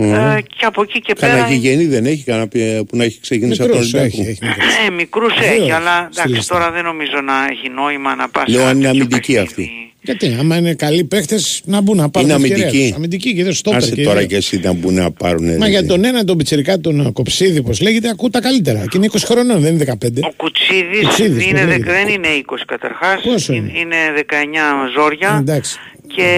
Μμμ. 0.00 0.14
Ε, 0.14 0.40
και 0.58 0.64
από 0.64 0.82
εκεί 0.82 1.00
και 1.00 1.12
Κανένα 1.18 1.38
πέρα... 1.44 1.54
γηγενή 1.54 1.84
δεν 1.86 2.06
έχει 2.06 2.24
κανένα 2.24 2.48
πι- 2.48 2.82
που 2.86 2.96
να 2.96 3.04
έχει 3.04 3.20
ξεκινήσει 3.20 3.62
από 3.62 3.70
τον 3.72 3.80
Μικρός 3.84 4.00
Ολυμπιακό. 4.02 4.20
έχει, 4.22 4.30
έχει 4.30 4.44
μικρός. 4.46 4.74
Ε, 4.86 4.90
μικρούς 4.90 5.34
Βεβαίως, 5.34 5.60
έχει, 5.60 5.70
αλλά 5.72 5.96
στη 6.10 6.20
εντάξει 6.20 6.34
λίστα. 6.36 6.54
τώρα 6.54 6.70
δεν 6.70 6.84
νομίζω 6.84 7.20
να 7.24 7.32
έχει 7.50 7.68
νόημα 7.74 8.14
να 8.14 8.28
πας 8.28 8.44
Λέω 8.48 8.60
σε 8.60 8.66
αν 8.66 8.76
είναι 8.76 8.88
ένα 8.88 8.92
τέτοιο 8.92 9.04
αμυντική 9.06 9.32
παιχνίδι. 9.32 9.48
αυτή. 9.50 9.70
Γιατί, 10.02 10.36
άμα 10.40 10.56
είναι 10.56 10.74
καλοί 10.74 11.04
παίχτε, 11.04 11.38
να 11.64 11.80
μπουν 11.80 11.96
να 11.96 12.08
πάρουν 12.10 12.28
Είναι 12.28 12.38
ευκαιρία 12.38 12.64
αμυντική. 12.64 12.86
τους. 12.86 12.96
Αμυντική 12.96 13.34
και 13.34 13.44
δεν 13.44 13.52
στόπερ. 13.52 13.78
Άσε 13.82 13.94
και 13.94 14.02
τώρα 14.02 14.18
δύο. 14.18 14.26
και 14.26 14.36
εσύ 14.36 14.60
να 14.62 14.72
μπουν 14.72 14.94
να 14.94 15.10
πάρουν. 15.10 15.56
Μα 15.56 15.68
για 15.68 15.86
τον 15.86 16.04
ένα 16.04 16.24
τον 16.24 16.36
πιτσερικά 16.36 16.78
τον 16.80 17.12
Κοψίδη, 17.12 17.62
πώς 17.62 17.80
λέγεται, 17.80 18.08
ακού 18.08 18.30
τα 18.30 18.40
καλύτερα. 18.40 18.78
Και 18.88 18.96
είναι 18.96 19.06
20 19.12 19.16
χρονών, 19.24 19.60
δεν 19.60 19.74
είναι 19.74 19.84
15. 19.84 20.22
Ο 20.22 20.32
Κουτσίδης, 20.36 21.00
Κουτσίδης, 21.02 21.44
είναι, 21.44 21.52
πώς 21.52 21.60
δε- 21.60 21.66
λέγεται. 21.66 21.92
δεν 21.92 22.08
είναι 22.08 22.28
20 22.28 22.64
καταρχάς, 22.66 23.20
Πόσο 23.22 23.52
είναι, 23.52 23.70
είναι; 23.70 23.78
είναι 23.78 23.96
19 24.14 24.88
ζόρια 24.96 25.36
Εντάξει. 25.40 25.78
Και 26.16 26.28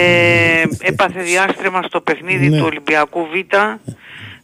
έπαθε 0.81 1.21
διάστρεμα 1.21 1.81
στο 1.87 2.01
παιχνίδι 2.01 2.49
Ναι. 2.49 2.57
του 2.57 2.63
Ολυμπιακού 2.65 3.19
Β 3.31 3.35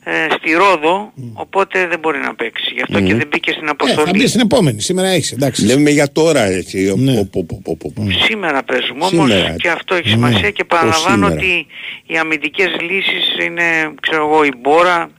ε, 0.03 0.11
στη 0.37 0.51
Ρόδο, 0.53 1.13
οπότε 1.33 1.87
δεν 1.87 1.99
μπορεί 1.99 2.17
να 2.19 2.35
παίξει. 2.35 2.71
Γι' 2.73 2.81
αυτό 2.81 3.01
και 3.01 3.15
δεν 3.15 3.27
μπήκε 3.31 3.51
στην 3.51 3.63
Ε, 3.63 3.65
θα 3.65 3.71
αποστολή. 3.71 4.11
μπει 4.19 4.27
στην 4.27 4.39
επόμενη. 4.39 4.81
Σήμερα 4.81 5.07
έχεις. 5.07 5.31
Εντάξει. 5.31 5.65
Λέμε 5.65 5.89
για 5.89 6.11
τώρα 6.11 6.41
έτσι. 6.43 6.93
Ναι. 6.97 7.13
Πω, 7.25 7.45
πω, 7.45 7.45
πω, 7.47 7.61
πω, 7.63 7.77
πω, 7.79 7.91
πω. 7.95 8.11
Σήμερα 8.25 8.63
παίζουμε 8.63 9.05
όμως 9.05 9.09
Σήμερα. 9.09 9.55
και 9.55 9.69
αυτό 9.69 9.95
έχει 9.95 10.09
σημασία 10.09 10.39
Ναι. 10.41 10.49
και 10.49 10.63
παραλαμβάνω 10.63 11.25
σήμερα. 11.25 11.33
ότι 11.33 11.65
οι 12.05 12.17
αμυντικές 12.17 12.67
λύσεις 12.81 13.45
είναι, 13.45 13.63
ξέρω 14.01 14.25
εγώ, 14.27 14.43
η 14.43 14.51
Μπόρα, 14.61 15.09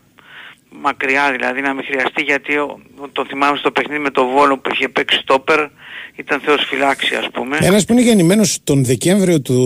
μακριά 0.83 1.33
δηλαδή 1.37 1.61
να 1.61 1.75
μην 1.75 1.85
χρειαστεί 1.85 2.23
γιατί 2.23 2.57
ο- 2.57 2.81
το 3.12 3.25
θυμάμαι 3.29 3.57
στο 3.59 3.71
παιχνίδι 3.71 4.01
με 4.01 4.11
το 4.11 4.27
Βόλο 4.27 4.59
που 4.59 4.71
είχε 4.73 4.89
παίξει 4.89 5.18
στόπερ 5.23 5.61
ήταν 6.16 6.41
θεός 6.41 6.64
φυλάξη 6.71 7.14
ας 7.14 7.29
πούμε. 7.33 7.57
Ένας 7.61 7.85
που 7.85 7.93
είναι 7.93 8.03
γεννημένος 8.03 8.59
τον 8.64 8.85
Δεκέμβριο 8.85 9.41
του, 9.41 9.59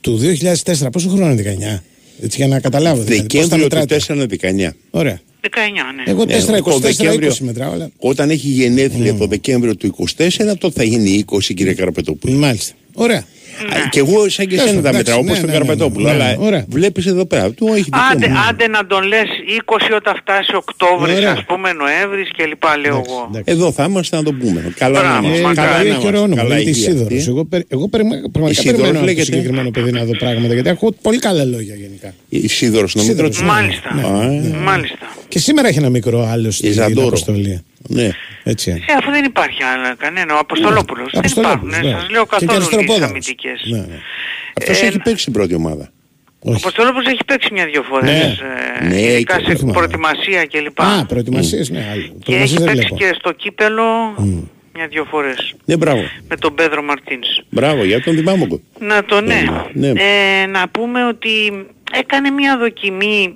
του 0.00 0.18
2004. 0.18 0.90
Πόσο 0.92 1.08
χρόνο 1.08 1.30
είναι 1.32 1.34
19. 1.34 1.82
Έτσι 2.22 2.36
για 2.36 2.48
να 2.48 2.60
καταλάβω. 2.60 3.02
Δηλαδή, 3.02 3.26
πώς 3.38 3.48
τα 3.48 3.56
Δεκέμβριο 3.56 3.68
του 3.68 3.74
μετράτε. 3.76 3.96
4 3.96 4.70
19. 4.70 4.74
Ωραία. 4.90 5.20
19 5.40 5.92
ναι. 5.96 6.02
Εγώ 6.06 6.24
Ναι, 6.24 6.34
4, 6.36 6.46
το 6.46 6.70
24, 6.70 6.80
Δεκέμβριο- 6.80 7.30
20 7.32 7.38
μετράω. 7.44 7.72
Αλλά... 7.72 7.90
Όταν 7.98 8.30
έχει 8.30 8.48
γενέθλια 8.48 9.14
το 9.14 9.26
Δεκέμβριο 9.26 9.76
του 9.76 9.86
24, 10.16 10.56
τότε 10.58 10.74
θα 10.76 10.82
γίνει 10.84 11.24
20 11.30 11.54
κύριε 11.54 11.74
Καραπετόπουλο. 11.74 12.34
Μάλιστα. 12.38 12.74
Ωραία. 12.94 13.24
Α, 13.74 13.88
Και 13.90 13.98
εγώ 13.98 14.28
σαν 14.28 14.46
και 14.46 14.56
Τέλος 14.56 14.64
εσένα 14.70 14.82
τα 14.82 14.90
πάντων, 14.90 14.96
μετράω 14.96 15.18
όπως 15.18 15.30
εντάξει, 15.38 15.40
τον 15.40 15.50
ναι, 15.50 15.58
ναι, 15.58 15.64
Καραπετόπουλο. 15.64 16.06
ναι, 16.08 16.14
ναι, 16.16 16.24
Αλλά 16.24 16.36
ωραία. 16.46 16.64
βλέπεις 16.68 17.06
εδώ 17.06 17.24
πέρα. 17.26 17.50
Του 17.50 17.66
έχει 17.76 17.88
Άντε, 18.10 18.18
δικαίωμα. 18.18 18.40
άντε 18.48 18.66
να 18.68 18.86
τον 18.86 19.02
λες 19.12 19.28
20 19.64 19.94
όταν 19.96 20.14
φτάσει 20.20 20.54
Οκτώβρης 20.62 21.16
Ωραία. 21.16 21.32
ας 21.32 21.44
πούμε 21.44 21.72
Νοέμβρης 21.72 22.28
και 22.36 22.44
λοιπά 22.46 22.76
λέω 22.76 22.92
Εντάξει, 22.92 23.10
εγώ. 23.12 23.26
εντάξει. 23.30 23.52
Εδώ 23.54 23.72
θα 23.72 23.84
είμαστε 23.88 24.16
να 24.16 24.22
το 24.22 24.32
πούμε. 24.32 24.72
Καλά 24.76 25.00
Μπράβο, 25.00 25.26
να 25.28 25.34
Ε, 25.34 25.38
είμαστε. 25.38 25.42
μακάρι. 25.46 25.68
Καλά 25.68 25.78
καλά, 25.78 25.88
να 25.88 25.94
έχει 25.96 26.06
ωραίο 26.06 26.08
είμαστε. 26.08 26.18
όνομα. 26.26 26.42
Καλά 26.42 26.54
Λέγεται 26.54 26.70
υγεία 26.70 26.88
Ισίδωρος. 26.88 27.12
αυτή. 27.18 27.30
Εγώ, 27.30 27.44
περι- 27.44 27.66
εγώ 27.76 27.88
περι- 27.88 28.06
πραγματικά 28.32 28.50
Ισίδωρος 28.60 28.80
περιμένω 28.80 28.88
από 28.88 28.98
το 28.98 29.04
λέγεται; 29.10 29.24
συγκεκριμένο 29.30 29.70
παιδί 29.70 29.90
να 29.98 30.04
δω 30.08 30.14
πράγματα 30.24 30.52
γιατί 30.54 30.68
ακούω 30.68 30.90
πολύ 31.06 31.18
καλά 31.18 31.44
λόγια 31.44 31.74
γενικά. 31.84 32.08
Ισίδωρος, 32.28 32.92
το 32.92 33.02
μικρό 33.02 33.26
Ισίδωρος, 33.26 33.36
του. 33.36 33.42
ναι. 33.44 33.50
Μάλιστα. 33.52 33.88
Α, 34.18 34.22
ε. 34.32 34.56
Μάλιστα. 34.70 35.06
Και 35.28 35.38
σήμερα 35.38 35.68
έχει 35.68 35.78
ένα 35.78 35.90
μικρό 35.98 36.18
άλλο 36.32 36.50
στην 36.50 36.70
Ιζαντόρο. 36.70 37.06
αποστολή. 37.06 37.60
Ναι. 37.88 38.10
Έτσι. 38.44 38.70
Ε, 38.88 38.92
αφού 38.92 39.10
δεν 39.10 39.24
υπάρχει 39.24 39.62
άλλο 39.62 39.94
κανένα, 39.98 40.34
ο 40.34 40.38
Αποστολόπουλος. 40.38 41.08
Δεν 41.12 41.20
Αποστολόπουλος, 41.20 41.76
υπάρχουν, 41.76 41.88
ε, 41.88 41.92
ναι. 41.94 42.00
σας 42.00 42.10
λέω 42.10 42.26
Και- 42.26 42.36
και 42.38 42.46
καθόλου 42.46 42.48
τις 42.48 42.56
αριστεροπόδαρος. 42.76 43.08
αμυντικές. 43.10 43.60
Ναι, 43.70 43.78
ναι. 43.78 43.98
Αυτός 44.58 44.82
Ε, 44.82 44.86
έχει 44.86 44.98
παίξει 44.98 45.20
στην 45.20 45.32
πρώτη 45.32 45.54
ομάδα. 45.54 45.90
Ο 46.44 46.50
Όχι. 46.50 46.60
Αποστολόπουλος 46.62 47.06
έχει 47.06 47.24
παίξει 47.26 47.48
μια-δυο 47.52 47.82
φορές, 47.82 48.10
Ναι. 48.10 48.36
ε, 48.80 48.84
Ναι, 48.88 49.00
ειδικά 49.00 49.36
και 49.38 49.44
σε 49.50 49.54
θυμάμαι. 49.56 49.72
προετοιμασία 49.72 50.46
κλπ. 50.46 50.80
Α, 50.80 51.06
προετοιμασίες, 51.06 51.70
ναι, 51.70 51.88
άλλο. 51.92 52.02
Και 52.02 52.08
Προετοιμασίες 52.08 52.42
έχει 52.42 52.56
δεν 52.64 52.66
παίξει 52.74 52.94
βλέπω. 52.94 52.96
και 52.96 53.16
στο 53.18 53.32
κύπελο 53.32 53.84
μια-δυο 54.74 55.04
φορές. 55.04 55.54
Ναι, 55.64 55.76
μπράβο. 55.76 56.02
Με 56.28 56.36
τον 56.36 56.54
Πέδρο 56.54 56.82
Μαρτίνς. 56.82 57.28
Μπράβο, 57.50 57.84
για 57.84 58.02
τον 58.02 58.16
θυμάμαι 58.16 58.44
εγώ. 58.44 58.60
Να 58.78 59.04
το 59.04 59.20
ναι. 59.20 59.42
Ναι. 59.72 59.88
Ε, 59.88 60.46
να 60.46 60.68
πούμε 60.68 61.06
ότι 61.06 61.30
έκανε 61.92 62.30
μια 62.30 62.58
δοκιμή 62.58 63.34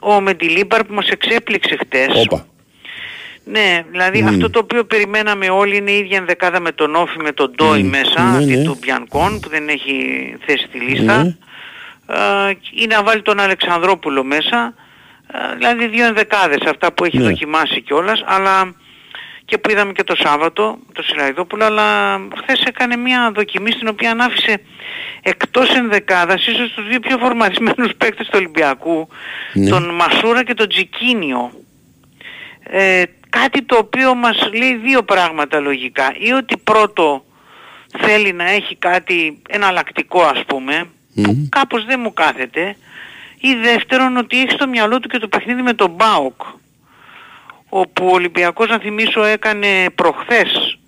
ο 0.00 0.20
Μεντιλίμπαρ 0.20 0.84
που 0.84 0.94
μας 0.94 1.08
εξέπληξε 1.08 1.76
χτες. 1.80 2.06
Όπα. 2.14 2.46
Ναι, 3.48 3.84
δηλαδή 3.90 4.20
Μμμ. 4.22 4.28
αυτό 4.28 4.50
το 4.50 4.58
οποίο 4.58 4.84
περιμέναμε 4.84 5.48
όλοι 5.50 5.76
είναι 5.76 5.90
η 5.90 5.98
ίδια 5.98 6.16
ενδεκάδα 6.18 6.60
με 6.60 6.72
τον 6.72 6.94
Όφη, 6.94 7.18
με 7.22 7.32
τον 7.32 7.52
Ντόι 7.56 7.82
μέσα, 7.82 8.22
Ναι, 8.22 8.36
αντί 8.36 8.56
ναι. 8.56 8.64
του 8.64 8.78
Μπιανκόν 8.80 9.40
που 9.40 9.48
δεν 9.48 9.68
έχει 9.68 9.94
θέση 10.46 10.64
στη 10.68 10.78
λίστα. 10.78 11.22
Ναι. 11.24 11.36
Ε, 12.08 12.56
ή 12.82 12.86
να 12.86 13.02
βάλει 13.02 13.22
τον 13.22 13.40
Αλεξανδρόπουλο 13.40 14.24
μέσα, 14.24 14.74
ε, 15.32 15.54
δηλαδή 15.56 15.86
δύο 15.86 16.06
ενδεκάδες 16.06 16.60
αυτά 16.68 16.92
που 16.92 17.04
έχει 17.04 17.18
Ναι. 17.18 17.24
δοκιμάσει 17.24 17.80
κιόλας, 17.80 18.22
αλλά 18.26 18.74
και 19.44 19.58
που 19.58 19.70
είδαμε 19.70 19.92
και 19.92 20.04
το 20.04 20.14
Σάββατο, 20.16 20.78
το 20.92 21.02
Σιλαϊδόπουλο, 21.02 21.64
αλλά 21.64 22.18
χθες 22.42 22.62
έκανε 22.66 22.96
μια 22.96 23.30
δοκιμή 23.34 23.70
στην 23.70 23.88
οποία 23.88 24.16
άφησε 24.20 24.60
εκτός 25.22 25.74
ενδεκάδας 25.74 26.46
ίσως 26.46 26.72
τους 26.72 26.88
δύο 26.88 27.00
πιο 27.00 27.18
φορμαρισμένους 27.18 27.94
παίκτες 27.98 28.26
του 28.26 28.32
Ολυμπιακού, 28.36 29.08
Ναι. 29.52 29.68
τον 29.68 29.94
Μασούρα 29.94 30.44
και 30.44 30.54
τον 30.54 30.68
Τζικίνιο. 30.68 31.50
Ε, 32.70 33.02
κάτι 33.30 33.62
το 33.62 33.76
οποίο 33.76 34.14
μας 34.14 34.48
λέει 34.54 34.76
δύο 34.76 35.02
πράγματα 35.02 35.60
λογικά. 35.60 36.14
Ή 36.18 36.32
ότι 36.32 36.56
πρώτο 36.56 37.24
θέλει 37.98 38.32
να 38.32 38.50
έχει 38.50 38.76
κάτι 38.76 39.42
εναλλακτικό 39.48 40.22
ας 40.22 40.44
πούμε, 40.46 40.86
που 41.14 41.30
Μμμ. 41.30 41.48
κάπως 41.48 41.84
δεν 41.84 42.00
μου 42.00 42.12
κάθεται. 42.12 42.76
Ή 43.40 43.54
δεύτερον 43.54 44.16
ότι 44.16 44.40
έχει 44.40 44.50
στο 44.50 44.68
μυαλό 44.68 45.00
του 45.00 45.08
και 45.08 45.18
το 45.18 45.28
παιχνίδι 45.28 45.62
με 45.62 45.72
τον 45.72 45.90
Μπάουκ. 45.90 46.40
όπου 47.68 48.06
ο 48.06 48.12
Ολυμπιακός 48.12 48.68
να 48.68 48.78
θυμίσω 48.78 49.24
έκανε 49.24 49.90
προχθές 49.94 50.78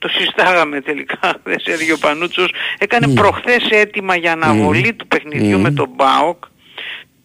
το 0.00 0.08
συστάγαμε 0.08 0.80
τελικά, 0.80 1.18
δεν 1.44 1.60
σε 1.60 1.72
έδειξε 1.72 1.92
ο 1.92 1.98
Πανούτσος, 1.98 2.52
έκανε 2.78 3.08
προχθές 3.14 3.68
έτοιμα 3.70 4.16
για 4.16 4.32
αναβολή 4.32 4.92
του 4.94 5.06
παιχνιδιού 5.06 5.56
Μμμ. 5.56 5.62
με 5.62 5.70
τον 5.70 5.96
ΠΑΟΚ, 5.96 6.44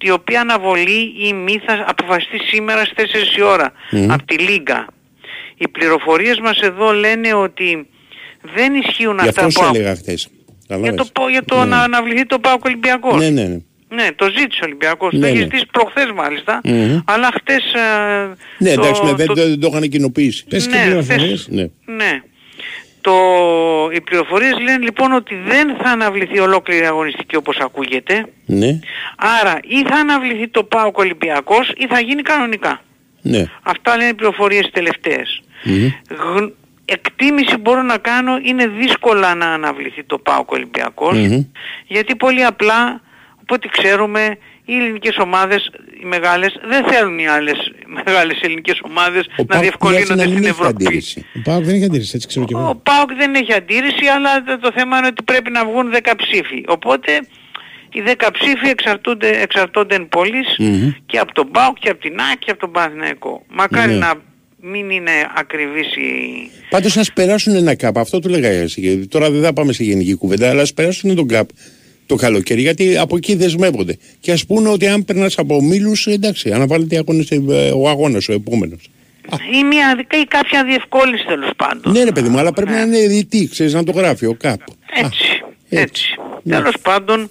η 0.02 0.12
οποία 0.12 0.41
αναβολή 0.41 1.14
η 1.28 1.34
μη 1.34 1.62
θα 1.66 1.86
αποφασιστεί 1.88 2.39
σήμερα 2.39 2.86
στις 2.86 3.12
4 3.34 3.38
η 3.38 3.41
ώρα 3.41 3.72
Μμμ. 3.91 4.12
από 4.12 4.26
τη 4.26 4.38
Λίγκα. 4.38 4.88
Οι 5.58 5.68
πληροφορίες 5.68 6.39
μας 6.39 6.60
εδώ 6.60 6.91
λένε 6.91 7.34
ότι 7.34 7.88
δεν 8.56 8.74
ισχύουν 8.74 9.18
Γι' 9.22 9.28
αυτά 9.28 9.45
αυτό 9.45 9.60
που... 9.60 9.66
σου 9.66 9.72
έλεγα 9.76 9.95
χθες. 9.95 10.28
Για 10.82 10.93
το, 10.93 11.06
πο- 11.14 11.30
για 11.30 11.43
το 11.43 11.58
Ναι. 11.60 11.66
να 11.66 11.82
αναβληθεί 11.84 12.26
το 12.26 12.39
ΠΑΟΚ 12.39 12.66
Ολυμπιακός. 12.66 13.20
Ναι, 13.22 13.30
ναι, 13.30 13.43
ναι. 13.43 13.58
Ναι, 13.95 14.08
το 14.16 14.26
ζήτησε 14.26 14.60
ο 14.64 14.66
Ολυμπιακός. 14.66 15.14
Ναι, 15.14 15.20
το 15.20 15.28
είχε 15.28 15.36
ναι. 15.38 15.41
ζητήσει 15.43 15.66
προχθές 15.72 16.12
μάλιστα. 16.16 16.62
Μμμ. 16.64 16.99
Αλλά 17.06 17.30
χτες... 17.34 17.74
ε, 17.74 18.36
Ναι, 18.58 18.74
το- 18.74 18.82
εντάξει, 18.82 19.04
ναι, 19.04 19.14
δεν 19.14 19.28
το- 19.28 19.34
το, 19.34 19.47
δεν 19.47 19.60
το 19.60 19.68
είχαν 19.72 19.89
κοινοποιήσει. 19.89 20.45
Πες 20.45 20.68
και 20.68 20.76
Ναι, 20.78 20.84
πληροφορίες. 20.84 21.47
Ναι. 21.49 21.62
ναι. 21.86 22.22
Το, 23.02 23.14
οι 23.93 24.02
πληροφορίες 24.02 24.60
λένε 24.60 24.84
λοιπόν 24.84 25.12
ότι 25.14 25.36
δεν 25.36 25.76
θα 25.82 25.89
αναβληθεί 25.89 26.39
ολόκληρη 26.39 26.84
η 26.84 26.86
αγωνιστική 26.86 27.36
όπως 27.36 27.58
ακούγεται. 27.58 28.26
Ναι, 28.45 28.80
Άρα 29.41 29.60
ή 29.64 29.84
θα 29.88 29.95
αναβληθεί 29.95 30.47
το 30.47 30.64
ΠΑΟΚ 30.64 30.97
Ολυμπιακός 30.97 31.72
ή 31.78 31.88
θα 31.88 31.99
γίνει 31.99 32.22
κανονικά. 32.22 32.82
ναι. 33.22 33.45
Αυτά 33.64 33.97
λένε 33.97 34.10
οι 34.10 34.14
πληροφορίες 34.14 34.70
τελευταίες. 34.74 35.41
Μμμ. 35.64 35.86
Γ- 36.10 36.52
εκτίμηση 36.86 37.58
μπορώ 37.58 37.82
να 37.82 37.97
κάνω 37.97 38.38
είναι 38.43 38.68
δύσκολα 38.68 39.36
να 39.36 39.45
αναβληθεί 39.45 40.04
το 40.04 40.18
ΠΑΟΚ 40.18 40.52
Ολυμπιακός 40.52 41.18
Μμμ. 41.18 41.43
γιατί 41.88 42.16
πολύ 42.16 42.45
απλά 42.45 43.02
από 43.41 43.54
ό,τι 43.56 43.68
ξέρουμε 43.68 44.38
οι 44.66 44.76
ελληνικές 44.76 45.18
ομάδες 45.18 45.72
οι 46.02 46.06
μεγάλες 46.06 46.52
δεν 46.72 46.82
θέλουν 46.91 47.20
οι 47.20 47.28
άλλες 47.28 47.58
μεγάλες 48.06 48.39
ελληνικές 48.41 48.80
ομάδες 48.89 49.24
Ο 49.26 49.34
να 49.38 49.45
Πάοκ 49.45 49.62
διευκολύνονται 49.62 50.06
τουλάχιστον 50.14 50.20
στην 50.20 50.34
δεν 50.34 50.41
είχε 50.41 50.49
Ευρώπη. 50.49 50.86
αντίρρηση. 50.86 51.26
Ο 51.38 51.41
Πάοκ 51.43 51.64
δεν 51.64 51.76
έχει 51.76 51.86
αντίρρηση, 51.86 52.12
έτσι 52.16 52.28
ξέρω 52.28 52.45
και 52.45 52.56
Ο 52.56 52.60
εγώ. 52.60 52.76
ΠΑΟΚ 52.76 53.10
δεν 53.22 53.36
έχει 53.36 53.54
αντίρρηση 53.54 54.06
αλλά 54.16 54.43
το- 54.43 54.60
το 54.60 54.72
θέμα 54.78 54.97
είναι 54.97 55.08
ότι 55.08 55.24
πρέπει 55.24 55.49
να 55.52 55.66
βγουν 55.66 55.91
10 55.91 56.16
ψήφοι. 56.16 56.64
Οπότε 56.68 57.12
οι 57.93 58.02
10 58.02 58.32
ψήφοι 58.32 58.68
εξαρτούνται, 58.70 59.30
εξαρτώνται 59.41 59.95
εν 59.95 60.08
πολλής 60.10 60.47
Μμμ. 60.58 60.89
και 61.06 61.18
από 61.18 61.34
τον 61.34 61.52
ΠΑΟΚ 61.52 61.78
και 61.80 61.89
από 61.89 62.02
την 62.02 62.20
ΑΕΚ 62.20 62.38
και 62.39 62.52
από 62.52 62.60
τον 62.60 62.72
Παναθηναϊκό. 62.72 63.43
Μακάρι 63.49 63.91
Ναι. 63.91 63.97
να 63.97 64.14
μην 64.64 64.89
είναι 64.89 65.12
ακριβής 65.36 65.88
η... 65.95 66.10
Πάντως 66.70 66.97
ας 66.97 67.14
περάσουν 67.14 67.56
ένα 67.56 67.76
καπ. 67.76 67.97
Αυτό 67.97 68.20
του 68.20 68.30
λέγα 68.30 68.47
εσύ. 68.47 69.08
Τώρα 69.08 69.32
δεν 69.32 69.41
θα 69.41 69.54
πάμε 69.54 69.74
σε 69.74 69.84
γενική 69.84 70.16
κουβέντα, 70.16 70.49
αλλά 70.49 70.62
ας 70.62 70.74
περάσουν 70.74 71.16
τον 71.16 71.28
καπ 71.28 71.49
το 72.12 72.18
καλοκαίρι, 72.18 72.62
γιατί 72.62 72.97
από 72.97 73.16
εκεί 73.16 73.36
δεσμεύονται. 73.36 73.97
Και 74.20 74.32
ας 74.32 74.45
πούνε 74.45 74.70
ότι 74.70 74.88
αν 74.88 75.05
περνάς 75.05 75.38
από 75.38 75.55
ομίλους, 75.55 76.07
εντάξει, 76.07 76.51
αναβάλλεται 76.51 76.97
αγώνες, 76.97 77.32
ε, 77.32 77.72
ο 77.76 77.89
αγώνας 77.89 78.30
ο 78.30 78.34
επόμενος. 78.34 78.89
ή, 79.59 79.64
μια, 79.64 80.05
ή 80.22 80.26
κάποια 80.28 80.64
διευκόλυνση 80.64 81.26
τέλος 81.26 81.49
πάντων. 81.55 81.93
Ναι, 81.93 82.03
ρε 82.03 82.12
παιδί 82.12 82.30
μου, 82.30 82.39
αλλά 82.39 82.53
πρέπει 82.53 82.72
να 82.72 82.82
είναι 82.82 83.05
ρητή, 83.05 83.47
ξέρεις 83.51 83.74
να 83.74 83.84
το 83.84 83.91
γράφει 83.91 84.26
ο 84.26 84.34
καπ. 84.34 84.59
Έτσι, 84.93 85.43
έτσι. 85.70 86.16
Ναι. 86.43 86.55
Τέλος 86.55 86.76
πάντων, 86.82 87.30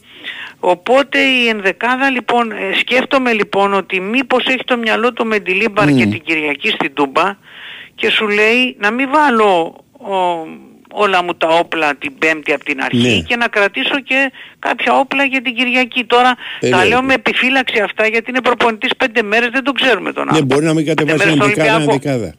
οπότε 0.60 1.18
η 1.18 1.48
ενδεκάδα 1.48 2.10
λοιπόν, 2.10 2.50
ε, 2.50 2.56
σκέφτομαι 2.80 3.32
λοιπόν 3.32 3.74
ότι 3.74 4.00
μήπως 4.00 4.44
έχει 4.46 4.64
το 4.64 4.76
μυαλό 4.76 5.12
του 5.12 5.26
Μεντιλίμπαρ 5.26 5.90
Μμ. 5.90 5.96
και 5.96 6.06
την 6.06 6.22
Κυριακή 6.24 6.68
στην 6.68 6.94
Τούμπα 6.94 7.36
και 7.94 8.10
σου 8.10 8.28
λέει 8.28 8.76
να 8.78 8.90
μην 8.90 9.08
βάλω 9.10 9.76
ο, 9.92 10.14
όλα 10.92 11.22
μου 11.22 11.34
τα 11.34 11.48
όπλα 11.48 11.94
την 11.96 12.18
Πέμπτη 12.18 12.52
από 12.52 12.64
την 12.64 12.82
αρχή 12.82 12.96
Ναι. 13.16 13.20
και 13.20 13.36
να 13.36 13.48
κρατήσω 13.48 14.00
και 14.00 14.32
κάποια 14.58 14.98
όπλα 14.98 15.24
για 15.24 15.42
την 15.42 15.54
Κυριακή. 15.54 16.04
Τώρα 16.04 16.34
Ε, 16.60 16.68
τα 16.70 16.76
ναι. 16.78 16.84
λέω 16.84 17.02
με 17.02 17.14
επιφύλαξη 17.14 17.80
αυτά 17.80 18.06
γιατί 18.06 18.30
είναι 18.30 18.40
προπονητής 18.40 18.96
πέντε 18.96 19.22
μέρες, 19.22 19.48
δεν 19.52 19.64
το 19.64 19.72
ξέρουμε 19.72 20.12
τον 20.12 20.24
Ναι, 20.24 20.30
άνθρωπο. 20.30 20.54
μπορεί 20.54 20.66
να 20.66 20.74
μην 20.74 20.86
κατεβάσει 20.86 21.16
μέρες 21.18 21.32
ένα 21.34 21.42
στο 21.44 21.54
δεκάδα, 21.54 21.68
ένα 21.68 21.76
Ολυμπιακό. 21.92 21.98
δεκάδα. 22.10 22.34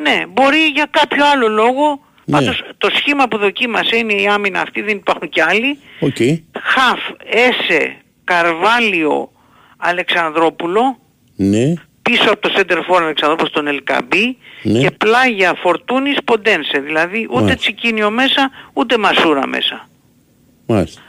Ναι, 0.00 0.24
μπορεί 0.28 0.58
για 0.74 0.86
κάποιο 0.90 1.24
άλλο 1.32 1.48
λόγο. 1.48 2.00
Ναι. 2.24 2.36
Πάντως 2.38 2.62
το 2.78 2.88
σχήμα 2.94 3.28
που 3.28 3.36
δοκίμασε 3.38 3.96
είναι 3.96 4.12
η 4.12 4.26
άμυνα 4.26 4.60
αυτή, 4.60 4.80
δεν 4.82 4.96
υπάρχουν 4.96 5.28
κι 5.28 5.40
άλλοι. 5.40 5.78
Οκ. 6.00 6.16
Χαφ, 6.62 7.00
Έσε, 7.30 7.96
Καρβάλιο, 8.24 9.30
Αλεξανδρόπουλο, 9.76 10.98
Ναι. 11.36 11.72
Πίσω 12.02 12.30
από 12.30 12.40
το 12.40 12.50
σέντερ 12.56 12.76
φορ 12.76 13.00
Αλεξανδρόπουλο 13.02 13.48
στον 13.48 13.66
Ελ 13.66 13.84
Κααμπί 13.84 14.36
Ναι. 14.62 14.78
και 14.78 14.90
πλάγια 14.90 15.54
Φορτούνης 15.62 16.16
Ποντένσε. 16.24 16.78
Δηλαδή 16.78 17.26
ούτε 17.30 17.34
Μάλιστα. 17.40 17.56
Τσικίνιο 17.56 18.10
μέσα, 18.10 18.50
ούτε 18.72 18.98
Μασούρα 18.98 19.46
μέσα. 19.46 19.88
Μάλιστα. 20.66 21.00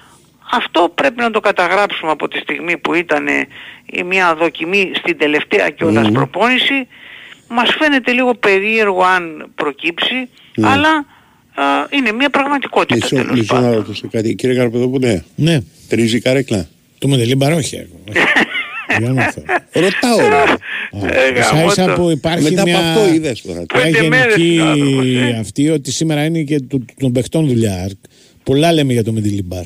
Αυτό 0.52 0.92
πρέπει 0.96 1.22
να 1.22 1.32
το 1.32 1.40
καταγράψουμε 1.40 2.12
από 2.12 2.28
τη 2.28 2.38
στιγμή 2.38 2.78
που 2.78 2.94
ήταν 2.94 3.28
ε, 3.28 3.48
η 3.86 4.04
μια 4.04 4.36
δοκιμή 4.36 4.92
στην 4.96 5.18
τελευταία 5.18 5.70
κιόλας 5.70 6.06
Μμμ. 6.08 6.14
προπόνηση. 6.14 6.88
Μας 7.48 7.76
φαίνεται 7.80 8.12
λίγο 8.12 8.36
περίεργο 8.36 9.04
αν 9.04 9.52
προκύψει, 9.56 10.30
Ναι. 10.56 10.68
αλλά 10.70 10.90
α, 11.56 11.64
είναι 11.90 12.12
μια 12.12 12.30
πραγματικότητα 12.30 12.96
Μισό, 12.96 13.16
τέλος 13.16 13.40
μισό 13.40 13.54
να 13.56 13.62
πάντων. 13.62 13.76
ρωτήσω 13.78 14.08
κάτι. 14.12 14.36
Κύριε 14.36 14.56
Καρπεδόπουλε, 14.56 15.24
Ναι, 15.36 15.60
τρίζει 15.90 16.20
καρέκλα. 16.22 16.68
το 17.00 17.08
Μεντελίμπαρ 17.08 17.54
όχι. 17.54 17.78
εγώ. 18.88 19.00
Για 19.00 19.08
να 19.08 19.14
μάθω. 19.14 19.42
Ρωτάω. 19.74 20.18
ρε. 20.30 20.54
Ε, 21.36 21.40
Ίσα 21.40 21.50
γαμώτο. 21.56 21.72
ίσα 21.72 21.94
που 21.94 22.10
υπάρχει 22.10 22.44
Μετά 22.44 22.62
μια, 22.64 22.78
από 22.80 22.88
αυτό 23.00 23.14
είδες 23.14 23.42
τώρα. 23.42 23.64
μια 23.76 23.84
Πέντε 23.84 24.08
μέρες 24.08 24.36
γενική 24.36 24.60
άνθρωπος, 24.62 25.06
ε. 25.06 25.38
αυτή 25.40 25.70
ότι 25.70 25.92
σήμερα 25.92 26.26
είναι 26.26 26.42
και 26.42 26.60
του- 26.60 26.86
των 27.00 27.12
παιχτών 27.12 27.48
δουλειά. 27.48 27.90
Πολλά 28.44 28.72
λέμε 28.74 28.94
για 28.94 29.04
το 29.04 29.12
Μεντιλιμπάρ. 29.12 29.64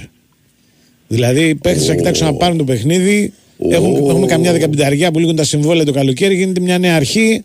Δηλαδή 1.07 1.41
οι 1.47 1.55
παίχτες 1.55 1.85
θα 1.85 1.95
κοιτάξουν 1.95 2.25
να 2.25 2.33
πάρουν 2.33 2.57
το 2.57 2.63
παιχνίδι. 2.63 3.33
Έχουν, 3.69 3.95
έχουμε 4.09 4.25
καμιά 4.27 4.51
δεκαπενταριά 4.51 5.11
που 5.11 5.19
λήγουν 5.19 5.35
τα 5.35 5.43
συμβόλαια 5.43 5.85
το 5.85 5.91
καλοκαίρι, 5.91 6.35
γίνεται 6.35 6.59
μια 6.59 6.77
νέα 6.77 6.95
αρχή. 6.95 7.43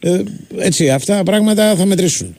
Ε, 0.00 0.20
έτσι, 0.58 0.90
αυτά 0.90 1.16
τα 1.16 1.22
πράγματα 1.22 1.74
θα 1.76 1.84
μετρήσουν. 1.84 2.36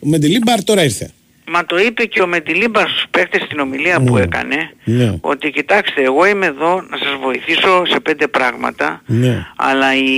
Ο 0.00 0.08
Μεντιλιμπάρ 0.08 0.64
τώρα 0.64 0.84
ήρθε. 0.84 1.10
Μα 1.50 1.64
το 1.64 1.78
είπε 1.78 2.04
και 2.04 2.22
ο 2.22 2.26
Μεντιλίμπαρ 2.26 2.88
στους 2.88 3.04
παίκτες 3.10 3.42
στην 3.42 3.58
ομιλία 3.60 4.00
που 4.00 4.16
έκανε 4.16 4.70
Ναι. 4.84 5.18
ότι 5.20 5.50
κοιτάξτε 5.50 6.02
εγώ 6.02 6.26
είμαι 6.26 6.46
εδώ 6.46 6.82
να 6.90 6.96
σας 6.96 7.14
βοηθήσω 7.22 7.84
σε 7.86 8.00
πέντε 8.00 8.28
πράγματα 8.28 9.02
Ναι. 9.06 9.46
αλλά 9.56 9.94
οι, 9.94 10.08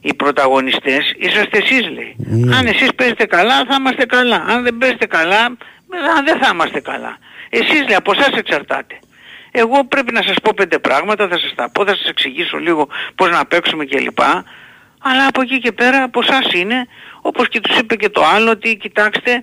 οι 0.00 0.14
πρωταγωνιστές 0.16 1.14
είσαστε 1.18 1.58
εσείς 1.58 1.80
λέει. 1.90 2.14
Ναι. 2.16 2.56
Αν 2.56 2.66
εσείς 2.66 2.94
παίζετε 2.94 3.26
καλά 3.26 3.54
θα 3.68 3.76
είμαστε 3.78 4.04
καλά. 4.06 4.44
Αν 4.48 4.62
δεν 4.62 4.78
παίζετε 4.78 5.06
καλά 5.06 5.44
α, 5.44 6.22
δεν 6.24 6.38
θα 6.38 6.50
είμαστε 6.52 6.80
καλά. 6.80 7.18
Εσείς 7.50 7.78
λέει 7.86 7.94
από 7.96 8.12
εσάς 8.12 8.30
εξαρτάται. 8.36 8.98
Εγώ 9.50 9.84
πρέπει 9.84 10.12
να 10.12 10.22
σας 10.22 10.34
πω 10.42 10.52
πέντε 10.56 10.78
πράγματα, 10.78 11.28
θα 11.28 11.38
σας 11.38 11.52
τα 11.54 11.70
πω, 11.70 11.84
θα 11.84 11.96
σας 11.96 12.08
εξηγήσω 12.08 12.56
λίγο 12.58 12.88
πώς 13.14 13.30
να 13.30 13.44
παίξουμε 13.46 13.84
κλπ. 13.84 14.20
Αλλά 15.02 15.26
από 15.28 15.40
εκεί 15.42 15.58
και 15.58 15.72
πέρα 15.72 16.02
από 16.02 16.20
εσάς 16.22 16.52
είναι, 16.52 16.86
όπως 17.20 17.48
και 17.48 17.60
τους 17.60 17.78
είπε 17.78 17.94
και 17.96 18.08
το 18.08 18.24
άλλο, 18.34 18.50
ότι 18.50 18.76
κοιτάξτε, 18.76 19.42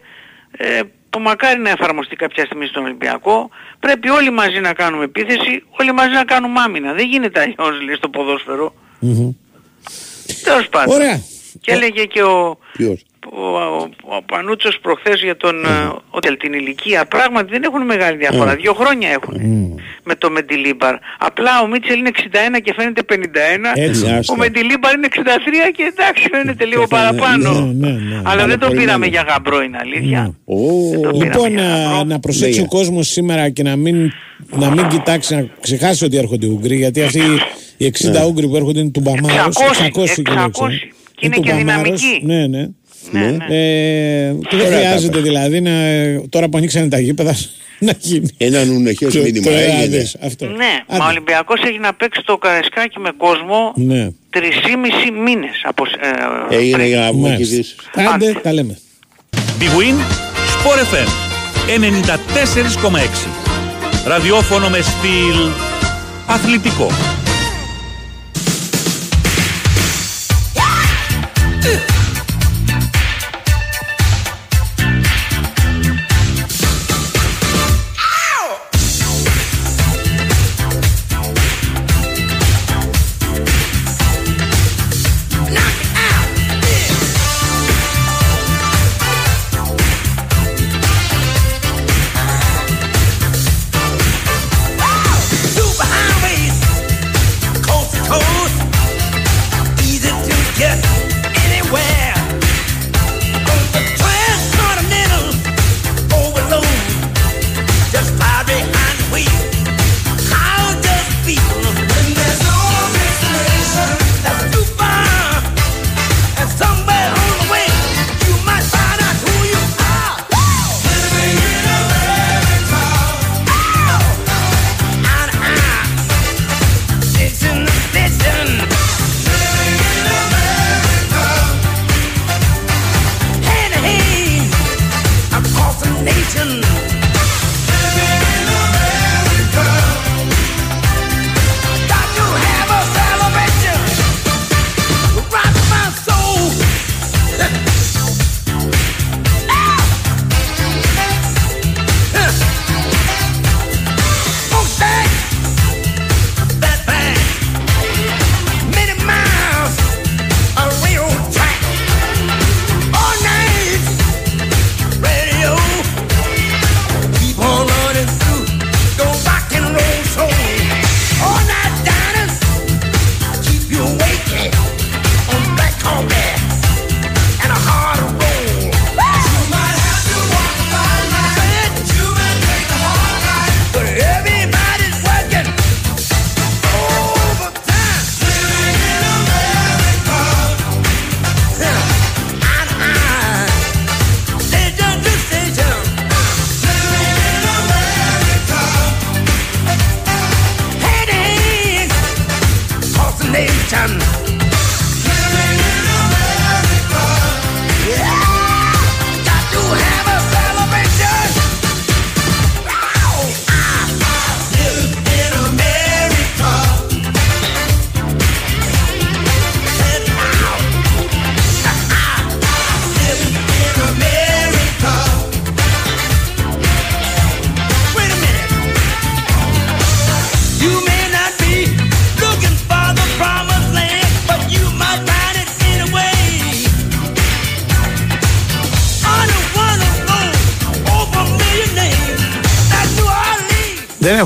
ε, 0.57 0.81
που 1.09 1.19
μακάρι 1.19 1.59
να 1.59 1.69
εφαρμοστεί 1.69 2.15
κάποια 2.15 2.45
στιγμή 2.45 2.65
στον 2.65 2.83
Ολυμπιακό, 2.83 3.49
πρέπει 3.79 4.09
όλοι 4.09 4.31
μαζί 4.31 4.59
να 4.59 4.73
κάνουμε 4.73 5.03
επίθεση, 5.03 5.63
όλοι 5.79 5.91
μαζί 5.91 6.13
να 6.13 6.23
κάνουμε 6.23 6.59
άμυνα. 6.59 6.93
Δεν 6.93 7.07
γίνεται 7.07 7.39
αλλιώς 7.39 7.81
λέει 7.81 7.95
στο 7.95 8.09
ποδόσφαιρο. 8.09 8.73
Μμμ. 8.99 9.31
Τέλος 10.43 10.69
πάντων. 10.69 10.95
Ωραία. 10.95 11.21
Και 11.61 11.71
έλεγε 11.71 12.05
και 12.05 12.23
ο, 12.23 12.57
Ποιος; 12.71 13.05
Ο, 13.31 13.41
ο, 13.57 13.89
ο 14.17 14.21
Πανούτσος 14.25 14.79
προχθές 14.81 15.21
για 15.23 15.37
τον 15.37 15.65
ε, 15.65 15.69
Ότελ 16.09 16.37
την 16.37 16.53
ηλικία. 16.53 17.05
Πράγματι 17.05 17.49
δεν 17.51 17.63
έχουν 17.63 17.81
μεγάλη 17.85 18.17
διαφορά. 18.17 18.55
Δύο 18.55 18.73
χρόνια 18.73 19.09
έχουν 19.09 19.33
με 20.03 20.15
το 20.15 20.29
Μεντιλίμπαρ. 20.31 20.95
Απλά 21.19 21.61
ο 21.63 21.67
Μίτσελ 21.67 21.99
είναι 21.99 22.11
61 22.15 22.59
και 22.63 22.73
φαίνεται 22.77 23.01
51. 23.09 23.15
Έτσι, 23.75 24.07
άστα. 24.07 24.33
ο 24.33 24.37
Μεντιλίμπαρ 24.37 24.93
είναι 24.93 25.07
63 25.15 25.17
και 25.75 25.83
εντάξει 25.95 26.27
φαίνεται 26.31 26.65
λίγο 26.65 26.87
παραπάνω. 26.87 27.51
ναι, 27.73 27.87
ναι, 27.87 27.93
ναι. 27.93 28.21
Αλλά 28.23 28.45
δεν 28.47 28.59
τον 28.59 28.67
πολύ 28.67 28.79
πήραμε 28.79 28.97
μέλλον. 29.07 29.13
για 29.13 29.25
γαμπρό 29.33 29.61
είναι 29.61 29.77
αλήθεια. 29.81 30.35
Ω, 30.45 30.55
Δεν 30.89 31.01
το 31.01 31.09
πήραμε 31.11 31.23
Λοιπόν, 31.25 31.49
για 31.51 31.61
να, 31.61 31.75
γαμπρό. 31.83 32.03
να 32.03 32.19
προσέξει 32.19 32.49
Λέγε. 32.49 32.61
ο 32.61 32.67
κόσμος 32.77 33.07
σήμερα 33.07 33.49
και 33.49 33.63
να 33.63 33.75
μην, 33.75 34.11
να 34.49 34.69
μην 34.69 34.87
κοιτάξει, 34.87 35.35
να 35.35 35.47
ξεχάσει 35.61 36.05
ότι 36.05 36.17
έρχονται 36.17 36.45
οι 36.45 36.49
Ούγγροι. 36.49 36.75
Γιατί 36.75 37.01
αυτοί 37.03 37.21
οι 37.77 37.91
60 37.99 38.11
Ναι. 38.11 38.25
Ούγγροι 38.25 38.47
που 38.47 38.55
έρχονται 38.55 38.79
είναι 38.79 38.89
του 38.89 38.99
Μπαμάρος. 38.99 39.55
600, 39.57 40.21
600. 40.23 40.49
Και 41.15 41.25
είναι 41.25 41.35
και 41.35 41.53
δυναμικοί. 41.53 42.19
Ναι, 42.23 42.47
ναι. 42.47 42.67
Ναι, 43.11 43.19
ναι. 43.19 43.45
Ε, 43.49 44.33
και 44.49 44.55
δεν 44.57 44.65
Ωραία 44.65 44.69
τα 44.71 44.75
χρειάζεται 44.87 45.13
πες. 45.13 45.21
δηλαδή 45.21 45.61
να, 45.61 45.71
τώρα 46.29 46.49
που 46.49 46.57
ανοίξανε 46.57 46.87
τα 46.87 46.99
γήπεδα 46.99 47.35
να 47.79 47.93
γίνει. 47.99 48.29
Έναν 48.37 48.69
ουνεχές 48.69 49.13
Το- 49.13 49.21
μήνυμα 49.21 49.45
το 49.45 49.51
έγινε. 49.57 49.83
έδες, 49.83 50.15
αυτό. 50.21 50.45
Ναι, 50.45 50.53
Άντε. 50.87 50.99
μα 50.99 51.05
ο 51.05 51.09
Ολυμπιακός 51.09 51.61
έχει 51.63 51.79
να 51.79 51.93
παίξει 51.93 52.21
το 52.25 52.37
Καρεσκάκι 52.37 52.99
με 52.99 53.09
κόσμο 53.17 53.73
Ναι. 53.75 54.09
3,5 54.29 55.11
μήνες 55.25 55.61
από, 55.63 55.83
ε, 56.51 56.55
Έγινε 56.55 56.75
πριν. 56.77 56.87
για 56.87 56.99
να 56.99 57.13
μου 57.13 57.21
Μάλιστα. 57.21 57.55
έχεις 57.55 57.75
Άντε, 58.13 58.33
τα 58.43 58.53
λέμε. 58.53 58.77
Big 59.59 59.63
Win, 59.79 59.97
Sport 60.55 60.79
FM 60.93 61.07
94,6. 61.67 63.27
Ραδιόφωνο 64.07 64.69
με 64.69 64.79
στυλ 64.81 65.37
αθλητικό. 66.27 66.87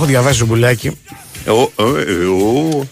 Διαβάσει 0.09 0.37
ζουμπουλάκι. 0.37 0.97
Ο, 1.47 1.83
ο, 1.83 1.97
ε, 1.97 2.25
ο. 2.25 2.87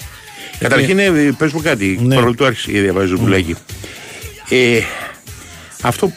Καταρχήν, 0.59 0.99
ε, 0.99 1.09
πες 1.37 1.51
μου 1.51 1.61
κάτι, 1.61 1.99
Ναι. 2.01 2.15
παρόλο 2.15 2.33
που 2.33 2.45
άρχισε 2.45 2.71
και 2.71 2.81
διαβάζει 2.81 3.07
ζουμπουλάκι. 3.07 3.55
Ε, 4.49 4.79
αυτό 5.81 6.11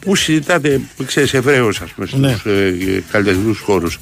που 0.00 0.14
συζητάτε, 0.16 0.80
ξέρεις, 1.06 1.34
ευρέως, 1.34 1.80
ας 1.80 1.90
πούμε, 1.90 2.06
στους 2.06 2.18
Ναι. 2.20 2.30
ε, 2.44 3.02
καλλιτεχνικούς 3.10 3.58
χώρους, 3.60 3.98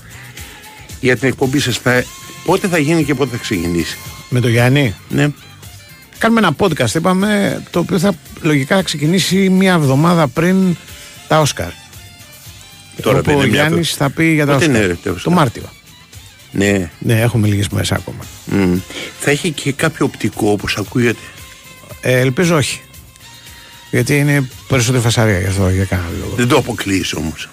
για 1.01 1.17
την 1.17 1.29
εκπομπή 1.29 1.59
σας, 1.59 1.77
θα, 1.79 2.05
πότε 2.45 2.69
θα 2.69 2.79
γίνει 2.79 3.05
και 3.05 3.15
πότε 3.15 3.31
θα 3.37 3.43
ξεκινήσει; 3.43 3.97
Με 4.29 4.41
το 4.41 4.49
Γιάννη; 4.49 4.95
Ναι. 5.09 5.29
Κάνουμε 6.19 6.41
ένα 6.41 6.57
podcast, 6.59 6.95
είπαμε, 6.95 7.63
το 7.71 7.79
οποίο 7.79 7.99
θα 7.99 8.15
λογικά 8.41 8.77
θα 8.77 8.83
ξεκινήσει 8.83 9.49
μία 9.49 9.73
εβδομάδα 9.73 10.29
πριν 10.29 10.77
τα 11.29 11.41
Όσκαρ. 11.41 11.71
Τώρα 13.03 13.19
Όπου 13.19 13.27
δεν 13.31 13.35
ο 13.37 13.39
είναι 13.43 13.51
μια 13.51 13.61
Γιάννης 13.61 13.91
εβδο- 13.93 14.07
θα 14.07 14.11
πει 14.15 14.33
για 14.33 14.47
τα 14.47 14.53
Πότε 14.53 14.65
Όσκαρ. 14.65 14.77
είναι, 14.81 14.87
ρε, 14.87 14.95
τα 15.03 15.11
Όσκαρ; 15.11 15.23
Το 15.23 15.31
Μάρτιο. 15.31 15.63
Ναι. 16.51 16.91
Ναι, 16.99 17.21
έχουμε 17.21 17.49
λίγες 17.49 17.69
μέρες 17.69 17.93
ακόμα. 17.93 18.25
Μμ. 18.45 18.77
Θα 19.21 19.31
έχει 19.31 19.51
και 19.51 19.73
κάποιο 19.73 20.07
οπτικό 20.07 20.51
όπως 20.51 20.77
ακούγεται; 20.77 21.19
Ε, 22.01 22.19
ελπίζω 22.19 22.57
όχι. 22.57 22.81
Γιατί 23.91 24.19
είναι 24.19 24.49
περισσότερη 24.69 25.03
φασαρία 25.03 25.41
γι' 25.41 25.47
αυτό 25.47 25.69
για 25.69 25.85
κανένα 25.85 26.09
λόγο. 26.21 26.35
Δεν 26.37 26.49
το 26.49 26.57
αποκλείεις 26.57 27.13
όμως. 27.13 27.49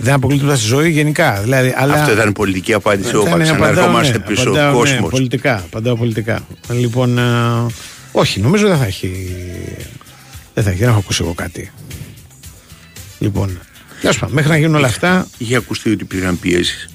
Δεν 0.00 0.14
αποκλείται 0.14 0.44
ούτε 0.44 0.56
στη 0.56 0.66
ζωή 0.66 0.90
γενικά. 0.90 1.40
Δηλαδή, 1.42 1.74
αλλά... 1.76 1.94
Αυτό 1.94 2.12
ήταν 2.12 2.32
πολιτική 2.32 2.72
απάντηση. 2.72 3.10
Θα 3.10 3.18
Όπα, 3.18 3.30
είναι, 3.30 3.42
ξαναρχόμαστε 3.42 4.16
απαντάω, 4.16 4.28
ναι, 4.28 4.34
πίσω. 4.34 4.42
απαντάω, 4.42 4.72
ναι, 4.72 4.78
Κόσμος. 4.78 5.10
πολιτικά. 5.10 5.56
Απαντάω 5.56 5.96
πολιτικά. 5.96 6.46
Λοιπόν, 6.70 7.18
ε, 7.18 7.22
όχι, 8.12 8.40
νομίζω 8.40 8.68
δεν 8.68 8.78
θα 8.78 8.84
έχει. 8.84 9.36
Δεν 10.54 10.64
θα 10.64 10.70
έχει, 10.70 10.78
δεν 10.78 10.88
έχω 10.88 10.98
ακούσει 10.98 11.22
εγώ 11.22 11.34
κάτι. 11.34 11.70
Λοιπόν, 13.18 13.58
τέλος 14.00 14.18
πάντων, 14.18 14.34
μέχρι 14.34 14.50
να 14.50 14.56
γίνουν 14.56 14.74
όλα 14.74 14.86
αυτά, 14.86 15.26
Είχε 15.38 15.56
ακουστεί 15.56 15.90
ότι 15.90 16.02
υπήρχαν 16.02 16.38
πιέσεις 16.38 16.88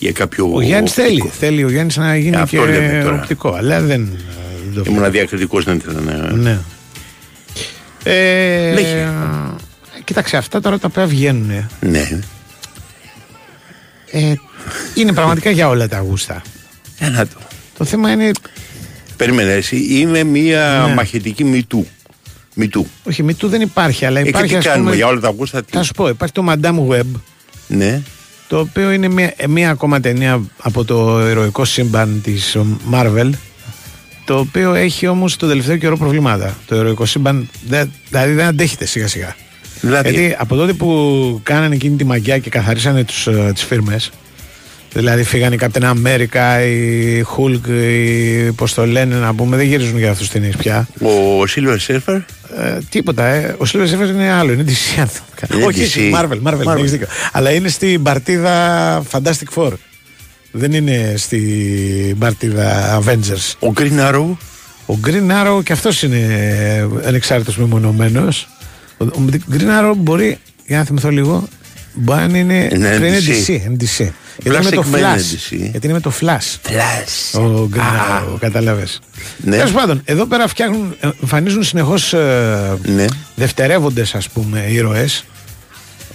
για 0.00 0.12
κάποιο. 0.12 0.50
ο 0.54 0.60
Γιάννης 0.60 0.90
οπτικό. 0.98 1.08
θέλει. 1.08 1.30
Θέλει 1.38 1.64
ο 1.64 1.70
Γιάννης 1.70 1.96
να 1.96 2.16
γίνει 2.16 2.28
Ε, 2.28 2.30
και 2.32 2.40
αυτό 2.58 2.64
λέμε 2.64 3.00
τώρα. 3.04 3.16
οπτικό. 3.16 3.52
Αλλά 3.54 3.80
δεν. 3.80 4.08
δεν 4.72 4.84
το 4.84 4.90
Ήμουν 4.92 5.10
διακριτικός, 5.10 5.64
δεν 5.64 5.76
ήθελα 5.76 6.00
να. 6.00 6.32
Ναι. 6.32 6.58
Ε, 8.04 8.72
Λέγε. 8.72 9.08
κοίταξε, 10.04 10.36
αυτά 10.36 10.60
τώρα 10.60 10.78
τα 10.78 10.86
οποία 10.90 11.06
βγαίνουν. 11.06 11.68
Ναι. 11.80 12.18
Ε, 14.10 14.34
είναι 14.94 15.12
πραγματικά 15.12 15.50
για 15.50 15.68
όλα 15.68 15.88
τα 15.88 15.98
γούστα. 15.98 16.42
Ένα 16.98 17.26
το. 17.26 17.36
Το 17.78 17.84
θέμα 17.84 18.10
είναι. 18.10 18.30
Περίμενε, 19.16 19.52
εσύ. 19.52 19.76
Είμαι 19.76 20.24
μια 20.24 20.84
Ναι. 20.88 20.94
μαχητική 20.94 21.44
μητού. 21.44 21.86
Μητού. 22.54 22.86
Όχι, 23.04 23.22
μη 23.22 23.34
του 23.34 23.48
δεν 23.48 23.60
υπάρχει, 23.60 24.04
αλλά 24.06 24.18
Ε, 24.20 24.22
και 24.22 24.28
υπάρχει. 24.28 24.48
τι 24.50 24.56
ας 24.56 24.64
κάνουμε 24.64 24.84
πούμε, 24.84 24.96
για 24.96 25.06
όλα 25.06 25.20
τα 25.20 25.28
γούστα, 25.28 25.62
τι; 25.64 25.72
Θα 25.72 25.82
σου 25.82 25.92
πω, 25.92 26.08
υπάρχει 26.08 26.34
το 26.34 26.44
Madame 26.48 26.88
Web, 26.88 27.02
Ναι. 27.66 28.02
Το 28.50 28.58
οποίο 28.58 28.90
είναι 28.90 29.08
μια, 29.08 29.32
ε, 29.36 29.46
μια 29.46 29.70
ακόμα 29.70 30.00
ταινία 30.00 30.42
από 30.58 30.84
το 30.84 31.28
ηρωικό 31.28 31.64
σύμπαν 31.64 32.20
της 32.22 32.54
ε, 32.54 32.60
Marvel, 32.92 33.30
το 34.24 34.38
οποίο 34.38 34.74
έχει 34.74 35.06
όμως 35.06 35.36
το 35.36 35.46
τελευταίο 35.48 35.76
καιρό 35.76 35.96
προβλήματα. 35.96 36.56
Το 36.66 36.76
ηρωικό 36.76 37.06
σύμπαν 37.06 37.48
δεν, 37.68 37.92
δηλαδή 38.08 38.32
δεν 38.32 38.46
αντέχεται 38.46 38.86
σιγά 38.86 39.08
σιγά. 39.08 39.36
Δηλαδή, 39.80 40.10
Γιατί 40.10 40.36
από 40.38 40.56
τότε 40.56 40.72
που 40.72 41.40
κάνανε 41.42 41.74
εκείνη 41.74 41.96
τη 41.96 42.04
μαγιά 42.04 42.38
και 42.38 42.50
καθαρίσανε 42.50 43.04
τους, 43.04 43.26
ε, 43.26 43.50
τις 43.54 43.64
φίρμες, 43.64 44.10
δηλαδή 44.92 45.22
φύγανε 45.22 45.54
η 45.54 45.58
Captain 45.62 45.82
America, 45.82 46.64
η 46.66 47.24
Hulk, 47.36 47.68
η, 47.68 48.52
πώς 48.52 48.74
το 48.74 48.86
λένε 48.86 49.14
να 49.14 49.34
πούμε, 49.34 49.56
δεν 49.56 49.66
γυρίζουν 49.66 49.98
για 49.98 50.10
αυτούς 50.10 50.28
ταινίες 50.28 50.56
πια. 50.56 50.88
ο 51.00 51.42
Silver 51.56 51.76
Surfer; 51.86 52.20
Ε, 52.58 52.78
τίποτα, 52.90 53.24
ε. 53.26 53.56
Ο 53.58 53.64
Silver 53.72 53.86
Surfer 53.86 54.08
είναι 54.08 54.30
άλλο, 54.30 54.52
είναι 54.52 54.64
DC. 54.66 55.00
αν 55.00 55.08
το- 55.08 55.54
Είναι 55.56 55.64
Όχι, 55.64 55.78
DC. 55.78 55.82
εσύ, 55.82 56.12
Marvel, 56.14 56.48
Marvel, 56.48 56.62
Marvel. 56.72 56.76
έχεις 56.78 56.90
δίκιο. 56.90 57.06
Αλλά 57.32 57.50
είναι 57.50 57.68
στην 57.68 58.02
παρτίδα 58.02 59.02
Fantastic 59.12 59.54
Four. 59.54 59.72
Δεν 60.52 60.72
είναι 60.72 61.14
στην 61.16 62.18
παρτίδα 62.18 62.98
Avengers. 63.04 63.68
Ο 63.68 63.72
Green 63.76 63.98
Arrow; 64.10 64.36
Ο 64.86 64.98
Green 65.06 65.30
Arrow 65.30 65.60
και 65.64 65.72
αυτός 65.72 66.02
είναι 66.02 66.88
ανεξάρτητος 67.06 67.56
μεμονωμένος. 67.56 68.48
Ο, 68.98 69.04
ο 69.04 69.24
Green 69.52 69.80
Arrow 69.80 69.92
μπορεί, 69.96 70.38
για 70.66 70.78
να 70.78 70.84
θυμηθώ 70.84 71.10
λίγο, 71.10 71.48
μπορεί 71.94 72.26
να 72.30 72.38
είναι, 72.38 72.54
Είναι 72.72 72.88
πρέπει 72.88 73.00
να 73.00 73.06
είναι 73.06 73.18
DC. 73.18 73.82
DC. 73.82 74.08
Είναι 74.44 74.58
DC. 74.58 74.62
Γιατί 74.62 74.66
είναι 74.66 74.70
με 74.70 74.70
το 74.70 74.84
Plastic 74.90 74.94
Man 74.94 74.98
είναι 74.98 75.14
Flash. 75.16 75.54
DC. 75.56 75.70
Γιατί 75.70 75.86
είναι 75.86 75.92
με 75.92 76.00
το 76.00 76.12
Flash. 76.20 76.68
Flash. 76.70 77.40
Ο 77.40 77.68
Green 77.74 77.78
Arrow, 78.34 78.36
κατάλαβες. 78.40 79.00
Ναι. 79.36 79.56
Τέλος 79.56 79.72
πάντων, 79.72 80.00
εδώ 80.04 80.26
πέρα 80.26 80.48
φτιάχνουν, 80.48 80.96
ε, 81.00 81.08
εμφανίζουν 81.22 81.62
συνεχώς 81.62 82.12
Ναι. 82.82 83.04
δευτερεύοντες 83.34 84.14
ας 84.14 84.28
πούμε 84.28 84.66
ήρωες. 84.68 85.24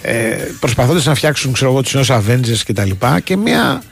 Ε, 0.02 0.36
Προσπαθώντας 0.60 1.04
να 1.04 1.14
φτιάξουν 1.14 1.52
ξέρω 1.52 1.70
εγώ, 1.70 1.82
τους 1.82 1.94
νέους 1.94 2.10
Avengers 2.10 2.60
και 2.64 2.72
τα 2.72 2.84
λοιπά. 2.84 3.20
Και 3.20 3.36
μια. 3.36 3.82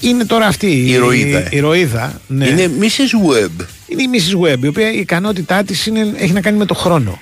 Είναι 0.00 0.24
τώρα 0.24 0.46
αυτή 0.46 0.66
η 0.66 0.90
Ηρωίδα. 0.90 1.38
η 1.40 1.46
ηρωίδα, 1.50 2.20
ναι. 2.26 2.46
Είναι 2.48 2.70
Mrs. 2.80 3.32
Webb. 3.32 3.64
Είναι 3.86 4.02
η 4.02 4.06
Mrs. 4.12 4.46
Webb, 4.52 4.62
η 4.62 4.66
οποία 4.66 4.92
η 4.92 4.98
ικανότητά 4.98 5.62
της 5.64 5.90
έχει 6.16 6.32
να 6.32 6.40
κάνει 6.40 6.56
με 6.58 6.64
το 6.64 6.74
χρόνο. 6.74 7.20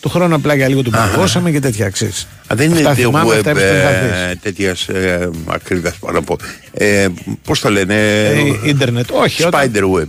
Το 0.00 0.08
χρόνο 0.08 0.34
απλά 0.36 0.54
για 0.54 0.68
λίγο 0.68 0.82
τον 0.82 0.94
Αχα. 0.94 1.08
παγώσαμε 1.10 1.50
και 1.50 1.60
τέτοια 1.60 1.90
ξέρεις. 1.90 2.26
Α, 2.46 2.54
δεν 2.56 2.70
είναι 2.70 2.78
Αυτά 2.78 2.90
το 2.90 2.94
θυμάμαι, 2.94 3.30
web 3.34 3.36
αυτά 3.36 3.50
έπρεπε 3.50 3.76
να 3.76 3.82
τα 3.82 3.90
δεις. 3.90 4.10
ε, 4.10 4.38
τέτοιας 4.42 4.88
ε, 4.88 5.30
ακρίβειας 5.46 5.94
πάνω 5.96 6.18
από. 6.18 6.36
Ε, 6.72 7.06
Πώς 7.44 7.60
το 7.60 7.70
λένε, 7.70 7.94
Ε, 7.94 8.68
ίντερνετ, 8.68 9.10
όχι. 9.12 9.44
όταν- 9.44 9.70
Spider 9.74 9.82
Web. 10.00 10.06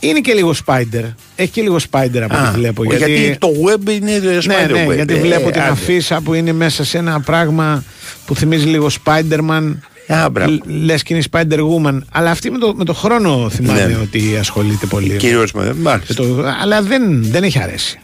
Είναι 0.00 0.20
και 0.20 0.32
λίγο 0.32 0.54
Spider. 0.66 1.04
Έχει 1.36 1.50
και 1.50 1.62
λίγο 1.62 1.76
Spider 1.90 2.18
από 2.30 2.36
ό,τι 2.36 2.58
βλέπω. 2.58 2.84
γιατί... 2.84 3.36
το 3.38 3.48
web 3.66 3.90
είναι 3.90 4.12
ε, 4.12 4.18
Ναι, 4.20 4.38
Spider 4.38 4.70
ναι, 4.72 4.86
Web. 4.88 4.94
γιατί 4.94 5.14
Ε, 5.14 5.20
βλέπω 5.20 5.50
την 5.50 5.60
άντε. 5.60 5.70
αφίσα 5.70 6.20
που 6.20 6.34
είναι 6.34 6.52
μέσα 6.52 6.84
σε 6.84 6.98
ένα 6.98 7.20
πράγμα 7.20 7.84
που 8.26 8.34
θυμίζει 8.36 8.66
λίγο 8.66 8.90
Spider-Man. 9.04 9.74
Α, 10.08 10.30
μπράβο. 10.30 10.50
Λ- 10.50 10.84
Λες 10.84 11.02
και 11.02 11.14
είναι 11.14 11.22
Spider-Woman. 11.30 11.98
Αλλά 12.10 12.30
αυτή 12.30 12.50
με 12.50 12.58
το, 12.58 12.74
με 12.76 12.84
το 12.84 12.94
χρόνο 12.94 13.50
θυμάμαι 13.50 13.86
Ναι. 13.86 13.96
ότι 14.02 14.36
ασχολείται 14.40 14.86
πολύ. 14.86 15.16
Κυρίως 15.16 15.52
με. 15.52 15.64
Με 15.64 15.74
Μάλιστα. 15.74 16.14
το- 16.14 16.44
αλλά 16.62 16.82
δεν, 16.82 17.24
δεν 17.30 17.42
έχει 17.42 17.58
αρέσει. 17.62 17.98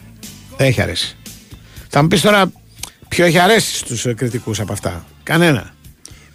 Δεν 0.57 0.67
έχει 0.67 0.81
αρέσει. 0.81 1.15
Θα 1.89 2.01
μου 2.01 2.07
πεις 2.07 2.21
τώρα 2.21 2.51
ποιο 3.07 3.25
έχει 3.25 3.39
αρέσει 3.39 3.75
στους 3.75 4.05
κριτικούς 4.15 4.59
από 4.59 4.73
αυτά; 4.73 5.05
Κανένα. 5.23 5.73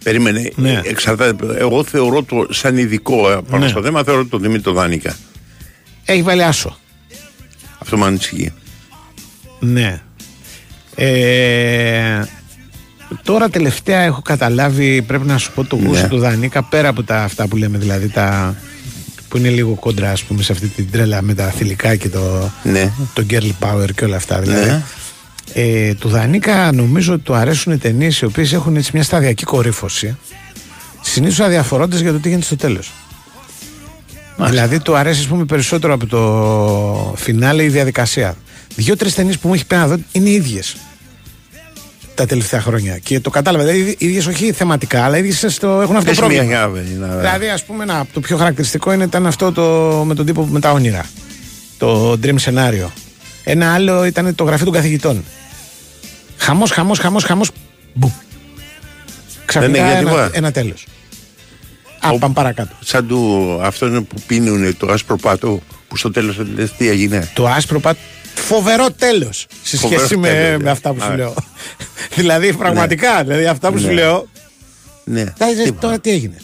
Περίμενε. 0.03 0.51
Ναι. 0.55 0.81
Εξαρτάται. 0.83 1.57
Εγώ 1.59 1.83
θεωρώ 1.83 2.23
το 2.23 2.47
σαν 2.49 2.77
ειδικό 2.77 3.31
ε, 3.31 3.37
πάνω 3.49 3.63
Ναι. 3.63 3.69
στο 3.69 3.81
θέμα, 3.81 4.03
θεωρώ 4.03 4.25
τον 4.25 4.41
Δημήτρη 4.41 4.73
Δάνικα. 4.73 5.15
Έχει 6.05 6.21
βάλει 6.21 6.43
άσο. 6.43 6.77
Αυτό 7.77 7.97
με 7.97 8.05
ανησυχεί. 8.05 8.53
Ναι. 9.59 10.01
Ε, 10.95 12.21
τώρα 13.23 13.49
τελευταία 13.49 13.99
έχω 14.01 14.21
καταλάβει, 14.21 15.01
πρέπει 15.01 15.25
να 15.25 15.37
σου 15.37 15.51
πω 15.53 15.63
το 15.63 15.75
γούστο 15.75 16.01
Ναι. 16.01 16.07
του 16.07 16.17
Δανίκα 16.17 16.63
πέρα 16.63 16.87
από 16.87 17.03
τα 17.03 17.23
αυτά 17.23 17.47
που 17.47 17.57
λέμε, 17.57 17.77
δηλαδή 17.77 18.09
τα 18.09 18.55
που 19.29 19.37
είναι 19.37 19.49
λίγο 19.49 19.73
κόντρα 19.73 20.11
ας 20.11 20.23
πούμε 20.23 20.43
σε 20.43 20.51
αυτή 20.51 20.67
την 20.67 20.91
τρέλα 20.91 21.21
με 21.21 21.33
τα 21.33 21.45
θηλυκά 21.49 21.95
και 21.95 22.09
το, 22.09 22.51
Ναι. 22.63 22.91
το 23.13 23.25
girl 23.29 23.51
power 23.59 23.87
και 23.95 24.05
όλα 24.05 24.15
αυτά 24.15 24.39
δηλαδή. 24.39 24.65
Ναι. 24.69 24.83
Ε, 25.53 25.93
του 25.93 26.09
Δανίκα 26.09 26.71
νομίζω 26.71 27.13
ότι 27.13 27.21
του 27.23 27.33
αρέσουν 27.35 27.79
ταινίες 27.79 28.19
οι 28.19 28.25
οποίες 28.25 28.53
έχουν 28.53 28.75
έτσι 28.75 28.91
μια 28.93 29.03
σταδιακή 29.03 29.43
κορύφωση 29.43 30.17
συνήθως 31.01 31.39
αδιαφορώντας 31.39 31.99
για 31.99 32.11
το 32.11 32.19
τι 32.19 32.27
γίνεται 32.27 32.45
στο 32.45 32.55
τέλος. 32.55 32.91
Δηλαδή 34.37 34.79
του 34.79 34.95
αρέσει 34.95 35.19
ας 35.19 35.27
πούμε, 35.27 35.45
περισσότερο 35.45 35.93
από 35.93 36.05
το 36.07 37.13
φινάλε 37.17 37.63
η 37.63 37.67
διαδικασία. 37.67 38.35
Δύο-τρεις 38.75 39.15
ταινίες 39.15 39.37
που 39.37 39.47
μου 39.47 39.53
έχει 39.53 39.65
πει 39.65 39.75
να 39.75 39.87
δω 39.87 39.97
είναι 40.11 40.29
οι 40.29 40.33
ίδιες 40.33 40.75
τα 42.17 42.25
τελευταία 42.25 42.61
χρόνια. 42.61 42.97
Και 42.97 43.19
το 43.19 43.29
κατάλαβα. 43.29 43.63
Δηλαδή, 43.65 43.95
οι 43.97 44.05
ίδιες 44.05 44.25
όχι 44.25 44.51
θεματικά, 44.51 45.03
αλλά 45.03 45.15
οι 45.17 45.19
ίδιες 45.19 45.43
έχουν 45.43 45.61
αυτό 45.73 45.93
το 45.93 46.03
Πες 46.03 46.17
πρόβλημα. 46.17 46.43
μια 46.43 46.57
γάβη, 46.59 46.79
να- 46.99 47.07
Δηλαδή, 47.17 47.47
ας 47.47 47.63
πούμε, 47.63 47.83
ένα, 47.83 48.05
το 48.13 48.19
πιο 48.19 48.37
χαρακτηριστικό 48.37 48.91
είναι, 48.93 49.03
ήταν 49.03 49.25
αυτό 49.27 49.51
το, 49.51 49.63
με 50.05 50.13
τον 50.15 50.25
τύπο 50.25 50.45
με 50.45 50.59
τα 50.59 50.71
όνειρα. 50.71 51.05
Το 51.77 52.11
dream 52.23 52.35
scenario. 52.45 52.87
Ένα 53.43 53.73
άλλο 53.73 54.05
ήταν 54.05 54.35
το 54.35 54.43
γραφείο 54.43 54.65
των 54.65 54.73
καθηγητών. 54.73 55.23
Χαμός, 56.37 56.71
χαμός, 56.71 56.99
χαμός, 56.99 57.23
χαμός. 57.23 57.49
Μπου. 57.93 58.13
Ξαφνικά 59.45 59.73
Δεν 59.73 59.85
έγινε 59.85 59.99
ένα, 59.99 60.09
τίποτα. 60.09 60.29
ένα 60.33 60.51
τέλος. 60.51 60.87
Α, 61.99 62.17
πάμε 62.17 62.33
παρακάτω. 62.33 62.75
Σαν 62.79 63.07
του, 63.07 63.59
αυτό 63.63 63.85
είναι 63.87 64.01
που 64.01 64.15
πίνουν 64.27 64.77
το 64.77 64.87
άσπρο 64.91 65.15
πάτο 65.15 65.59
που 65.87 65.97
στο 65.97 66.11
τέλος 66.11 66.39
τι 66.77 66.89
έγινε; 66.89 67.29
Το 67.33 67.47
άσπρο 67.47 67.79
πα... 67.79 67.95
Φοβερό 68.41 68.91
τέλος 68.91 69.47
σε 69.63 69.77
Φοβερό 69.77 69.99
σχέση 69.99 70.17
με, 70.17 70.27
τέλος, 70.27 70.57
με 70.57 70.63
ναι. 70.63 70.69
αυτά 70.69 70.93
που 70.93 70.99
σου 71.01 71.11
Α. 71.11 71.15
λέω. 71.15 71.33
δηλαδή, 72.17 72.53
πραγματικά, 72.53 73.23
δηλαδή 73.23 73.45
αυτά 73.45 73.71
που 73.71 73.77
σου 73.79 73.85
Ναι. 73.87 73.93
λέω. 73.93 74.27
Ναι. 75.03 75.23
Δηλαδή, 75.37 75.63
Τίποτα. 75.63 75.79
τώρα 75.81 75.99
τι 75.99 76.09
έγινε. 76.09 76.35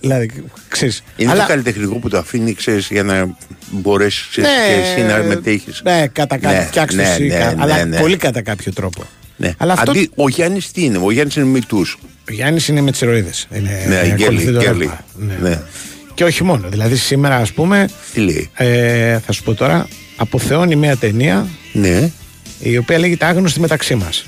Δηλαδή, 0.00 0.30
ξέρεις. 0.68 1.02
Είναι 1.16 1.30
Αλλά- 1.30 1.40
το 1.42 1.48
καλλιτεχνικό 1.48 1.94
που 1.94 2.08
το 2.08 2.18
αφήνει, 2.18 2.54
ξέρεις, 2.54 2.88
για 2.90 3.02
να 3.02 3.36
μπορέσεις 3.70 4.26
και 4.32 4.42
εσύ 4.82 5.02
να 5.06 5.16
μετέχεις. 5.22 5.80
Ναι, 5.84 6.06
κατά 6.12 6.36
κάποιο 6.38 6.58
Ναι, 6.58 6.64
φτιάξεις 6.64 6.96
ναι, 6.98 7.04
το 7.04 7.10
εσύ, 7.10 7.26
ναι, 7.26 7.38
κα- 7.38 7.54
ναι, 7.54 7.62
αλλά 7.62 7.84
ναι. 7.84 7.98
πολύ 8.00 8.16
κατά 8.16 8.42
κάποιο 8.42 8.72
τρόπο. 8.72 9.02
Ναι. 9.36 9.54
Αλλά 9.58 9.72
αυτό- 9.72 9.90
Αντί, 9.90 10.10
ο 10.14 10.28
Γιάννης 10.28 10.70
τι 10.70 10.84
είναι, 10.84 10.98
ο 11.02 11.10
Γιάννης 11.10 11.36
είναι 11.36 11.44
μυτού. 11.46 11.84
Ο 12.28 12.32
Γιάννης 12.32 12.68
είναι 12.68 12.80
με 12.80 12.90
τις 12.90 13.00
ηρωίδε. 13.00 13.30
Ναι, 13.48 14.02
η 14.06 14.12
Γκέλη, 14.14 14.44
Γκέλη. 14.58 14.90
Ναι. 15.14 15.34
Ναι. 15.48 15.58
Και 16.14 16.24
όχι 16.24 16.44
μόνο. 16.44 16.68
Δηλαδή, 16.68 16.96
σήμερα, 16.96 17.36
ας 17.36 17.52
πούμε, 17.52 17.88
Τι 18.12 18.20
λέει; 18.20 18.50
ε, 18.54 19.18
θα 19.26 19.32
σου 19.32 19.42
πω 19.42 19.54
τώρα, 19.54 19.88
αποθεώνει 20.22 20.76
μια 20.76 20.96
ταινία 20.96 21.46
Ναι. 21.72 22.10
η 22.60 22.76
οποία 22.76 22.98
λέγεται 22.98 23.24
Άγνωστη 23.26 23.60
μεταξύ 23.60 23.94
μας. 23.94 24.24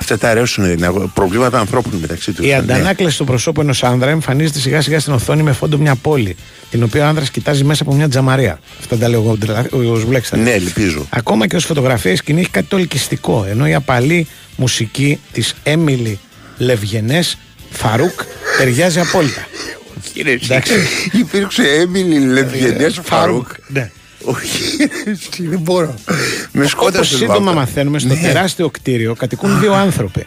Αυτά 0.00 0.18
τα 0.18 0.30
αρέσουν. 0.30 0.64
είναι 0.64 0.90
Προβλήματα 1.14 1.58
ανθρώπων 1.58 1.92
μεταξύ 2.00 2.32
τους. 2.32 2.46
Η 2.46 2.54
αντανάκλαση 2.54 3.18
του 3.18 3.24
προσώπου 3.24 3.60
ενός 3.60 3.84
άνδρα 3.84 4.10
εμφανίζεται 4.10 4.58
σιγά 4.58 4.80
σιγά 4.80 5.00
στην 5.00 5.12
οθόνη 5.12 5.42
με 5.42 5.52
φόντο 5.52 5.78
μια 5.78 5.94
πόλη, 5.94 6.36
την 6.70 6.82
οποία 6.82 7.04
ο 7.04 7.08
άνδρας 7.08 7.30
κοιτάζει 7.30 7.64
μέσα 7.64 7.82
από 7.82 7.94
μια 7.94 8.08
τζαμαρία. 8.08 8.60
Αυτά 8.80 8.96
τα 8.96 9.08
λέω 9.08 9.38
εγώ, 9.70 9.92
ο 9.92 9.98
Σβλέξ. 9.98 10.32
Ναι, 10.32 10.50
ελπίζω. 10.50 11.06
Ακόμα 11.10 11.46
και 11.46 11.56
ως 11.56 11.64
φωτογραφία 11.64 12.12
η 12.12 12.16
σκηνή 12.16 12.40
έχει 12.40 12.50
κάτι 12.50 12.66
το 12.66 12.76
ελκυστικό, 12.76 13.46
ενώ 13.50 13.66
η 13.66 13.74
απαλή 13.74 14.26
μουσική 14.56 15.20
της 15.32 15.54
Έμιλι 15.62 16.18
Λευγενές 16.58 17.38
Φαρούκ 17.70 18.20
ταιριάζει 18.58 19.00
απόλυτα. 19.00 19.46
Κύριε, 20.12 20.38
Εντάξει. 20.42 20.72
υπήρξε 21.12 21.62
Έμιλι 21.62 22.18
Λευγενές 22.18 23.00
Φαρούκ. 23.04 23.48
Ναι. 23.66 23.90
Όχι, 24.24 24.76
εσύ, 25.04 25.46
δεν 25.48 25.58
μπορώ. 25.58 25.94
Με 26.52 26.60
Όπως 26.60 26.70
σκότωσε. 26.70 27.16
σύντομα 27.16 27.34
Βάπτα. 27.38 27.52
μαθαίνουμε, 27.52 27.98
στο 27.98 28.14
Ναι. 28.14 28.20
τεράστιο 28.20 28.70
κτίριο 28.70 29.14
κατοικούν 29.14 29.60
δύο 29.60 29.72
άνθρωποι. 29.74 30.26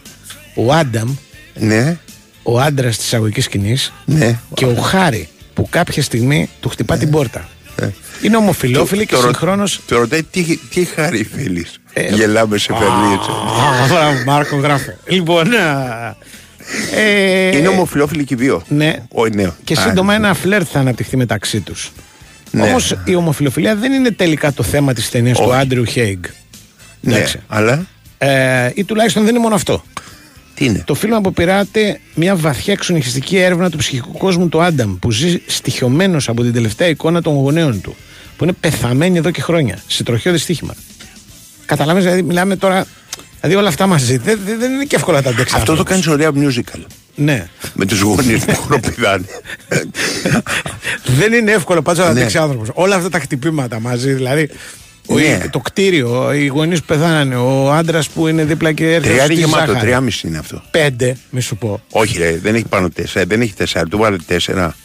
Ο 0.55 0.73
Άνταμ, 0.73 1.15
Ναι, 1.55 1.97
ο 2.43 2.59
άντρας 2.59 2.97
της 2.97 3.13
αγωγικής 3.13 3.43
σκηνής, 3.43 3.93
ναι. 4.05 4.39
και 4.53 4.65
ο 4.65 4.75
Χάρη, 4.75 5.29
που 5.53 5.67
κάποια 5.69 6.03
στιγμή 6.03 6.49
του 6.59 6.69
χτυπά 6.69 6.97
την 6.97 7.09
πόρτα. 7.09 7.49
Είναι 8.21 8.37
ομοφιλόφιλοι 8.37 9.05
και 9.05 9.15
Το- 9.15 9.21
το- 9.21 9.27
συγχρόνω. 9.27 9.63
Το 9.87 9.97
ρωτάει 9.97 10.23
τι, 10.23 10.57
τι 10.57 10.85
χάρη 10.85 11.23
θέλεις; 11.35 11.79
Ε, 11.93 12.07
Γελάμε 12.13 12.57
σε 12.57 12.73
φέρνει 12.73 13.13
έτσι. 13.13 13.29
Μάρκο 14.25 14.57
γράφε. 14.57 14.97
Λοιπόν. 15.07 15.53
α, 15.55 16.15
ε, 16.95 17.57
Είναι 17.57 17.67
ομοφυλόφιλοι 17.67 18.23
και 18.23 18.33
οι 18.33 18.37
δύο. 18.37 18.63
Ναι. 18.67 18.95
Ο, 19.13 19.25
ναι. 19.27 19.49
Και 19.63 19.73
Α, 19.73 19.81
σύντομα 19.81 20.13
ένα 20.13 20.33
φλερτ 20.33 20.67
θα 20.71 20.79
αναπτυχθεί 20.79 21.17
μεταξύ 21.17 21.59
τους. 21.59 21.91
Ναι. 22.51 22.63
Όμως 22.63 22.95
η 23.05 23.15
ομοφιλοφιλία 23.15 23.75
δεν 23.75 23.91
είναι 23.91 24.11
τελικά 24.11 24.53
το 24.53 24.63
θέμα 24.63 24.93
της 24.93 25.09
ταινίας 25.09 25.37
του 25.37 25.45
Όχι. 25.47 25.59
Άντριου 25.59 25.85
Χέιγκ. 25.85 26.23
Ναι, 27.01 27.15
εντάξει. 27.15 27.39
αλλά; 27.47 27.85
Ε, 28.17 28.69
ή 28.73 28.83
τουλάχιστον 28.83 29.23
δεν 29.23 29.31
είναι 29.31 29.43
μόνο 29.43 29.55
αυτό. 29.55 29.83
τι 30.53 30.65
είναι; 30.65 30.83
Το 30.85 30.93
φιλμ 30.93 31.15
αποπειράται 31.15 31.99
μια 32.15 32.35
βαθιά 32.35 32.73
εξονυχιστική 32.73 33.37
έρευνα 33.37 33.69
του 33.69 33.77
ψυχικού 33.77 34.17
κόσμου 34.17 34.49
του 34.49 34.61
Άνταμ 34.61 34.99
που 34.99 35.11
ζει 35.11 35.41
στοιχειωμένος 35.47 36.29
από 36.29 36.41
την 36.43 36.53
τελευταία 36.53 36.87
εικόνα 36.87 37.21
των 37.21 37.33
γονέων 37.33 37.81
του. 37.81 37.95
Που 38.37 38.43
είναι 38.43 38.53
πεθαμένοι 38.59 39.17
εδώ 39.17 39.31
και 39.31 39.41
χρόνια. 39.41 39.77
Σε 39.87 40.03
τροχαίο 40.03 40.33
δυστύχημα. 40.33 40.73
Καταλαβαίνεις, 41.65 42.03
δηλαδή 42.07 42.27
μιλάμε 42.27 42.55
τώρα. 42.55 42.85
Δηλαδή 43.41 43.59
όλα 43.59 43.67
αυτά 43.67 43.87
μαζί 43.87 44.17
δεν, 44.17 44.39
δεν, 44.45 44.59
δεν 44.59 44.71
είναι 44.71 44.83
και 44.83 44.95
εύκολα 44.95 45.17
να 45.17 45.23
τα 45.23 45.29
αντέξεις. 45.29 45.57
Αυτό 45.57 45.75
το 45.75 45.81
άνθρωπος. 45.81 46.03
κάνεις 46.03 46.07
ωραία 46.07 46.31
musical. 46.35 46.79
Ναι. 47.15 47.47
Με 47.73 47.85
τους 47.85 47.99
γονείς 48.01 48.45
που 48.45 48.55
χροπηδάνε. 48.55 49.25
δεν 51.19 51.33
είναι 51.33 51.51
εύκολο 51.51 51.81
πάντω 51.81 51.99
να 51.99 52.05
τα 52.07 52.13
Ναι. 52.13 52.19
αντέξει 52.19 52.37
άνθρωπος. 52.37 52.69
Όλα 52.73 52.95
αυτά 52.95 53.09
τα 53.09 53.19
χτυπήματα 53.19 53.79
μαζί. 53.79 54.13
Δηλαδή 54.13 54.49
ο- 55.05 55.17
Ναι. 55.17 55.39
το 55.51 55.59
κτίριο, 55.59 56.33
οι 56.33 56.45
γονείς 56.47 56.79
που 56.79 56.85
πεθάνανε, 56.85 57.35
ο 57.35 57.71
άντρας 57.73 58.09
που 58.09 58.27
είναι 58.27 58.43
δίπλα 58.45 58.71
και 58.71 58.85
έρχεται. 58.85 59.07
Τρία 59.07 59.15
είναι 59.23 59.33
στη 59.33 59.33
γεμάτο, 59.33 59.65
ζάχαρη. 59.65 59.79
τριάμιση 59.79 60.27
είναι 60.27 60.37
αυτό. 60.37 60.61
Πέντε, 60.71 61.17
μη 61.29 61.41
σου 61.41 61.55
πω. 61.57 61.81
Όχι, 61.91 62.17
ρε, 62.17 62.39
δεν 62.41 62.55
έχει 62.55 62.65
πάνω 62.69 62.89
τέσσερα, 62.89 63.25
δεν 63.25 63.41
έχει 63.41 63.53
τέσσερα. 63.53 63.85
Του 63.85 63.97
βάλε 63.97 64.17
τέσσερα. 64.27 64.75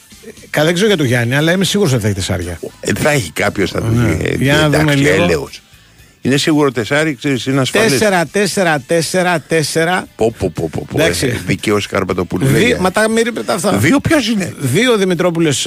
Καλά, 0.51 0.65
δεν 0.67 0.75
ξέρω 0.75 0.89
για 0.89 0.97
τον 0.97 1.07
Γιάννη, 1.07 1.37
αλλά 1.37 1.53
είμαι 1.53 1.65
σίγουρος 1.65 1.93
ότι 1.93 2.01
θα 2.03 2.07
έχει 2.09 2.17
τεσσάρια. 2.17 2.59
Ε, 2.81 2.93
θα 2.99 3.11
έχει 3.11 3.31
κάποιος 3.31 3.71
θα 3.71 3.81
του 3.81 3.87
Ναι. 3.95 4.15
πει. 4.15 4.25
ε, 4.29 4.35
Για 4.37 4.55
να 4.55 4.65
δούμε 4.65 4.77
εντάξει, 4.79 4.99
λίγο. 4.99 5.23
έλεος. 5.23 5.61
Είναι 6.27 6.37
σίγουρο 6.37 6.73
τεσσάρι, 6.73 7.15
ξέρεις, 7.15 7.47
είναι 7.47 7.61
ασφαλές. 7.61 7.91
Τέσσερα, 7.91 8.27
τέσσερα, 8.27 8.81
τέσσερα, 8.87 9.41
τέσσερα. 9.41 10.07
Πω, 10.17 10.35
πω, 10.39 10.51
πω, 10.55 10.69
πω, 10.73 10.87
πω. 10.91 11.01
Εντάξει. 11.01 11.27
ε, 11.27 11.37
Δικαίωση 11.47 11.89
Καρπατοπούλου. 11.89 12.47
Δύο, 12.47 12.59
λέγε. 12.59 12.77
μα 12.81 12.91
τα 12.93 13.09
μη 13.09 13.21
ρίπετε 13.23 13.53
αυτά. 13.53 13.73
Δύο 13.77 14.01
ποιος 14.01 14.29
είναι; 14.29 14.55
Δύο 14.59 14.97
Δημητρόπουλες 14.97 15.63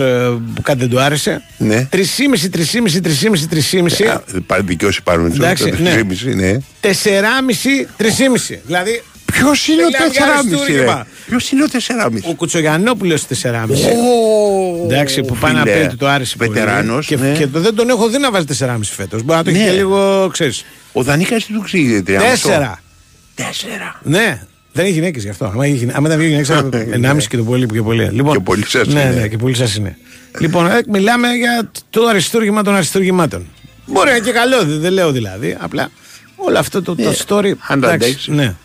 που 0.55 0.61
κάτι 0.61 0.79
δεν 0.79 0.89
του 0.89 0.99
άρεσε. 1.01 1.41
Ναι. 1.57 1.85
Τρισήμιση, 1.85 2.49
τρισήμιση, 2.49 3.01
τρισήμιση, 3.01 3.47
τρισήμιση. 3.47 4.03
Α, 4.03 4.23
πα- 4.45 4.59
Δικαίωση 4.61 5.03
πάρουμε 5.03 5.29
του. 5.29 5.35
Εντάξει, 5.35 5.73
ναι. 5.81 6.01
ναι. 6.33 6.57
Τεσσεράμιση, 6.79 7.87
τρισήμιση. 7.97 8.59
Δηλαδή. 8.65 9.01
Ποιος 9.31 9.67
είναι 9.67 9.81
ο 9.81 9.85
Μιλάμε 9.85 10.07
για 10.11 10.21
τεσσεράμιση, 10.21 10.55
αριστούργημα. 10.55 11.07
Ποιος 11.27 11.51
είναι 11.51 11.63
ο 11.63 11.67
τεσσεράμιση. 11.69 12.25
Ο 12.29 12.33
Κουτσογιανόπουλο 12.33 13.19
τεσσεράμιση. 13.27 13.87
Εντάξει, 14.83 15.21
που 15.21 15.35
πάει 15.35 15.53
να 15.53 15.63
πει 15.63 15.69
φίλε, 15.71 15.83
ότι 15.83 15.95
το 15.95 16.07
άρεσε 16.07 16.35
πολύ. 16.37 16.49
βετεράνος, 16.49 17.05
Και, 17.05 17.15
ναι. 17.17 17.31
και 17.31 17.47
το, 17.47 17.59
δεν 17.59 17.75
τον 17.75 17.89
έχω 17.89 18.07
δει 18.09 18.17
να 18.17 18.31
βάζει 18.31 18.45
τεσσεράμιση 18.45 18.93
φέτος. 18.93 19.23
Μπορεί 19.23 19.37
να 19.37 19.43
το 19.43 19.49
έχει 19.49 19.59
Ναι. 19.59 19.65
και 19.65 19.71
λίγο, 19.71 20.29
ξέρεις. 20.31 20.65
Ο 20.91 21.03
Δανίκας 21.03 21.45
τι 21.45 21.53
του 21.53 21.61
ξέρει, 21.61 22.01
Τέσσερα. 22.03 22.79
Τέσσερα. 23.35 23.99
Ναι. 24.03 24.41
Δεν 24.73 24.85
έχει 24.85 24.93
γυναίκες 24.93 25.23
γι' 25.23 25.29
αυτό. 25.29 25.45
Άμα, 25.45 25.65
έχει 25.65 25.73
γυναίκες- 25.73 25.95
άμα 25.97 26.07
ήταν 26.07 26.19
δύο 26.19 26.27
γυναίκες, 26.29 26.63
ενάμιση 26.93 27.27
και 27.27 27.37
το 27.37 27.43
πολύ 27.43 27.65
πιο 27.65 27.83
πολύ. 27.83 28.09
Λοιπόν, 28.11 28.33
Και 28.33 28.43
πολύ 28.43 28.65
σας 28.65 28.87
ναι, 28.87 29.01
είναι. 29.01 29.09
ναι, 29.21 29.27
και 29.27 29.37
πολύ 29.37 29.55
σας 29.55 29.75
είναι. 29.75 29.97
λοιπόν, 30.39 30.67
ε, 30.71 30.79
μιλάμε 30.87 31.27
για 31.33 31.71
το 31.89 32.05
αριστούργημα 32.05 32.63
των 32.63 32.75
αριστούργημάτων. 32.75 33.47
Μπορεί 33.85 34.09
να 34.09 34.15
είναι 34.15 34.25
και 34.25 34.31
καλό, 34.31 34.63
δεν, 34.65 34.79
δεν 34.79 34.91
λέω 34.91 35.11
δηλαδή. 35.11 35.57
Απλά 35.59 35.89
όλο 36.35 36.57
αυτό 36.59 36.81
το, 36.81 36.95
το 36.95 37.01
Ναι, 37.09 37.15
story. 37.27 37.51
αν 37.67 37.79
το 37.81 37.87
εντάξει, 37.87 37.93
αντέξεις. 38.09 38.27
ναι. 38.27 38.55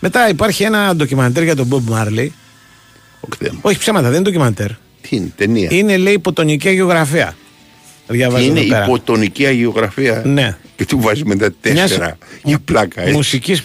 Μετά 0.00 0.28
υπάρχει 0.28 0.62
ένα 0.62 0.94
ντοκιμαντέρ 0.96 1.42
για 1.42 1.56
τον 1.56 1.68
Bob 1.70 1.92
Marley. 1.94 2.28
Όχι 3.60 3.78
ψέματα, 3.78 4.02
δεν 4.08 4.14
είναι 4.14 4.22
ντοκιμαντέρ. 4.22 4.68
Τι 5.00 5.16
είναι, 5.16 5.32
ταινία; 5.36 5.68
Είναι 5.72 5.96
λέει 5.96 6.12
υποτονική 6.12 6.70
γεωγραφία. 6.70 7.34
Διαβάζω 8.08 8.44
είναι 8.44 8.60
εδώ 8.60 8.68
πέρα. 8.68 8.84
υποτονική 8.84 9.46
αγιογραφία; 9.46 10.22
Ναι. 10.26 10.56
Και 10.76 10.84
του 10.86 11.00
βάζει 11.00 11.24
μετά 11.24 11.52
τέσσερα; 11.60 12.18
Για 12.44 12.58
πλάκα, 12.64 13.00
έτσι. 13.02 13.12
Μουσικής 13.14 13.62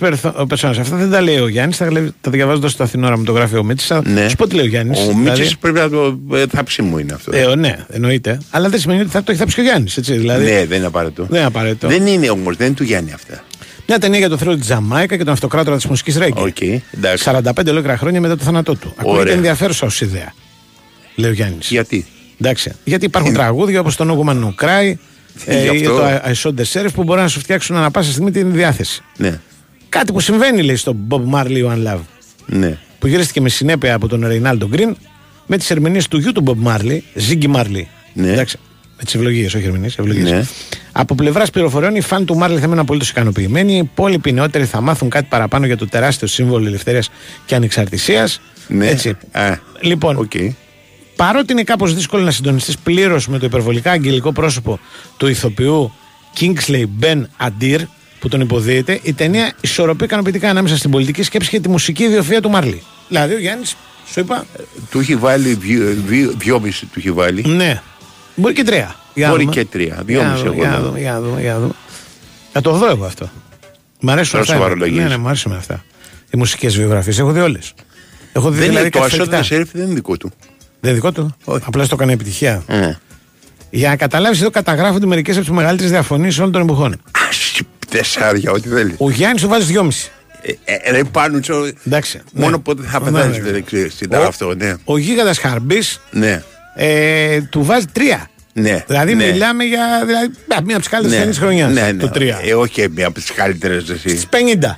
περσόνα. 0.48 0.80
Αυτά 0.82 0.96
δεν 0.96 1.10
τα 1.12 1.22
λέει 1.22 1.38
ο 1.38 1.48
Γιάννης, 1.48 1.78
τα, 1.78 1.92
λέει- 1.92 2.12
τα 2.22 2.32
διαβάζω 2.32 2.58
εδώ 2.58 2.68
στο 2.68 2.84
Αθηνόραμα 2.84 3.18
μου 3.18 3.24
το 3.24 3.32
γράφει 3.32 3.56
ο 3.58 3.64
Μίτσης. 3.64 3.88
Θα 3.88 4.02
Ναι. 4.06 4.30
σου 4.30 4.36
πω 4.36 4.48
τι 4.48 4.56
λέει 4.56 4.66
ο 4.66 4.68
Γιάννης. 4.68 5.00
Ο 5.00 5.16
Μίτσης 5.16 5.58
πρέπει 5.58 5.80
να 5.80 5.90
το. 5.90 6.20
ε, 6.34 6.44
θάψει 6.52 6.82
μου 6.82 6.98
είναι 6.98 7.14
αυτό. 7.14 7.36
Ε, 7.36 7.56
ναι, 7.56 7.76
εννοείται. 7.92 8.38
Αλλά 8.50 8.70
δεν 8.70 8.80
σημαίνει 8.80 9.02
ότι 9.02 9.10
θα 9.10 9.24
το 9.24 9.32
έχει 9.32 9.40
θάψει 9.40 9.56
και 9.56 9.62
ο 9.62 9.64
Γιάννης. 9.64 10.00
Δηλαδή, 10.02 10.44
Ναι, 10.52 10.66
δεν 10.66 10.78
είναι 10.78 10.86
απαραίτητο. 10.88 11.24
δεν 11.30 11.38
είναι 11.38 11.48
απαραίτητο. 11.48 11.88
Δεν 11.88 12.06
είναι 12.08 12.30
όμως, 12.30 12.56
δεν 12.58 12.68
είναι 12.68 12.76
του 12.76 12.84
Γιάννη 12.84 13.12
αυτά. 13.14 13.44
Μια 13.88 14.00
ταινία 14.00 14.20
για 14.20 14.30
το 14.30 14.38
θρύλο 14.38 14.56
της 14.56 14.66
Τζαμάικα 14.66 15.18
και 15.18 15.24
τον 15.24 15.34
αυτοκράτορα 15.34 15.76
της 15.76 15.86
μουσικής 15.86 16.18
ρέγκε. 16.18 16.42
Οκ, 16.42 16.62
εντάξει. 16.92 17.24
45 17.32 17.70
ολόκληρα 17.70 17.98
χρόνια 17.98 18.22
μετά 18.22 18.38
το 18.38 18.44
θάνατό 18.44 18.76
του. 18.76 18.94
Ακούγεται 18.98 19.20
Ωραία. 19.22 19.34
ενδιαφέρουσα 19.34 19.86
ως 19.86 20.02
ιδέα. 20.02 20.34
Λέει 21.16 21.30
ο 21.30 21.34
Γιάννης. 21.34 21.70
Γιατί; 21.70 22.06
Εντάξει. 22.42 22.72
Γιατί 22.84 23.06
υπάρχουν 23.06 23.34
τραγούδια 23.34 23.80
όπως 23.80 23.96
το 23.96 24.06
No 24.26 24.30
Woman 24.30 24.44
No 24.44 24.66
Cry 24.66 24.94
ε, 25.46 25.62
Γι' 25.62 25.66
ή 25.66 25.86
αυτό. 25.86 25.98
το 25.98 26.06
I 26.06 26.34
Saw 26.44 26.54
the 26.60 26.64
Sheriff 26.74 26.90
που 26.94 27.04
μπορεί 27.04 27.22
να 27.22 27.28
σου 27.28 27.40
φτιάξουν 27.40 27.76
ανα 27.76 27.92
πάσα 27.92 28.12
στιγμή 28.12 28.32
την 28.32 28.54
διάθεση. 28.54 29.02
Ναι, 29.18 29.40
Κάτι 29.90 30.12
που 30.12 30.20
συμβαίνει 30.20 30.62
λέει 30.64 30.76
στο 30.76 30.96
Bob 31.10 31.22
Marley 31.34 31.66
One 31.66 31.88
Love. 31.88 32.00
ναι. 32.46 32.78
που 33.00 33.08
γυρίστηκε 33.08 33.42
με 33.42 33.50
συνέπεια 33.50 33.94
από 33.96 34.08
τον 34.08 34.28
Ρεϊνάλντο 34.28 34.68
Γκριν 34.68 34.98
με 35.48 35.58
τις 35.58 35.70
ερμηνείες 35.70 36.08
του 36.08 36.18
γιου 36.18 36.32
του 36.32 36.44
Bob 36.48 36.68
Marley, 36.68 37.00
Ziggy 37.30 37.56
Marley. 37.56 37.84
Ναι. 38.14 38.32
Εντάξει, 38.32 38.58
με 38.58 38.75
τις 39.06 39.16
ευλογίες, 39.16 39.54
όχι 39.54 39.66
ερμηνείες, 39.66 39.98
ευλογίες. 39.98 40.32
Ναι. 40.32 40.44
Από 40.92 41.16
πλευράς 41.16 41.50
πληροφοριών, 41.50 41.96
οι 41.96 42.02
φαν 42.02 42.26
του 42.26 42.36
Marley 42.42 42.56
θα 42.60 42.60
μείνουν 42.68 42.80
απολύτως 42.80 43.10
ικανοποιημένοι. 43.10 43.74
Οι 43.74 43.78
υπόλοιποι 43.78 44.32
νεότεροι 44.32 44.66
θα 44.66 44.82
μάθουν 44.82 45.10
κάτι 45.10 45.26
παραπάνω 45.30 45.66
για 45.66 45.78
το 45.78 45.88
τεράστιο 45.88 46.28
σύμβολο 46.28 46.68
ελευθερίας 46.68 47.10
και 47.46 47.56
ανεξαρτησίας. 47.56 48.42
ναι. 48.68 48.88
Έτσι. 48.88 49.10
Α, 49.32 49.58
Λοιπόν, 49.82 50.16
οκ. 50.18 50.32
παρότι 51.16 51.52
είναι 51.54 51.64
κάπως 51.64 51.94
δύσκολο 51.96 52.24
να 52.24 52.32
συντονιστείς 52.32 52.78
πλήρως 52.78 53.28
με 53.28 53.40
το 53.40 53.46
υπερβολικά 53.46 53.92
αγγελικό 53.92 54.32
πρόσωπο 54.32 54.80
του 55.18 55.28
ηθοποιού 55.28 55.92
Kingsley 56.40 56.84
Ben 57.02 57.22
Adir, 57.48 57.80
που 58.20 58.28
τον 58.28 58.42
υποδύεται, 58.42 59.00
η 59.04 59.14
ταινία 59.14 59.54
ισορροπεί 59.62 60.04
ικανοποιητικά 60.04 60.50
ανάμεσα 60.50 60.78
στην 60.78 60.92
πολιτική 60.92 61.24
σκέψη 61.24 61.50
και 61.50 61.60
τη 61.60 61.70
μουσική 61.70 62.04
ιδιοφία 62.04 62.42
του 62.42 62.50
Μάρλι. 62.50 62.82
Δηλαδή, 63.08 63.34
ο 63.34 63.40
Γιάννης, 63.40 63.76
σου 64.14 64.20
είπα, 64.20 64.46
Του 64.92 65.00
έχει 65.00 65.16
βάλει 65.16 65.54
δυο- 65.54 65.96
δυο- 66.08 66.34
δυόμιση 66.38 66.86
του 66.86 66.94
έχει 67.00 67.12
βάλει. 67.12 67.44
ναι. 67.48 67.82
Μπορεί 68.36 68.54
και 68.54 68.64
τρία. 68.64 68.96
Για 69.14 69.26
να 69.26 69.32
Μπορεί 69.32 69.44
δούμε. 69.44 69.56
και 69.56 69.66
τρία. 69.66 69.86
Για 69.86 69.96
να 69.96 70.04
Δυόμιση 70.04 70.44
δούμε, 70.44 70.50
εγώ. 70.50 70.60
Για 70.62 70.70
να 70.70 70.78
λέω. 70.80 70.86
δούμε, 70.88 71.00
για 71.00 71.12
να 71.12 71.20
δούμε, 71.22 71.42
για 71.42 71.54
να 71.54 71.60
δούμε. 71.60 71.74
Θα 72.52 72.62
το 72.62 72.72
δω 72.72 72.88
εγώ 72.90 73.06
αυτό. 73.06 73.30
Μ' 74.00 74.10
αρέσουν 74.10 74.32
Τώρα 74.32 74.44
αυτά. 74.44 74.56
σοβαρολογείς. 74.56 74.98
Ναι, 74.98 75.08
ναι, 75.08 75.18
μου 75.18 75.28
αρέσουν 75.28 75.54
αυτά. 75.54 75.84
Οι 76.32 76.38
μουσικές 76.38 76.78
βιογραφίες. 76.78 77.20
Έχω 77.20 77.32
δει 77.32 77.40
όλες. 77.40 77.74
Έχω 78.34 78.50
δει 78.50 78.58
Δεν 78.60 78.68
δηλαδή 78.68 78.82
είναι 78.86 78.90
το 78.90 79.00
καταφερκτά. 79.00 79.38
ασόδιο 79.38 79.58
σερφ, 79.58 79.70
δεν 79.72 79.86
είναι 79.86 79.94
δικό 79.94 80.18
του. 80.18 80.32
Δεν 80.80 80.92
είναι 80.92 80.94
δικό 80.94 81.12
του. 81.12 81.36
Απλά 81.66 81.84
στο 81.84 81.96
έκανε 81.96 82.14
επιτυχία. 82.14 82.64
Ε. 82.68 82.92
Για 83.70 83.90
να 83.90 83.96
καταλάβεις, 83.96 84.42
εδώ 84.42 84.50
καταγράφονται 84.50 85.06
μερικές 85.06 85.36
από 85.36 85.46
τις 85.46 85.56
μεγαλύτερες 85.56 85.92
διαφωνίες 85.92 86.38
όλων 86.38 86.52
των 86.52 86.62
εποχών. 86.62 87.02
Άσχη, 87.30 87.64
Τεσσάρια, 87.90 88.52
ό,τι 88.52 88.70
θέλεις. 88.70 88.96
Ο 88.98 89.10
Γιάννης 89.10 89.42
του 89.42 89.48
βάζει 89.48 89.66
δυόμιση. 89.66 90.12
Ε, 90.66 90.74
ε, 90.74 90.92
Ρε 90.92 91.04
πάνω 91.04 91.40
τσο. 91.40 91.70
Εντάξει. 91.88 92.22
Μόνο 92.34 92.50
ναι. 92.52 92.58
πότε 92.58 92.84
θα 92.84 93.00
Ναι, 93.00 93.12
πεθάνεις, 93.12 93.38
ναι. 93.38 93.52
δεν 93.52 93.64
ξέρεις. 93.66 93.96
Τι 93.96 94.16
Ο- 94.16 94.24
αυτό, 94.28 94.56
ναι. 94.56 94.74
Ο 94.84 94.98
γίγαντας 94.98 95.38
Χαρμπής 95.40 96.02
Ναι, 96.12 96.44
ε, 96.76 97.42
του 97.42 97.64
βάζει 97.64 97.86
τρία. 97.92 98.28
ναι. 98.54 98.84
Δηλαδή 98.88 99.16
ναι. 99.16 99.26
μιλάμε 99.32 99.64
για 99.64 100.04
δηλαδή, 100.06 100.26
α, 100.26 100.62
μία 100.64 100.76
από 100.76 100.80
τις 100.80 100.88
καλύτερες 100.90 101.12
Ναι, 101.12 101.18
ταινίες 101.20 101.38
χρονιάς. 101.38 101.74
ναι, 101.74 101.92
ναι. 101.92 102.02
Το 102.02 102.10
τρία. 102.10 102.40
Ε, 102.44 102.54
όχι 102.54 102.90
μία 102.90 103.06
από 103.06 103.16
τις 103.16 103.32
καλύτερες 103.32 103.90
εσύ. 103.90 104.10
Στις 104.10 104.28
50. 104.30 104.78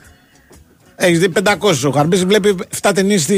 Έχεις 0.96 1.20
δει 1.20 1.30
500. 1.44 1.88
Ο 1.88 1.90
Χαρμπής 1.92 2.26
βλέπει 2.26 2.56
7 2.82 2.92
ταινίες 2.96 3.26
τη, 3.26 3.36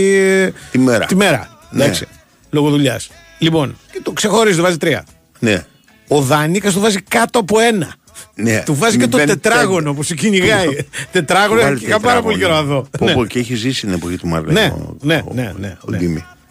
Τη 0.71 0.77
μέρα. 0.79 1.05
Τη 1.05 1.15
μέρα. 1.15 1.57
Ναι. 1.69 1.83
Εντάξει. 1.83 2.07
Λόγω 2.49 2.69
δουλειάς. 2.69 3.09
Λοιπόν, 3.37 3.77
και 3.91 3.99
το 4.03 4.11
ξεχωρίζει, 4.11 4.55
του 4.57 4.61
βάζει 4.63 4.77
τρία. 4.77 5.05
Ναι. 5.39 5.65
Ο 6.07 6.21
Δανίκας 6.21 6.73
του 6.73 6.79
βάζει 6.79 7.01
κάτω 7.01 7.39
από 7.39 7.59
ένα. 7.59 7.93
Ναι. 8.35 8.63
Του 8.65 8.75
βάζει 8.75 8.97
και 8.97 9.07
το 9.07 9.17
Μηδέν 9.17 9.41
τετράγωνο 9.41 9.83
πέντε. 9.83 9.95
που 9.95 10.03
σε 10.03 10.15
κυνηγάει. 10.15 10.67
τετράγωνο 11.11 11.61
Βάλει 11.61 11.79
και 11.79 11.85
είχα 11.85 11.99
πάρα 11.99 12.21
πολύ 12.21 12.37
καιρό 12.37 12.53
να 12.53 12.63
δω. 12.63 12.87
Πω, 12.97 13.05
Ναι. 13.05 13.13
πω, 13.13 13.25
και 13.25 13.39
έχει 13.39 13.55
ζήσει 13.55 13.81
την 13.85 13.93
εποχή 13.93 14.17
του 14.17 14.27
Μάρλεν. 14.27 14.53
Ναι, 14.53 14.71
ο- 14.75 14.95
ναι, 15.01 15.21
ο- 15.25 15.33
ναι, 15.33 15.53
ναι, 15.57 15.77
Ο 15.81 15.91
ναι. 15.91 15.97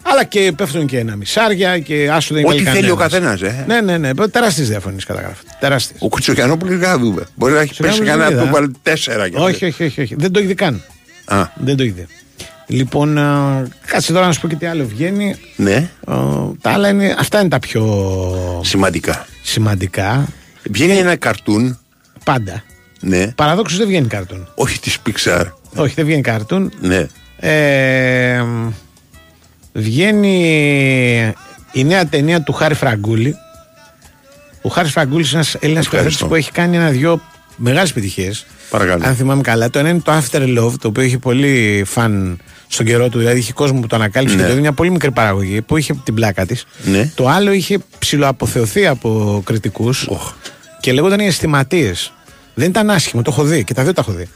Ντίμη. 0.09 0.13
Αλλά 0.13 0.23
και 0.23 0.51
πέφτουν 0.57 0.85
και 0.85 0.97
ένα 0.99 1.15
μισάρια 1.15 1.79
και 1.79 2.09
άσου 2.11 2.33
δεν 2.33 2.45
Ό,τι 2.45 2.55
υπάρχει 2.57 2.77
θέλει 2.79 2.89
ο 2.91 2.95
κανένας. 2.95 3.39
καθένας, 3.39 3.55
ε. 3.59 3.65
Ναι, 3.67 3.81
ναι, 3.81 3.97
ναι. 3.97 4.27
Τεράστιες 4.27 4.67
διαφωνίες 4.69 5.03
καταγράφονται. 5.05 5.49
Τεράστιες. 5.59 5.99
Ο 6.01 6.07
Κουτσογιανόπουλο 6.09 6.71
δεν 6.77 6.87
θα 6.89 6.97
δούμε. 6.97 7.23
Μπορεί 7.35 7.53
να 7.53 7.59
έχει 7.59 7.67
πέσει 7.75 7.81
Κουτσογιανόπουλος 7.81 8.29
κανένα 8.29 8.29
δεν 8.29 8.37
να 8.37 8.41
του 8.43 8.49
είδα. 8.49 8.59
βάλει 8.59 8.75
τέσσερα 8.83 9.29
κι 9.29 9.35
Όχι, 9.35 9.65
όχι, 9.65 9.83
όχι, 9.83 10.01
όχι. 10.01 10.15
Δεν 10.17 10.31
το 10.31 10.39
έχει 10.39 10.47
δει 10.47 10.53
καν. 10.53 10.83
Α, 11.25 11.43
Δεν 11.55 11.77
το 11.77 11.83
είδε. 11.83 12.07
Λοιπόν, 12.67 13.17
α, 13.17 13.67
κάτσε 13.85 14.13
τώρα 14.13 14.25
να 14.25 14.31
σου 14.31 14.41
πω 14.41 14.47
και 14.47 14.55
τι 14.55 14.65
άλλο 14.65 14.85
βγαίνει. 14.85 15.35
ναι, 15.55 15.89
Α, 16.05 16.15
τα 16.61 16.69
άλλα 16.71 16.89
είναι, 16.89 17.15
αυτά 17.19 17.39
είναι 17.39 17.49
τα 17.49 17.59
πιο 17.59 18.61
σημαντικά. 18.63 19.25
σημαντικά. 19.43 20.27
Βγαίνει 20.69 20.97
ένα 20.97 21.15
καρτούν, 21.15 21.79
Πάντα. 22.23 22.63
ναι, 22.99 23.27
Παραδόξως 23.27 23.77
δεν 23.77 23.87
βγαίνει 23.87 24.07
καρτούν. 24.07 24.47
όχι 24.55 24.79
της 24.79 24.97
Pixar, 25.05 25.45
Όχι, 25.75 25.93
δεν 25.95 26.05
βγαίνει 26.05 26.21
καρτούν. 26.21 26.71
ναι. 26.81 27.07
Ε, 27.41 28.43
βγαίνει 29.73 31.33
η 31.71 31.83
νέα 31.83 32.05
ταινία 32.05 32.41
του 32.41 32.53
Χάρη 32.53 32.73
Φραγκούλη. 32.73 33.35
Ο 34.61 34.69
Χάρης 34.69 34.91
Φραγκούλης 34.91 35.31
είναι 35.31 35.39
ένας 35.39 35.55
Έλληνας 35.59 35.85
σκηνοθέτη 35.85 36.13
Ευχαριστώ. 36.13 36.27
που 36.27 36.35
έχει 36.35 36.51
κάνει 36.51 36.75
ένα-δυο 36.75 37.21
μεγάλες 37.55 37.89
επιτυχίες. 37.89 38.45
Παρακαλώ. 38.69 39.05
Αν 39.05 39.15
θυμάμαι 39.15 39.41
καλά. 39.41 39.69
Το 39.69 39.79
ένα 39.79 39.89
είναι 39.89 39.99
το 39.99 40.11
After 40.17 40.41
Love, 40.59 40.73
το 40.81 40.87
οποίο 40.87 41.03
είχε 41.03 41.17
πολύ 41.17 41.83
φαν 41.85 42.39
στον 42.67 42.85
καιρό 42.85 43.09
του. 43.09 43.17
Δηλαδή 43.17 43.39
είχε 43.39 43.53
κόσμο 43.53 43.79
που 43.79 43.87
το 43.87 43.95
ανακάλυψε 43.95 44.35
Ναι. 44.35 44.41
και 44.41 44.45
το 44.47 44.51
είδε 44.53 44.61
μια 44.61 44.71
πολύ 44.73 44.89
μικρή 44.91 45.11
παραγωγή 45.11 45.61
που 45.61 45.77
είχε 45.77 45.93
την 46.03 46.13
πλάκα 46.13 46.45
της. 46.45 46.65
Ναι. 46.83 47.11
Το 47.15 47.27
άλλο 47.27 47.51
είχε 47.51 47.77
ψηλοαποθεωθεί 47.99 48.87
από 48.87 49.41
κριτικούς 49.45 50.09
και 50.79 50.91
λέγονταν 50.93 51.19
οι 51.19 51.25
αισθηματίες. 51.25 52.13
Δεν 52.53 52.69
ήταν 52.69 52.89
άσχημο, 52.89 53.21
το 53.21 53.31
έχω 53.31 53.43
δει 53.43 53.63
και 53.63 53.73
τα 53.73 53.83
δύο 53.83 53.93
τα 53.93 54.01
έχω 54.01 54.11
δει. 54.11 54.27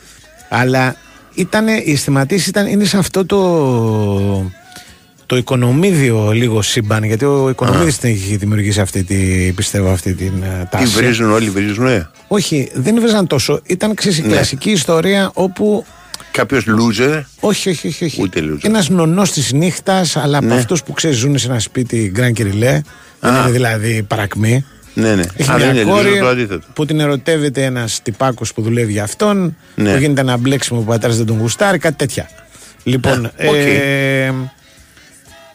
Αλλά 0.50 0.96
ήταν, 1.34 1.68
οι 1.68 1.92
αισθηματίες 1.92 2.48
ήταν, 2.48 2.68
είναι 2.68 2.86
σε 2.86 2.98
αυτό 2.98 3.26
το, 3.26 4.52
το 5.34 5.40
οικονομίδιο 5.40 6.32
λίγο 6.32 6.62
σύμπαν. 6.62 7.04
Γιατί 7.04 7.26
ο 7.26 7.50
οικονομίδης 7.50 7.98
την 7.98 8.10
έχει 8.10 8.36
δημιουργήσει 8.36 8.80
αυτή 8.82 9.04
τη, 9.04 9.16
πιστεύω, 9.56 9.90
αυτή 9.92 10.14
την 10.14 10.34
ε, 10.44 10.60
Τι 10.64 10.78
τάση. 10.78 10.86
βρίζουν 10.86 11.32
όλοι, 11.32 11.50
βρίζουν, 11.50 11.88
ε. 11.88 12.10
Όχι, 12.28 12.70
δεν 12.74 13.00
βρίζαν 13.02 13.28
τόσο. 13.28 13.60
Ήταν 13.66 13.94
ξέρεις, 13.96 14.18
η 14.18 14.22
Ναι. 14.22 14.28
κλασική 14.28 14.72
ιστορία 14.72 15.32
όπου. 15.34 15.86
Κάποιος 16.32 16.66
loser, 16.68 17.22
Όχι, 17.40 17.70
όχι, 17.70 17.88
όχι. 17.88 18.06
όχι. 18.06 18.22
Ούτε 18.22 18.40
loser. 18.44 18.58
Ένας 18.66 18.90
νονός 18.90 19.32
της 19.32 19.52
νύχτας, 19.54 20.16
αλλά 20.18 20.38
από 20.38 20.48
Ναι. 20.48 20.54
αυτούς 20.56 20.84
που 20.84 20.94
ξέρεις 20.94 21.18
ζουν 21.18 21.38
σε 21.38 21.48
ένα 21.48 21.60
σπίτι 21.60 22.10
γκραν 22.14 22.34
κυριλέ. 22.34 22.82
Δεν 23.20 23.34
Α. 23.34 23.42
είναι 23.42 23.52
δηλαδή 23.52 24.04
παρακμή. 24.08 24.66
ναι, 24.94 25.16
ναι. 25.16 25.24
Έχει 25.38 25.52
Α, 25.52 25.58
δεν 25.58 25.72
μια 25.72 25.82
είναι 25.82 25.92
κόρη 25.92 26.10
loser, 26.16 26.20
το 26.20 26.28
αντίθετο. 26.28 26.66
που 26.74 26.86
την 26.86 27.00
ερωτεύεται 27.00 27.64
ένας 27.64 28.00
τυπάκος 28.04 28.54
που 28.54 28.62
δουλεύει 28.62 28.92
για 28.92 29.04
αυτόν. 29.04 29.56
Ναι. 29.76 29.92
Που 29.94 29.98
γίνεται 30.00 30.22
ένα 30.22 30.38
μπλέξιμο 30.38 30.80
που 30.80 30.86
ο 30.88 30.92
πατέρας 30.92 31.18
δεν 31.18 31.26
τον 31.26 31.38
γουστάρει, 31.40 31.78
κάτι 31.78 31.96
τέτοια. 31.96 32.30
Λοιπόν. 32.84 33.26
Α, 33.26 33.32
οκ. 33.48 33.56
ε, 33.56 34.32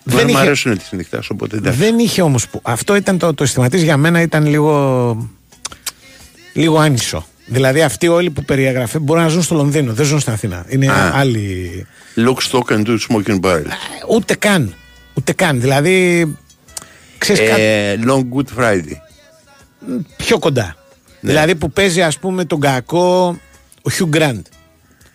Δεν 0.08 0.16
δεν, 0.16 0.26
μου 0.28 0.32
είχε, 0.32 0.40
αρέσουν 0.40 0.78
τις 0.78 0.92
νυχτάς, 0.92 1.30
οπότε 1.30 1.56
εντάξει. 1.56 1.78
δεν 1.78 1.98
είχε 1.98 2.22
όμως 2.22 2.48
που. 2.48 2.60
Αυτό 2.62 2.96
ήταν 2.96 3.18
το, 3.18 3.34
το 3.34 3.42
αισθηματής 3.42 3.82
για 3.82 3.96
μένα 3.96 4.20
ήταν 4.20 4.46
λίγο. 4.46 5.28
λίγο 6.52 6.78
άνισο. 6.78 7.26
Δηλαδή 7.46 7.82
αυτοί 7.82 8.08
όλοι 8.08 8.30
που 8.30 8.44
περιεγραφεί 8.44 8.98
μπορούν 8.98 9.22
να 9.22 9.28
ζουν 9.28 9.42
στο 9.42 9.54
Λονδίνο, 9.54 9.92
δεν 9.92 10.06
ζουν 10.06 10.20
στην 10.20 10.32
Αθήνα. 10.32 10.64
Είναι 10.68 10.90
Α. 10.92 11.10
άλλοι. 11.14 11.86
Lock, 12.16 12.36
stock 12.50 12.74
and 12.76 12.84
two 12.86 12.96
smoking 13.08 13.40
barrel. 13.40 13.64
Ούτε 14.08 14.34
καν. 14.34 14.74
Ούτε 15.14 15.32
καν. 15.32 15.60
Δηλαδή. 15.60 16.26
Ξέρεις 17.18 17.48
κάτι 17.50 17.60
Ε, 17.62 17.98
long 18.06 18.22
Good 18.36 18.62
Friday. 18.62 18.96
πιο 20.16 20.38
κοντά. 20.38 20.76
Ναι. 21.20 21.30
Δηλαδή 21.30 21.54
που 21.54 21.70
παίζει 21.70 22.02
ας 22.02 22.18
πούμε 22.18 22.44
τον 22.44 22.60
κακό 22.60 23.38
ο 23.82 23.90
Hugh 23.98 24.16
Grant. 24.16 24.42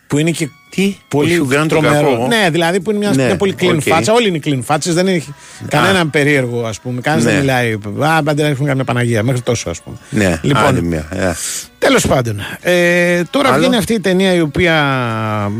Που 0.07 0.17
είναι 0.17 0.31
και 0.31 0.49
Τι, 0.75 0.97
πολύ 1.07 1.39
ο 1.39 1.47
Hugh 1.49 1.53
Grant 1.53 1.57
τον 1.57 1.67
τρομερό. 1.67 2.09
κακό; 2.11 2.27
Ναι, 2.27 2.49
δηλαδή 2.51 2.79
που 2.79 2.89
είναι 2.89 2.99
μια, 2.99 3.11
Ναι, 3.15 3.25
μια 3.25 3.35
πολύ 3.37 3.55
clean 3.59 3.73
OK. 3.75 3.81
φάτσα. 3.81 4.13
Όλοι 4.13 4.27
είναι 4.27 4.39
clean 4.43 4.59
φάτσες, 4.63 4.93
δεν 4.93 5.07
έχει 5.07 5.33
κανέναν 5.67 6.09
περίεργο 6.09 6.65
ας 6.65 6.79
πούμε. 6.79 7.01
Κανένας 7.01 7.25
Ναι. 7.25 7.31
δεν 7.31 7.39
μιλάει. 7.39 7.77
Α, 7.99 8.23
πάντα 8.23 8.45
έχουν 8.45 8.65
καμιά 8.65 8.83
Παναγία. 8.83 9.23
Μέχρι 9.23 9.41
τόσο 9.41 9.69
ας 9.69 9.81
πούμε. 9.81 9.95
Ναι, 10.09 10.25
άντε 10.25 10.39
Λοιπόν, 10.41 10.75
μία. 10.79 11.07
ε. 11.11 11.33
Τέλος 11.77 12.07
πάντων. 12.07 12.39
Ε, 12.61 13.21
τώρα 13.29 13.49
Άλλο; 13.49 13.57
βγαίνει 13.59 13.75
αυτή 13.75 13.93
η 13.93 13.99
ταινία 13.99 14.33
η 14.33 14.41
οποία 14.41 14.75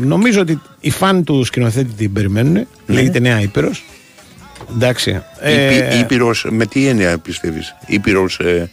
νομίζω 0.00 0.40
ότι 0.40 0.60
οι 0.80 0.90
φαν 0.90 1.24
του 1.24 1.44
σκηνοθέτη 1.44 1.92
την 1.92 2.12
περιμένουν. 2.12 2.52
Ναι. 2.52 2.64
Λέγεται 2.86 3.18
Νέα 3.18 3.40
Ήπειρος. 3.40 3.84
Εντάξει. 4.74 5.22
Ε, 5.40 5.74
Ήπει- 5.74 5.94
Ήπειρος, 6.00 6.46
με 6.50 6.66
τι 6.66 6.86
έννοια 6.86 7.18
πιστεύεις, 7.18 7.74
Ήπειρος 7.86 8.38
ε, 8.38 8.70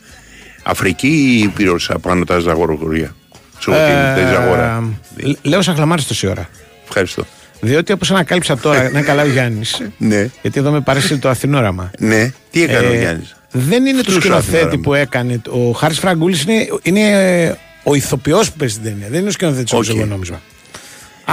Αφρική 0.63 1.07
ή 1.07 1.39
Ήπειρος 1.39 1.89
απάνω 1.89 2.23
τα 2.25 2.39
ζαγοροκορία. 2.39 3.15
Σε 3.61 3.69
ό,τι 3.69 3.79
ε, 3.79 4.13
παίζει 4.15 4.33
αγορά. 4.35 4.83
λ- 5.15 5.37
Λέω 5.45 5.61
σαν 5.61 5.75
χλαμάρι 5.75 6.03
τόση 6.03 6.27
ώρα. 6.27 6.49
Ευχαριστώ. 6.87 7.25
Διότι 7.61 7.91
όπως 7.91 8.11
ανακάλυψα 8.11 8.57
τώρα, 8.57 8.77
να 8.83 8.89
είναι 8.89 9.01
καλά 9.01 9.21
ο 9.23 9.27
Γιάννης. 9.27 9.81
Ναι, 9.97 10.29
Γιατί 10.41 10.59
εδώ 10.59 10.71
με 10.71 10.81
παρέσει 10.81 11.17
το 11.17 11.29
Αθηνόραμα. 11.29 11.91
ναι. 11.99 12.31
Τι 12.51 12.63
έκανε 12.63 12.87
ο 12.87 12.91
Ε, 12.93 12.97
Γιάννης; 12.99 13.35
Δεν 13.51 13.85
είναι 13.85 14.01
του 14.01 14.11
Στρούσε 14.11 14.15
το 14.15 14.21
σκηνοθέτη 14.21 14.55
Αθηνόραμα. 14.55 14.81
που 14.81 14.93
έκανε. 14.93 15.41
Ο 15.49 15.71
Χάρης 15.71 15.99
Φραγκούλης 15.99 16.41
είναι, 16.43 16.67
είναι 16.81 17.57
ο 17.83 17.95
ηθοποιός 17.95 18.51
που 18.51 18.57
παίζει 18.57 18.73
την 18.75 18.83
ταινία. 18.83 19.07
Δεν 19.09 19.19
είναι 19.19 19.27
ο 19.27 19.31
σκηνοθέτης 19.31 19.73
Οκ. 19.73 19.83
όπω 19.83 19.97
εγώ 19.97 20.05
νόμιζα. 20.05 20.41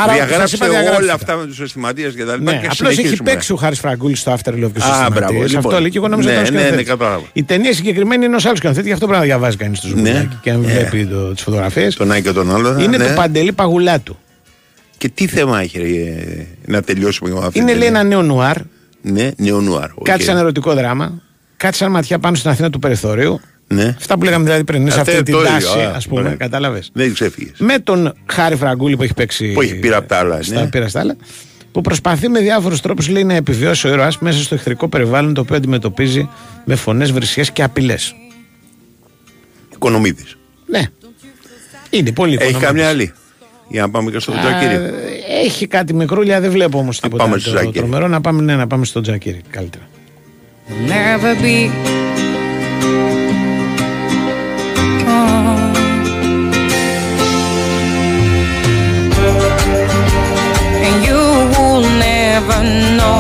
Άρα 0.03 0.17
σας 0.17 0.27
Διαγράψε 0.27 0.57
είπα, 0.57 0.69
διαγράψτε 0.69 0.97
όλα 1.03 1.07
τα. 1.07 1.15
αυτά 1.15 1.37
με 1.37 1.47
τους 1.47 1.61
αισθηματίες 1.61 2.15
και 2.15 2.25
τα 2.25 2.37
λοιπά 2.37 2.53
Ναι, 2.53 2.59
και 2.59 2.67
απλώς 2.71 2.89
έχει 2.91 2.95
συνεχίσουμε. 2.95 3.31
παίξει 3.31 3.53
ο 3.53 3.57
Χάρης 3.57 3.79
Φραγκούλης 3.79 4.21
στο 4.21 4.33
After 4.33 4.51
Love 4.53 4.71
και 4.73 4.81
στους 4.81 4.85
Α, 4.93 4.97
μπράβο, 5.11 5.15
θεματίε. 5.15 5.43
λοιπόν. 5.47 5.59
Αυτό 5.67 5.81
λέει 5.81 5.91
και 5.91 5.99
εγώ 5.99 6.09
νόμιζα 6.09 6.31
Ναι, 6.31 6.39
ότι 6.39 6.43
ήταν 6.45 6.55
ναι, 6.55 6.61
ναι, 6.61 6.67
σκηνοθέτης. 6.67 6.91
κατάλαβα. 6.99 7.25
Η 7.33 7.43
ταινία 7.43 7.73
συγκεκριμένη 7.75 8.25
είναι 8.25 8.35
ενός 8.35 8.43
άλλου 8.47 8.57
σκηνοθέτη, 8.57 8.87
γι' 8.87 8.93
αυτό 8.93 9.07
πρέπει 9.07 9.21
να 9.21 9.27
διαβάζει 9.27 9.57
κανείς 9.57 9.81
το 9.81 9.89
ζουμιλάκι 9.89 10.39
και 10.43 10.53
να 10.53 10.57
Ε, 10.59 10.61
βλέπει 10.61 11.09
τις 11.35 11.43
φωτογραφίες. 11.43 11.95
Τον 11.95 12.13
Άκη 12.13 12.23
και 12.23 12.33
τον 12.33 12.55
άλλο. 12.55 12.79
Είναι 12.81 12.97
ναι. 12.97 13.07
το 13.07 13.13
Παντελή 13.15 13.53
Παγουλάτου. 13.53 14.19
Και 14.99 15.09
τι 15.09 15.27
θέμα 15.27 15.61
έχει 15.61 15.79
ε, 15.79 16.47
να 16.73 16.83
τελειώσουμε 16.83 17.31
με 17.31 17.47
αυτή 17.47 17.59
Είναι 17.59 17.71
την 17.71 17.79
λέει 17.79 17.89
ένα 17.89 17.99
ταινία; 17.99 18.17
νέο 18.17 18.27
νουάρ, 18.27 18.57
Ναι, 19.03 19.31
νεονουάρ. 19.37 19.91
οκ. 19.95 20.05
κάτι 20.05 20.23
σαν 20.23 20.37
ερωτικό 20.37 20.75
δράμα, 20.75 21.23
κάτι 21.57 21.77
σαν 21.77 21.91
ματιά 21.91 22.19
πάνω 22.19 22.37
στην 22.37 22.51
Αθήνα 22.51 22.71
του 22.71 22.79
περιθωρίου. 22.79 23.41
Ναι. 23.71 23.95
Αυτά 23.99 24.19
που 24.19 24.25
λέγαμε 24.25 24.45
δηλαδή 24.45 24.65
πριν, 24.65 24.81
είναι 24.81 24.91
σε 24.91 25.01
Αυτά 25.01 25.13
αυτή 25.13 25.23
την 25.25 25.35
το 25.35 25.41
ίδιο, 25.41 25.53
τάση, 25.53 25.79
α, 25.79 25.93
ας 25.97 26.07
πούμε, 26.09 26.21
ωραία. 26.21 26.35
κατάλαβες. 26.35 26.91
Δεν 26.93 27.13
ξέφυγες. 27.15 27.53
Με 27.59 27.79
τον 27.79 28.15
Χάρη 28.27 28.57
Φραγκούλη 28.57 28.97
που 28.97 29.03
έχει 29.03 29.15
παίξει. 29.15 29.53
Που 29.53 29.63
έχει 29.63 29.75
πήρα 29.75 29.97
απ' 29.97 30.09
τα 30.09 30.17
άλλα, 30.19 30.43
Στα, 30.43 30.61
ναι. 30.61 30.69
πήρα 30.69 30.89
στα 30.89 31.01
άλλα. 31.01 31.17
Που 31.73 31.81
προσπαθεί 31.81 32.29
με 32.29 32.41
διάφορους 32.41 32.81
τρόπους 32.81 33.09
λέει 33.09 33.25
να 33.25 33.35
επιβιώσει 33.35 33.87
ο 33.87 33.91
ήρωα 33.93 34.13
μέσα 34.21 34.43
στο 34.43 34.55
εχθρικό 34.55 34.89
περιβάλλον 34.89 35.35
το 35.35 35.41
οποίο 35.41 35.57
αντιμετωπίζει 35.57 36.29
με 36.65 36.75
φωνές, 36.75 37.13
βρυσιέ 37.13 37.45
και 37.53 37.63
απειλές. 37.63 38.15
Οικονομίδης. 39.75 40.37
Ναι. 40.67 40.83
Είναι 41.91 42.13
πολύ 42.13 42.33
Έχει 42.35 42.43
οικονομικός. 42.43 42.69
καμιά 42.69 42.89
άλλη. 42.89 43.13
Για 43.69 43.81
να 43.83 43.91
πάμε 43.91 44.11
και 44.11 44.19
στο 44.19 44.33
Α, 44.33 44.39
Τζακίρι. 44.41 44.91
Έχει 45.45 45.67
κάτι 45.67 45.95
μικρούλια, 45.95 46.41
δεν 46.41 46.51
βλέπω 46.51 46.79
όμως 46.79 47.01
τίποτα 47.01 47.23
πάμε 47.23 47.35
το 47.35 47.41
στο 47.41 47.51
Τζακίρι. 47.51 47.73
τρομερό. 47.73 48.09
Να 48.09 48.21
πάμε, 48.21 48.43
ναι, 48.43 48.57
να 48.57 48.67
πάμε 48.67 48.85
στο 48.85 49.01
Τζακίρι 49.01 49.41
καλύτερα. 49.51 49.89
never 50.87 51.43
be 51.43 51.71
never 62.39 62.61
know 62.99 63.19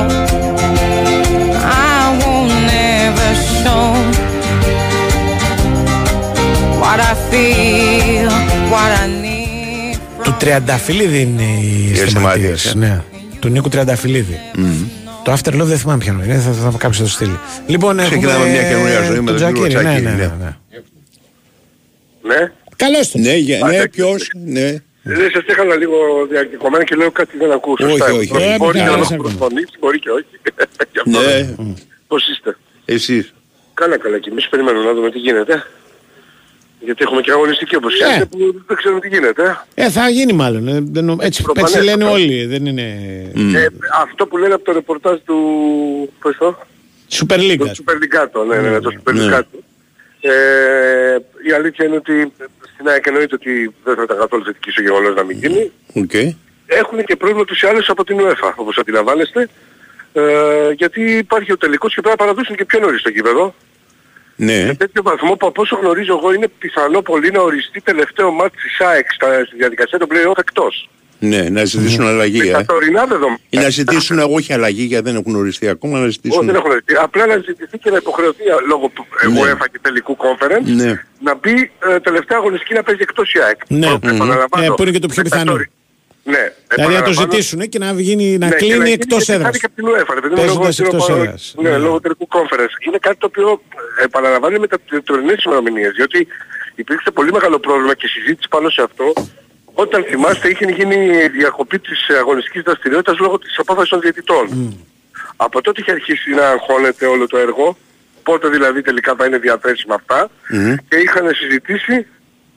I 1.91 2.03
will 2.21 2.47
never 2.77 3.29
show 3.59 3.85
What 6.83 6.99
I 7.11 7.15
feel, 7.31 8.31
what 8.73 8.91
I 9.03 9.07
need 9.25 9.99
Του 10.23 10.37
Τριανταφυλλίδη 10.39 11.21
είναι 11.21 11.43
οι 11.43 11.91
Οι 11.95 12.01
αισθηματίες, 12.01 12.53
αισθηματίες, 12.53 12.65
ε. 12.65 12.75
Ναι. 12.79 13.03
Του 13.41 13.49
Νίκου 13.49 13.69
Τριανταφυλλίδη. 13.69 14.39
Το 15.25 15.33
After 15.33 15.53
Love 15.55 15.65
δεν 15.65 15.79
θυμάμαι 15.79 15.99
ποιον 15.99 16.23
είναι, 16.25 16.35
θα, 16.39 16.53
θα, 16.53 16.71
κάποιος 16.79 16.97
θα 16.97 17.03
το 17.03 17.09
στείλει. 17.11 17.39
Λοιπόν, 17.67 17.99
Ξεκινάμε 17.99 18.33
έχουμε 18.35 18.51
μια 18.51 18.63
καινούργια 18.63 19.03
ζωή 19.03 19.21
με 19.21 19.31
τον 19.31 19.41
τον 19.41 19.53
κύριο 19.53 19.69
Τζακίρι. 19.69 19.75
Ναι, 19.75 19.81
Τζακίρι, 19.81 20.05
ναι, 20.05 20.11
ναι, 20.11 20.17
ναι. 20.17 20.33
ναι. 20.45 20.57
Ναι. 22.35 22.53
Καλώς 22.77 23.11
τον. 23.11 23.21
Ναι, 23.21 23.35
για- 23.37 23.59
ναι, 23.67 23.89
ποιος, 23.89 24.31
ναι. 24.45 24.75
Δεν 25.17 25.31
σας 25.31 25.45
έκανα 25.47 25.75
λίγο 25.75 26.27
διακεκομένα 26.31 26.85
και 26.85 26.95
λέω 26.95 27.11
κάτι 27.11 27.37
δεν 27.39 27.53
ακούω 27.53 27.75
Όχι, 27.79 27.91
σωστά. 27.91 28.13
όχι. 28.13 28.29
Μπορεί- 28.33 28.43
Ε, 28.45 28.57
Μπορεί 28.59 28.73
μην 28.79 28.85
και 28.85 28.89
να 28.91 28.95
κάνεις 28.95 29.09
με 29.09 29.15
ακόμα. 29.15 29.23
προσφωνήσει, 29.37 29.73
μπορεί 29.81 29.99
και 29.99 30.11
όχι. 30.11 30.25
Γι' 30.93 30.99
αυτό 30.99 31.11
Ναι, 31.21 31.27
δεν- 31.27 31.77
Πώς 32.09 32.29
είστε; 32.29 32.57
εσείς. 32.85 33.33
Καλά 33.75 33.97
καλά 33.99 34.19
και 34.19 34.31
εμείς 34.31 34.49
περιμένουμε 34.49 34.85
να 34.85 34.93
δούμε 34.95 35.11
τι 35.11 35.19
γίνεται. 35.19 35.65
Γιατί 36.81 37.03
έχουμε 37.03 37.21
και 37.21 37.31
αγωνιστική 37.31 37.77
όπως 37.77 37.95
Ε. 37.95 37.99
ξέρετε 38.03 38.25
που 38.25 38.39
δεν 38.67 38.77
ξέρουμε 38.77 39.01
τι 39.01 39.09
γίνεται. 39.09 39.59
Ε, 39.75 39.91
θα 39.91 40.09
γίνει 40.09 40.33
μάλλον. 40.33 40.69
ε, 40.69 40.79
δεν 40.83 41.05
νο- 41.05 41.17
έτσι, 41.21 41.43
Προφανές, 41.43 41.73
έτσι 41.75 41.85
λένε 41.85 41.99
προφανές. 42.05 42.25
όλοι. 42.25 42.47
Δεν 42.47 42.67
είναι. 42.67 42.83
Ε, 43.55 43.67
αυτό 44.03 44.27
που 44.27 44.37
λένε 44.37 44.55
από 44.55 44.65
το 44.65 44.73
ρεπορτάζ 44.73 45.19
του... 45.25 45.37
Πώς 46.21 46.37
το; 46.37 46.59
Super 47.11 47.39
League. 47.39 47.57
Το 47.59 47.65
ας 47.71 47.83
πούμε. 47.83 47.99
Super 48.01 48.03
League, 48.03 48.47
ναι, 48.49 48.57
ναι, 48.61 48.69
ναι, 48.71 48.81
το 48.81 48.91
Super 49.05 49.13
Ναι. 49.15 49.39
League. 49.39 49.59
Ε, 50.21 50.31
η 51.49 51.53
αλήθεια 51.53 51.85
είναι 51.85 51.97
ότι 51.97 52.33
στην 52.79 52.91
ΑΕΚ 52.91 53.07
εννοείται 53.07 53.35
ότι 53.35 53.75
δεν 53.85 53.95
θα 53.95 54.03
ήταν 54.03 54.19
καθόλου 54.19 54.45
θετική 54.45 54.71
στο 54.71 54.83
γεγονός 54.83 55.15
να 55.15 55.23
μην 55.23 55.39
γίνει. 55.39 55.73
Οκ. 55.95 56.15
έχουν 56.67 57.05
και 57.05 57.17
πρόβλημα 57.17 57.45
τους 57.45 57.63
ή 57.63 57.67
άλλους 57.67 57.89
από 57.89 58.05
την 58.05 58.19
UEFA, 58.21 58.53
όπως 58.57 58.79
αντιλαμβάνεστε. 58.79 59.49
Ε, 60.13 60.71
γιατί 60.77 61.01
υπάρχει 61.17 61.53
ο 61.53 61.57
τελικός 61.57 61.95
και 61.95 62.01
πρέπει 62.01 62.17
να 62.19 62.25
παραδώσουν 62.25 62.57
και 62.57 62.65
πιο 62.65 62.79
νωρίς 62.81 63.03
το 63.03 63.11
γήπεδο. 63.11 63.55
Ναι. 64.37 64.67
Σε 64.67 64.75
τέτοιο 64.75 65.03
βαθμό 65.03 65.35
που 65.35 65.47
από 65.47 65.63
όσο 65.63 65.77
γνωρίζω 65.77 66.17
εγώ 66.17 66.33
είναι 66.33 66.49
πιθανό 66.49 67.03
πολύ 67.03 67.31
να 67.31 67.41
οριστεί 67.41 67.81
τελευταίο 67.81 68.31
μάτς 68.31 68.63
της 68.63 68.81
ΑΕΚ 68.81 69.13
στα, 69.13 69.45
στη 69.45 69.57
διαδικασία 69.57 69.99
των 69.99 70.09
play-off 70.11 70.39
εκτός. 70.39 70.89
Ναι, 71.21 71.43
να 71.49 71.65
ζητήσουν 71.65 72.07
αλλαγή. 72.07 72.39
Με 72.39 72.45
ε. 72.49 72.53
τα 72.53 72.65
τωρινά 72.65 73.05
δεδομένα. 73.07 73.39
Ή 73.51 73.57
να 73.59 73.69
ζητήσουν 73.69 74.19
όχι 74.19 74.53
αλλαγή 74.53 74.83
γιατί 74.83 75.05
δεν 75.11 75.17
έχουν 75.21 75.35
οριστεί 75.37 75.69
ακόμα, 75.69 75.99
να 75.99 76.03
Όχι, 76.03 76.11
ζητήσουν. 76.13 76.47
δεν 76.47 76.55
έχουν 76.55 76.71
οριστεί. 76.71 76.95
Απλά 76.95 77.27
να 77.27 77.37
ζητηθεί 77.37 77.79
και 77.79 77.91
να 77.91 77.97
υποχρεωθεί 77.97 78.43
λόγω 78.69 78.89
του 78.95 79.07
Ναι. 79.33 79.41
UEFA 79.43 79.65
και 79.73 79.79
τελικού 79.83 80.17
conference 80.21 80.63
Ναι. 80.65 81.03
να 81.21 81.35
μπει 81.35 81.71
ε, 81.89 82.01
τελευταία 82.01 82.39
αγωνιστική 82.39 82.75
να 82.75 82.83
παίζει 82.83 83.01
εκτός 83.03 83.33
η 83.33 83.39
ΑΕΚ. 83.47 83.61
Ναι. 83.69 83.87
Προ- 83.87 84.15
επαναλαμβάνω, 84.15 84.65
Ε, 84.65 84.69
που 84.77 84.83
είναι 84.83 84.91
και 84.91 84.99
το 84.99 85.09
πιο 85.09 85.23
με 85.23 85.29
τα 85.29 85.35
πιθανό. 85.37 85.51
τωρι- 85.53 85.71
Ναι, 86.25 86.35
Δηλαδή 86.35 86.53
να 86.69 86.75
το 86.75 86.83
επαναλαμβάνω- 86.83 87.21
ζητήσουν 87.33 87.61
και 87.69 87.79
να, 87.79 87.93
γίνει, 87.93 88.39
να 88.39 88.47
Ναι, 88.47 88.51
και 88.51 88.57
κλείνει 88.57 88.75
γίνει 88.75 88.91
εκτός 88.91 89.25
και 89.25 89.33
έδρας. 89.33 89.47
κάτι 89.47 89.59
και 89.59 89.67
από 89.67 89.75
την 89.75 89.87
UEFA, 89.91 90.13
ρε 90.15 90.21
παιδί 90.21 90.35
μου, 90.35 90.41
Παίζοντας 90.41 90.79
λόγω- 90.79 90.93
εκτός 90.93 91.09
λόγω- 91.09 91.23
έδρας. 91.23 91.55
Ναι, 91.63 91.71
Ναι. 91.71 91.79
λόγω 91.79 92.01
τελικού 92.01 92.29
conference. 92.37 92.75
Είναι 92.87 92.99
κάτι 93.01 93.17
το 93.19 93.27
οποίο 93.27 93.61
ε, 94.01 94.05
επαναλαμβάνει 94.05 94.59
με 94.59 94.67
τα 94.67 94.77
τωρινές 95.05 95.45
ημερομηνίες, 95.45 95.93
διότι 95.97 96.27
υπήρξε 96.75 97.11
πολύ 97.11 97.33
μεγάλο 97.33 97.59
πρόβλημα 97.59 97.95
και 97.95 98.07
συζήτηση 98.07 98.49
πάνω 98.49 98.69
σε 98.71 98.83
αυτό 98.83 99.13
όταν 99.85 100.05
θυμάστε 100.05 100.49
είχε 100.49 100.65
γίνει 100.65 101.07
η 101.25 101.29
διακοπή 101.29 101.79
της 101.79 102.09
αγωνιστικής 102.09 102.63
δραστηριότητας 102.63 103.19
λόγω 103.19 103.39
της 103.39 103.59
απόφασης 103.59 103.91
των 103.91 104.01
διαιτητών. 104.01 104.77
Από 105.37 105.63
τότε 105.63 105.81
είχε 105.81 105.91
αρχίσει 105.91 106.31
να 106.31 106.49
αγχώνεται 106.49 107.07
όλο 107.07 107.27
το 107.27 107.39
έργο, 107.39 107.77
πότε 108.23 108.49
δηλαδή 108.49 108.83
τελικά 108.83 109.15
θα 109.19 109.27
είναι 109.27 109.39
διαθέσιμα 109.39 109.95
αυτά 109.95 110.31
και 110.89 110.97
είχαν 110.97 111.35
συζητήσει 111.35 112.07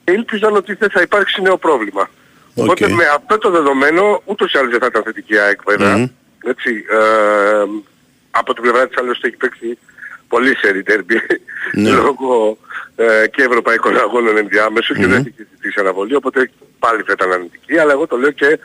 και 0.04 0.12
ήλπιζαν 0.12 0.56
ότι 0.56 0.74
δεν 0.74 0.90
θα 0.90 1.02
υπάρξει 1.02 1.42
νέο 1.42 1.58
πρόβλημα. 1.58 2.10
Οπότε 2.56 2.90
με 2.90 3.04
αυτό 3.16 3.38
το 3.38 3.50
δεδομένο 3.50 4.22
ούτως 4.26 4.54
ή 4.54 4.58
άλλως 4.58 4.72
δεν 4.72 4.80
θα 4.80 4.86
ήταν 4.86 5.04
θετική 5.04 5.34
η 5.34 5.38
ΑΕΚ 5.38 5.60
βέβαια. 5.66 6.10
Έτσι, 6.44 6.86
ε, 6.90 7.64
από 8.32 8.54
την 8.54 8.64
πλευρά 8.64 8.88
της 8.88 8.98
άλλως 8.98 9.22
έχει 9.22 9.36
παίξει 9.36 9.78
πολύ 10.28 10.58
σερι 10.58 10.84
τέρμπι 10.84 11.22
λόγω 11.98 12.58
ε, 12.96 13.28
και 13.28 13.42
ευρωπαϊκών 13.44 13.98
αγώνων 13.98 14.38
ενδιάμεσου 14.38 14.94
και 14.94 15.08
δεν 15.08 15.20
έχει 15.20 15.48
ζητήσει 15.52 15.80
αναβολή 15.80 16.16
οπότε 16.16 16.50
πάλι 16.84 17.02
θα 17.08 17.14
ήταν 17.18 17.32
αρνητική 17.32 17.78
αλλά 17.78 17.92
εγώ 17.92 18.08
το 18.08 18.16
λέω 18.18 18.32
και 18.32 18.60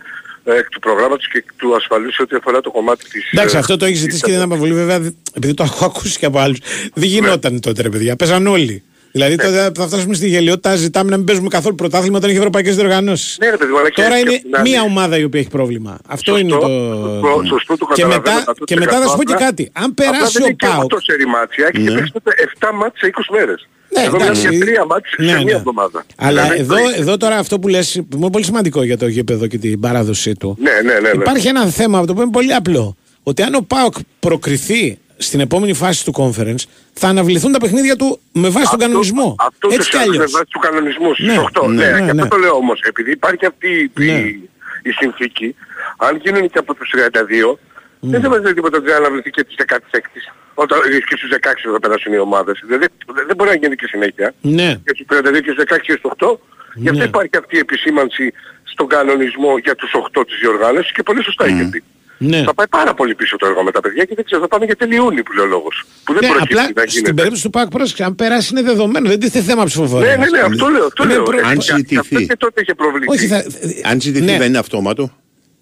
ε, 0.49 0.59
εκ 0.59 0.69
του 0.69 0.81
προγράμματος 0.81 1.29
και 1.29 1.39
εκ 1.39 1.49
του 1.57 1.77
ασφαλούς 1.77 2.15
σε 2.15 2.23
ό,τι 2.23 2.37
αφορά 2.37 2.61
το 2.61 2.71
κομμάτι 2.71 3.05
της... 3.09 3.31
Εντάξει, 3.33 3.57
ε, 3.57 3.59
αυτό 3.59 3.77
το 3.77 3.85
έχεις 3.85 3.97
της 3.97 4.05
ζητήσει 4.05 4.23
και 4.23 4.33
δεν 4.33 4.43
αποβολή, 4.43 4.73
βέβαια, 4.73 4.97
επειδή 5.33 5.55
το 5.55 5.63
έχω 5.69 5.85
ακούσει 5.85 6.19
και 6.19 6.27
από 6.27 6.39
άλλους. 6.39 6.59
Δεν 6.95 7.09
γινόταν 7.09 7.61
τότε, 7.61 7.83
ρε 7.83 7.89
παιδιά. 7.89 8.17
Παίζαν 8.17 8.47
όλοι. 8.47 8.83
Δηλαδή 9.17 9.37
τότε 9.37 9.71
θα 9.75 9.87
φτάσουμε 9.87 10.15
στη 10.15 10.29
γελιότητα, 10.29 10.77
ζητάμε 10.77 11.11
να 11.11 11.17
μην 11.17 11.27
παίζουμε 11.27 11.49
καθόλου 11.49 11.75
πρωτάθλημα 11.75 12.17
όταν 12.17 12.29
έχει 12.31 12.39
ευρωπαϊκές 12.39 12.75
διοργανώσεις. 12.77 13.37
Ναι, 13.41 13.51
ρε 13.51 13.57
παιδί 13.57 13.73
μου, 13.73 13.79
αλλά 13.79 13.91
και- 13.91 14.03
Τώρα 14.03 14.15
και 14.15 14.21
είναι 14.21 14.35
απ' 14.35 14.43
την 14.43 14.57
άλλη- 14.57 14.69
μία 14.71 14.83
ομάδα 14.83 15.19
η 15.19 15.25
οποία 15.25 15.41
έχει 15.41 15.49
πρόβλημα. 15.49 15.99
Αυτό 16.09 16.31
Σωστό, 16.37 16.39
είναι 16.39 16.59
το. 16.61 16.69
σωστό, 16.69 17.45
σωστό, 17.49 17.77
το 17.77 17.87
και, 17.95 18.03
καταλαβαίνω 18.03 18.17
μετά, 18.17 18.45
100%. 18.47 18.65
και 18.65 18.77
μετά 18.77 19.01
θα 19.01 19.07
σου 19.09 19.17
πω 19.17 19.23
και 19.25 19.33
Απλά- 19.33 19.47
κάτι. 19.47 19.71
Αν 19.73 19.85
απλά 19.91 20.11
περάσει 20.11 20.33
δεν 20.33 20.43
ο 20.43 20.47
είναι 20.47 20.55
και 20.55 20.67
Πάοκ. 20.67 20.81
αυτό 20.83 20.97
σε 21.01 21.13
ρημάτσια, 21.21 21.65
έχει 21.73 21.85
παίξει 21.95 22.13
τότε 22.13 22.31
7 22.47 22.69
μάτς 22.79 22.99
σε 23.01 23.07
20 23.07 23.27
μέρες. 23.37 23.69
Ναι, 23.95 24.01
Εδώ 24.03 24.13
μιλάμε 24.17 24.31
εντάξει. 24.39 24.57
για 24.57 24.67
3 24.67 24.85
μάτς 24.91 25.09
σε 25.11 25.23
Ναι, 25.23 25.33
μία 25.33 25.45
ναι. 25.45 25.51
εβδομάδα. 25.51 26.05
Αλλά 26.17 26.43
Δηλαδή, 26.43 26.61
εδώ, 26.61 26.75
το- 26.75 27.01
εδώ 27.03 27.17
τώρα 27.17 27.37
αυτό 27.37 27.59
που 27.59 27.69
λες 27.69 27.95
είναι 27.95 28.31
πολύ 28.31 28.45
σημαντικό 28.45 28.83
για 28.83 28.99
το 28.99 29.07
γήπεδο 29.07 29.47
και 29.47 29.59
την 29.59 29.81
παράδοσή 29.81 30.33
του. 30.35 30.57
Ναι, 30.61 30.71
ναι, 30.71 30.93
ναι. 30.93 30.99
ναι. 31.01 31.23
Υπάρχει 31.23 31.47
ένα 31.49 31.67
θέμα 31.67 32.05
το 32.05 32.13
οποίο 32.13 32.23
είναι 32.23 32.33
πολύ 32.39 32.55
απλό. 32.55 32.97
Ότι 33.23 33.43
αν 33.43 33.55
ο 33.55 33.61
Πάοκ 33.67 33.95
προκριθεί 34.21 34.99
στην 35.17 35.41
επόμενη 35.41 35.73
φάση 35.75 36.05
του 36.05 36.13
conference, 36.17 36.65
θα 36.93 37.09
αναβληθούν 37.09 37.53
τα 37.53 37.59
παιχνίδια 37.59 37.97
του 37.97 38.21
με 38.33 38.49
βάση 38.49 38.71
τον 38.71 38.79
κανονισμό. 38.79 39.35
Αυτός 39.39 39.75
Έτσι 39.75 39.75
ούτως 39.75 39.89
κι 39.89 39.97
ή 39.97 39.99
άλλως 39.99 40.15
αλλιώς. 40.15 40.33
με 40.33 40.39
βάση 40.39 40.51
του 40.51 40.59
κανονισμού 40.59 41.15
στις 41.15 41.27
Ναι, 41.27 41.39
8. 41.61 41.67
ναι, 41.69 41.75
Ναι, 41.85 41.91
ναι, 42.01 42.07
και 42.07 42.13
ναι. 42.13 42.23
αυτό 42.23 42.35
το 42.37 42.43
λέω 42.43 42.55
όμως. 42.55 42.81
Επειδή 42.81 43.11
υπάρχει 43.11 43.47
αυτή 43.47 43.69
η, 43.69 44.05
Ναι. 44.05 44.13
η, 44.13 44.49
η 44.83 44.91
συνθήκη, 44.91 45.55
αν 45.99 46.17
γίνουν 46.23 46.51
και 46.51 46.59
από 46.59 46.75
τους 46.75 46.91
32, 46.95 47.59
δεν 48.01 48.21
θα 48.21 48.29
μας 48.29 48.41
λέει 48.43 48.53
τίποτα 48.53 48.77
ότι 48.77 48.91
θα 48.91 48.97
αναβληθεί 48.97 49.31
και 49.31 49.45
τις 49.45 49.55
16. 49.59 50.31
Όταν, 50.55 50.79
και 51.09 51.17
στους 51.17 51.31
16 51.31 51.71
θα 51.73 51.81
περάσουν 51.81 52.13
οι 52.13 52.19
ομάδες. 52.19 52.61
Δηλαδή, 52.67 52.87
δεν 53.27 53.37
μπορεί 53.37 53.51
να 53.51 53.57
γίνει 53.57 53.77
και 53.77 53.87
συνέχεια. 53.87 54.35
Ναι. 54.41 54.69
Και 54.85 54.93
στους 54.95 55.07
32 55.09 55.41
και 55.45 55.51
στους 55.51 55.65
16 55.65 55.79
και 55.87 55.93
στους 55.93 56.11
8. 56.17 56.41
Γι' 56.75 56.89
αυτό 56.89 57.01
Ναι. 57.03 57.09
υπάρχει 57.09 57.37
αυτή 57.43 57.57
η 57.57 57.59
επισήμανση 57.59 58.33
στον 58.65 58.87
κανονισμό 58.89 59.59
για 59.59 59.75
τους 59.75 59.93
8 59.95 60.25
της 60.27 60.39
διοργάνωσης 60.41 60.93
και 60.93 61.03
πολύ 61.03 61.23
σωστά 61.23 61.45
έχει 61.45 61.69
πει. 61.71 61.83
Ναι. 62.19 62.43
Θα 62.43 62.55
πάει 62.55 62.69
πάρα 62.69 62.95
πολύ 62.95 63.15
πίσω 63.15 63.37
το 63.37 63.47
έργο 63.47 63.63
με 63.63 63.71
τα 63.71 63.81
παιδιά 63.81 64.05
και 64.05 64.13
δεν 64.15 64.25
ξέρω, 64.25 64.41
θα 64.41 64.49
πάμε 64.49 64.65
για 64.65 64.77
τέλη 64.77 64.95
Ιούνιου 64.95 65.23
που 65.23 65.33
λέει 65.33 65.45
ο 65.45 65.49
λόγος. 65.49 65.85
Που 66.05 66.13
δεν 66.13 66.23
Ναι, 66.23 66.29
προκύπτει 66.29 66.53
απλά 66.55 66.63
να 66.63 66.69
γίνεται. 66.85 66.91
στην 66.99 67.15
περίπτωση 67.15 67.43
του 67.43 67.51
Πάοκ 67.51 67.69
πρόσεξε, 67.71 68.05
αν 68.05 68.15
περάσει 68.15 68.49
είναι 68.53 68.63
δεδομένο, 68.63 69.09
δεν 69.09 69.21
τίθεται 69.21 69.45
θέμα 69.45 69.65
ψηφοφορίας. 69.65 70.17
Ναι, 70.17 70.25
ναι, 70.25 70.31
ναι, 70.31 70.39
αυτό 70.39 70.67
λέω. 70.69 70.85
Αυτό 70.87 71.03
Είναι 71.05 71.13
λέω. 71.15 71.23
προ- 71.23 71.39
Ε, 71.39 71.43
Αν 71.47 71.59
και- 71.59 71.73
ζητηθεί. 71.77 71.97
Αυτό 71.99 72.21
και 72.21 72.37
τότε 72.37 72.61
είχε 72.61 72.75
προβληθεί. 72.75 73.07
Όχι, 73.11 73.27
θα... 73.27 73.45
Αν 73.91 74.01
ζητηθεί 74.01 74.25
Ναι. 74.25 74.39
δεν 74.39 74.49
είναι 74.49 74.59
αυτόματο. 74.59 75.11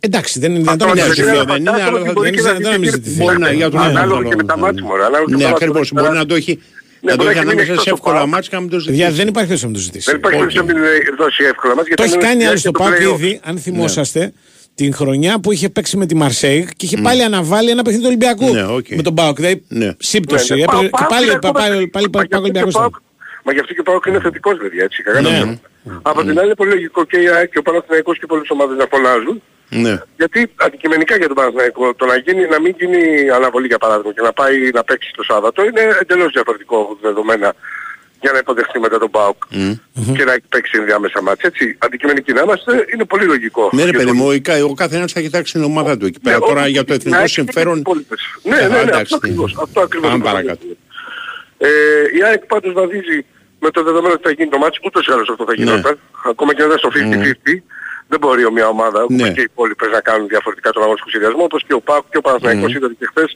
Εντάξει, 0.01 0.39
δεν 0.39 0.51
είναι 0.51 0.59
δυνατόν 0.59 0.89
Αυτό 0.89 1.01
να 1.01 1.05
δεν 1.07 1.15
ζητηθεί. 1.15 1.37
είναι 1.37 1.45
δεν 1.45 1.57
είναι, 1.57 1.71
αλλά 1.71 1.79
φαντάζομαι 1.79 1.99
θα- 1.99 2.05
ότι 2.05 2.13
μπορεί 2.13 2.31
δεν 2.31 2.35
και 2.35 2.41
είναι 2.41 2.49
να 2.51 2.55
δυνατόν 2.57 2.73
να 2.73 2.79
μην 2.79 2.91
ζητηθεί. 2.91 3.09
ζητηθεί. 3.11 3.25
Μπορεί 3.25 3.39
να 3.39 3.53
για 3.53 3.71
τον 3.71 3.81
Ανάλογα 3.81 4.01
άλλο 4.19 4.29
και 4.29 4.37
με 4.37 4.45
τα 4.45 4.55
λόγο. 4.57 4.67
μάτς 4.67 4.81
μου, 4.83 4.97
ρε. 4.97 5.05
Ανάλογα 5.05 5.25
και 5.25 5.31
Ναι, 5.31 5.37
με 5.37 5.43
τα 5.43 5.49
ακριβώς. 5.51 5.77
μάτς 5.77 5.91
μου. 5.93 6.01
Μπορεί 6.03 6.17
να 6.19 6.27
το 6.27 6.35
έχει 6.35 6.53
Ναι, 6.55 7.11
να 7.11 7.17
το 7.17 7.23
μπορεί 7.25 7.29
έχει 7.29 7.39
να 7.39 7.45
μείνει 7.45 7.61
ανάμεσα 7.61 7.71
εκτός 7.73 7.83
σε 7.85 7.89
το 7.91 7.95
εύκολα 7.99 8.17
ΠΑΟΚ. 8.21 8.29
μάτς 8.33 8.49
και 8.49 8.55
να 8.57 8.61
μην 8.63 8.71
το 8.71 8.77
Παιδιά, 8.77 8.93
ζητήσει. 9.05 9.17
δεν 9.21 9.29
υπάρχει 9.33 9.49
περίπτωση 9.51 9.67
να 9.67 9.73
το 9.79 9.79
ζητήσει. 9.87 10.07
Δεν 10.11 10.17
υπάρχει 10.21 10.39
περίπτωση 10.39 10.67
να 10.67 10.73
μην 10.73 11.17
δώσει 11.23 11.41
εύκολα 11.53 11.73
μάτς. 11.77 11.87
γιατί 11.89 12.01
Το 12.03 12.07
έχει 12.09 12.15
είναι 12.19 12.27
κάνει 12.29 12.41
στη 12.41 12.49
άλλο 12.51 12.59
στο 12.63 12.71
διάρκεια 12.71 12.71
του 12.71 12.79
Πάοκ 12.83 12.95
play-off. 13.01 13.21
ήδη, 13.23 13.41
αν 13.49 13.55
θυμόσαστε, 13.65 14.23
την 14.75 14.95
χρονιά 14.95 15.41
που 15.41 15.53
είχε 15.53 15.69
παίξει 15.69 15.97
με 15.97 16.07
τη 16.07 16.15
Μαρσέη 16.15 16.69
και 16.77 16.87
είχε 16.87 16.97
πάλι 17.03 17.23
αναβάλει 17.23 17.71
ένα 17.71 17.83
παιχνίδι 17.83 18.03
του 18.03 18.09
Ολυμπιακού 18.09 18.53
Ναι, 18.55 18.65
οκ. 18.65 18.87
με 18.89 19.03
τον 19.03 19.15
Πάοκ. 19.15 19.37
Δηλαδή, 19.37 19.65
Ναι. 19.69 19.93
σύμπτωση. 19.99 20.53
Ναι, 20.53 20.59
ναι, 20.59 20.63
Έπαιζε- 20.65 20.81
Πάοκ, 20.81 20.91
Και 20.91 20.97
Πάοκ 20.99 21.11
πάλι 21.11 21.25
είναι 21.25 21.39
πάλι- 21.39 21.47
ακόμα- 21.57 21.69
πάλι- 21.75 21.89
πάλι 21.89 21.91
Μα 21.95 22.01
γι' 22.01 22.09
Πάοκ 22.11 22.25
αυτό 22.25 22.37
και 22.37 22.43
Ολυμπιακός. 22.43 22.73
Πάοκ- 22.75 22.97
Μα 23.45 23.53
γι' 23.53 23.61
αυτό 23.61 23.73
και 23.75 23.81
ο 23.81 23.83
Πάοκ 23.83 24.05
είναι 24.07 24.21
θετικός 24.21 24.57
παιδιά, 24.63 24.85
έτσι, 24.85 25.03
κανένα 25.03 25.31
Ναι. 25.31 25.37
θέμα. 25.39 25.61
Από 26.03 26.21
την 26.21 26.39
άλλη 26.39 26.47
είναι 26.47 26.55
πολύ 26.55 26.71
λογικό 26.71 27.05
και 27.05 27.17
η 27.19 27.29
ΑΕΚ 27.29 27.51
και 27.53 27.59
ο 27.59 27.63
Παναθηναϊκός 27.63 28.19
και 28.19 28.27
πολλές 28.27 28.51
ομάδες 28.51 28.77
να 28.77 28.87
φωνάζουν. 28.91 29.43
Ναι. 29.69 29.95
Γιατί 30.17 30.51
αντικειμενικά 30.57 31.17
για 31.17 31.27
τον 31.27 31.37
Παναθηναϊκό 31.37 31.95
το 31.95 32.05
να, 32.07 32.17
γίνει, 32.17 32.43
να 32.55 32.61
μην 32.61 32.75
γίνει 32.79 33.31
αναβολή 33.39 33.67
για 33.67 33.79
παράδειγμα 33.79 34.13
και 34.13 34.21
να 34.29 34.33
πάει 34.33 34.57
να 34.75 34.85
παίξει 34.85 35.11
το 35.17 35.23
Σάββατο 35.23 35.65
είναι 35.65 35.83
εντελώς 36.01 36.33
διαφορετικό 36.33 36.99
δεδομένα 37.03 37.55
για 38.25 38.33
να 38.33 38.39
υποδεχθεί 38.39 38.79
μετά 38.79 38.99
τον 38.99 39.11
ΠΑΟΚ 39.11 39.37
και 40.17 40.25
να 40.25 40.33
έχει 40.33 40.47
παίξει 40.49 40.75
ενδιάμεσα 40.81 41.23
μάτια. 41.23 41.51
Έτσι, 41.53 41.77
αντικειμενικοί 41.79 42.33
να 42.33 42.41
είμαστε 42.43 42.73
είναι 42.95 43.05
πολύ 43.05 43.25
λογικό. 43.25 43.71
Ναι, 43.73 43.83
ρε 43.85 43.89
Για 43.91 43.99
παιδί 43.99 44.11
τον- 44.11 44.17
μου, 44.17 44.27
ο 44.29 44.35
κα- 44.43 44.65
ο 44.65 44.75
καθένας 44.75 45.13
θα 45.13 45.21
κοιτάξει 45.21 45.53
την 45.53 45.65
ομάδα 45.65 45.97
του 45.97 46.07
εκεί 46.07 46.21
πέρα. 46.21 46.39
Ναι, 46.39 46.47
Τώρα 46.47 46.61
όχι, 46.63 46.71
για 46.71 46.85
το 46.85 46.89
να 46.89 46.95
εθνικό 46.95 47.17
έχει 47.17 47.27
και 47.27 47.41
συμφέρον. 47.41 47.73
τις 47.73 47.81
υπόλοιπες. 47.81 48.21
Ναι, 48.43 48.57
Ε, 48.57 48.61
ναι, 48.61 48.69
ναι, 48.69 48.81
εντάξει, 48.81 49.01
αυτό 49.03 49.17
ακριβώς. 49.17 49.51
ναι. 49.55 49.63
Αυτό 49.63 49.81
ακριβώς. 49.81 50.09
Πάμε 50.11 50.23
το 50.25 50.31
παρακάτω. 50.31 50.67
Ε, 51.59 51.69
η 52.19 52.21
ΑΕΚ 52.29 52.43
πάντως 52.53 52.73
βαδίζει 52.73 53.19
με 53.61 53.71
το 53.71 53.83
δεδομένο 53.83 54.15
ότι 54.15 54.23
θα 54.23 54.31
γίνει 54.31 54.51
το 54.51 54.59
μάτς, 54.59 54.79
ούτως 54.87 55.07
ή 55.07 55.13
άλλως 55.13 55.29
αυτό 55.31 55.45
θα 55.49 55.55
γινόταν. 55.55 55.99
Ακόμα 56.33 56.55
και 56.55 56.61
αν 56.63 56.67
ήταν 56.69 56.79
στο 56.79 56.91
50-50, 56.91 57.63
δεν 58.09 58.19
μπορεί 58.21 58.51
μια 58.53 58.67
ομάδα, 58.69 59.03
όπως 59.03 59.17
Ναι. 59.17 59.31
και 59.33 59.41
οι 59.41 59.49
υπόλοιπες, 59.53 59.89
να 59.91 60.01
κάνουν 60.01 60.29
διαφορετικά 60.29 60.71
τον 60.71 60.83
αγωνιστικό 60.83 61.11
σχεδιασμό, 61.11 61.43
όπως 61.45 61.63
και 61.67 61.75
ο 61.75 61.81
ΠΑΟΚ 61.81 62.05
και 62.11 62.17
ο 62.17 62.21
Παναθηναϊκός 62.21 62.71
Μμμ. 62.71 62.77
είδατε 62.77 62.95
και 62.99 63.07
χθες, 63.11 63.31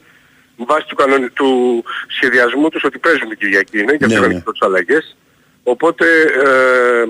βάσει 0.65 0.87
του, 0.87 0.95
κανονι... 0.95 1.29
του 1.29 1.83
σχεδιασμού 2.07 2.69
τους 2.69 2.83
ότι 2.83 2.97
παίζουν 2.99 3.29
την 3.29 3.37
Κυριακή 3.37 3.79
είναι 3.79 3.93
για 3.95 4.07
Ναι, 4.07 4.13
τις 4.13 4.13
ναι. 4.13 4.19
οργανικές 4.19 4.59
αλλαγές. 4.59 5.17
Οπότε 5.63 6.05
ε, 6.45 7.03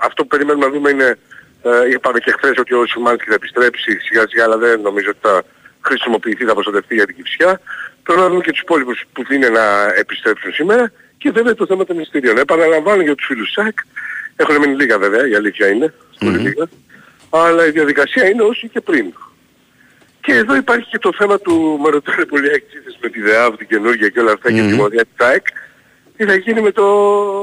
αυτό 0.00 0.22
που 0.22 0.28
περιμένουμε 0.28 0.66
να 0.66 0.72
δούμε 0.72 0.90
είναι, 0.90 1.18
ε, 1.62 1.88
είπαμε 1.92 2.18
και 2.18 2.34
χθες 2.36 2.58
ότι 2.58 2.74
ο 2.74 2.86
Σιμάνσκι 2.86 3.28
θα 3.28 3.34
επιστρέψει 3.34 3.98
σιγά 3.98 4.24
σιγά, 4.28 4.44
αλλά 4.44 4.56
δεν 4.56 4.80
νομίζω 4.80 5.10
ότι 5.10 5.18
θα 5.22 5.42
χρησιμοποιηθεί, 5.80 6.44
θα 6.44 6.52
προστατευτεί 6.54 6.94
για 6.94 7.06
την 7.06 7.14
Κυψιά. 7.16 7.60
Πρέπει 8.02 8.20
να 8.20 8.28
δούμε 8.28 8.40
και 8.40 8.50
τους 8.50 8.60
υπόλοιπους 8.60 9.04
που 9.12 9.22
είναι 9.32 9.48
να 9.48 9.94
επιστρέψουν 9.94 10.52
σήμερα 10.52 10.92
και 11.18 11.30
βέβαια 11.30 11.54
το 11.54 11.66
θέμα 11.66 11.84
των 11.84 11.98
εισιτηρίων. 11.98 12.38
Επαναλαμβάνω 12.38 13.02
για 13.02 13.14
τους 13.14 13.26
φίλους 13.26 13.50
ΣΑΚ, 13.52 13.78
έχουν 14.36 14.56
μείνει 14.56 14.74
λίγα 14.74 14.98
βέβαια, 14.98 15.28
η 15.28 15.34
αλήθεια 15.34 15.68
είναι, 15.68 15.94
πολύ 16.18 16.38
λίγα, 16.38 16.68
αλλά 17.30 17.66
η 17.66 17.70
διαδικασία 17.70 18.28
είναι 18.28 18.42
όσο 18.42 18.66
και 18.66 18.80
πριν. 18.80 19.12
Και 20.28 20.34
εδώ 20.34 20.54
υπάρχει 20.56 20.88
και 20.88 20.98
το 20.98 21.10
θέμα 21.18 21.36
του, 21.38 21.78
με 21.82 21.88
ρωτάνε 21.90 22.24
πολύ 22.24 22.48
έξι 22.48 22.76
με 23.00 23.08
τη 23.08 23.20
ΔΕΑΒ, 23.20 23.54
την 23.56 23.66
καινούργια 23.66 24.08
και 24.08 24.20
όλα 24.20 24.32
αυτά 24.32 24.52
και 24.52 24.60
τη 24.68 24.74
μορία 24.74 25.04
της 25.04 25.26
ΑΕΚ. 25.26 25.46
Τι 26.16 26.24
θα 26.24 26.34
γίνει 26.34 26.60
με, 26.60 26.70
το, 26.78 26.84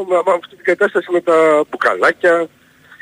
με, 0.10 0.16
με 0.26 0.32
αυτή 0.40 0.56
την 0.56 0.64
κατάσταση 0.72 1.08
με 1.12 1.22
τα 1.22 1.64
μπουκαλάκια 1.70 2.48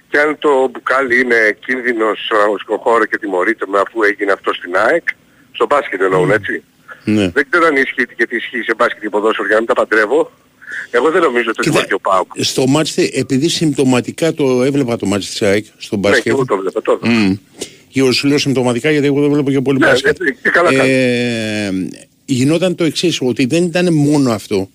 και 0.10 0.20
αν 0.20 0.38
το 0.40 0.52
μπουκάλι 0.72 1.20
είναι 1.22 1.58
κίνδυνος 1.66 2.16
στον 2.26 2.40
αγωνιστικό 2.40 2.78
χώρο 2.78 3.06
και 3.06 3.18
τιμωρείται 3.18 3.66
με 3.68 3.80
αφού 3.80 4.04
έγινε 4.04 4.32
αυτό 4.32 4.54
στην 4.54 4.72
ΑΕΚ. 4.78 5.08
Στο 5.52 5.66
μπάσκετ 5.66 6.02
εννοούν 6.02 6.32
έτσι. 6.32 6.64
Ναι. 7.04 7.28
Δεν 7.30 7.46
ξέρω 7.50 7.66
αν 7.66 7.76
ισχύει 7.76 8.06
και 8.18 8.26
τι 8.28 8.36
ισχύει 8.36 8.62
σε 8.62 8.74
μπάσκετ 8.78 9.02
και 9.02 9.10
ποδόσφαιρο 9.10 9.46
για 9.48 9.56
να 9.56 9.62
μην 9.62 9.70
τα 9.74 9.74
παντρεύω. 9.82 10.32
Εγώ 10.92 11.10
δεν 11.12 11.22
νομίζω 11.22 11.50
ότι 11.50 11.62
Κοίτα, 11.62 11.78
είναι 11.78 11.88
και 11.88 11.94
ο 11.94 12.00
ΠΑΟΚ. 12.00 12.28
Στο 12.40 12.68
μάτς, 12.68 12.92
θε- 12.94 13.16
επειδή 13.18 13.48
συμπτωματικά 13.50 14.34
το 14.34 14.64
έβλεπα 14.64 14.98
το 14.98 15.06
μάτς 15.06 15.30
της 15.30 15.42
ΑΕΚ 15.42 15.66
στο 15.78 15.96
Ναι, 15.96 16.02
και 16.02 16.08
μπάσκετ. 16.10 16.32
εγώ 16.34 16.46
το 16.46 16.58
βλέπω 16.58 16.82
τώρα. 16.82 17.00
Μμμ. 17.02 17.36
Και 17.94 18.00
εγώ 18.00 18.12
σου 18.12 18.28
λέω 18.28 18.38
συμπτωματικά 18.38 18.92
γιατί 18.92 19.06
εγώ 19.06 19.22
δεν 19.22 19.32
βλέπω 19.32 19.52
και 19.52 19.62
πολύ 19.62 19.78
Ναι, 19.80 19.86
μπάσκετ. 19.88 20.20
ναι, 20.20 20.30
και 20.30 20.50
καλά 20.50 20.74
κάνεις. 20.76 20.92
ε, 20.92 21.72
γινόταν 22.26 22.76
το 22.76 22.84
εξής 22.84 23.22
ότι 23.22 23.46
δεν 23.46 23.64
ήταν 23.64 23.94
μόνο 23.94 24.32
αυτό. 24.32 24.70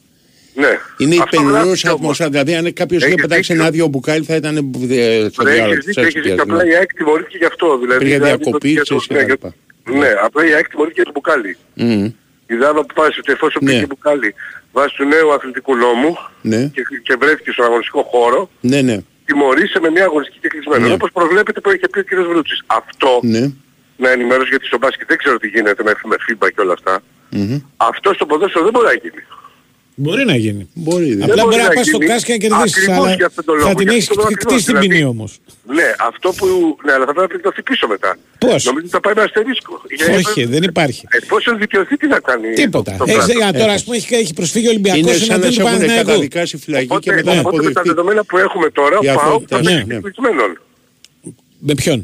Ναι. 0.55 0.79
Είναι 0.99 1.15
η 1.15 1.19
Αυτό 1.23 1.41
γράφει 1.41 1.53
πενιρός 1.53 1.85
όμως. 1.85 1.85
ατμόσφαιρα. 1.85 2.29
Δηλαδή, 2.31 2.55
αν 2.55 2.73
κάποιος 2.73 3.01
είχε 3.03 3.11
Έχεις 3.11 3.23
πετάξει 3.23 3.41
δίκιο. 3.43 3.55
ένα 3.55 3.65
άδειο 3.65 3.87
μπουκάλι, 3.87 4.25
θα 4.25 4.35
ήταν 4.35 4.57
ε, 4.57 5.29
στο 5.33 5.43
Ρε, 5.43 5.51
διάλογο 5.53 5.73
έχεις 5.73 5.85
της 5.85 5.95
δίκιο, 5.95 6.03
έχεις 6.03 6.23
δίκιο. 6.23 6.43
Απλά 6.43 6.67
η 6.67 6.75
ΑΕΚ 6.75 6.93
τιμωρήθηκε 6.95 7.37
γι' 7.37 7.45
αυτό. 7.45 7.79
Δηλαδή, 7.79 7.95
Υπήρχε 8.05 8.15
δηλαδή, 8.19 8.37
διακοπή, 8.43 8.75
το- 8.75 8.83
ξέρεις, 8.83 9.07
και 9.07 9.15
ναι, 9.15 9.19
τα 9.21 9.25
για- 9.25 9.35
λοιπά. 9.35 9.55
Ναι, 9.99 10.09
απλά 10.23 10.47
η 10.49 10.53
ΑΕΚ 10.55 10.69
τιμωρήθηκε 10.69 11.03
για 11.03 11.13
το 11.13 11.21
μπουκάλι. 11.21 11.57
Μμμ. 11.75 12.05
Η 12.47 12.55
ΔΑΒΑ 12.63 12.81
που 12.81 12.95
βάζει 12.97 13.19
ότι 13.19 13.33
εφόσον 13.33 13.61
Ναι. 13.65 13.71
πήγε 13.73 13.87
μπουκάλι 13.87 14.35
βάσει 14.73 14.95
του 14.97 15.05
νέου 15.05 15.33
αθλητικού 15.33 15.77
νόμου 15.77 16.17
Ναι, 16.43 16.63
και, 16.75 16.83
και 17.07 17.17
βρέθηκε 17.21 17.51
στον 17.51 17.65
αγωνιστικό 17.65 18.03
χώρο, 18.03 18.51
ναι, 18.61 18.81
ναι. 18.83 18.99
Τιμωρήσε 19.29 19.79
με 19.81 19.91
μια 19.91 20.05
αγωνιστική 20.05 20.39
και 20.41 20.49
κλεισμένο. 20.49 20.87
Ναι. 20.87 20.93
Όπως 20.93 21.11
προβλέπεται 21.13 21.61
που 21.61 21.71
είχε 21.71 21.89
πει 21.89 21.99
ο 21.99 22.05
κ. 22.09 22.13
Βρούτσης. 22.29 22.63
Αυτό, 22.67 23.21
ναι. 23.23 23.45
να 23.97 24.09
ενημερώσω 24.11 24.49
γιατί 24.49 24.67
στο 24.67 24.79
μπάσκετ 24.79 25.09
δεν 25.09 25.19
ξέρω 25.19 25.37
τι 25.39 25.49
γίνεται 25.49 25.83
με, 25.83 25.93
με 26.05 26.17
FIBA 26.25 26.49
και 26.55 26.61
όλα 26.61 26.73
αυτά. 26.73 27.01
Μμμ. 27.31 27.59
Αυτό 27.77 28.15
στο 28.15 28.27
ποδόσφαιρο 28.27 28.65
δεν 28.65 28.73
μπορεί 28.73 28.87
να 28.87 28.93
γίνει. 28.93 29.23
Μπορεί 30.01 30.25
να 30.25 30.37
γίνει. 30.37 30.69
Μπορεί. 30.75 31.15
δεν- 31.15 31.23
Απλά 31.23 31.35
μπορεί 31.35 31.49
μπορεί 31.49 31.63
να 31.63 31.69
να 31.69 31.75
πας 31.75 31.87
στο 31.87 31.97
γίνει. 31.97 32.11
κάσκα 32.11 32.37
και 32.37 32.49
να 32.49 32.57
κερδίσεις. 32.57 32.77
Ακριβώς 32.83 33.05
Αλλά 33.07 33.15
για 33.15 33.27
αυτόν 33.27 33.45
τον 33.45 33.55
λόγο, 33.57 33.69
θα 33.69 33.75
την 33.75 33.87
για 33.87 33.93
έχεις 33.97 34.09
αυτόν 34.09 34.17
τον 34.25 34.33
λόγο 34.33 34.43
κτίσει 34.45 34.65
την 34.67 34.77
ακριβώς. 34.77 34.81
ποινή 34.81 34.95
Δηλαδή, 34.95 35.11
όμως. 35.15 35.31
Ναι, 35.79 35.89
αυτό 36.11 36.29
που... 36.39 36.47
Ναι, 36.85 36.93
αλλά 36.97 37.05
θα 37.09 37.13
πρέπει 37.17 37.27
να 37.29 37.33
πληκτωθεί 37.33 37.63
πίσω 37.71 37.85
μετά. 37.95 38.11
Πώς; 38.45 38.61
Νομίζω 38.69 38.85
ότι 38.87 38.95
θα 38.97 39.01
πάει 39.05 39.15
με 39.19 39.23
αστερίσκο. 39.29 39.75
Όχι, 40.21 40.41
δεν 40.55 40.63
υπάρχει. 40.73 41.03
Εφόσον 41.21 41.53
δικαιωθεί 41.63 41.95
τι 42.01 42.07
θα 42.15 42.21
κάνει. 42.29 42.49
Τίποτα. 42.63 42.93
το 42.99 43.05
Έχεις, 43.09 43.27
κράτος. 43.27 43.43
α, 43.49 43.53
τώρα 43.61 43.73
ας 43.79 43.83
πούμε 43.85 43.97
έχει, 43.97 44.15
έχει 44.23 44.33
προσφύγει 44.41 44.69
ο 44.69 44.73
Είναι 44.73 44.81
Ολυμπιακός 44.91 45.17
σαν 45.19 45.27
να 45.29 45.35
εναντίον 45.35 45.53
σε 45.53 45.59
του 45.61 45.67
έχουν 45.67 45.73
Παναθηναϊκού. 45.79 46.07
καταδικάσει 46.09 46.55
φυλακή 46.65 46.87
και 46.87 46.93
Οπότε, 46.95 47.15
μετά 47.15 47.35
να 47.35 47.41
οπότε 47.41 47.57
με 47.57 47.63
τα 47.63 47.69
αποδεχτεί. 47.69 47.89
δεδομένα 47.89 48.23
που 48.29 48.37
έχουμε 48.45 48.69
τώρα, 48.79 48.97
ο 48.99 49.03
Για 49.07 49.15
αυτό, 49.15 49.29
ΠΑΟΚ 49.29 49.43
θα 49.49 49.57
ναι, 49.63 49.71
παίξει 49.71 49.87
ναι. 49.87 49.99
κλεισμένον. 50.05 50.51
Με 51.69 51.75
ποιον; 51.81 51.99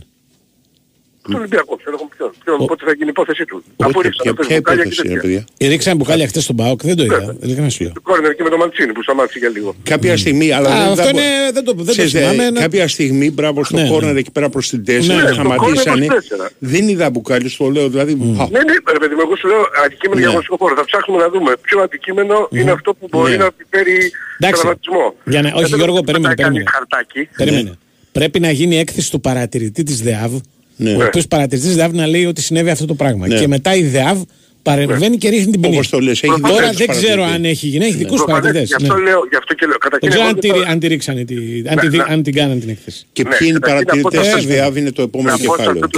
Τον 1.29 1.35
Ολυμπιακό, 1.35 1.77
ξέρω 1.77 1.97
εγώ 1.99 2.09
ποιον. 2.17 2.31
ποιον 2.45 2.67
πότε 2.67 2.85
θα 2.85 2.93
γίνει 2.93 3.07
η 3.07 3.15
υπόθεση 3.17 3.45
του. 3.45 3.65
Απορρίψαν 3.77 4.27
τα 4.27 4.33
μπουκάλια 4.33 4.85
και 4.85 5.03
τέτοια. 5.03 5.45
Ρίξαν 5.61 5.97
μπουκάλια 5.97 6.27
χτε 6.27 6.41
στον 6.41 6.57
Πάοκ, 6.57 6.81
δεν 6.83 6.97
το 6.97 7.05
είδα. 7.05 7.37
Ειλικρινά 7.41 7.69
σου 7.69 7.83
λέω. 7.83 7.93
Κόρνερ 8.03 8.35
και 8.35 8.43
με 8.43 8.49
το 8.49 8.57
Μαντσίνη 8.57 8.93
που 8.93 9.03
σταμάτησε 9.03 9.39
για 9.39 9.49
λίγο. 9.49 9.75
Κάποια 9.83 10.17
στιγμή, 10.17 10.53
αλλά 10.53 10.95
δεν 10.95 11.65
το 11.65 11.73
δεν 11.77 11.97
το 11.97 12.03
ε, 12.03 12.07
θυμάμαι. 12.07 12.51
Ναι. 12.51 12.61
Κάποια 12.61 12.89
στιγμή, 12.89 13.31
μπράβο 13.31 13.65
στο 13.65 13.77
ναι, 13.77 13.83
ναι. 13.83 13.89
κόρνερ 13.89 14.17
εκεί 14.17 14.31
πέρα 14.31 14.49
προς 14.49 14.69
την 14.69 14.85
4 14.87 15.01
σταματήσανε. 15.33 16.07
Δεν 16.59 16.89
είδα 16.89 17.11
μπουκάλια, 17.11 17.51
το 17.59 17.71
λέω 17.71 17.89
δηλαδή. 17.89 18.15
Ναι, 18.15 18.59
ναι, 18.59 18.99
παιδί 19.01 19.15
μου, 19.15 19.21
εγώ 19.21 19.37
σου 19.37 19.49
λέω 19.49 19.63
αντικείμενο 19.85 20.21
για 20.21 20.29
αγωνιστικό 20.29 20.57
χώρο. 20.61 20.75
Θα 20.75 20.85
ψάχνουμε 20.85 21.23
να 21.23 21.29
δούμε 21.29 21.53
ποιο 21.61 21.81
αντικείμενο 21.81 22.49
είναι 22.51 22.71
αυτό 22.71 22.95
που 22.95 23.07
μπορεί 23.11 23.37
να 23.37 23.45
επιφέρει 23.45 24.11
τραυματισμό. 24.39 25.15
Όχι, 25.55 25.75
Γιώργο, 25.75 26.01
περίμενε. 26.01 27.77
Πρέπει 28.13 28.41
να 28.41 28.51
γίνει 28.51 28.79
έκθεση 28.79 29.11
του 29.11 29.21
παρατηρητή 29.21 29.83
της 29.83 30.03
ΔΕΑΒ 30.03 30.33
ναι. 30.77 30.93
Ο 30.95 31.05
οποίος 31.07 31.27
παρατηρητής 31.27 31.77
ΔΑΒ 31.77 31.93
να 31.93 32.07
λέει 32.07 32.25
ότι 32.25 32.43
συνέβη 32.43 32.71
αυτό 32.71 32.87
το 32.87 32.95
πράγμα. 32.95 33.27
Ναι. 33.27 33.39
Και 33.39 33.49
μετά 33.49 33.75
η 33.75 33.83
ΔΕΑΒ 33.83 34.23
Παρεμβαίνει 34.65 35.17
και 35.17 35.29
ρίχνει 35.29 35.53
την 35.53 35.61
ποινή. 35.61 35.75
Όπως 35.75 35.89
το 35.89 35.99
λες, 36.01 36.23
έχει 36.23 36.41
Τώρα 36.41 36.71
δεν 36.73 36.87
ξέρω 36.87 37.23
αν 37.25 37.45
έχει 37.45 37.67
γίνει. 37.67 37.85
Έχει 37.85 37.93
ναι. 37.93 37.99
δικούς 37.99 38.25
παρατηρητές. 38.25 38.69
Γι' 38.69 38.75
αυτό 38.75 38.95
ναι. 38.95 39.03
λέω, 39.03 39.21
γι' 39.31 39.37
αυτό 39.37 39.55
και 39.55 39.67
λέω. 39.67 39.77
Δεν 40.01 40.11
ξέρω 40.11 40.25
αν 40.69 40.79
τη 40.79 40.87
ρίξανε, 40.87 41.25
ναι, 41.29 42.03
αν 42.09 42.23
την 42.23 42.35
κάνανε 42.35 42.61
την 42.61 42.69
έκθεση. 42.69 43.07
Και 43.13 43.23
ποιοι 43.23 43.39
είναι 43.41 43.57
οι 43.57 43.67
παρατηρητές, 43.71 44.47
Βιάβη, 44.47 44.81
είναι 44.81 44.93
το 44.93 45.03
επόμενο 45.03 45.37
κεφάλαιο. 45.39 45.89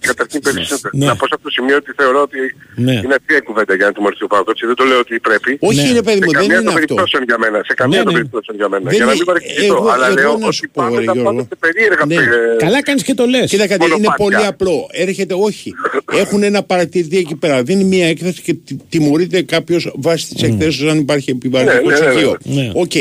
Καταρχήν. 0.00 0.52
Να 0.92 1.16
πω 1.16 1.26
σε 1.26 1.34
αυτό 1.36 1.48
το 1.48 1.50
σημείο 1.50 1.76
ότι 1.76 1.92
θεωρώ 1.96 2.20
ότι 2.22 2.38
είναι 2.76 3.14
αστεία 3.18 3.40
κουβέντα 3.40 3.74
για 3.74 3.86
να 3.86 3.92
τιμωρηθεί 3.92 4.24
ο 4.24 4.26
Παύκοτ. 4.26 4.58
Δεν 4.66 4.74
το 4.74 4.84
λέω 4.84 4.98
ότι 4.98 5.20
πρέπει. 5.20 5.56
Όχι, 5.60 5.88
είναι 5.90 6.02
παιδί 6.02 6.24
μου, 6.24 6.32
δεν 6.32 6.44
είναι 6.44 6.68
αυτό. 6.68 6.94
Σε 7.64 7.74
καμία 7.74 8.02
των 8.02 8.12
περιπτώσεων 8.12 8.56
για 8.56 8.68
μένα. 8.68 8.92
Για 8.92 9.04
να 9.04 9.12
μην 9.12 9.24
παρεξηγηθώ. 9.24 9.88
Αλλά 9.94 10.10
λέω 10.10 10.32
ότι 10.32 10.68
πάμε 10.72 11.00
σε 11.48 11.56
περίεργα 11.58 12.04
Καλά 12.58 12.82
κάνεις 12.82 13.02
και 13.02 13.14
το 13.14 13.26
λες. 13.26 13.50
Κοίτα 13.50 13.66
κάτι, 13.66 13.84
είναι 13.96 14.08
πολύ 14.16 14.44
απλό. 14.46 14.86
Έρχεται, 14.90 15.34
όχι. 15.38 15.74
Έχουν 16.12 16.42
ένα 16.42 16.62
παρατηρητή 16.62 17.18
εκεί 17.18 17.36
πέρα 17.36 17.62
δίνει 17.64 17.84
μία 17.84 18.06
έκθεση 18.08 18.42
και 18.42 18.56
τιμωρείται 18.88 19.42
κάποιος 19.42 19.92
βάσει 19.94 20.28
της 20.28 20.42
εκθέσεως 20.42 20.90
αν 20.90 20.98
υπάρχει 20.98 21.30
επιβαρυντικό 21.30 21.88
ναι, 21.90 21.98
ναι, 21.98 22.06
ναι, 22.06 22.10
στοιχείο. 22.10 22.38
Οκ. 22.74 22.92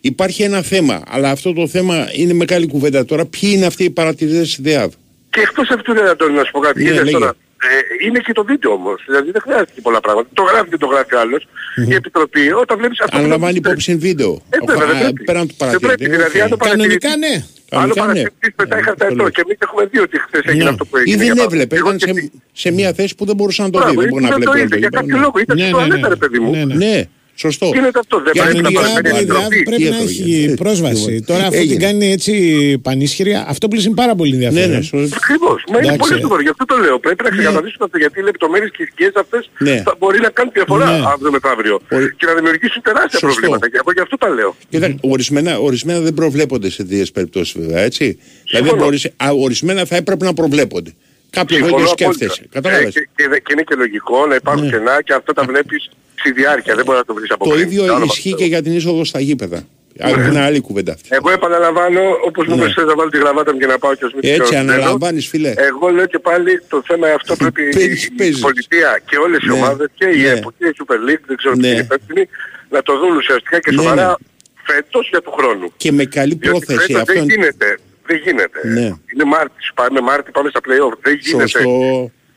Υπάρχει 0.00 0.42
ένα 0.42 0.62
θέμα, 0.62 1.02
αλλά 1.08 1.30
αυτό 1.30 1.52
το 1.52 1.68
θέμα 1.68 2.08
είναι 2.12 2.32
μεγάλη 2.32 2.66
κουβέντα 2.66 3.04
τώρα. 3.04 3.26
Ποιοι 3.26 3.50
είναι 3.54 3.66
αυτοί 3.66 3.84
οι 3.84 3.90
παρατηρητές 3.90 4.40
της 4.40 4.60
ΔΕΑΒ. 4.60 4.92
Και 5.30 5.40
εκτός 5.40 5.70
αυτού, 5.70 5.94
δεν 5.94 6.06
Αντώνη, 6.06 6.34
να 6.34 6.44
σου 6.44 6.50
πω 6.50 6.60
κάτι. 6.60 7.10
Τώρα, 7.10 7.34
ε, 7.62 8.06
είναι 8.06 8.18
και 8.18 8.32
το 8.32 8.44
βίντεο 8.44 8.72
όμως, 8.72 9.02
δηλαδή 9.06 9.30
δεν 9.30 9.40
χρειάζεται 9.40 9.70
και 9.74 9.80
πολλά 9.80 10.00
πράγματα. 10.00 10.28
Το 10.32 10.42
γράφει 10.42 10.68
και 10.68 10.76
το 10.76 10.86
γράφει 10.86 11.14
άλλος, 11.14 11.46
mm-hmm. 11.46 11.90
η 11.90 11.94
Επιτροπή, 11.94 12.52
όταν 12.52 12.78
βλέπεις 12.78 13.00
αυτό... 13.00 13.16
Αν 13.16 13.26
λαμβάνει 13.26 13.56
υπόψη 13.56 13.92
ε, 13.92 13.96
βίντεο, 13.96 14.42
ε, 14.50 14.58
βέβαια, 14.66 14.86
δεν 14.86 14.96
ε, 14.96 15.00
πρέπει. 15.00 15.24
πέραν 15.24 15.48
του 15.48 15.54
παρατηρητή. 15.56 15.86
Δεν 15.86 15.96
πρέπει, 15.96 16.30
δηλαδή, 16.30 16.54
ε, 16.54 16.68
Κανονικά 16.68 17.16
ναι. 17.16 17.44
Άλλο 17.70 17.94
παρατηρητής 17.94 18.52
μετά 18.56 18.78
είχα 18.78 18.94
τα 18.94 19.06
και 19.06 19.40
εμείς 19.44 19.56
έχουμε 19.58 19.84
δει 19.84 19.98
ότι 19.98 20.18
χθες 20.20 20.40
έγινε 20.44 20.64
ναι. 20.64 20.70
αυτό 20.70 20.84
που 20.84 20.96
έγινε. 20.96 21.24
Ή 21.24 21.28
δεν 21.28 21.38
έβλεπε, 21.38 21.76
ήταν 21.76 21.98
σε, 21.98 22.30
σε 22.52 22.70
μια 22.70 22.92
θέση 22.92 23.14
που 23.14 23.24
δεν 23.24 23.36
μπορούσε 23.36 23.62
να 23.62 23.70
το 23.70 23.88
δει, 23.88 23.96
δεν 23.96 24.08
μπορεί 24.08 24.24
να 24.24 24.52
βλέπει. 24.52 24.78
Για 24.78 24.88
κάποιο 24.88 25.18
λόγο, 25.18 25.38
ήταν 25.38 25.56
ναι, 25.56 25.66
στο 25.66 25.76
ναι, 25.76 25.82
αλέτα 25.82 26.08
ρε 26.08 26.16
παιδί 26.16 26.38
μου. 26.38 26.66
Ναι, 26.66 27.02
Σωστό. 27.40 27.66
Γίνεται 27.74 27.98
αυτό. 27.98 28.22
Δεν 28.22 28.32
πρέπει 28.32 28.62
να 28.62 28.70
παραπέμπει. 28.72 29.62
Πρέπει 29.62 29.82
να 29.82 29.96
έχει 29.96 30.54
πρόσβαση. 30.56 31.22
Τώρα 31.26 31.44
αυτό 31.46 31.60
την 31.60 31.78
κάνει 31.78 32.12
έτσι 32.12 32.32
πανίσχυρη. 32.82 33.34
Αυτό 33.46 33.68
πλήσει 33.68 33.90
πάρα 33.90 34.14
πολύ 34.14 34.32
ενδιαφέρον. 34.32 34.76
Ακριβώς. 35.22 35.64
Μα 35.72 35.78
είναι 35.78 35.96
πολύ 35.96 36.20
σοβαρό. 36.20 36.42
Γι' 36.42 36.48
αυτό 36.48 36.64
το 36.64 36.76
λέω. 36.76 36.98
Πρέπει 36.98 37.22
να 37.22 37.30
ναι. 37.30 37.36
ξεκαθαρίσουμε 37.36 37.84
αυτό. 37.84 37.98
Γιατί 37.98 38.20
οι 38.20 38.22
λεπτομέρειες 38.22 38.70
και 38.70 38.82
οι 38.82 38.86
σκιέ 38.86 39.10
αυτές 39.14 39.50
ναι. 39.58 39.82
θα 39.84 39.94
μπορεί 39.98 40.20
να 40.20 40.30
κάνουν 40.30 40.52
διαφορά 40.54 40.98
ναι. 40.98 41.04
αύριο 41.12 41.30
μεθαύριο. 41.30 41.80
Και 41.88 42.26
να 42.26 42.34
δημιουργήσουν 42.34 42.82
τεράστια 42.82 43.18
προβλήματα. 43.18 43.68
Και 43.70 43.78
εγώ 43.82 43.92
γι' 43.92 44.00
αυτό 44.00 44.16
τα 44.16 44.28
λέω. 44.28 44.56
Ορισμένα 45.60 46.00
δεν 46.00 46.14
προβλέπονται 46.14 46.70
σε 46.70 46.82
δύο 46.82 47.04
περιπτώσεις 47.12 47.54
βέβαια. 47.58 47.80
Έτσι. 47.82 48.18
Δηλαδή 48.50 48.70
ορισμένα 49.44 49.84
θα 49.84 49.96
έπρεπε 49.96 50.24
να 50.24 50.34
προβλέπονται. 50.34 50.92
Κάποιο 51.30 51.58
δεν 51.58 51.70
το 51.70 51.86
σκέφτεσαι. 51.86 52.48
Ε, 52.52 52.60
και 53.44 53.52
είναι 53.52 53.62
και 53.62 53.74
λογικό 53.76 54.26
να 54.26 54.34
υπάρχουν 54.34 54.70
κενά 54.70 55.02
και 55.02 55.12
αυτό 55.12 55.32
τα 55.32 55.44
βλέπεις 55.44 55.90
στη 56.18 56.32
διάρκεια, 56.32 56.74
δεν 56.74 56.84
μπορείς 56.84 57.00
να 57.00 57.06
το 57.06 57.14
βρεις 57.14 57.30
από 57.30 57.44
Το 57.44 57.50
πριν. 57.50 57.66
ίδιο 57.66 58.02
ισχύει 58.04 58.34
και 58.34 58.44
για 58.44 58.62
την 58.62 58.72
είσοδο 58.76 59.04
στα 59.04 59.20
γήπεδα. 59.20 59.56
Ναι. 59.56 60.10
Άλλη, 60.10 60.28
είναι 60.28 60.40
άλλη 60.40 60.60
κουβέντα 60.60 60.92
αυτή. 60.92 61.08
Εγώ 61.12 61.30
επαναλαμβάνω, 61.30 62.00
όπως 62.26 62.46
μου 62.46 62.56
ναι. 62.56 62.62
είπες, 62.62 62.84
να 62.86 62.94
βάλω 62.94 63.10
τη 63.10 63.18
γραβάτα 63.18 63.52
μου 63.52 63.58
και 63.58 63.66
να 63.66 63.78
πάω 63.78 63.94
και 63.94 64.04
ως 64.04 64.12
μη 64.12 64.20
Έτσι 64.30 64.54
αναλαμβάνεις 64.56 65.28
φίλε. 65.28 65.52
Εγώ 65.56 65.88
λέω 65.88 66.06
και 66.06 66.18
πάλι 66.18 66.62
το 66.68 66.82
θέμα 66.86 67.08
αυτό 67.08 67.36
πρέπει 67.36 67.62
η 67.62 68.38
πολιτεία 68.40 69.00
και 69.06 69.16
όλες 69.16 69.42
οι 69.42 69.46
ναι. 69.46 69.52
ομάδες 69.52 69.88
και 69.94 70.06
η 70.06 70.26
ΕΠΟ 70.26 70.52
και 70.58 70.66
η 70.66 70.74
Super 70.78 70.94
League, 70.94 71.24
δεν 71.26 71.36
ξέρω 71.36 71.54
τι 71.56 71.68
είναι 71.68 72.28
να 72.70 72.82
το 72.82 72.98
δουν 72.98 73.16
ουσιαστικά 73.16 73.58
και 73.58 73.72
σοβαρά 73.72 74.16
φέτος 74.62 75.08
για 75.08 75.20
του 75.20 75.30
χρόνου. 75.30 75.72
Και 75.76 75.92
με 75.92 76.04
καλή 76.04 76.36
πρόθεση 76.36 76.94
αυτό. 76.94 77.12
Δεν 77.12 77.28
γίνεται. 77.28 77.78
Δεν 78.06 78.20
γίνεται. 78.24 78.58
Είναι 79.14 79.24
Μάρτις, 79.24 79.70
πάμε 79.74 80.00
Μάρτι, 80.00 80.30
πάμε 80.30 80.48
στα 80.48 80.60
playoff. 80.60 80.98
Δεν 81.02 81.18
γίνεται 81.20 81.64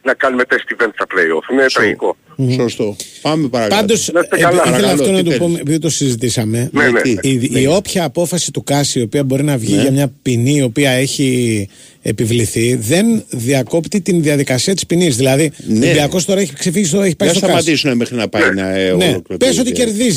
να 0.03 0.13
κάνουμε 0.13 0.43
τεστ 0.43 0.69
event 0.69 0.89
στα 0.93 1.05
playoff. 1.05 1.51
Είναι 1.51 1.65
τραγικό. 1.73 2.17
Σωστό. 2.55 2.95
Πάμε 3.21 3.47
παρακάτω. 3.47 3.81
Πάντως, 3.81 4.09
ε, 4.09 4.19
ήθελα 4.67 4.91
αυτό 4.91 5.11
να 5.11 5.23
το 5.23 5.31
πω, 5.31 5.55
επειδή 5.59 5.79
το 5.79 5.89
συζητήσαμε, 5.89 6.69
ναι, 6.73 6.89
ναι, 6.89 7.01
η, 7.21 7.49
ναι. 7.51 7.67
όποια 7.67 8.03
απόφαση 8.03 8.51
του 8.51 8.63
CAS, 8.63 8.99
η 8.99 9.01
οποία 9.01 9.23
μπορεί 9.23 9.43
να 9.43 9.57
βγει 9.57 9.75
ναι. 9.75 9.81
για 9.81 9.91
μια 9.91 10.11
ποινή, 10.21 10.55
η 10.55 10.61
οποία 10.61 10.91
έχει 10.91 11.69
επιβληθεί, 12.01 12.75
δεν 12.75 13.23
διακόπτει 13.29 14.01
την 14.01 14.21
διαδικασία 14.21 14.73
της 14.73 14.85
ποινής. 14.85 15.15
Δηλαδή, 15.15 15.51
ναι. 15.67 16.07
ο 16.11 16.23
τώρα 16.25 16.39
έχει 16.39 16.53
ξεφύγει, 16.53 16.85
στο, 16.85 17.01
έχει 17.01 17.15
πάει 17.15 17.29
στο 17.29 17.39
θα 17.39 17.45
σταματήσουν 17.45 17.97
μέχρι 17.97 18.15
να 18.15 18.27
πάει 18.27 18.53
να 18.53 18.69
ε, 18.69 18.91
ολοκληρωθεί. 18.91 19.37
Πες 19.37 19.59
ότι 19.59 19.71
κερδίζει. 19.71 20.15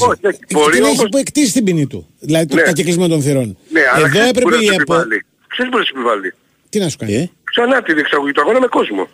Δεν 0.72 0.84
έχει 0.84 1.02
εκτίσει 1.14 1.52
την 1.52 1.64
ποινή 1.64 1.86
του. 1.86 2.06
Δηλαδή, 2.18 2.46
το 2.46 2.56
κεκλεισμένων 2.56 3.08
των 3.08 3.22
θυρών. 3.22 3.56
Εδώ 3.96 4.28
έπρεπε 4.28 4.56
η 4.56 4.66
ΕΠΟ... 4.80 4.94
Ξέρεις 5.48 5.72
να 5.72 5.82
σου 5.82 5.92
επιβάλλει. 5.94 6.34
Τι 6.68 6.78
να 6.78 6.88
σου 6.88 6.96
κάνει; 6.96 7.14
ε? 7.14 7.30
Ξανά 7.44 7.82
τη 7.82 7.94
διεξαγωγή 7.94 8.32
του 8.32 8.40
αγώνα 8.40 8.60
με 8.60 8.66
κόσμο. 8.66 9.08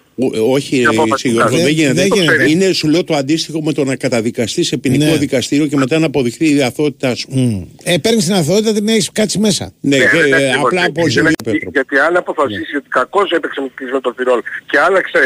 Όχι, 0.51 0.87
συγγνώμη 1.15 1.57
δεν 1.57 1.69
γίνεται. 1.69 2.09
Είναι, 2.49 2.73
σου 2.73 2.89
λέω, 2.89 3.05
το 3.05 3.15
αντίστοιχο 3.15 3.63
με 3.63 3.73
το 3.73 3.85
να 3.85 3.97
καταδικαστείς 3.97 4.67
σε 4.67 4.77
ποινικό 4.77 5.05
ναι. 5.05 5.17
δικαστήριο 5.17 5.67
και 5.67 5.77
μετά 5.77 5.99
να 5.99 6.07
αποδειχθεί 6.07 6.55
η 6.55 6.63
αθότητά 6.63 7.15
σου. 7.15 7.29
Mm. 7.35 7.67
Ε, 7.83 7.99
Παίρνεις 7.99 8.25
την 8.25 8.35
αθότητα, 8.35 8.73
την 8.73 8.89
έχεις 8.89 9.11
κάτσει 9.13 9.39
μέσα. 9.39 9.73
Ναι, 9.81 9.97
ναι 9.97 10.37
ναι, 10.37 10.53
απλά 10.65 10.85
από 10.85 11.07
Γιατί 11.73 11.97
άλλα 12.09 12.19
αποφασίσει 12.19 12.73
ναι. 12.73 12.79
ότι 12.79 12.89
κακώς 12.89 13.31
έπαιξε 13.31 13.61
με 13.93 14.01
τον 14.01 14.15
Φιρόλ 14.17 14.41
και 14.67 14.79
άλλαξε 14.79 15.19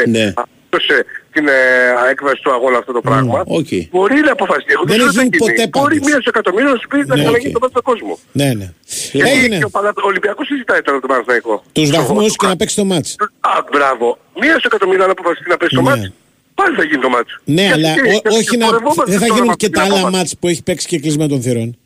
διόρθωσε 0.75 1.05
την 1.31 1.47
ε, 1.47 2.09
έκβαση 2.09 2.41
του 2.41 2.51
αγώνα 2.51 2.77
αυτό 2.77 2.91
το 2.93 3.01
πράγμα. 3.01 3.43
Mm, 3.43 3.57
okay. 3.59 3.87
Μπορεί 3.91 4.19
να 4.19 4.31
αποφασίσει. 4.31 4.73
Εγώ 4.75 4.83
δεν 4.85 4.99
έχει 4.99 5.17
γίνει 5.17 5.37
ποτέ. 5.37 5.67
Μπορεί 5.67 5.99
μίας 6.07 6.21
σε 6.23 6.29
εκατομμύριο 6.33 6.69
να 6.69 6.77
σου 6.77 6.87
πει 6.87 6.97
ναι, 6.97 7.15
να 7.21 7.27
αλλαγή 7.27 7.51
τον 7.51 7.61
πρώτο 7.61 7.81
κόσμο. 7.81 8.19
Ναι, 8.31 8.53
ναι. 8.53 8.73
Γιατί 9.11 9.29
Έγινε. 9.29 9.57
Και 9.57 9.63
ο, 9.63 9.69
Παλα... 9.69 9.89
ο 9.89 10.07
Ολυμπιακός 10.07 10.47
συζητάει 10.47 10.81
τώρα 10.81 10.99
τον 10.99 11.09
Παναθηναϊκό. 11.09 11.63
Τους 11.71 11.89
βαθμούς 11.89 12.35
και 12.35 12.47
να 12.47 12.55
παίξει 12.55 12.75
το 12.75 12.85
μάτς. 12.85 13.15
Α, 13.39 13.49
μπράβο. 13.71 14.17
Μίας 14.39 14.61
σε 14.61 14.67
εκατομμύριο 14.71 15.05
να 15.05 15.11
αποφασίσει 15.11 15.49
να 15.49 15.57
παίξει 15.57 15.75
το 15.75 15.81
ναι. 15.81 15.89
μάτς. 15.89 16.11
Πάλι 16.53 16.75
θα 16.75 16.83
γίνει 16.83 17.01
το 17.01 17.09
μάτς. 17.09 17.39
Ναι, 17.43 17.71
αλλά 17.73 17.89
όχι 18.39 18.57
να... 18.57 18.67
Δεν 19.05 19.19
θα 19.19 19.27
γίνουν 19.27 19.55
και 19.55 19.69
τα 19.69 19.81
άλλα 19.81 20.09
μάτς 20.09 20.37
που 20.39 20.47
έχει 20.47 20.63
παίξει 20.63 20.87
και 20.87 20.99
κλεισμένο 20.99 21.29
των 21.29 21.41
θυρών. 21.41 21.77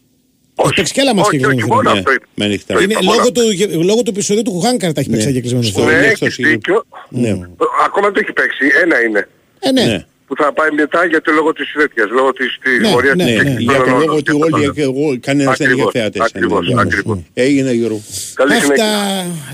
Όχι. 0.64 0.74
Παίξει 0.74 0.94
και 0.94 1.02
άλλα 1.02 1.14
μα 1.16 1.24
και 1.30 1.66
μόνο 1.68 1.90
αυτό. 1.90 2.12
Με 2.36 2.48
νύχτα. 2.48 2.74
Λοιπόν, 2.74 2.90
είναι, 2.90 3.00
λοιπόν, 3.00 3.16
λόγω, 3.16 3.32
του, 3.32 3.84
λόγω 3.84 4.02
του 4.02 4.10
επεισοδίου 4.10 4.44
του 4.44 4.60
Χουάνκαρ 4.60 4.94
τα 4.94 5.00
έχει 5.00 5.10
παίξει 5.10 5.32
ναι. 5.32 5.38
αγγελισμένο. 5.38 5.86
Ναι, 5.86 6.08
έχεις 6.08 6.36
δίκιο. 6.36 6.86
Ναι. 7.10 7.40
Ακόμα 7.86 8.12
το 8.12 8.20
έχει 8.20 8.34
παίξει. 8.34 8.66
Ένα 8.84 9.02
είναι. 9.02 9.28
Ε, 9.60 9.72
ναι. 9.72 9.84
ναι 9.84 10.06
που 10.30 10.36
θα 10.36 10.54
πάει 10.54 10.72
μετά 10.72 11.06
γιατί 11.06 11.32
λόγω 11.32 11.54
της 11.54 11.72
τέτοιας, 11.72 12.10
λόγω 12.10 12.32
της 12.34 12.58
ναι, 12.82 12.92
πορείας 12.92 13.16
ναι, 13.16 13.26
της 13.26 13.36
ναι, 13.36 13.44
ναι, 13.44 13.56
για 13.60 13.80
ότι 14.10 14.32
όλοι 14.32 15.18
κανένας 15.18 15.58
δεν 15.58 15.72
είχε 15.72 15.88
θεάτες. 15.92 16.22
Ακριβώς, 16.22 16.74
ακριβώς. 16.78 17.16
Ναι, 17.16 17.44
έγινε 17.44 17.72
Γιώργο. 17.72 18.02
Καλή 18.34 18.54
συνέχεια. 18.54 18.86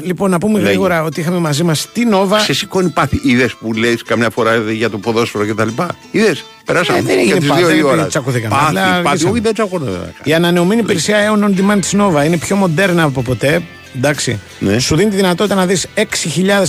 Λοιπόν, 0.02 0.30
να 0.30 0.38
πούμε 0.38 0.60
γρήγορα 0.60 1.04
ότι 1.04 1.20
είχαμε 1.20 1.38
μαζί 1.38 1.64
μας 1.64 1.92
την 1.92 2.10
Νόβα. 2.10 2.40
Σε 2.40 2.54
σηκώνει 2.54 2.90
πάθη. 2.90 3.20
Είδες 3.24 3.54
που 3.54 3.74
λες 3.74 4.04
καμιά 4.04 4.30
φορά 4.30 4.56
για 4.72 4.90
το 4.90 4.98
ποδόσφαιρο 4.98 5.46
κτλ. 5.46 5.68
Είδες; 6.12 6.46
Περάσαμε 6.66 7.00
ε, 7.00 7.02
δεν 7.02 7.20
για 7.20 7.36
τις 7.36 7.52
δύο 7.52 7.76
η 7.76 7.82
ώρα. 7.82 8.08
Τσακωθήκαμε. 8.08 8.56
Πάθη, 8.56 9.04
πάθη, 9.04 9.26
όχι 9.26 9.40
δεν 9.40 9.54
τσακωνόταν. 9.54 10.14
Η 10.24 10.34
ανανεωμένη 10.34 10.82
υπηρεσία 10.82 11.18
Aeon 11.32 11.44
On 11.44 11.60
Demand 11.60 11.80
της 11.80 11.94
Νόβα 11.94 12.24
είναι 12.24 12.38
πιο 12.38 12.56
μοντέρνα 12.56 13.04
από 13.04 13.22
ποτέ. 13.22 13.62
Εντάξει. 13.96 14.40
Ναι. 14.60 14.80
Σου 14.80 14.96
δίνει 14.96 15.10
τη 15.10 15.16
δυνατότητα 15.16 15.56
να 15.56 15.66
δεις 15.66 15.88
6.000 15.96 16.04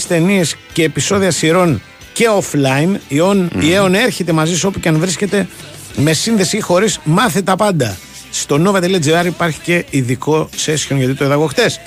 ταινίες 0.08 0.56
και 0.72 0.82
επεισόδια 0.82 1.30
σειρών 1.30 1.80
και 2.16 2.28
offline. 2.40 2.96
Η 3.08 3.18
ΕΟΝ, 3.18 3.50
mm-hmm. 3.54 3.92
έρχεται 3.92 4.32
μαζί 4.32 4.56
σου 4.56 4.68
όπου 4.68 4.80
και 4.80 4.88
αν 4.88 4.98
βρίσκεται 4.98 5.48
με 5.96 6.12
σύνδεση 6.12 6.56
ή 6.56 6.60
χωρίς. 6.60 6.98
Μάθε 7.04 7.42
τα 7.42 7.56
πάντα. 7.56 7.96
Στο 8.30 8.62
nova.gr 8.64 9.24
υπάρχει 9.26 9.60
και 9.60 9.84
ειδικό 9.90 10.48
session 10.66 10.96
γιατί 10.96 11.14
το 11.14 11.24
είδα 11.24 11.34
εγώ 11.34 11.46
χτες. 11.46 11.80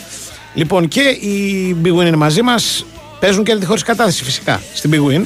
Λοιπόν, 0.54 0.88
και 0.88 1.02
οι 1.02 1.76
Big 1.84 1.88
Win 1.88 2.06
είναι 2.06 2.16
μαζί 2.16 2.42
μας. 2.42 2.86
Παίζουν 3.20 3.44
κέρδη 3.44 3.66
χωρίς 3.66 3.84
κατάθεση 3.84 4.24
φυσικά 4.24 4.62
στην 4.74 4.92
Big 4.94 5.12
Win. 5.12 5.26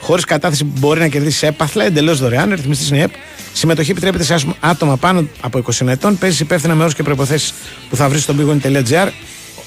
Χωρίς 0.00 0.24
κατάθεση 0.24 0.64
μπορεί 0.64 1.00
να 1.00 1.08
κερδίσει 1.08 1.46
έπαθλα 1.46 1.84
εντελώς 1.84 2.18
δωρεάν. 2.18 2.50
Ρυθμιστής 2.50 2.88
είναι 2.88 3.00
ΕΠ. 3.00 3.12
Συμμετοχή 3.52 3.90
επιτρέπεται 3.90 4.24
σε 4.24 4.36
άτομα 4.60 4.96
πάνω 4.96 5.28
από 5.40 5.58
20 5.58 5.86
ετών. 5.86 6.18
Παίζεις 6.18 6.40
υπεύθυνα 6.40 6.74
με 6.74 6.82
όρους 6.82 6.94
και 6.94 7.02
προποθέσει 7.02 7.52
που 7.90 7.96
θα 7.96 8.08
βρεις 8.08 8.22
στο 8.22 8.34
bigwin.gr. 8.38 9.08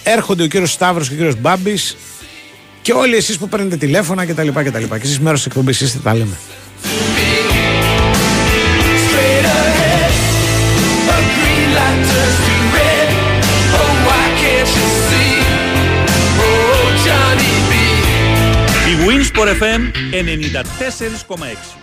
Έρχονται 0.03 0.43
ο 0.43 0.47
κύριος 0.47 0.71
Σταύρος 0.71 1.07
και 1.07 1.13
ο 1.13 1.17
κύριος 1.17 1.39
Μπάμπης 1.39 1.97
και 2.83 2.93
όλοι 2.93 3.15
εσείς 3.15 3.37
που 3.37 3.49
παίρνετε 3.49 3.77
τηλέφωνα 3.77 4.25
κτλ. 4.25 4.47
κτλ. 4.47 4.83
Και 4.83 4.95
εσείς 5.01 5.19
μέρος 5.19 5.37
της 5.37 5.45
εκπομπής 5.45 5.81
είστε, 5.81 5.99
τα 6.03 6.13
λέμε. 6.13 6.37
Η 18.89 18.95
Winsport 19.07 19.61
FM 19.61 19.81
94,6 20.11 21.82